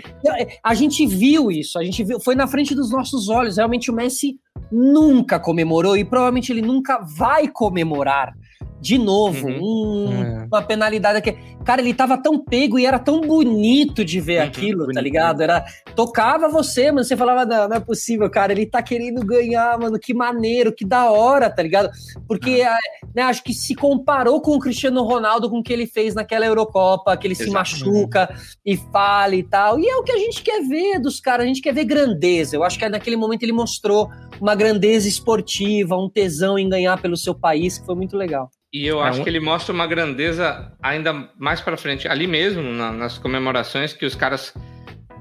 a 0.62 0.74
gente 0.74 1.06
viu 1.06 1.50
isso, 1.50 1.78
a 1.78 1.84
gente 1.84 2.04
viu, 2.04 2.20
foi 2.20 2.34
na 2.34 2.46
frente 2.46 2.74
dos 2.74 2.90
nossos 2.90 3.30
olhos. 3.30 3.56
Realmente 3.56 3.90
o 3.90 3.94
Messi 3.94 4.36
nunca 4.70 5.38
comemorou 5.38 5.96
e 5.96 6.04
provavelmente 6.04 6.52
ele 6.52 6.62
nunca 6.62 6.98
vai 6.98 7.48
comemorar 7.48 8.34
de 8.80 8.98
novo. 8.98 9.48
Um- 9.48 10.12
É. 10.12 10.46
uma 10.52 10.62
penalidade 10.62 11.20
que 11.22 11.36
cara 11.64 11.80
ele 11.80 11.92
tava 11.94 12.16
tão 12.16 12.38
pego 12.38 12.78
e 12.78 12.86
era 12.86 12.96
tão 12.98 13.20
bonito 13.20 14.04
de 14.04 14.20
ver 14.20 14.40
Uhum, 14.42 14.46
aquilo 14.46 14.78
tá 14.80 14.84
bonito. 14.86 15.02
ligado? 15.02 15.40
era 15.40 15.64
tocava 15.96 16.48
você 16.48 16.92
mano 16.92 17.02
você 17.04 17.16
falava 17.16 17.44
não, 17.44 17.68
não 17.68 17.76
é 17.76 17.80
possível 17.80 18.30
cara 18.30 18.52
ele 18.52 18.66
tá 18.66 18.80
querendo 18.82 19.24
ganhar 19.26 19.76
mano 19.80 19.98
que 19.98 20.14
maneiro 20.14 20.72
que 20.72 20.84
da 20.84 21.10
hora 21.10 21.50
tá 21.50 21.60
ligado? 21.62 21.90
Porque 22.28 22.62
Ah. 22.64 22.74
ah, 22.76 23.06
né, 23.14 23.22
acho 23.22 23.42
que 23.42 23.52
se 23.52 23.74
comparou 23.74 24.40
com 24.40 24.52
o 24.52 24.60
Cristiano 24.60 25.02
Ronaldo 25.02 25.50
com 25.50 25.58
o 25.58 25.62
que 25.62 25.72
ele 25.72 25.86
fez 25.86 26.14
naquela 26.14 26.46
Eurocopa 26.46 27.16
que 27.16 27.26
ele 27.26 27.34
se 27.34 27.50
machuca 27.50 28.32
e 28.64 28.76
fala 28.76 29.34
e 29.34 29.42
tal 29.42 29.80
e 29.80 29.88
é 29.88 29.96
o 29.96 30.04
que 30.04 30.12
a 30.12 30.18
gente 30.18 30.42
quer 30.42 30.62
ver 30.62 31.00
dos 31.00 31.18
caras 31.18 31.44
a 31.44 31.48
gente 31.48 31.62
quer 31.62 31.74
ver 31.74 31.84
grandeza. 31.84 32.54
Eu 32.54 32.62
acho 32.62 32.78
que 32.78 32.88
naquele 32.88 33.16
momento 33.16 33.42
ele 33.42 33.52
mostrou 33.52 34.08
uma 34.40 34.54
grandeza 34.54 35.08
esportiva 35.08 35.96
um 35.96 36.08
tesão 36.08 36.58
em 36.58 36.68
ganhar 36.68 37.00
pelo 37.00 37.16
seu 37.16 37.34
país 37.34 37.78
que 37.78 37.86
foi 37.86 37.94
muito 37.94 38.16
legal 38.16 38.50
E 38.72 38.86
eu 38.86 39.00
É 39.02 39.08
acho 39.08 39.22
que 39.22 39.28
ele 39.28 39.40
mostra 39.40 39.72
uma 39.74 39.86
grandeza 39.86 40.72
ainda 40.82 41.12
mais 41.38 41.60
pra 41.60 41.76
frente, 41.76 42.06
ali 42.08 42.26
mesmo, 42.26 42.62
na- 42.62 42.92
nas 42.92 43.18
comemorações, 43.18 43.92
que 43.92 44.04
os 44.06 44.14
caras 44.14 44.52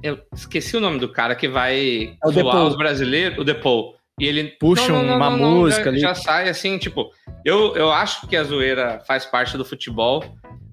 Eu 0.04 0.20
esqueci 0.36 0.76
o 0.78 0.80
nome 0.80 1.00
do 1.00 1.10
cara 1.12 1.36
que 1.36 1.48
vai 1.48 2.16
É 2.24 2.32
zoar 2.32 2.66
os 2.68 2.78
brasileiros, 2.78 3.40
o 3.40 3.44
Depou. 3.44 3.96
E 4.20 4.26
ele 4.26 4.44
Puxa 4.60 4.94
uma 4.94 5.30
música 5.32 5.86
já, 5.86 5.90
ali. 5.90 6.00
Já 6.00 6.16
sai 6.16 6.48
assim, 6.50 6.78
tipo, 6.78 7.10
eu, 7.44 7.76
eu 7.76 7.92
acho 7.92 8.28
que 8.28 8.36
a 8.38 8.44
zoeira 8.44 9.02
faz 9.08 9.26
parte 9.26 9.58
do 9.58 9.66
futebol, 9.66 10.24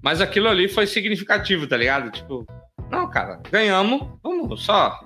mas 0.03 0.21
aquilo 0.21 0.47
ali 0.47 0.67
foi 0.69 0.85
significativo, 0.87 1.67
tá 1.67 1.75
ligado? 1.75 2.09
Tipo, 2.11 2.45
não, 2.91 3.09
cara, 3.09 3.41
ganhamos, 3.51 4.01
vamos 4.23 4.63
só 4.63 4.99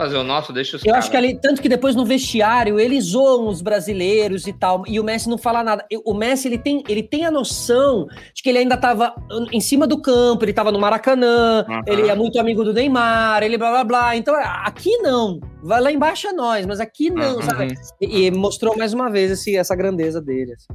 fazer 0.00 0.16
o 0.16 0.24
nosso, 0.24 0.52
deixa 0.52 0.76
os 0.76 0.82
Eu 0.84 0.88
caras. 0.92 1.04
acho 1.04 1.10
que 1.10 1.16
ali, 1.16 1.38
tanto 1.40 1.60
que 1.60 1.68
depois 1.68 1.94
no 1.94 2.04
vestiário, 2.06 2.80
eles 2.80 3.04
zoam 3.06 3.48
os 3.48 3.60
brasileiros 3.60 4.46
e 4.46 4.52
tal, 4.52 4.82
e 4.86 4.98
o 4.98 5.04
Messi 5.04 5.28
não 5.28 5.36
fala 5.36 5.62
nada. 5.62 5.84
O 6.06 6.14
Messi, 6.14 6.48
ele 6.48 6.56
tem, 6.58 6.82
ele 6.88 7.02
tem 7.02 7.26
a 7.26 7.30
noção 7.30 8.06
de 8.34 8.42
que 8.42 8.48
ele 8.48 8.58
ainda 8.58 8.76
tava 8.76 9.14
em 9.52 9.60
cima 9.60 9.86
do 9.86 10.00
campo, 10.00 10.44
ele 10.44 10.52
tava 10.54 10.72
no 10.72 10.78
Maracanã, 10.78 11.64
Aham. 11.68 11.82
ele 11.86 12.08
é 12.08 12.14
muito 12.14 12.38
amigo 12.40 12.64
do 12.64 12.72
Neymar, 12.72 13.42
ele 13.42 13.58
blá 13.58 13.70
blá 13.70 13.84
blá. 13.84 14.16
Então, 14.16 14.34
aqui 14.64 14.96
não. 14.98 15.38
Vai 15.62 15.80
lá 15.80 15.92
embaixo 15.92 16.26
é 16.26 16.32
nós, 16.32 16.64
mas 16.64 16.80
aqui 16.80 17.10
não, 17.10 17.36
Uhum. 17.36 17.42
sabe? 17.42 17.74
E, 18.00 18.26
e 18.26 18.30
mostrou 18.30 18.76
mais 18.78 18.94
uma 18.94 19.10
vez 19.10 19.30
esse, 19.30 19.54
essa 19.56 19.76
grandeza 19.76 20.20
dele. 20.20 20.54
assim. 20.54 20.66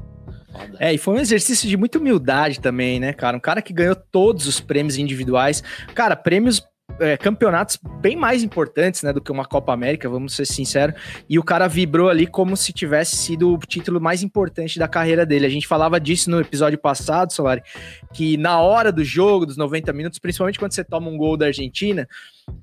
É, 0.79 0.93
e 0.93 0.97
foi 0.97 1.15
um 1.15 1.19
exercício 1.19 1.67
de 1.67 1.75
muita 1.75 1.97
humildade 1.97 2.59
também, 2.61 2.99
né, 2.99 3.11
cara? 3.11 3.35
Um 3.35 3.41
cara 3.41 3.61
que 3.61 3.73
ganhou 3.73 3.95
todos 3.95 4.47
os 4.47 4.59
prêmios 4.61 4.97
individuais. 4.97 5.61
Cara, 5.93 6.15
prêmios. 6.15 6.61
É, 6.99 7.17
campeonatos 7.17 7.77
bem 7.99 8.15
mais 8.15 8.43
importantes, 8.43 9.03
né, 9.03 9.11
do 9.11 9.21
que 9.21 9.31
uma 9.31 9.45
Copa 9.45 9.73
América, 9.73 10.07
vamos 10.09 10.33
ser 10.33 10.45
sinceros. 10.45 10.95
E 11.29 11.37
o 11.37 11.43
cara 11.43 11.67
vibrou 11.67 12.09
ali 12.09 12.25
como 12.25 12.55
se 12.55 12.71
tivesse 12.71 13.15
sido 13.15 13.53
o 13.53 13.57
título 13.57 13.99
mais 13.99 14.23
importante 14.23 14.79
da 14.79 14.87
carreira 14.87 15.25
dele. 15.25 15.45
A 15.45 15.49
gente 15.49 15.67
falava 15.67 15.99
disso 15.99 16.29
no 16.29 16.39
episódio 16.39 16.77
passado, 16.77 17.33
Solari, 17.33 17.61
que 18.13 18.37
na 18.37 18.59
hora 18.61 18.91
do 18.91 19.03
jogo, 19.03 19.45
dos 19.45 19.57
90 19.57 19.91
minutos, 19.93 20.19
principalmente 20.19 20.59
quando 20.59 20.71
você 20.71 20.83
toma 20.83 21.09
um 21.09 21.17
gol 21.17 21.35
da 21.35 21.47
Argentina, 21.47 22.07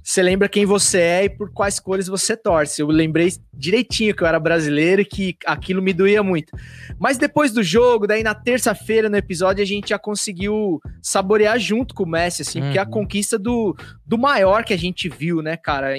você 0.02 0.22
lembra 0.22 0.48
quem 0.48 0.66
você 0.66 0.98
é 0.98 1.24
e 1.24 1.28
por 1.30 1.52
quais 1.52 1.78
cores 1.78 2.06
você 2.08 2.36
torce. 2.36 2.82
Eu 2.82 2.88
lembrei 2.88 3.32
direitinho 3.54 4.14
que 4.14 4.22
eu 4.22 4.26
era 4.26 4.38
brasileiro 4.40 5.00
e 5.02 5.04
que 5.04 5.36
aquilo 5.46 5.80
me 5.80 5.92
doía 5.92 6.22
muito. 6.22 6.52
Mas 6.98 7.18
depois 7.18 7.52
do 7.52 7.62
jogo, 7.62 8.06
daí 8.06 8.22
na 8.22 8.34
terça-feira 8.34 9.08
no 9.08 9.16
episódio, 9.16 9.62
a 9.62 9.66
gente 9.66 9.90
já 9.90 9.98
conseguiu 9.98 10.80
saborear 11.00 11.58
junto 11.58 11.94
com 11.94 12.02
o 12.02 12.08
Messi, 12.08 12.42
assim, 12.42 12.60
porque 12.60 12.78
é 12.78 12.80
a 12.82 12.84
Uhum. 12.84 12.90
conquista 12.90 13.38
do, 13.38 13.76
do 14.04 14.18
maior 14.18 14.64
que 14.64 14.72
a 14.74 14.78
gente 14.78 15.08
viu, 15.08 15.40
né, 15.40 15.56
cara, 15.56 15.94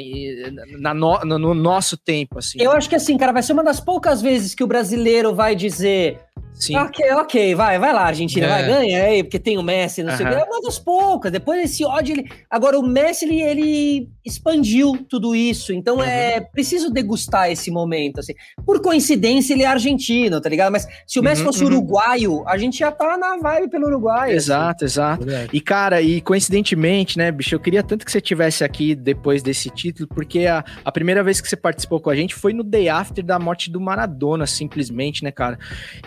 na 0.80 0.94
no, 0.94 1.20
no- 1.26 1.40
no 1.40 1.54
nosso 1.54 1.96
tempo, 1.98 2.40
assim. 2.40 2.58
Eu 2.62 2.72
acho 2.72 2.90
que 2.90 2.96
assim, 2.96 3.18
cara, 3.18 3.32
vai 3.32 3.42
ser 3.44 3.54
uma 3.54 3.64
das 3.64 3.80
poucas 3.80 4.22
vezes 4.22 4.54
que 4.54 4.64
o 4.64 4.68
brasileiro 4.68 5.34
vai 5.34 5.56
dizer. 5.56 6.20
Sim. 6.54 6.76
Ok, 6.78 7.12
ok, 7.14 7.56
vai, 7.56 7.78
vai 7.80 7.92
lá, 7.94 8.04
Argentina, 8.06 8.46
É. 8.46 8.50
vai, 8.50 8.66
ganha 8.66 9.04
aí, 9.04 9.24
porque 9.24 9.40
tem 9.40 9.58
o 9.58 9.64
Messi, 9.64 10.02
não 10.04 10.16
sei 10.16 10.26
o 10.26 10.30
quê. 10.30 10.36
É 10.36 10.44
uma 10.44 10.62
das 10.62 10.80
poucas. 10.80 11.32
Depois 11.32 11.62
esse 11.64 11.84
ódio, 11.84 12.14
ele... 12.14 12.30
Agora, 12.50 12.80
o 12.80 12.84
Messi, 12.84 13.26
ele, 13.26 13.42
ele 13.42 14.10
expandiu 14.26 15.06
tudo 15.10 15.36
isso. 15.36 15.74
Então, 15.74 16.02
é 16.02 16.38
Uhum. 16.40 16.46
preciso 16.54 16.90
degustar 16.90 17.52
esse 17.52 17.70
momento, 17.70 18.20
assim. 18.20 18.34
Por 18.66 18.82
coincidência, 18.82 19.54
ele 19.54 19.64
é 19.64 19.68
argentino, 19.68 20.40
tá 20.40 20.48
ligado? 20.50 20.72
Mas 20.72 20.88
se 21.06 21.20
o 21.20 21.24
Messi 21.24 21.42
Uhum, 21.42 21.48
fosse 21.48 21.64
uhum. 21.64 21.72
uruguaio, 21.72 22.48
a 22.48 22.58
gente 22.58 22.80
já 22.80 22.92
tá 22.92 23.18
na 23.18 23.38
vibe 23.38 23.70
pelo 23.70 23.88
Uruguai. 23.88 24.30
assim. 24.30 24.36
Exato, 24.38 24.86
exato. 24.86 25.26
E, 25.52 25.60
cara, 25.60 26.02
e 26.02 26.22
coincidentemente, 26.22 27.18
né, 27.18 27.32
bicho, 27.32 27.54
eu 27.56 27.60
queria 27.60 27.84
tanto 27.84 28.06
que 28.06 28.12
você 28.12 28.22
tivesse 28.22 28.64
aqui 28.64 28.96
depois 28.96 29.42
desse 29.44 29.70
título, 29.70 30.08
porque 30.08 30.46
a, 30.46 30.64
a 30.86 30.92
primeira 30.92 31.24
vez 31.24 31.42
que 31.42 31.48
você 31.50 31.56
participou 31.56 32.00
com 32.00 32.10
a 32.10 32.16
gente 32.16 32.34
foi 32.36 32.54
no 32.54 32.64
day 32.64 32.90
after 32.90 33.24
da 33.24 33.38
morte 33.40 33.70
do 33.72 33.82
Maradona, 33.82 34.46
simplesmente, 34.46 35.24
né, 35.24 35.32
cara? 35.32 35.58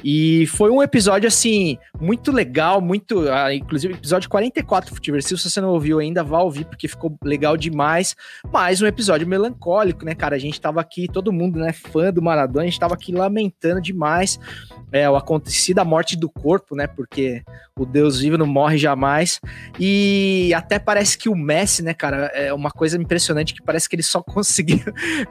E 0.05 0.36
foi 0.45 0.71
um 0.71 0.83
episódio, 0.83 1.29
assim, 1.29 1.79
muito 2.01 2.33
legal, 2.33 2.81
muito. 2.81 3.31
ah, 3.31 3.55
inclusive, 3.55 3.95
episódio 3.95 4.29
44 4.29 4.91
do 4.91 4.95
Futiversivo, 4.97 5.39
se 5.39 5.49
você 5.49 5.61
não 5.61 5.71
ouviu 5.71 6.01
ainda, 6.01 6.25
vá 6.25 6.41
ouvir, 6.41 6.65
porque 6.65 6.89
ficou 6.89 7.17
legal 7.23 7.57
demais. 7.57 8.17
Mas 8.53 8.83
um 8.83 8.87
episódio 8.87 9.27
melancólico, 9.27 10.05
né, 10.05 10.15
cara? 10.15 10.35
A 10.35 10.39
gente 10.39 10.61
tava 10.61 10.81
aqui, 10.81 11.07
todo 11.07 11.33
mundo, 11.33 11.61
né, 11.61 11.73
fã 11.73 12.13
do 12.13 12.21
Maradona, 12.21 12.63
a 12.63 12.67
gente 12.67 12.81
tava 12.81 12.95
aqui 12.95 13.13
lamentando 13.13 13.81
demais 13.81 14.39
é, 14.93 15.09
o 15.09 15.17
acontecido, 15.17 15.79
a 15.79 15.85
morte 15.85 16.17
do 16.17 16.29
corpo, 16.29 16.75
né? 16.75 16.87
Porque 16.87 17.43
o 17.79 17.85
Deus 17.85 18.21
vivo 18.21 18.39
não 18.39 18.47
morre 18.47 18.79
jamais. 18.79 19.41
E 19.79 20.53
até 20.55 20.79
parece 20.79 21.19
que 21.19 21.29
o 21.29 21.37
Messi, 21.37 21.83
né, 21.83 21.93
cara, 21.93 22.31
é 22.35 22.53
uma 22.53 22.71
coisa 22.71 22.97
impressionante 22.97 23.53
que 23.53 23.63
parece 23.63 23.89
que 23.89 23.97
ele 23.97 24.03
só 24.03 24.23
conseguiu, 24.25 24.81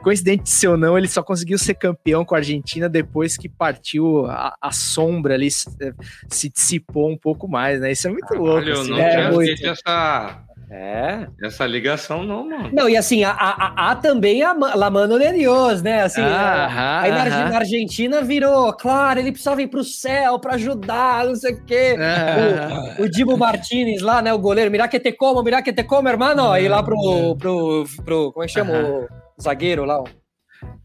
coincidente 0.02 0.66
ou 0.66 0.76
não, 0.76 0.96
ele 0.96 1.08
só 1.08 1.22
conseguiu 1.22 1.58
ser 1.58 1.74
campeão 1.74 2.24
com 2.24 2.34
a 2.34 2.38
Argentina 2.38 2.88
depois 2.88 3.36
que 3.36 3.48
partiu 3.48 4.26
a, 4.26 4.54
a 4.60 4.70
sombra 4.96 5.34
ali, 5.34 5.50
se, 5.50 5.66
se 6.28 6.48
dissipou 6.48 7.10
um 7.10 7.18
pouco 7.18 7.46
mais, 7.46 7.80
né? 7.80 7.92
Isso 7.92 8.08
é 8.08 8.10
muito 8.10 8.32
louco. 8.34 8.56
Olha, 8.56 8.70
eu 8.70 8.80
assim, 8.80 8.90
não 8.90 8.96
né? 8.96 9.10
tinha 9.10 9.30
muito. 9.30 9.46
feito 9.46 9.66
essa, 9.68 10.38
É. 10.70 11.26
essa 11.42 11.66
ligação, 11.66 12.24
não, 12.24 12.48
mano. 12.48 12.70
Não, 12.72 12.88
e 12.88 12.96
assim, 12.96 13.22
há, 13.24 13.30
há- 13.32 13.90
há 13.90 13.94
também 13.96 14.42
a 14.42 14.52
La 14.52 14.90
Mano 14.90 15.18
de 15.18 15.32
Dios, 15.32 15.82
né? 15.82 16.02
Assim, 16.02 16.20
Aham, 16.22 16.32
a- 16.32 17.00
aí 17.02 17.10
aham. 17.12 17.50
na 17.50 17.58
Argentina 17.58 18.22
virou, 18.22 18.72
claro, 18.72 19.20
ele 19.20 19.30
precisava 19.32 19.62
ir 19.62 19.68
pro 19.68 19.84
céu 19.84 20.38
pra 20.40 20.54
ajudar, 20.54 21.24
não 21.26 21.34
sei 21.36 21.52
o 21.54 21.64
quê. 21.64 21.94
Aham. 21.98 22.94
O, 22.98 23.02
o 23.04 23.08
Dibu 23.10 23.36
Martinez 23.36 24.00
lá, 24.02 24.20
né? 24.22 24.32
O 24.32 24.38
goleiro, 24.38 24.70
mirá 24.70 24.88
que 24.88 24.98
te 24.98 25.12
como, 25.12 25.42
mirá 25.42 25.62
que 25.62 25.72
te 25.72 25.84
como, 25.84 26.08
hermano. 26.08 26.56
E 26.56 26.68
lá 26.68 26.82
pro, 26.82 27.36
pro, 27.38 27.84
pro 28.04 28.32
como 28.32 28.42
é 28.44 28.46
que 28.46 28.52
chama? 28.54 28.72
O 28.72 29.06
zagueiro 29.42 29.84
lá. 29.84 30.00
o- 30.00 30.25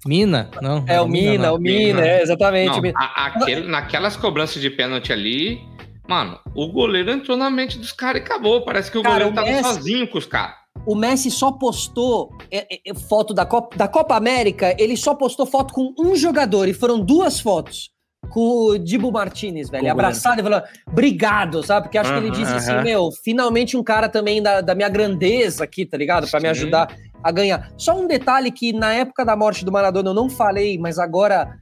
Mina? 0.06 0.50
Não. 0.62 0.84
É 0.88 1.00
o 1.00 1.08
Mina, 1.08 1.48
não. 1.50 1.56
o 1.56 1.60
Mina, 1.60 2.06
é, 2.06 2.22
exatamente. 2.22 2.82
Não, 2.82 2.92
a- 2.96 3.26
aquele- 3.28 3.68
naquelas 3.68 4.16
cobranças 4.18 4.62
de 4.62 4.70
pênalti 4.70 5.14
ali, 5.14 5.60
mano, 6.08 6.40
o 6.56 6.68
goleiro 6.72 7.12
entrou 7.12 7.38
na 7.38 7.50
mente 7.50 7.78
dos 7.78 7.92
caras 7.92 8.22
e 8.22 8.26
acabou. 8.26 8.64
Parece 8.66 8.92
que 8.92 8.98
o 8.98 9.04
Cara, 9.04 9.26
goleiro 9.26 9.32
o 9.32 9.36
tava 9.36 9.48
Messi- 9.48 9.64
sozinho 9.76 10.08
com 10.10 10.18
os 10.18 10.26
caras. 10.26 10.56
O 10.88 10.96
Messi 10.96 11.30
só 11.30 11.52
postou 11.52 12.32
é, 12.52 12.66
é, 12.90 12.94
foto 12.96 13.34
da 13.34 13.46
Copa, 13.46 13.78
da 13.78 13.88
Copa 13.88 14.16
América, 14.16 14.76
ele 14.80 14.98
só 14.98 15.14
postou 15.14 15.46
foto 15.46 15.72
com 15.74 15.94
um 16.00 16.16
jogador 16.16 16.68
e 16.68 16.74
foram 16.74 17.00
duas 17.00 17.40
fotos. 17.40 17.91
Com 18.30 18.68
o 18.68 18.78
Dibu 18.78 19.12
Martinez, 19.12 19.70
velho, 19.70 19.86
Com 19.86 19.92
abraçado 19.92 20.40
e 20.40 20.44
falando, 20.44 20.64
obrigado, 20.88 21.64
sabe? 21.64 21.88
Porque 21.88 21.98
acho 21.98 22.14
que 22.14 22.20
ele 22.20 22.32
disse 22.32 22.54
assim, 22.54 22.82
meu, 22.84 23.12
finalmente 23.12 23.76
um 23.76 23.84
cara 23.84 24.08
também 24.08 24.42
da, 24.42 24.62
da 24.62 24.76
minha 24.76 24.88
grandeza 24.90 25.64
aqui, 25.64 25.86
tá 25.86 25.98
ligado? 25.98 26.30
Pra 26.30 26.40
me 26.40 26.48
ajudar 26.48 26.96
a 27.24 27.32
ganhar. 27.32 27.72
Só 27.78 28.00
um 28.00 28.08
detalhe 28.08 28.52
que 28.52 28.74
na 28.74 28.94
época 28.94 29.26
da 29.26 29.36
morte 29.36 29.66
do 29.66 29.72
Maradona 29.72 30.10
eu 30.10 30.14
não 30.14 30.30
falei, 30.30 30.78
mas 30.78 30.98
agora 30.98 31.60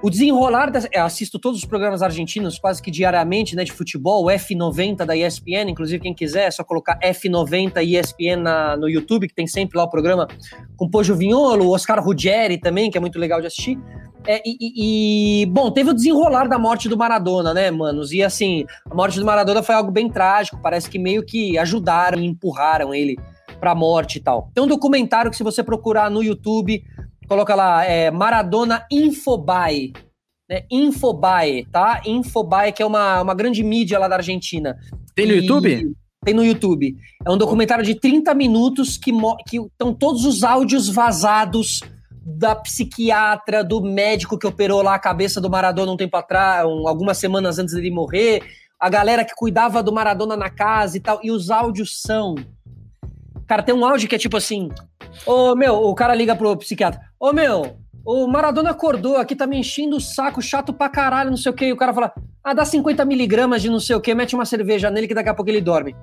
o 0.00 0.10
desenrolar, 0.10 0.70
eu 0.92 1.04
assisto 1.04 1.38
todos 1.38 1.58
os 1.58 1.64
programas 1.64 2.02
argentinos 2.02 2.58
quase 2.58 2.80
que 2.80 2.90
diariamente, 2.90 3.56
né, 3.56 3.64
de 3.64 3.72
futebol, 3.72 4.24
o 4.24 4.28
F90 4.28 5.04
da 5.04 5.16
ESPN, 5.16 5.70
inclusive 5.70 6.02
quem 6.02 6.14
quiser 6.14 6.46
é 6.46 6.50
só 6.50 6.62
colocar 6.62 6.98
F90 7.00 7.82
ESPN 7.82 8.42
na, 8.42 8.76
no 8.76 8.88
YouTube, 8.88 9.28
que 9.28 9.34
tem 9.34 9.46
sempre 9.46 9.76
lá 9.76 9.84
o 9.84 9.90
programa 9.90 10.28
com 10.76 10.88
Pojo 10.88 11.16
Vinholo, 11.16 11.70
Oscar 11.70 12.02
Ruggeri 12.02 12.58
também, 12.58 12.90
que 12.90 12.98
é 12.98 13.00
muito 13.00 13.18
legal 13.18 13.40
de 13.40 13.48
assistir. 13.48 13.78
É, 14.26 14.42
e, 14.44 15.42
e- 15.42 15.46
bom, 15.46 15.70
teve 15.70 15.90
o 15.90 15.94
desenrolar 15.94 16.48
da 16.48 16.58
morte 16.58 16.88
do 16.88 16.96
Maradona, 16.96 17.54
né, 17.54 17.70
manos? 17.70 18.12
E 18.12 18.22
assim, 18.22 18.66
a 18.90 18.94
morte 18.94 19.18
do 19.18 19.24
Maradona 19.24 19.62
foi 19.62 19.74
algo 19.74 19.90
bem 19.90 20.08
trágico, 20.08 20.60
parece 20.62 20.88
que 20.88 20.98
meio 20.98 21.24
que 21.24 21.56
ajudaram 21.58 22.20
empurraram 22.20 22.94
ele 22.94 23.16
pra 23.58 23.74
morte 23.74 24.18
e 24.18 24.20
tal. 24.20 24.50
Tem 24.54 24.62
um 24.62 24.66
documentário 24.66 25.30
que 25.30 25.36
se 25.36 25.42
você 25.42 25.62
procurar 25.62 26.10
no 26.10 26.22
YouTube, 26.22 26.84
coloca 27.28 27.54
lá, 27.54 27.84
é 27.84 28.10
Maradona 28.10 28.84
Infobae, 28.90 29.92
né? 30.48 30.62
Infobae, 30.70 31.66
tá? 31.70 32.00
Infobae, 32.06 32.72
que 32.72 32.82
é 32.82 32.86
uma, 32.86 33.22
uma 33.22 33.34
grande 33.34 33.62
mídia 33.62 33.98
lá 33.98 34.08
da 34.08 34.16
Argentina. 34.16 34.76
Tem 35.14 35.26
no 35.26 35.32
E- 35.34 35.36
YouTube? 35.40 35.92
Tem 36.24 36.34
no 36.34 36.44
YouTube. 36.44 36.96
É 37.26 37.30
um 37.30 37.36
documentário 37.36 37.84
de 37.84 37.94
30 37.94 38.34
minutos 38.34 38.96
que 38.96 39.12
que 39.46 39.58
estão 39.58 39.94
todos 39.94 40.24
os 40.24 40.42
áudios 40.42 40.88
vazados 40.88 41.80
da 42.10 42.54
psiquiatra, 42.56 43.62
do 43.64 43.80
médico 43.80 44.36
que 44.38 44.46
operou 44.46 44.82
lá 44.82 44.94
a 44.94 44.98
cabeça 44.98 45.40
do 45.40 45.48
Maradona 45.48 45.92
um 45.92 45.96
tempo 45.96 46.16
atrás, 46.16 46.66
um- 46.66 46.86
algumas 46.88 47.16
semanas 47.18 47.58
antes 47.58 47.74
dele 47.74 47.90
morrer, 47.90 48.42
a 48.78 48.88
galera 48.90 49.24
que 49.24 49.34
cuidava 49.34 49.82
do 49.82 49.92
Maradona 49.92 50.36
na 50.36 50.50
casa 50.50 50.96
e 50.96 51.00
tal. 51.00 51.20
E 51.22 51.30
os 51.30 51.50
áudios 51.50 52.00
são. 52.02 52.34
Cara, 53.48 53.62
tem 53.62 53.74
um 53.74 53.84
áudio 53.84 54.08
que 54.08 54.14
é 54.14 54.18
tipo 54.18 54.36
assim: 54.36 54.68
Ô 55.26 55.56
meu, 55.56 55.74
o 55.74 55.94
cara 55.94 56.14
liga 56.14 56.36
pro 56.36 56.54
psiquiatra: 56.58 57.00
Ô 57.18 57.32
meu, 57.32 57.78
o 58.04 58.26
Maradona 58.28 58.70
acordou 58.70 59.16
aqui, 59.16 59.34
tá 59.34 59.46
me 59.46 59.58
enchendo 59.58 59.96
o 59.96 60.00
saco, 60.00 60.42
chato 60.42 60.72
pra 60.72 60.90
caralho, 60.90 61.30
não 61.30 61.36
sei 61.36 61.50
o 61.50 61.54
quê. 61.54 61.66
E 61.66 61.72
o 61.72 61.76
cara 61.76 61.94
fala: 61.94 62.12
Ah, 62.44 62.52
dá 62.52 62.64
50 62.64 63.04
miligramas 63.06 63.62
de 63.62 63.70
não 63.70 63.80
sei 63.80 63.96
o 63.96 64.00
quê, 64.00 64.14
mete 64.14 64.34
uma 64.34 64.44
cerveja 64.44 64.90
nele 64.90 65.08
que 65.08 65.14
daqui 65.14 65.30
a 65.30 65.34
pouco 65.34 65.50
ele 65.50 65.62
dorme. 65.62 65.96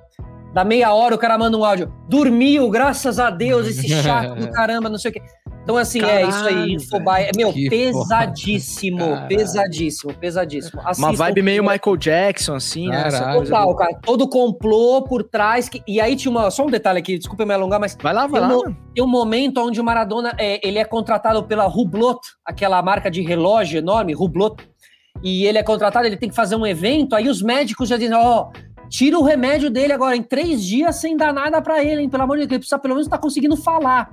Da 0.52 0.64
meia 0.64 0.92
hora 0.92 1.14
o 1.14 1.18
cara 1.18 1.38
manda 1.38 1.56
um 1.56 1.64
áudio: 1.64 1.92
Dormiu, 2.08 2.68
graças 2.68 3.20
a 3.20 3.30
Deus, 3.30 3.68
esse 3.68 3.88
chato 3.88 4.34
do 4.40 4.50
caramba, 4.50 4.88
não 4.88 4.98
sei 4.98 5.12
o 5.12 5.14
quê. 5.14 5.22
Então, 5.66 5.76
assim, 5.76 6.00
é 6.00 6.22
isso 6.22 6.30
Caralho, 6.44 6.58
aí. 6.62 6.72
Infobae. 6.74 7.24
É, 7.24 7.30
meu, 7.36 7.52
pesadíssimo, 7.52 8.98
Caralho. 8.98 9.26
pesadíssimo, 9.28 10.14
pesadíssimo. 10.14 10.80
Uma 10.96 11.12
vibe 11.12 11.42
meio 11.42 11.62
Michael 11.64 11.96
Jackson, 11.96 12.54
assim, 12.54 12.86
né? 12.88 13.02
Caralho. 13.10 13.42
Total, 13.42 13.74
cara. 13.74 13.98
Todo 14.00 14.28
complô 14.28 15.02
por 15.02 15.24
trás. 15.24 15.68
que- 15.68 15.82
E 15.84 16.00
aí 16.00 16.14
tinha 16.14 16.30
uma. 16.30 16.52
Só 16.52 16.64
um 16.64 16.70
detalhe 16.70 17.00
aqui, 17.00 17.18
desculpa 17.18 17.44
me 17.44 17.52
alongar, 17.52 17.80
mas 17.80 17.96
Vai 18.00 18.12
lá, 18.14 18.28
vai 18.28 18.40
Tem 18.40 18.48
lá. 18.50 18.56
um- 18.56 18.76
tem 18.94 19.02
um 19.04 19.08
momento 19.08 19.58
onde 19.60 19.80
o 19.80 19.84
Maradona 19.84 20.34
é, 20.38 20.64
ele 20.66 20.78
é 20.78 20.84
contratado 20.84 21.42
pela 21.42 21.66
Hublot, 21.66 22.20
aquela 22.44 22.80
marca 22.80 23.10
de 23.10 23.20
relógio 23.22 23.78
enorme, 23.78 24.14
Hublot. 24.14 24.62
E 25.24 25.46
ele 25.46 25.58
é 25.58 25.64
contratado, 25.64 26.06
ele 26.06 26.16
tem 26.16 26.28
que 26.28 26.34
fazer 26.36 26.54
um 26.54 26.64
evento, 26.66 27.16
aí 27.16 27.28
os 27.28 27.42
médicos 27.42 27.88
já 27.88 27.96
dizem, 27.96 28.14
ó, 28.14 28.50
tira 28.88 29.18
o 29.18 29.22
remédio 29.24 29.68
dele 29.68 29.92
agora 29.92 30.14
em 30.14 30.22
três 30.22 30.62
dias 30.64 30.94
sem 30.96 31.16
dar 31.16 31.32
nada 31.32 31.60
pra 31.60 31.82
ele, 31.82 32.02
hein? 32.02 32.08
Pelo 32.08 32.22
amor 32.22 32.36
de 32.36 32.42
Deus, 32.42 32.50
ele 32.52 32.58
precisa 32.60 32.78
pelo 32.78 32.94
menos 32.94 33.06
estar 33.06 33.16
tá 33.16 33.22
conseguindo 33.22 33.56
falar. 33.56 34.10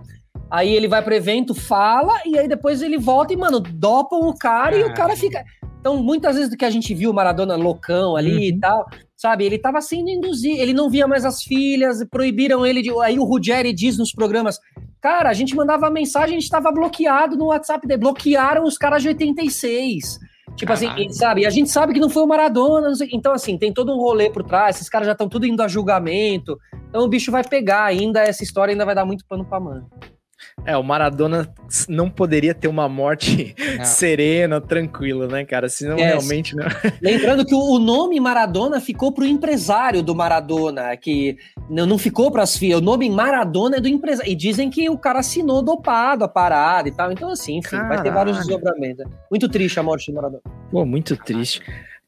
Aí 0.54 0.72
ele 0.72 0.88
vai 0.88 1.02
pro 1.02 1.16
evento, 1.16 1.56
fala, 1.56 2.22
e 2.28 2.38
aí 2.38 2.48
depois 2.48 2.84
ele 2.84 3.00
volta 3.00 3.34
e, 3.34 3.36
mano, 3.36 3.60
dopam 3.60 4.20
o 4.20 4.38
cara 4.38 4.78
e 4.78 4.84
o 4.84 4.94
cara 4.94 5.16
fica. 5.16 5.44
Então, 5.80 5.98
muitas 5.98 6.36
vezes 6.36 6.52
do 6.52 6.56
que 6.56 6.64
a 6.64 6.70
gente 6.70 6.94
viu 6.94 7.10
o 7.10 7.14
Maradona 7.14 7.56
loucão 7.56 8.16
ali 8.16 8.36
uhum. 8.36 8.40
e 8.40 8.60
tal, 8.60 8.86
sabe? 9.18 9.46
Ele 9.46 9.58
tava 9.58 9.82
sendo 9.82 10.10
induzido, 10.10 10.62
ele 10.62 10.72
não 10.72 10.92
via 10.92 11.08
mais 11.08 11.26
as 11.26 11.42
filhas, 11.42 12.08
proibiram 12.08 12.64
ele 12.64 12.84
de. 12.84 12.92
Aí 13.02 13.18
o 13.18 13.24
Ruggeri 13.24 13.74
diz 13.74 13.98
nos 13.98 14.12
programas: 14.12 14.60
Cara, 15.02 15.28
a 15.28 15.34
gente 15.34 15.56
mandava 15.56 15.90
mensagem, 15.90 16.38
a 16.38 16.40
gente 16.40 16.52
tava 16.52 16.72
bloqueado 16.72 17.36
no 17.36 17.48
WhatsApp 17.48 17.88
dele. 17.88 18.02
Bloquearam 18.02 18.64
os 18.64 18.78
caras 18.78 19.02
de 19.02 19.08
86. 19.08 20.20
Tipo 20.56 20.72
assim, 20.72 21.10
sabe? 21.10 21.42
E 21.42 21.46
a 21.48 21.50
gente 21.50 21.72
sabe 21.72 21.94
que 21.94 22.00
não 22.00 22.12
foi 22.12 22.22
o 22.22 22.28
Maradona. 22.28 22.94
Então, 23.12 23.34
assim, 23.34 23.58
tem 23.58 23.74
todo 23.74 23.92
um 23.92 23.98
rolê 23.98 24.30
por 24.30 24.44
trás. 24.44 24.76
Esses 24.76 24.88
caras 24.88 25.08
já 25.08 25.14
estão 25.14 25.28
tudo 25.28 25.48
indo 25.48 25.64
a 25.64 25.68
julgamento. 25.68 26.60
Então 26.90 27.02
o 27.02 27.10
bicho 27.10 27.32
vai 27.32 27.44
pegar 27.44 27.86
ainda. 27.86 28.22
Essa 28.22 28.44
história 28.44 28.72
ainda 28.72 28.86
vai 28.86 28.94
dar 28.94 29.04
muito 29.04 29.26
pano 29.28 29.44
pra 29.44 29.60
mano. 29.60 29.90
É, 30.66 30.78
o 30.78 30.84
Maradona 30.84 31.48
não 31.90 32.10
poderia 32.10 32.54
ter 32.54 32.68
uma 32.68 32.88
morte 32.88 33.54
é. 33.80 33.84
serena, 33.84 34.62
tranquila, 34.62 35.28
né, 35.28 35.44
cara? 35.44 35.68
Senão 35.70 35.98
é, 35.98 36.08
realmente 36.08 36.56
não. 36.56 36.66
Lembrando 37.02 37.46
que 37.46 37.56
o 37.56 37.80
nome 37.80 38.20
Maradona 38.20 38.80
ficou 38.80 39.12
pro 39.12 39.26
empresário 39.26 40.02
do 40.02 40.16
Maradona, 40.16 40.96
que 40.98 41.38
não 41.70 41.98
ficou 41.98 42.32
para 42.32 42.44
as 42.44 42.58
filhas. 42.58 42.80
O 42.80 42.84
nome 42.84 43.10
Maradona 43.10 43.78
é 43.78 43.80
do 43.82 43.88
empresário. 43.88 44.32
E 44.32 44.36
dizem 44.36 44.70
que 44.70 44.90
o 44.90 44.98
cara 44.98 45.20
assinou 45.20 45.62
dopado 45.62 46.24
a 46.24 46.28
parada 46.28 46.88
e 46.88 46.92
tal. 46.92 47.12
Então, 47.12 47.30
assim, 47.30 47.58
enfim, 47.58 47.72
Caralho. 47.72 47.90
vai 47.90 48.04
ter 48.04 48.12
vários 48.12 48.38
desdobramentos. 48.38 49.06
Muito 49.30 49.50
triste 49.50 49.80
a 49.80 49.84
morte 49.84 50.12
do 50.12 50.16
Maradona. 50.16 50.42
Pô, 50.72 50.86
muito 50.86 51.18
triste. 51.18 51.62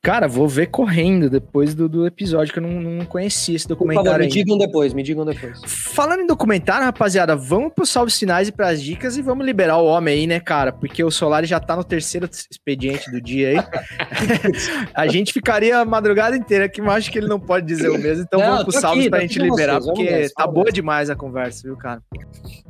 Cara, 0.06 0.28
vou 0.28 0.48
ver 0.48 0.68
correndo 0.68 1.32
depois 1.32 1.74
do, 1.74 1.90
do 1.90 2.06
episódio, 2.06 2.54
que 2.54 2.60
eu 2.60 2.64
não, 2.64 2.80
não 2.80 3.06
conhecia 3.08 3.56
esse 3.56 3.68
documentário. 3.68 4.12
Favor, 4.12 4.24
me 4.24 4.28
digam 4.28 4.56
depois, 4.56 4.94
me 4.94 5.02
digam 5.02 5.26
depois. 5.26 5.60
Falando 5.66 6.20
em 6.20 6.28
documentário, 6.28 6.86
rapaziada, 6.86 7.36
vamos 7.36 7.74
pros 7.74 7.90
salve 7.90 8.12
sinais 8.12 8.48
e 8.48 8.52
pras 8.52 8.80
dicas 8.84 9.18
e 9.18 9.24
vamos 9.24 9.44
liberar 9.44 9.78
o 9.78 9.86
homem 9.86 10.14
aí, 10.14 10.28
né, 10.28 10.40
cara? 10.40 10.72
Porque 10.72 11.04
o 11.04 11.10
Solari 11.10 11.48
já 11.48 11.60
tá 11.60 11.76
no 11.76 11.84
terceiro 11.84 12.30
expediente 12.32 13.10
do 13.10 13.20
dia 13.20 13.50
aí. 13.50 13.58
a 14.94 15.08
gente 15.08 15.34
ficaria 15.34 15.80
a 15.80 15.86
madrugada 15.86 16.38
inteira 16.38 16.66
aqui, 16.66 16.84
mas 16.84 16.98
acho 16.98 17.12
que 17.12 17.18
ele 17.18 17.28
não 17.28 17.40
pode 17.40 17.66
dizer 17.66 17.90
o 17.90 17.98
mesmo. 17.98 18.26
Então 18.26 18.40
não, 18.40 18.48
vamos 18.48 18.64
pros 18.66 18.76
salves 18.76 19.10
pra 19.10 19.22
gente 19.22 19.40
liberar, 19.40 19.80
vocês, 19.80 19.88
porque 19.88 20.30
tá 20.38 20.46
boa 20.46 20.72
demais 20.72 21.10
a 21.10 21.16
conversa, 21.16 21.64
viu, 21.64 21.76
cara? 21.76 22.00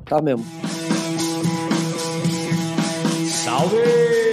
Tá 0.05 0.21
mesmo. 0.21 0.45
Salve! 3.27 4.24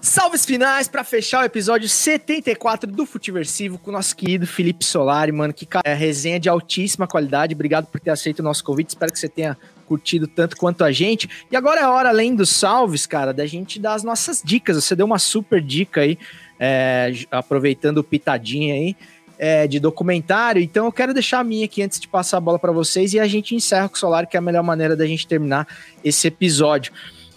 Salves 0.00 0.44
finais 0.44 0.86
para 0.86 1.02
fechar 1.02 1.42
o 1.42 1.44
episódio 1.44 1.88
74 1.88 2.88
do 2.88 3.04
Futiversivo 3.04 3.78
com 3.78 3.90
o 3.90 3.92
nosso 3.92 4.14
querido 4.14 4.46
Felipe 4.46 4.84
Solari, 4.84 5.32
mano. 5.32 5.52
Que 5.52 5.66
é 5.84 5.92
resenha 5.92 6.38
de 6.38 6.48
altíssima 6.48 7.04
qualidade. 7.04 7.52
Obrigado 7.52 7.86
por 7.86 8.00
ter 8.00 8.10
aceito 8.10 8.38
o 8.38 8.42
nosso 8.44 8.62
convite. 8.62 8.90
Espero 8.90 9.12
que 9.12 9.18
você 9.18 9.28
tenha 9.28 9.58
curtido 9.86 10.28
tanto 10.28 10.56
quanto 10.56 10.84
a 10.84 10.92
gente. 10.92 11.28
E 11.50 11.56
agora 11.56 11.80
é 11.80 11.88
hora, 11.88 12.10
além 12.10 12.36
dos 12.36 12.48
salves, 12.48 13.06
cara, 13.06 13.34
da 13.34 13.44
gente 13.44 13.80
dar 13.80 13.94
as 13.94 14.04
nossas 14.04 14.40
dicas. 14.40 14.76
Você 14.76 14.94
deu 14.94 15.04
uma 15.04 15.18
super 15.18 15.60
dica 15.60 16.02
aí, 16.02 16.16
é, 16.60 17.12
aproveitando 17.28 17.98
o 17.98 18.04
pitadinha 18.04 18.74
aí. 18.74 18.96
É, 19.40 19.68
de 19.68 19.78
documentário, 19.78 20.60
então 20.60 20.86
eu 20.86 20.90
quero 20.90 21.14
deixar 21.14 21.38
a 21.38 21.44
minha 21.44 21.64
aqui 21.64 21.80
antes 21.80 22.00
de 22.00 22.08
passar 22.08 22.38
a 22.38 22.40
bola 22.40 22.58
para 22.58 22.72
vocês 22.72 23.12
e 23.12 23.20
a 23.20 23.26
gente 23.28 23.54
encerra 23.54 23.88
com 23.88 23.94
o 23.94 23.96
Solar, 23.96 24.26
que 24.26 24.36
é 24.36 24.38
a 24.38 24.40
melhor 24.40 24.64
maneira 24.64 24.96
da 24.96 25.06
gente 25.06 25.28
terminar 25.28 25.64
esse 26.02 26.26
episódio. 26.26 26.92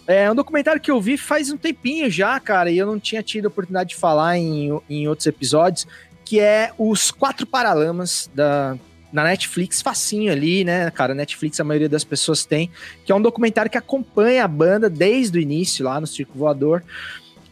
É 0.06 0.30
um 0.30 0.34
documentário 0.34 0.80
que 0.80 0.90
eu 0.90 1.00
vi 1.00 1.16
faz 1.16 1.50
um 1.50 1.56
tempinho 1.56 2.10
já, 2.10 2.38
cara, 2.40 2.70
e 2.70 2.78
eu 2.78 2.86
não 2.86 2.98
tinha 2.98 3.22
tido 3.22 3.46
a 3.46 3.48
oportunidade 3.48 3.90
de 3.90 3.96
falar 3.96 4.36
em, 4.36 4.80
em 4.90 5.06
outros 5.06 5.26
episódios, 5.26 5.86
que 6.24 6.40
é 6.40 6.72
Os 6.76 7.10
Quatro 7.10 7.46
Paralamas 7.46 8.28
da, 8.34 8.76
na 9.12 9.24
Netflix, 9.24 9.80
facinho 9.80 10.32
ali, 10.32 10.64
né, 10.64 10.90
cara? 10.90 11.14
Netflix 11.14 11.60
a 11.60 11.64
maioria 11.64 11.88
das 11.88 12.02
pessoas 12.02 12.44
tem, 12.44 12.70
que 13.04 13.12
é 13.12 13.14
um 13.14 13.22
documentário 13.22 13.70
que 13.70 13.78
acompanha 13.78 14.44
a 14.44 14.48
banda 14.48 14.88
desde 14.88 15.38
o 15.38 15.40
início, 15.40 15.84
lá 15.84 16.00
no 16.00 16.06
Circo 16.06 16.36
Voador. 16.36 16.82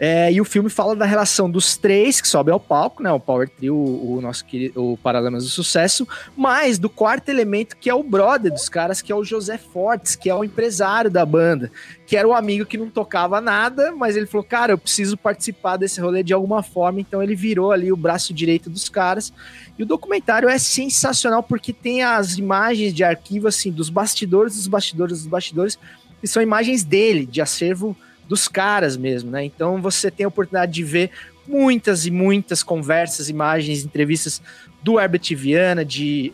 É, 0.03 0.33
e 0.33 0.41
o 0.41 0.47
filme 0.47 0.71
fala 0.71 0.97
da 0.97 1.05
relação 1.05 1.51
dos 1.51 1.77
três 1.77 2.23
que 2.23 2.27
sobem 2.27 2.55
ao 2.55 2.59
palco, 2.59 3.03
né? 3.03 3.13
O 3.13 3.21
Power 3.21 3.47
Trio, 3.47 3.75
o, 3.77 4.17
o 4.17 4.21
nosso 4.23 4.43
querido, 4.47 4.93
o 4.93 4.97
Paralamas 4.97 5.45
do 5.45 5.51
Sucesso, 5.51 6.09
mais 6.35 6.79
do 6.79 6.89
quarto 6.89 7.29
elemento, 7.29 7.77
que 7.77 7.91
é 7.91 7.95
o 7.95 8.03
brother 8.03 8.51
dos 8.51 8.67
caras, 8.67 9.03
que 9.03 9.13
é 9.13 9.15
o 9.15 9.23
José 9.23 9.59
Fortes, 9.59 10.17
que 10.17 10.31
é 10.31 10.35
o 10.35 10.43
empresário 10.43 11.11
da 11.11 11.27
banda, 11.27 11.71
que 12.07 12.17
era 12.17 12.27
o 12.27 12.33
amigo 12.33 12.65
que 12.65 12.79
não 12.79 12.89
tocava 12.89 13.43
nada, 13.43 13.93
mas 13.93 14.17
ele 14.17 14.25
falou: 14.25 14.43
Cara, 14.43 14.73
eu 14.73 14.79
preciso 14.79 15.19
participar 15.19 15.77
desse 15.77 16.01
rolê 16.01 16.23
de 16.23 16.33
alguma 16.33 16.63
forma, 16.63 16.99
então 16.99 17.23
ele 17.23 17.35
virou 17.35 17.71
ali 17.71 17.93
o 17.93 17.97
braço 17.97 18.33
direito 18.33 18.71
dos 18.71 18.89
caras. 18.89 19.31
E 19.79 19.83
o 19.83 19.87
documentário 19.87 20.49
é 20.49 20.57
sensacional 20.57 21.43
porque 21.43 21.75
tem 21.75 22.03
as 22.03 22.39
imagens 22.39 22.95
de 22.95 23.05
arquivo, 23.05 23.49
assim, 23.49 23.71
dos 23.71 23.91
bastidores, 23.91 24.55
dos 24.55 24.67
bastidores, 24.67 25.19
dos 25.19 25.27
bastidores, 25.27 25.79
que 26.23 26.27
são 26.27 26.43
imagens 26.43 26.85
dele, 26.85 27.27
de 27.27 27.43
acervo 27.43 27.95
dos 28.31 28.47
caras 28.47 28.97
mesmo, 28.97 29.29
né? 29.29 29.45
Então 29.45 29.83
você 29.83 30.09
tem 30.09 30.23
a 30.25 30.29
oportunidade 30.29 30.71
de 30.71 30.85
ver 30.85 31.11
muitas 31.49 32.07
e 32.07 32.13
muitas 32.13 32.63
conversas, 32.63 33.29
imagens, 33.29 33.85
entrevistas 33.85 34.41
do 34.81 35.01
Herbert 35.01 35.35
Viana, 35.35 35.85
de 35.85 36.33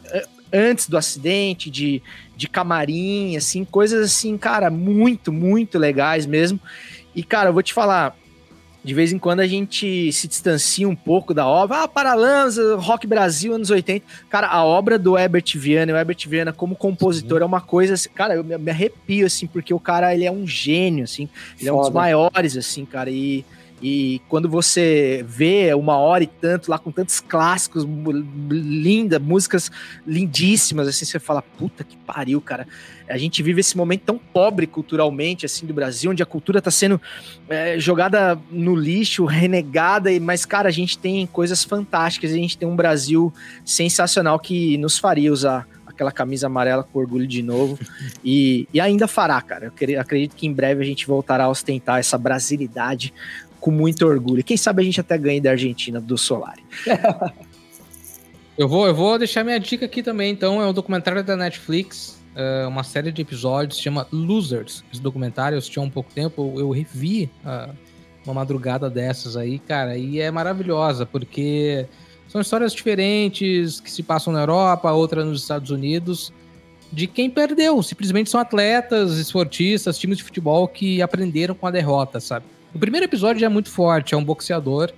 antes 0.53 0.91
do 0.91 0.99
acidente, 0.99 1.71
de, 1.71 2.03
de 2.37 2.49
camarim, 2.51 3.35
assim, 3.35 3.65
coisas 3.65 4.05
assim, 4.05 4.37
cara, 4.37 4.69
muito, 4.69 5.33
muito 5.33 5.79
legais 5.79 6.27
mesmo. 6.27 6.61
E, 7.15 7.25
cara, 7.25 7.49
eu 7.49 7.55
vou 7.55 7.63
te 7.63 7.73
falar, 7.73 8.15
de 8.87 8.95
vez 8.95 9.13
em 9.13 9.19
quando 9.19 9.41
a 9.41 9.47
gente 9.49 10.13
se 10.13 10.29
distancia 10.29 10.89
um 10.89 10.95
pouco 10.95 11.35
da 11.35 11.45
obra. 11.45 11.83
Ah, 11.83 11.89
Paralamas, 11.89 12.57
Rock 12.79 13.05
Brasil, 13.05 13.53
anos 13.53 13.69
80. 13.69 14.07
Cara, 14.31 14.47
a 14.47 14.65
obra 14.65 14.97
do 14.97 15.19
Herbert 15.19 15.43
Viana, 15.57 15.93
o 15.93 15.97
Herbert 15.97 16.29
Viana 16.29 16.53
como 16.53 16.77
compositor 16.77 17.39
Sim. 17.39 17.43
é 17.43 17.47
uma 17.47 17.61
coisa, 17.61 17.95
assim, 17.95 18.09
cara, 18.11 18.37
eu 18.37 18.45
me 18.45 18.71
arrepio, 18.71 19.27
assim, 19.27 19.49
porque 19.49 19.75
o 19.75 19.81
cara, 19.81 20.15
ele 20.15 20.25
é 20.25 20.31
um 20.31 20.47
gênio, 20.47 21.03
assim. 21.03 21.29
Ele 21.59 21.69
Foda. 21.69 21.71
é 21.71 21.73
um 21.73 21.81
dos 21.81 21.91
maiores, 21.91 22.57
assim, 22.57 22.85
cara, 22.85 23.11
e 23.11 23.45
e 23.81 24.23
quando 24.29 24.49
você 24.49 25.25
vê 25.29 25.75
uma 25.75 25.99
hora 25.99 26.25
e 26.25 26.27
tanto 26.27 26.71
lá 26.71 26.79
com 26.79 26.91
tantos 26.91 27.21
clássicos, 27.21 27.87
linda, 28.49 29.19
músicas 29.19 29.71
lindíssimas, 30.07 30.89
assim, 30.89 31.05
você 31.05 31.19
fala, 31.19 31.43
puta 31.43 31.85
que 31.85 31.97
pariu, 31.97 32.41
cara. 32.41 32.67
A 33.09 33.19
gente 33.19 33.43
vive 33.43 33.61
esse 33.61 33.77
momento 33.77 34.03
tão 34.03 34.19
pobre 34.19 34.67
culturalmente, 34.67 35.45
assim, 35.45 35.67
do 35.67 35.75
Brasil, 35.75 36.11
onde 36.11 36.23
a 36.23 36.27
cultura 36.27 36.61
tá 36.63 36.71
sendo 36.71 37.01
é, 37.49 37.79
jogada 37.79 38.39
no 38.51 38.75
lixo, 38.75 39.25
renegada, 39.27 40.09
mas, 40.21 40.45
cara, 40.45 40.69
a 40.69 40.73
gente 40.73 40.99
tem 40.99 41.27
coisas 41.27 41.63
fantásticas, 41.63 42.33
a 42.33 42.37
gente 42.37 42.57
tem 42.57 42.67
um 42.67 42.77
Brasil 42.77 43.33
sensacional 43.65 44.39
que 44.39 44.79
nos 44.79 44.99
faria 44.99 45.33
usar 45.33 45.69
aquela 45.97 46.13
camisa 46.13 46.47
amarela 46.47 46.83
com 46.83 46.99
orgulho 46.99 47.27
de 47.27 47.43
novo. 47.43 47.79
e, 48.23 48.69
e 48.73 48.81
ainda 48.81 49.09
fará, 49.09 49.41
cara. 49.41 49.73
Eu 49.81 50.01
acredito 50.01 50.37
que 50.37 50.47
em 50.47 50.53
breve 50.53 50.83
a 50.83 50.87
gente 50.87 51.07
voltará 51.07 51.45
a 51.45 51.49
ostentar 51.49 51.99
essa 51.99 52.19
brasilidade 52.19 53.15
com 53.67 53.73
muito 53.73 54.07
orgulho. 54.07 54.45
Quem 54.45 54.57
sabe 54.57 54.81
a 54.81 54.85
gente 54.85 55.01
até 55.01 55.19
ganhe 55.19 55.41
da 55.41 55.51
Argentina 55.51 56.01
do 56.01 56.17
Solari. 56.17 56.63
eu, 58.57 58.69
vou, 58.69 58.87
eu 58.87 58.95
vou 58.95 59.19
deixar 59.19 59.43
minha 59.43 59.59
dica 59.59 59.87
aqui 59.87 60.05
também, 60.05 60.31
então. 60.31 60.63
É 60.63 60.67
um 60.69 60.73
documentário 60.73 61.25
da 61.25 61.37
Netflix, 61.37 62.17
uh, 62.37 62.69
uma 62.69 62.85
série 62.85 63.11
de 63.11 63.23
episódios, 63.23 63.81
chama 63.81 64.07
Losers. 64.13 64.85
Esse 64.93 65.03
documentário 65.03 65.57
eu 65.57 65.59
assisti 65.59 65.81
há 65.81 65.83
um 65.83 65.91
pouco 65.91 66.13
tempo, 66.15 66.55
eu, 66.57 66.71
revi 66.71 67.29
uh, 67.45 67.75
uma 68.25 68.35
madrugada 68.35 68.89
dessas 68.89 69.37
aí, 69.37 69.59
cara, 69.59 69.99
e 69.99 70.21
é 70.21 70.31
maravilhosa, 70.31 71.05
porque 71.05 71.89
são 72.29 72.41
histórias 72.41 72.73
diferentes 72.73 73.81
que 73.81 73.91
se 73.91 74.05
passam 74.05 74.33
na 74.33 74.43
Europa, 74.43 74.93
outra 74.93 75.25
nos 75.25 75.43
Estados 75.43 75.73
Unidos 75.73 76.33
de 76.93 77.09
quem 77.09 77.29
perdeu. 77.29 77.83
Simplesmente 77.83 78.31
são 78.31 78.39
atletas, 78.39 79.19
esportistas, 79.19 79.99
times 79.99 80.19
de 80.19 80.23
futebol 80.23 80.69
que 80.69 81.03
aprenderam 81.03 81.53
com 81.53 81.67
a 81.67 81.71
derrota, 81.73 82.21
sabe? 82.21 82.47
O 82.75 82.79
primeiro 82.79 83.07
episódio 83.07 83.45
é 83.45 83.49
muito 83.49 83.71
forte, 83.71 84.15
é 84.15 84.17
um 84.17 84.25
boxeador 84.25 84.93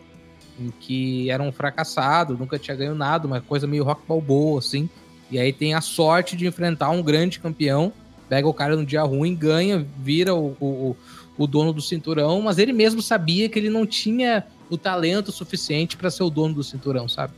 em 0.58 0.72
que 0.80 1.30
era 1.30 1.42
um 1.42 1.52
fracassado, 1.52 2.36
nunca 2.36 2.58
tinha 2.58 2.76
ganho 2.76 2.94
nada, 2.94 3.26
uma 3.26 3.40
coisa 3.40 3.66
meio 3.66 3.84
rock 3.84 4.02
balboa, 4.06 4.58
assim. 4.58 4.88
E 5.30 5.38
aí 5.38 5.52
tem 5.52 5.74
a 5.74 5.80
sorte 5.80 6.36
de 6.36 6.46
enfrentar 6.46 6.90
um 6.90 7.02
grande 7.02 7.38
campeão, 7.38 7.92
pega 8.28 8.48
o 8.48 8.54
cara 8.54 8.74
no 8.74 8.84
dia 8.84 9.02
ruim, 9.02 9.34
ganha, 9.34 9.86
vira 9.98 10.34
o, 10.34 10.56
o, 10.60 10.96
o 11.36 11.46
dono 11.46 11.72
do 11.72 11.80
cinturão, 11.80 12.42
mas 12.42 12.58
ele 12.58 12.72
mesmo 12.72 13.00
sabia 13.00 13.48
que 13.48 13.58
ele 13.58 13.70
não 13.70 13.86
tinha 13.86 14.44
o 14.68 14.76
talento 14.76 15.30
suficiente 15.30 15.96
para 15.96 16.10
ser 16.10 16.24
o 16.24 16.30
dono 16.30 16.54
do 16.54 16.64
cinturão, 16.64 17.08
sabe? 17.08 17.34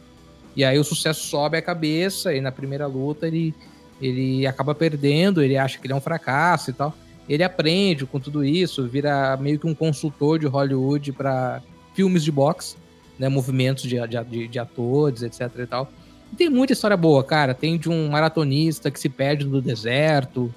E 0.56 0.64
aí 0.64 0.78
o 0.78 0.84
sucesso 0.84 1.26
sobe 1.26 1.58
a 1.58 1.62
cabeça, 1.62 2.34
e 2.34 2.40
na 2.40 2.50
primeira 2.50 2.86
luta 2.86 3.26
ele, 3.26 3.54
ele 4.00 4.46
acaba 4.46 4.74
perdendo, 4.74 5.42
ele 5.42 5.56
acha 5.56 5.78
que 5.78 5.86
ele 5.86 5.92
é 5.92 5.96
um 5.96 6.00
fracasso 6.00 6.70
e 6.70 6.72
tal 6.72 6.94
ele 7.32 7.44
aprende 7.44 8.04
com 8.04 8.18
tudo 8.18 8.44
isso, 8.44 8.88
vira 8.88 9.36
meio 9.36 9.58
que 9.58 9.66
um 9.66 9.74
consultor 9.74 10.38
de 10.38 10.46
Hollywood 10.46 11.12
para 11.12 11.62
filmes 11.94 12.24
de 12.24 12.32
boxe, 12.32 12.76
né, 13.18 13.28
movimentos 13.28 13.84
de, 13.84 13.96
de, 14.06 14.48
de, 14.48 14.58
atores, 14.58 15.22
etc 15.22 15.48
e 15.58 15.66
tal. 15.66 15.92
E 16.32 16.36
tem 16.36 16.48
muita 16.48 16.72
história 16.72 16.96
boa, 16.96 17.22
cara. 17.22 17.54
Tem 17.54 17.78
de 17.78 17.88
um 17.88 18.08
maratonista 18.08 18.90
que 18.90 18.98
se 18.98 19.08
perde 19.08 19.44
no 19.44 19.62
deserto 19.62 20.52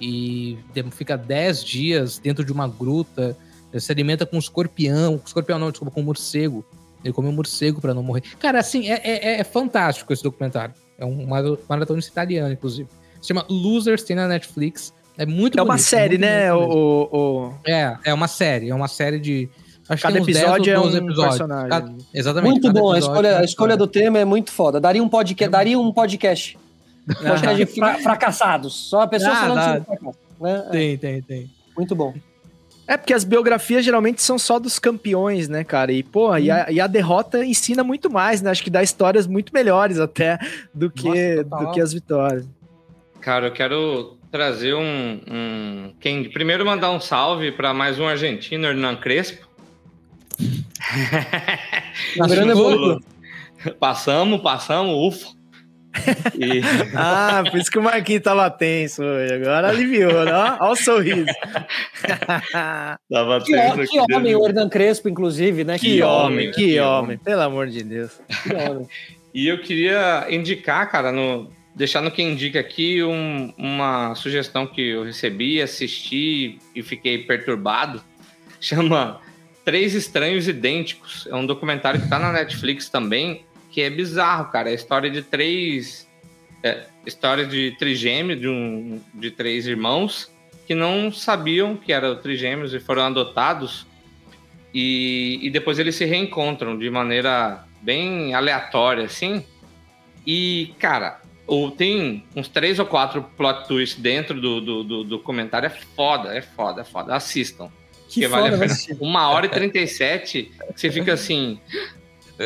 e 0.00 0.58
fica 0.92 1.16
10 1.16 1.64
dias 1.64 2.18
dentro 2.18 2.44
de 2.44 2.52
uma 2.52 2.66
gruta, 2.66 3.36
se 3.78 3.92
alimenta 3.92 4.26
com 4.26 4.36
escorpião, 4.38 5.20
escorpião 5.24 5.58
não, 5.58 5.70
desculpa, 5.70 5.94
com 5.94 6.02
morcego. 6.02 6.64
Ele 7.04 7.12
comeu 7.12 7.30
morcego 7.30 7.80
pra 7.80 7.94
não 7.94 8.02
morrer. 8.02 8.22
Cara, 8.40 8.58
assim, 8.58 8.88
é, 8.88 9.00
é, 9.04 9.40
é 9.40 9.44
fantástico 9.44 10.12
esse 10.12 10.24
documentário. 10.24 10.74
É 10.98 11.04
um 11.04 11.26
mara- 11.26 11.58
maratonista 11.68 12.10
italiano, 12.10 12.52
inclusive. 12.52 12.88
Se 13.20 13.28
chama 13.28 13.46
Losers, 13.48 14.02
tem 14.02 14.16
na 14.16 14.26
Netflix. 14.26 14.92
É 15.18 15.24
muito 15.26 15.58
É 15.58 15.62
uma 15.62 15.74
bonito, 15.74 15.84
série, 15.86 16.18
né? 16.18 16.52
O, 16.52 16.58
o, 16.58 17.16
o- 17.48 17.54
É, 17.66 17.96
é 18.04 18.14
uma 18.14 18.28
série. 18.28 18.68
É 18.70 18.74
uma 18.74 18.88
série 18.88 19.18
de. 19.18 19.48
Acho 19.88 20.02
Cada 20.02 20.18
que 20.20 20.24
tem 20.26 20.34
uns 20.34 20.38
10 20.40 20.44
episódio 20.50 20.72
é 20.72 20.76
ou 20.78 20.84
12 20.84 20.94
um 21.00 21.04
episódios. 21.04 21.28
personagem. 21.36 21.68
Cada- 21.70 21.94
exatamente. 22.12 22.50
Muito 22.50 22.72
bom, 22.72 22.92
a 22.92 22.98
escolha, 22.98 23.28
é 23.28 23.38
a 23.38 23.44
escolha 23.44 23.76
do 23.76 23.86
tema 23.86 24.18
é 24.18 24.24
muito 24.24 24.50
foda. 24.50 24.80
Daria 24.80 25.02
um 25.02 25.08
podcast. 25.08 25.50
Daria 25.50 25.78
um 25.78 25.92
podcast. 25.92 26.58
Podcast 27.06 27.56
de 27.56 27.66
fra- 27.66 27.98
fracassados. 27.98 28.74
Só 28.74 29.02
a 29.02 29.06
pessoa 29.06 29.32
Ah, 29.32 29.36
falando 29.36 29.62
sobre 29.64 29.80
fracasso. 29.84 30.18
né? 30.40 30.64
É, 30.66 30.70
Tem, 30.70 30.98
tem, 30.98 31.22
tem. 31.22 31.50
muito 31.76 31.94
bom. 31.94 32.12
É, 32.88 32.96
porque 32.96 33.14
as 33.14 33.22
biografias 33.24 33.84
geralmente 33.84 34.22
são 34.22 34.38
só 34.38 34.58
dos 34.58 34.78
campeões, 34.78 35.48
né, 35.48 35.62
cara? 35.64 35.92
E, 35.92 36.02
pô, 36.02 36.36
e, 36.36 36.50
a, 36.50 36.70
e 36.70 36.80
a 36.80 36.86
derrota 36.86 37.44
ensina 37.44 37.82
muito 37.84 38.10
mais, 38.10 38.42
né? 38.42 38.50
Acho 38.50 38.62
que 38.62 38.70
dá 38.70 38.82
histórias 38.82 39.26
muito 39.26 39.52
melhores 39.52 39.98
até 39.98 40.38
do 40.74 40.88
que, 40.90 41.42
Nossa, 41.44 41.64
do 41.64 41.70
que 41.72 41.80
as 41.80 41.92
vitórias. 41.92 42.44
Cara, 43.20 43.46
eu 43.46 43.52
quero 43.52 44.15
trazer 44.30 44.74
um. 44.74 45.20
um 45.30 45.92
quem, 46.00 46.30
primeiro, 46.30 46.64
mandar 46.66 46.90
um 46.90 47.00
salve 47.00 47.52
para 47.52 47.72
mais 47.74 47.98
um 47.98 48.06
argentino, 48.06 48.66
Hernan 48.66 48.96
Crespo. 48.96 49.46
Passamos, 53.80 54.40
passamos, 54.42 54.94
ufa. 55.16 55.36
E- 56.38 56.60
Ah, 56.94 57.42
por 57.50 57.58
isso 57.58 57.70
que 57.70 57.78
o 57.78 57.82
Marquinhos 57.82 58.22
tava 58.22 58.50
tenso 58.50 59.02
hoje. 59.02 59.32
Agora 59.34 59.68
aliviou, 59.70 60.24
né? 60.24 60.32
Olha 60.60 60.72
o 60.72 60.76
sorriso. 60.76 61.26
Tava 63.10 63.40
Que, 63.40 63.52
tenso 63.52 63.90
que 63.90 63.98
homem, 64.00 64.22
dentro. 64.32 64.40
o 64.40 64.46
Hernan 64.46 64.68
Crespo, 64.68 65.08
inclusive, 65.08 65.64
né? 65.64 65.78
Que 65.78 66.02
homem, 66.02 66.50
que 66.50 66.72
que 66.72 66.80
homem. 66.80 67.18
Pelo 67.18 67.40
amor 67.42 67.66
de 67.68 67.82
Deus. 67.82 68.20
que 68.42 68.54
homem. 68.54 68.86
E 69.34 69.48
eu 69.48 69.58
queria 69.60 70.26
indicar, 70.30 70.90
cara, 70.90 71.10
no, 71.10 71.50
deixar 71.76 72.00
no 72.00 72.10
que 72.10 72.22
indica 72.22 72.58
aqui 72.58 73.02
um- 73.04 73.52
uma 73.58 74.14
sugestão 74.14 74.66
que 74.66 74.80
eu 74.80 75.04
recebi, 75.04 75.60
assisti 75.60 76.58
e 76.74 76.82
fiquei 76.82 77.18
perturbado. 77.18 78.02
Chama 78.58 79.20
Três 79.62 79.94
Estranhos 79.94 80.48
Idênticos. 80.48 81.28
É 81.30 81.34
um 81.34 81.44
documentário 81.44 82.00
que 82.00 82.08
tá 82.08 82.18
na 82.18 82.32
Netflix 82.32 82.88
também, 82.88 83.44
que 83.70 83.82
é 83.82 83.90
bizarro, 83.90 84.50
cara. 84.50 84.70
É 84.70 84.72
a 84.72 84.74
história 84.74 85.10
de 85.10 85.20
três. 85.20 86.08
É, 86.62 86.86
história 87.04 87.44
de 87.44 87.76
trigêmeo, 87.78 88.34
de, 88.34 88.48
um, 88.48 88.98
de 89.12 89.30
três 89.30 89.66
irmãos 89.66 90.32
que 90.66 90.74
não 90.74 91.12
sabiam 91.12 91.76
que 91.76 91.92
eram 91.92 92.16
trigêmeos 92.16 92.72
e 92.74 92.80
foram 92.80 93.02
adotados. 93.02 93.86
E, 94.74 95.38
e 95.42 95.50
depois 95.50 95.78
eles 95.78 95.94
se 95.94 96.04
reencontram 96.04 96.76
de 96.76 96.88
maneira 96.90 97.64
bem 97.82 98.34
aleatória, 98.34 99.04
assim. 99.04 99.44
E, 100.26 100.74
cara, 100.78 101.20
ou 101.46 101.70
tem 101.70 102.24
uns 102.34 102.48
três 102.48 102.78
ou 102.78 102.86
quatro 102.86 103.22
plot 103.36 103.66
twists 103.68 104.00
dentro 104.00 104.40
do, 104.40 104.60
do, 104.60 104.84
do 104.84 105.04
documentário. 105.04 105.66
É 105.66 105.70
foda, 105.70 106.34
é 106.36 106.42
foda, 106.42 106.80
é 106.82 106.84
foda. 106.84 107.14
Assistam. 107.14 107.70
Que 108.08 108.26
vale 108.26 108.48
a 108.48 108.50
pena. 108.52 108.64
assistir. 108.66 108.96
Uma 109.00 109.28
hora 109.30 109.46
e 109.46 109.48
37, 109.48 110.44
que 110.74 110.80
você 110.80 110.90
fica 110.90 111.12
assim. 111.12 111.58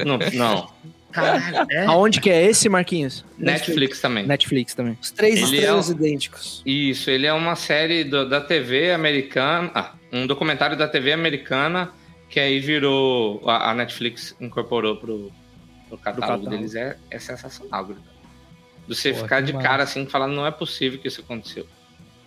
Não, 0.06 0.18
não. 0.35 0.70
Caralho, 1.12 1.66
é? 1.70 1.85
Aonde 1.86 2.20
que 2.20 2.31
é 2.31 2.47
esse, 2.47 2.68
Marquinhos? 2.68 3.24
Netflix 3.36 4.01
também. 4.01 4.24
Netflix 4.27 4.74
também. 4.74 4.97
Os 5.02 5.10
três 5.10 5.43
Ele 5.43 5.56
estranhos 5.59 5.90
é 5.90 5.93
um- 5.93 5.97
idênticos. 5.97 6.62
Isso, 6.64 7.10
ele 7.10 7.27
é 7.27 7.32
uma 7.32 7.56
série 7.56 8.05
do- 8.05 8.28
da 8.28 8.40
TV 8.40 8.93
americana. 8.93 9.70
Ah, 9.74 9.93
um 10.12 10.27
documentário 10.27 10.77
da 10.77 10.86
TV 10.86 11.12
americana 11.12 11.90
que 12.28 12.39
aí 12.39 12.60
virou. 12.60 13.43
A, 13.48 13.70
a 13.72 13.74
Netflix 13.74 14.36
incorporou 14.40 14.97
pro, 14.97 15.32
pro 15.89 15.98
catálogo, 15.98 16.20
catálogo. 16.20 16.51
deles. 16.51 16.74
É, 16.77 16.97
é 17.10 17.18
sensacional, 17.18 17.85
Grita. 17.86 18.09
Você 18.89 19.12
Pô, 19.12 19.20
ficar 19.20 19.40
de 19.40 19.52
cara 19.52 19.82
assim, 19.82 20.07
falando, 20.07 20.35
não 20.35 20.47
é 20.47 20.51
possível 20.51 20.98
que 20.98 21.09
isso 21.09 21.20
aconteceu. 21.20 21.66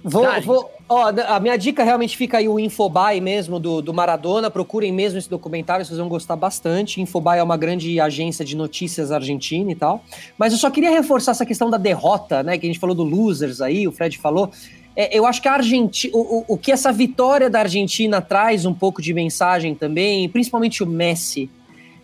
Vou, 0.04 0.24
Dá, 0.24 0.40
vou, 0.42 0.70
ó, 0.90 1.14
a 1.28 1.40
minha 1.40 1.56
dica 1.56 1.82
realmente 1.82 2.18
fica 2.18 2.38
aí 2.38 2.50
o 2.50 2.60
Infobae 2.60 3.22
mesmo 3.22 3.58
do, 3.58 3.82
do 3.82 3.94
Maradona. 3.94 4.52
Procurem 4.52 4.92
mesmo 4.92 5.18
esse 5.18 5.30
documentário, 5.30 5.86
vocês 5.86 5.98
vão 5.98 6.10
gostar 6.10 6.36
bastante. 6.36 7.00
Infobae 7.00 7.40
é 7.40 7.44
uma 7.44 7.56
grande 7.56 8.02
agência 8.02 8.44
de 8.44 8.54
notícias 8.54 9.14
argentina 9.14 9.72
e 9.72 9.76
tal. 9.76 10.04
Mas 10.38 10.52
eu 10.52 10.60
só 10.60 10.70
queria 10.70 10.90
reforçar 10.90 11.32
essa 11.32 11.46
questão 11.46 11.70
da 11.70 11.78
derrota, 11.78 12.44
né? 12.44 12.58
Que 12.58 12.66
a 12.66 12.70
gente 12.70 12.80
falou 12.80 12.94
do 12.94 13.04
losers 13.04 13.62
aí, 13.62 13.88
o 13.88 13.94
Fred 13.94 14.18
falou. 14.18 14.52
É, 14.94 15.18
eu 15.18 15.26
acho 15.26 15.42
que 15.42 15.48
a 15.48 15.54
Argentina, 15.54 16.14
o, 16.14 16.20
o, 16.20 16.46
o 16.50 16.58
que 16.58 16.72
essa 16.72 16.92
vitória 16.92 17.50
da 17.50 17.62
Argentina 17.62 18.22
traz 18.22 18.66
um 18.66 18.74
pouco 18.74 19.02
de 19.02 19.14
mensagem 19.14 19.74
também, 19.74 20.28
principalmente 20.28 20.84
o 20.84 20.86
Messi, 20.86 21.50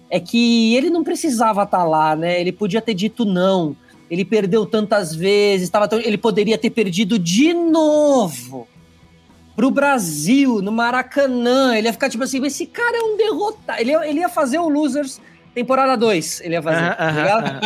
é 0.10 0.22
que 0.22 0.74
ele 0.74 0.90
não 0.90 1.04
precisava 1.04 1.64
estar 1.64 1.84
lá, 1.84 2.16
né? 2.16 2.40
Ele 2.40 2.54
podia 2.54 2.82
ter 2.82 2.94
dito 2.94 3.26
não. 3.26 3.76
Ele 4.10 4.26
perdeu 4.26 4.66
tantas 4.66 5.14
vezes, 5.16 5.70
tava 5.70 5.88
tão- 5.88 6.00
ele 6.00 6.18
poderia 6.18 6.58
ter 6.58 6.70
perdido 6.72 7.20
de 7.20 7.54
novo 7.54 8.68
pro 9.56 9.70
Brasil, 9.70 10.62
no 10.62 10.72
Maracanã. 10.72 11.76
Ele 11.76 11.88
ia 11.88 11.94
ficar 11.94 12.10
tipo 12.10 12.24
assim, 12.24 12.44
esse 12.46 12.66
cara 12.66 12.98
é 12.98 13.02
um 13.02 13.18
derrotado. 13.18 13.80
Ele, 13.82 13.92
ia- 13.92 14.08
ele 14.08 14.20
ia 14.22 14.30
fazer 14.30 14.58
o 14.58 14.68
Losers 14.70 15.20
temporada 15.54 15.98
2, 15.98 16.42
ele 16.42 16.54
ia 16.56 16.62
fazer, 16.62 16.96
tá? 16.96 17.62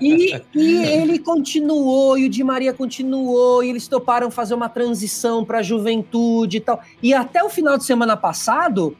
E, 0.00 0.34
e 0.54 0.76
ele 0.84 1.18
continuou, 1.18 2.16
e 2.18 2.26
o 2.26 2.28
Di 2.28 2.42
Maria 2.42 2.72
continuou, 2.72 3.62
e 3.62 3.68
eles 3.70 3.86
toparam 3.86 4.30
fazer 4.30 4.54
uma 4.54 4.68
transição 4.68 5.44
para 5.44 5.58
a 5.58 5.62
juventude 5.62 6.56
e 6.56 6.60
tal. 6.60 6.80
E 7.02 7.12
até 7.14 7.42
o 7.44 7.48
final 7.50 7.76
de 7.78 7.84
semana 7.84 8.16
passado, 8.16 8.96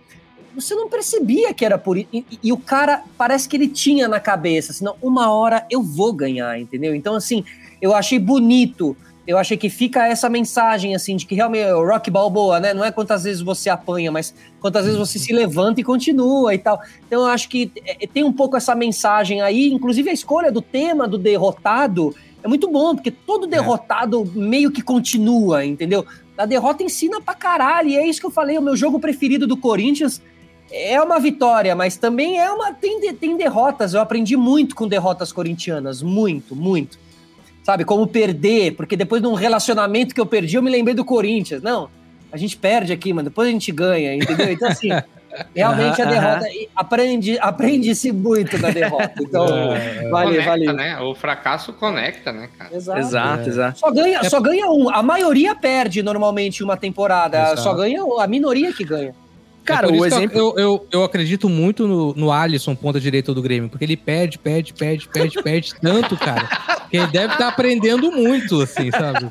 você 0.56 0.74
não 0.74 0.88
percebia 0.88 1.54
que 1.54 1.64
era 1.64 1.78
por 1.78 1.96
isso. 1.96 2.08
E, 2.12 2.24
e 2.42 2.52
o 2.52 2.56
cara 2.56 3.04
parece 3.16 3.48
que 3.48 3.56
ele 3.56 3.68
tinha 3.68 4.08
na 4.08 4.18
cabeça, 4.18 4.72
assim, 4.72 4.84
não, 4.84 4.96
uma 5.00 5.30
hora 5.30 5.64
eu 5.70 5.82
vou 5.82 6.12
ganhar, 6.12 6.58
entendeu? 6.58 6.94
Então, 6.94 7.14
assim, 7.14 7.44
eu 7.80 7.94
achei 7.94 8.18
bonito. 8.18 8.96
Eu 9.26 9.36
achei 9.36 9.56
que 9.56 9.68
fica 9.68 10.06
essa 10.06 10.28
mensagem, 10.28 10.94
assim, 10.94 11.16
de 11.16 11.26
que 11.26 11.34
realmente 11.34 11.68
o 11.72 11.84
rock 11.84 12.10
balboa, 12.10 12.60
né? 12.60 12.72
Não 12.72 12.84
é 12.84 12.92
quantas 12.92 13.24
vezes 13.24 13.42
você 13.42 13.68
apanha, 13.68 14.12
mas 14.12 14.32
quantas 14.60 14.84
vezes 14.84 14.98
você 14.98 15.18
se 15.18 15.32
levanta 15.32 15.80
e 15.80 15.84
continua 15.84 16.54
e 16.54 16.58
tal. 16.58 16.80
Então 17.06 17.22
eu 17.22 17.26
acho 17.26 17.48
que 17.48 17.72
é, 17.84 18.06
tem 18.06 18.22
um 18.22 18.32
pouco 18.32 18.56
essa 18.56 18.72
mensagem 18.74 19.40
aí, 19.40 19.72
inclusive 19.72 20.08
a 20.08 20.12
escolha 20.12 20.52
do 20.52 20.62
tema 20.62 21.08
do 21.08 21.18
derrotado 21.18 22.14
é 22.46 22.48
muito 22.48 22.70
bom, 22.70 22.94
porque 22.94 23.10
todo 23.10 23.48
derrotado 23.48 24.24
meio 24.32 24.70
que 24.70 24.80
continua, 24.80 25.64
entendeu? 25.64 26.06
A 26.38 26.46
derrota 26.46 26.84
ensina 26.84 27.20
pra 27.20 27.34
caralho, 27.34 27.88
e 27.88 27.96
é 27.96 28.06
isso 28.06 28.20
que 28.20 28.26
eu 28.26 28.30
falei, 28.30 28.56
o 28.56 28.62
meu 28.62 28.76
jogo 28.76 29.00
preferido 29.00 29.48
do 29.48 29.56
Corinthians 29.56 30.22
é 30.70 31.00
uma 31.00 31.18
vitória, 31.20 31.74
mas 31.74 31.96
também 31.96 32.38
é 32.40 32.50
uma 32.50 32.72
tem, 32.72 33.00
de- 33.00 33.12
tem 33.12 33.36
derrotas, 33.36 33.94
eu 33.94 34.00
aprendi 34.00 34.36
muito 34.36 34.74
com 34.74 34.86
derrotas 34.88 35.32
corintianas, 35.32 36.02
muito, 36.02 36.54
muito. 36.56 36.98
Sabe, 37.62 37.84
como 37.84 38.06
perder, 38.06 38.74
porque 38.76 38.96
depois 38.96 39.20
de 39.20 39.26
um 39.26 39.34
relacionamento 39.34 40.14
que 40.14 40.20
eu 40.20 40.26
perdi, 40.26 40.56
eu 40.56 40.62
me 40.62 40.70
lembrei 40.70 40.94
do 40.94 41.04
Corinthians. 41.04 41.60
Não, 41.62 41.88
a 42.30 42.36
gente 42.36 42.56
perde 42.56 42.92
aqui, 42.92 43.12
mas 43.12 43.24
depois 43.24 43.48
a 43.48 43.50
gente 43.50 43.72
ganha, 43.72 44.14
entendeu? 44.14 44.52
Então, 44.52 44.68
assim, 44.68 44.88
realmente 45.52 46.00
a 46.00 46.04
Aham, 46.04 46.12
derrota 46.14 46.48
e 46.48 46.68
aprende, 46.76 47.38
aprende-se 47.40 48.12
muito 48.12 48.56
na 48.58 48.70
derrota. 48.70 49.14
Então, 49.20 49.46
vale, 50.10 50.30
conecta, 50.30 50.50
vale. 50.50 50.72
né? 50.74 51.00
O 51.00 51.12
fracasso 51.14 51.72
conecta, 51.72 52.32
né, 52.32 52.48
cara? 52.56 52.72
Exato. 52.76 53.00
Exato, 53.00 53.48
exato. 53.48 53.78
Só 53.80 53.90
ganha, 53.90 54.22
só 54.30 54.40
ganha 54.40 54.66
um. 54.70 54.88
A 54.88 55.02
maioria 55.02 55.52
perde 55.54 56.04
normalmente 56.04 56.62
uma 56.62 56.76
temporada. 56.76 57.36
Exato. 57.36 57.62
Só 57.62 57.74
ganha 57.74 58.00
a 58.20 58.26
minoria 58.28 58.72
que 58.72 58.84
ganha. 58.84 59.12
Cara, 59.66 59.86
É 59.86 59.90
por 59.90 59.98
o 59.98 60.06
isso 60.06 60.16
que 60.16 60.24
exemplo. 60.24 60.38
Eu, 60.38 60.54
eu, 60.56 60.86
eu 60.92 61.04
acredito 61.04 61.48
muito 61.48 61.86
no, 61.86 62.14
no 62.14 62.32
Alisson, 62.32 62.74
ponta 62.74 63.00
direita 63.00 63.34
do 63.34 63.42
Grêmio, 63.42 63.68
porque 63.68 63.84
ele 63.84 63.96
perde, 63.96 64.38
perde, 64.38 64.72
perde, 64.72 65.08
perde, 65.08 65.42
perde 65.42 65.74
tanto, 65.82 66.16
cara. 66.16 66.48
Que 66.88 66.96
ele 66.98 67.08
deve 67.08 67.32
estar 67.32 67.48
aprendendo 67.48 68.12
muito, 68.12 68.60
assim, 68.62 68.90
sabe? 68.92 69.26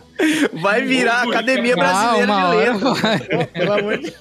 Vai 0.62 0.82
virar 0.82 1.22
a 1.22 1.24
Academia 1.24 1.76
Brasileira 1.76 2.34
de 2.34 2.56
Letras. 2.56 3.00
vai. 3.02 3.20
Pelo 3.48 3.74
amor 3.74 3.98
de 3.98 4.14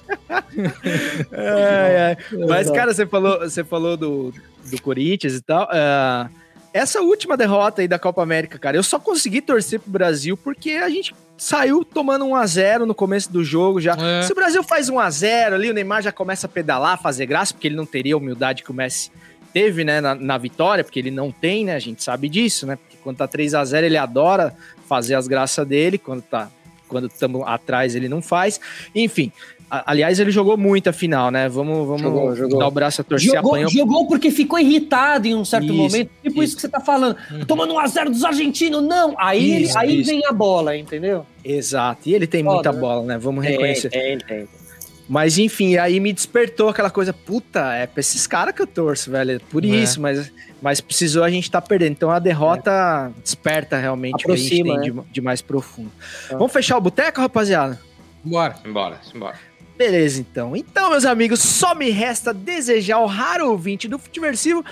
ai. 1.33 2.17
Mas, 2.47 2.71
cara, 2.71 2.93
você 2.93 3.05
falou, 3.05 3.39
você 3.39 3.63
falou 3.63 3.97
do, 3.97 4.33
do 4.69 4.81
Corinthians 4.81 5.35
e 5.35 5.41
tal. 5.41 5.67
ah, 5.71 6.29
essa 6.73 7.01
última 7.01 7.37
derrota 7.37 7.81
aí 7.81 7.87
da 7.87 7.97
Copa 7.97 8.21
América, 8.21 8.59
cara, 8.59 8.75
eu 8.75 8.83
só 8.83 8.99
consegui 8.99 9.41
torcer 9.41 9.79
pro 9.79 9.91
Brasil 9.91 10.35
porque 10.35 10.71
a 10.71 10.89
gente 10.89 11.13
saiu 11.37 11.83
tomando 11.83 12.25
1 12.25 12.35
a 12.35 12.45
0 12.45 12.85
no 12.85 12.95
começo 12.95 13.31
do 13.31 13.43
jogo 13.43 13.81
já. 13.81 13.95
É. 13.99 14.23
Se 14.23 14.31
o 14.31 14.35
Brasil 14.35 14.63
faz 14.63 14.89
1 14.89 14.99
a 14.99 15.09
0 15.09 15.55
ali, 15.55 15.69
o 15.69 15.73
Neymar 15.73 16.01
já 16.01 16.11
começa 16.11 16.47
a 16.47 16.49
pedalar, 16.49 17.01
fazer 17.01 17.25
graça, 17.25 17.53
porque 17.53 17.67
ele 17.67 17.75
não 17.75 17.85
teria 17.85 18.15
a 18.15 18.17
humildade 18.17 18.63
que 18.63 18.71
o 18.71 18.73
Messi 18.73 19.11
teve, 19.53 19.83
né, 19.83 20.01
na, 20.01 20.15
na 20.15 20.37
vitória, 20.37 20.83
porque 20.83 20.99
ele 20.99 21.11
não 21.11 21.31
tem, 21.31 21.63
né? 21.65 21.75
A 21.75 21.79
gente 21.79 22.03
sabe 22.03 22.27
disso, 22.27 22.67
né? 22.67 22.75
Porque 22.75 22.97
quando 23.01 23.17
tá 23.17 23.27
3 23.27 23.53
a 23.53 23.63
0 23.63 23.85
ele 23.85 23.97
adora 23.97 24.55
fazer 24.87 25.15
as 25.15 25.27
graças 25.27 25.65
dele, 25.65 25.97
quando 25.97 26.21
tá 26.21 26.49
quando 26.87 27.07
estamos 27.07 27.41
atrás 27.45 27.95
ele 27.95 28.07
não 28.07 28.21
faz. 28.21 28.59
Enfim, 28.93 29.31
aliás, 29.69 30.19
ele 30.19 30.31
jogou 30.31 30.57
muito 30.57 30.89
a 30.89 30.93
final, 30.93 31.31
né? 31.31 31.49
Vamos, 31.49 31.85
vamos 31.87 32.01
Jogou, 32.01 32.35
jogou. 32.35 32.59
dar 32.59 32.67
o 32.67 32.71
braço 32.71 33.01
a 33.01 33.03
torcer, 33.03 33.33
Jogou, 33.33 33.51
apanhou. 33.51 33.69
jogou 33.71 34.07
porque 34.07 34.29
ficou 34.31 34.59
irritado 34.59 35.27
em 35.27 35.35
um 35.35 35.43
certo 35.45 35.65
Isso, 35.65 35.73
momento. 35.75 36.09
Tipo 36.23 36.43
isso. 36.43 36.43
isso. 36.43 36.51
Uhum. 36.51 36.55
que 36.55 36.61
você 36.61 36.69
tá 36.69 36.79
falando. 36.79 37.15
Tomando 37.47 37.73
um 37.73 37.79
a 37.79 37.87
0 37.87 38.09
dos 38.11 38.23
argentinos, 38.23 38.83
não. 38.83 39.15
Aí, 39.17 39.51
ele- 39.53 39.65
Isso, 39.65 39.77
aí 39.79 39.99
isso. 40.01 40.09
vem 40.09 40.25
a 40.25 40.31
bola, 40.31 40.75
entendeu? 40.77 41.25
Exato. 41.43 42.07
E 42.07 42.13
ele 42.13 42.27
tem 42.27 42.43
Foda, 42.43 42.53
muita 42.55 42.71
né? 42.71 42.79
bola, 42.79 43.03
né? 43.03 43.17
Vamos 43.17 43.43
reconhecer. 43.43 43.89
Tem, 43.89 44.17
tem, 44.17 44.37
tem. 44.39 44.47
Mas 45.07 45.37
enfim, 45.37 45.77
aí 45.77 45.99
me 45.99 46.11
despertou 46.11 46.67
aquela 46.69 46.89
coisa, 46.89 47.13
puta, 47.13 47.73
é 47.75 47.85
pra 47.85 47.99
esses 47.99 48.25
caras 48.25 48.55
que 48.55 48.61
eu 48.63 48.65
torço, 48.67 49.11
velho. 49.11 49.33
É 49.33 49.39
por 49.51 49.63
É. 49.63 49.67
isso, 49.67 50.01
mas, 50.01 50.31
mas 50.59 50.81
precisou 50.81 51.23
a 51.23 51.29
gente 51.29 51.49
tá 51.51 51.61
perdendo. 51.61 51.91
Então 51.91 52.09
a 52.09 52.17
derrota 52.17 53.11
desperta 53.23 53.77
realmente 53.77 54.23
o 54.23 54.27
que 54.27 54.31
a 54.31 54.35
gente 54.35 54.63
tem 54.63 54.63
né? 54.63 54.81
de, 54.81 54.93
de 55.11 55.21
mais 55.21 55.41
profundo. 55.43 55.91
Vamos 56.31 56.51
fechar 56.51 56.75
o 56.77 56.81
boteco, 56.81 57.21
rapaziada? 57.21 57.79
Bora. 58.23 58.55
Embora, 58.65 58.99
embora. 59.13 59.35
Beleza, 59.77 60.21
então. 60.21 60.55
Então, 60.55 60.89
meus 60.89 61.05
amigos, 61.05 61.41
só 61.41 61.75
me 61.75 61.89
resta 61.89 62.33
desejar 62.33 62.95
ao 62.95 63.05
raro 63.05 63.49
ouvinte 63.49 63.87
do 63.87 63.99
Futiversivo 63.99 64.63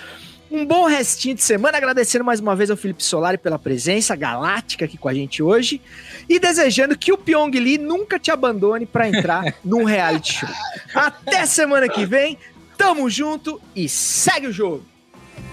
um 0.53 0.65
bom 0.65 0.85
restinho 0.85 1.33
de 1.33 1.41
semana, 1.41 1.77
agradecendo 1.77 2.23
mais 2.23 2.39
uma 2.39 2.55
vez 2.55 2.69
ao 2.69 2.77
Felipe 2.77 3.03
Solari 3.03 3.39
pela 3.39 3.57
presença 3.57 4.15
galáctica 4.15 4.85
aqui 4.85 4.99
com 4.99 5.09
a 5.09 5.13
gente 5.13 5.41
hoje 5.41 5.81
e 6.29 6.37
desejando 6.37 6.95
que 6.95 7.11
o 7.11 7.17
Pyong 7.17 7.49
Lee 7.59 7.79
nunca 7.79 8.19
te 8.19 8.29
abandone 8.29 8.85
pra 8.85 9.09
entrar 9.09 9.55
num 9.65 9.83
reality 9.83 10.33
show. 10.33 10.49
Até 10.93 11.47
semana 11.47 11.89
que 11.89 12.05
vem, 12.05 12.37
tamo 12.77 13.09
junto 13.09 13.59
e 13.75 13.89
segue 13.89 14.47
o 14.47 14.53
jogo. 14.53 14.85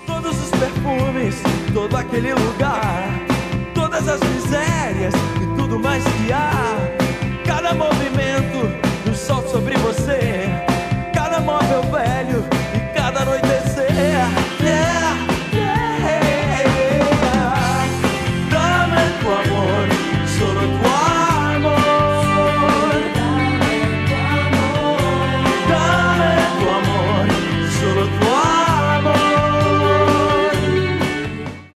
Todos 0.06 0.36
os 0.36 0.50
perfumes, 0.50 1.36
todo 1.72 1.96
aquele 1.96 2.34
lugar, 2.34 3.08
todas 3.74 4.06
as 4.06 4.20
misérias 4.20 5.14
e 5.14 5.56
tudo 5.56 5.78
mais 5.78 6.04
que 6.04 6.32
há. 6.32 6.76
Cada 7.46 7.74
movimento 7.74 8.89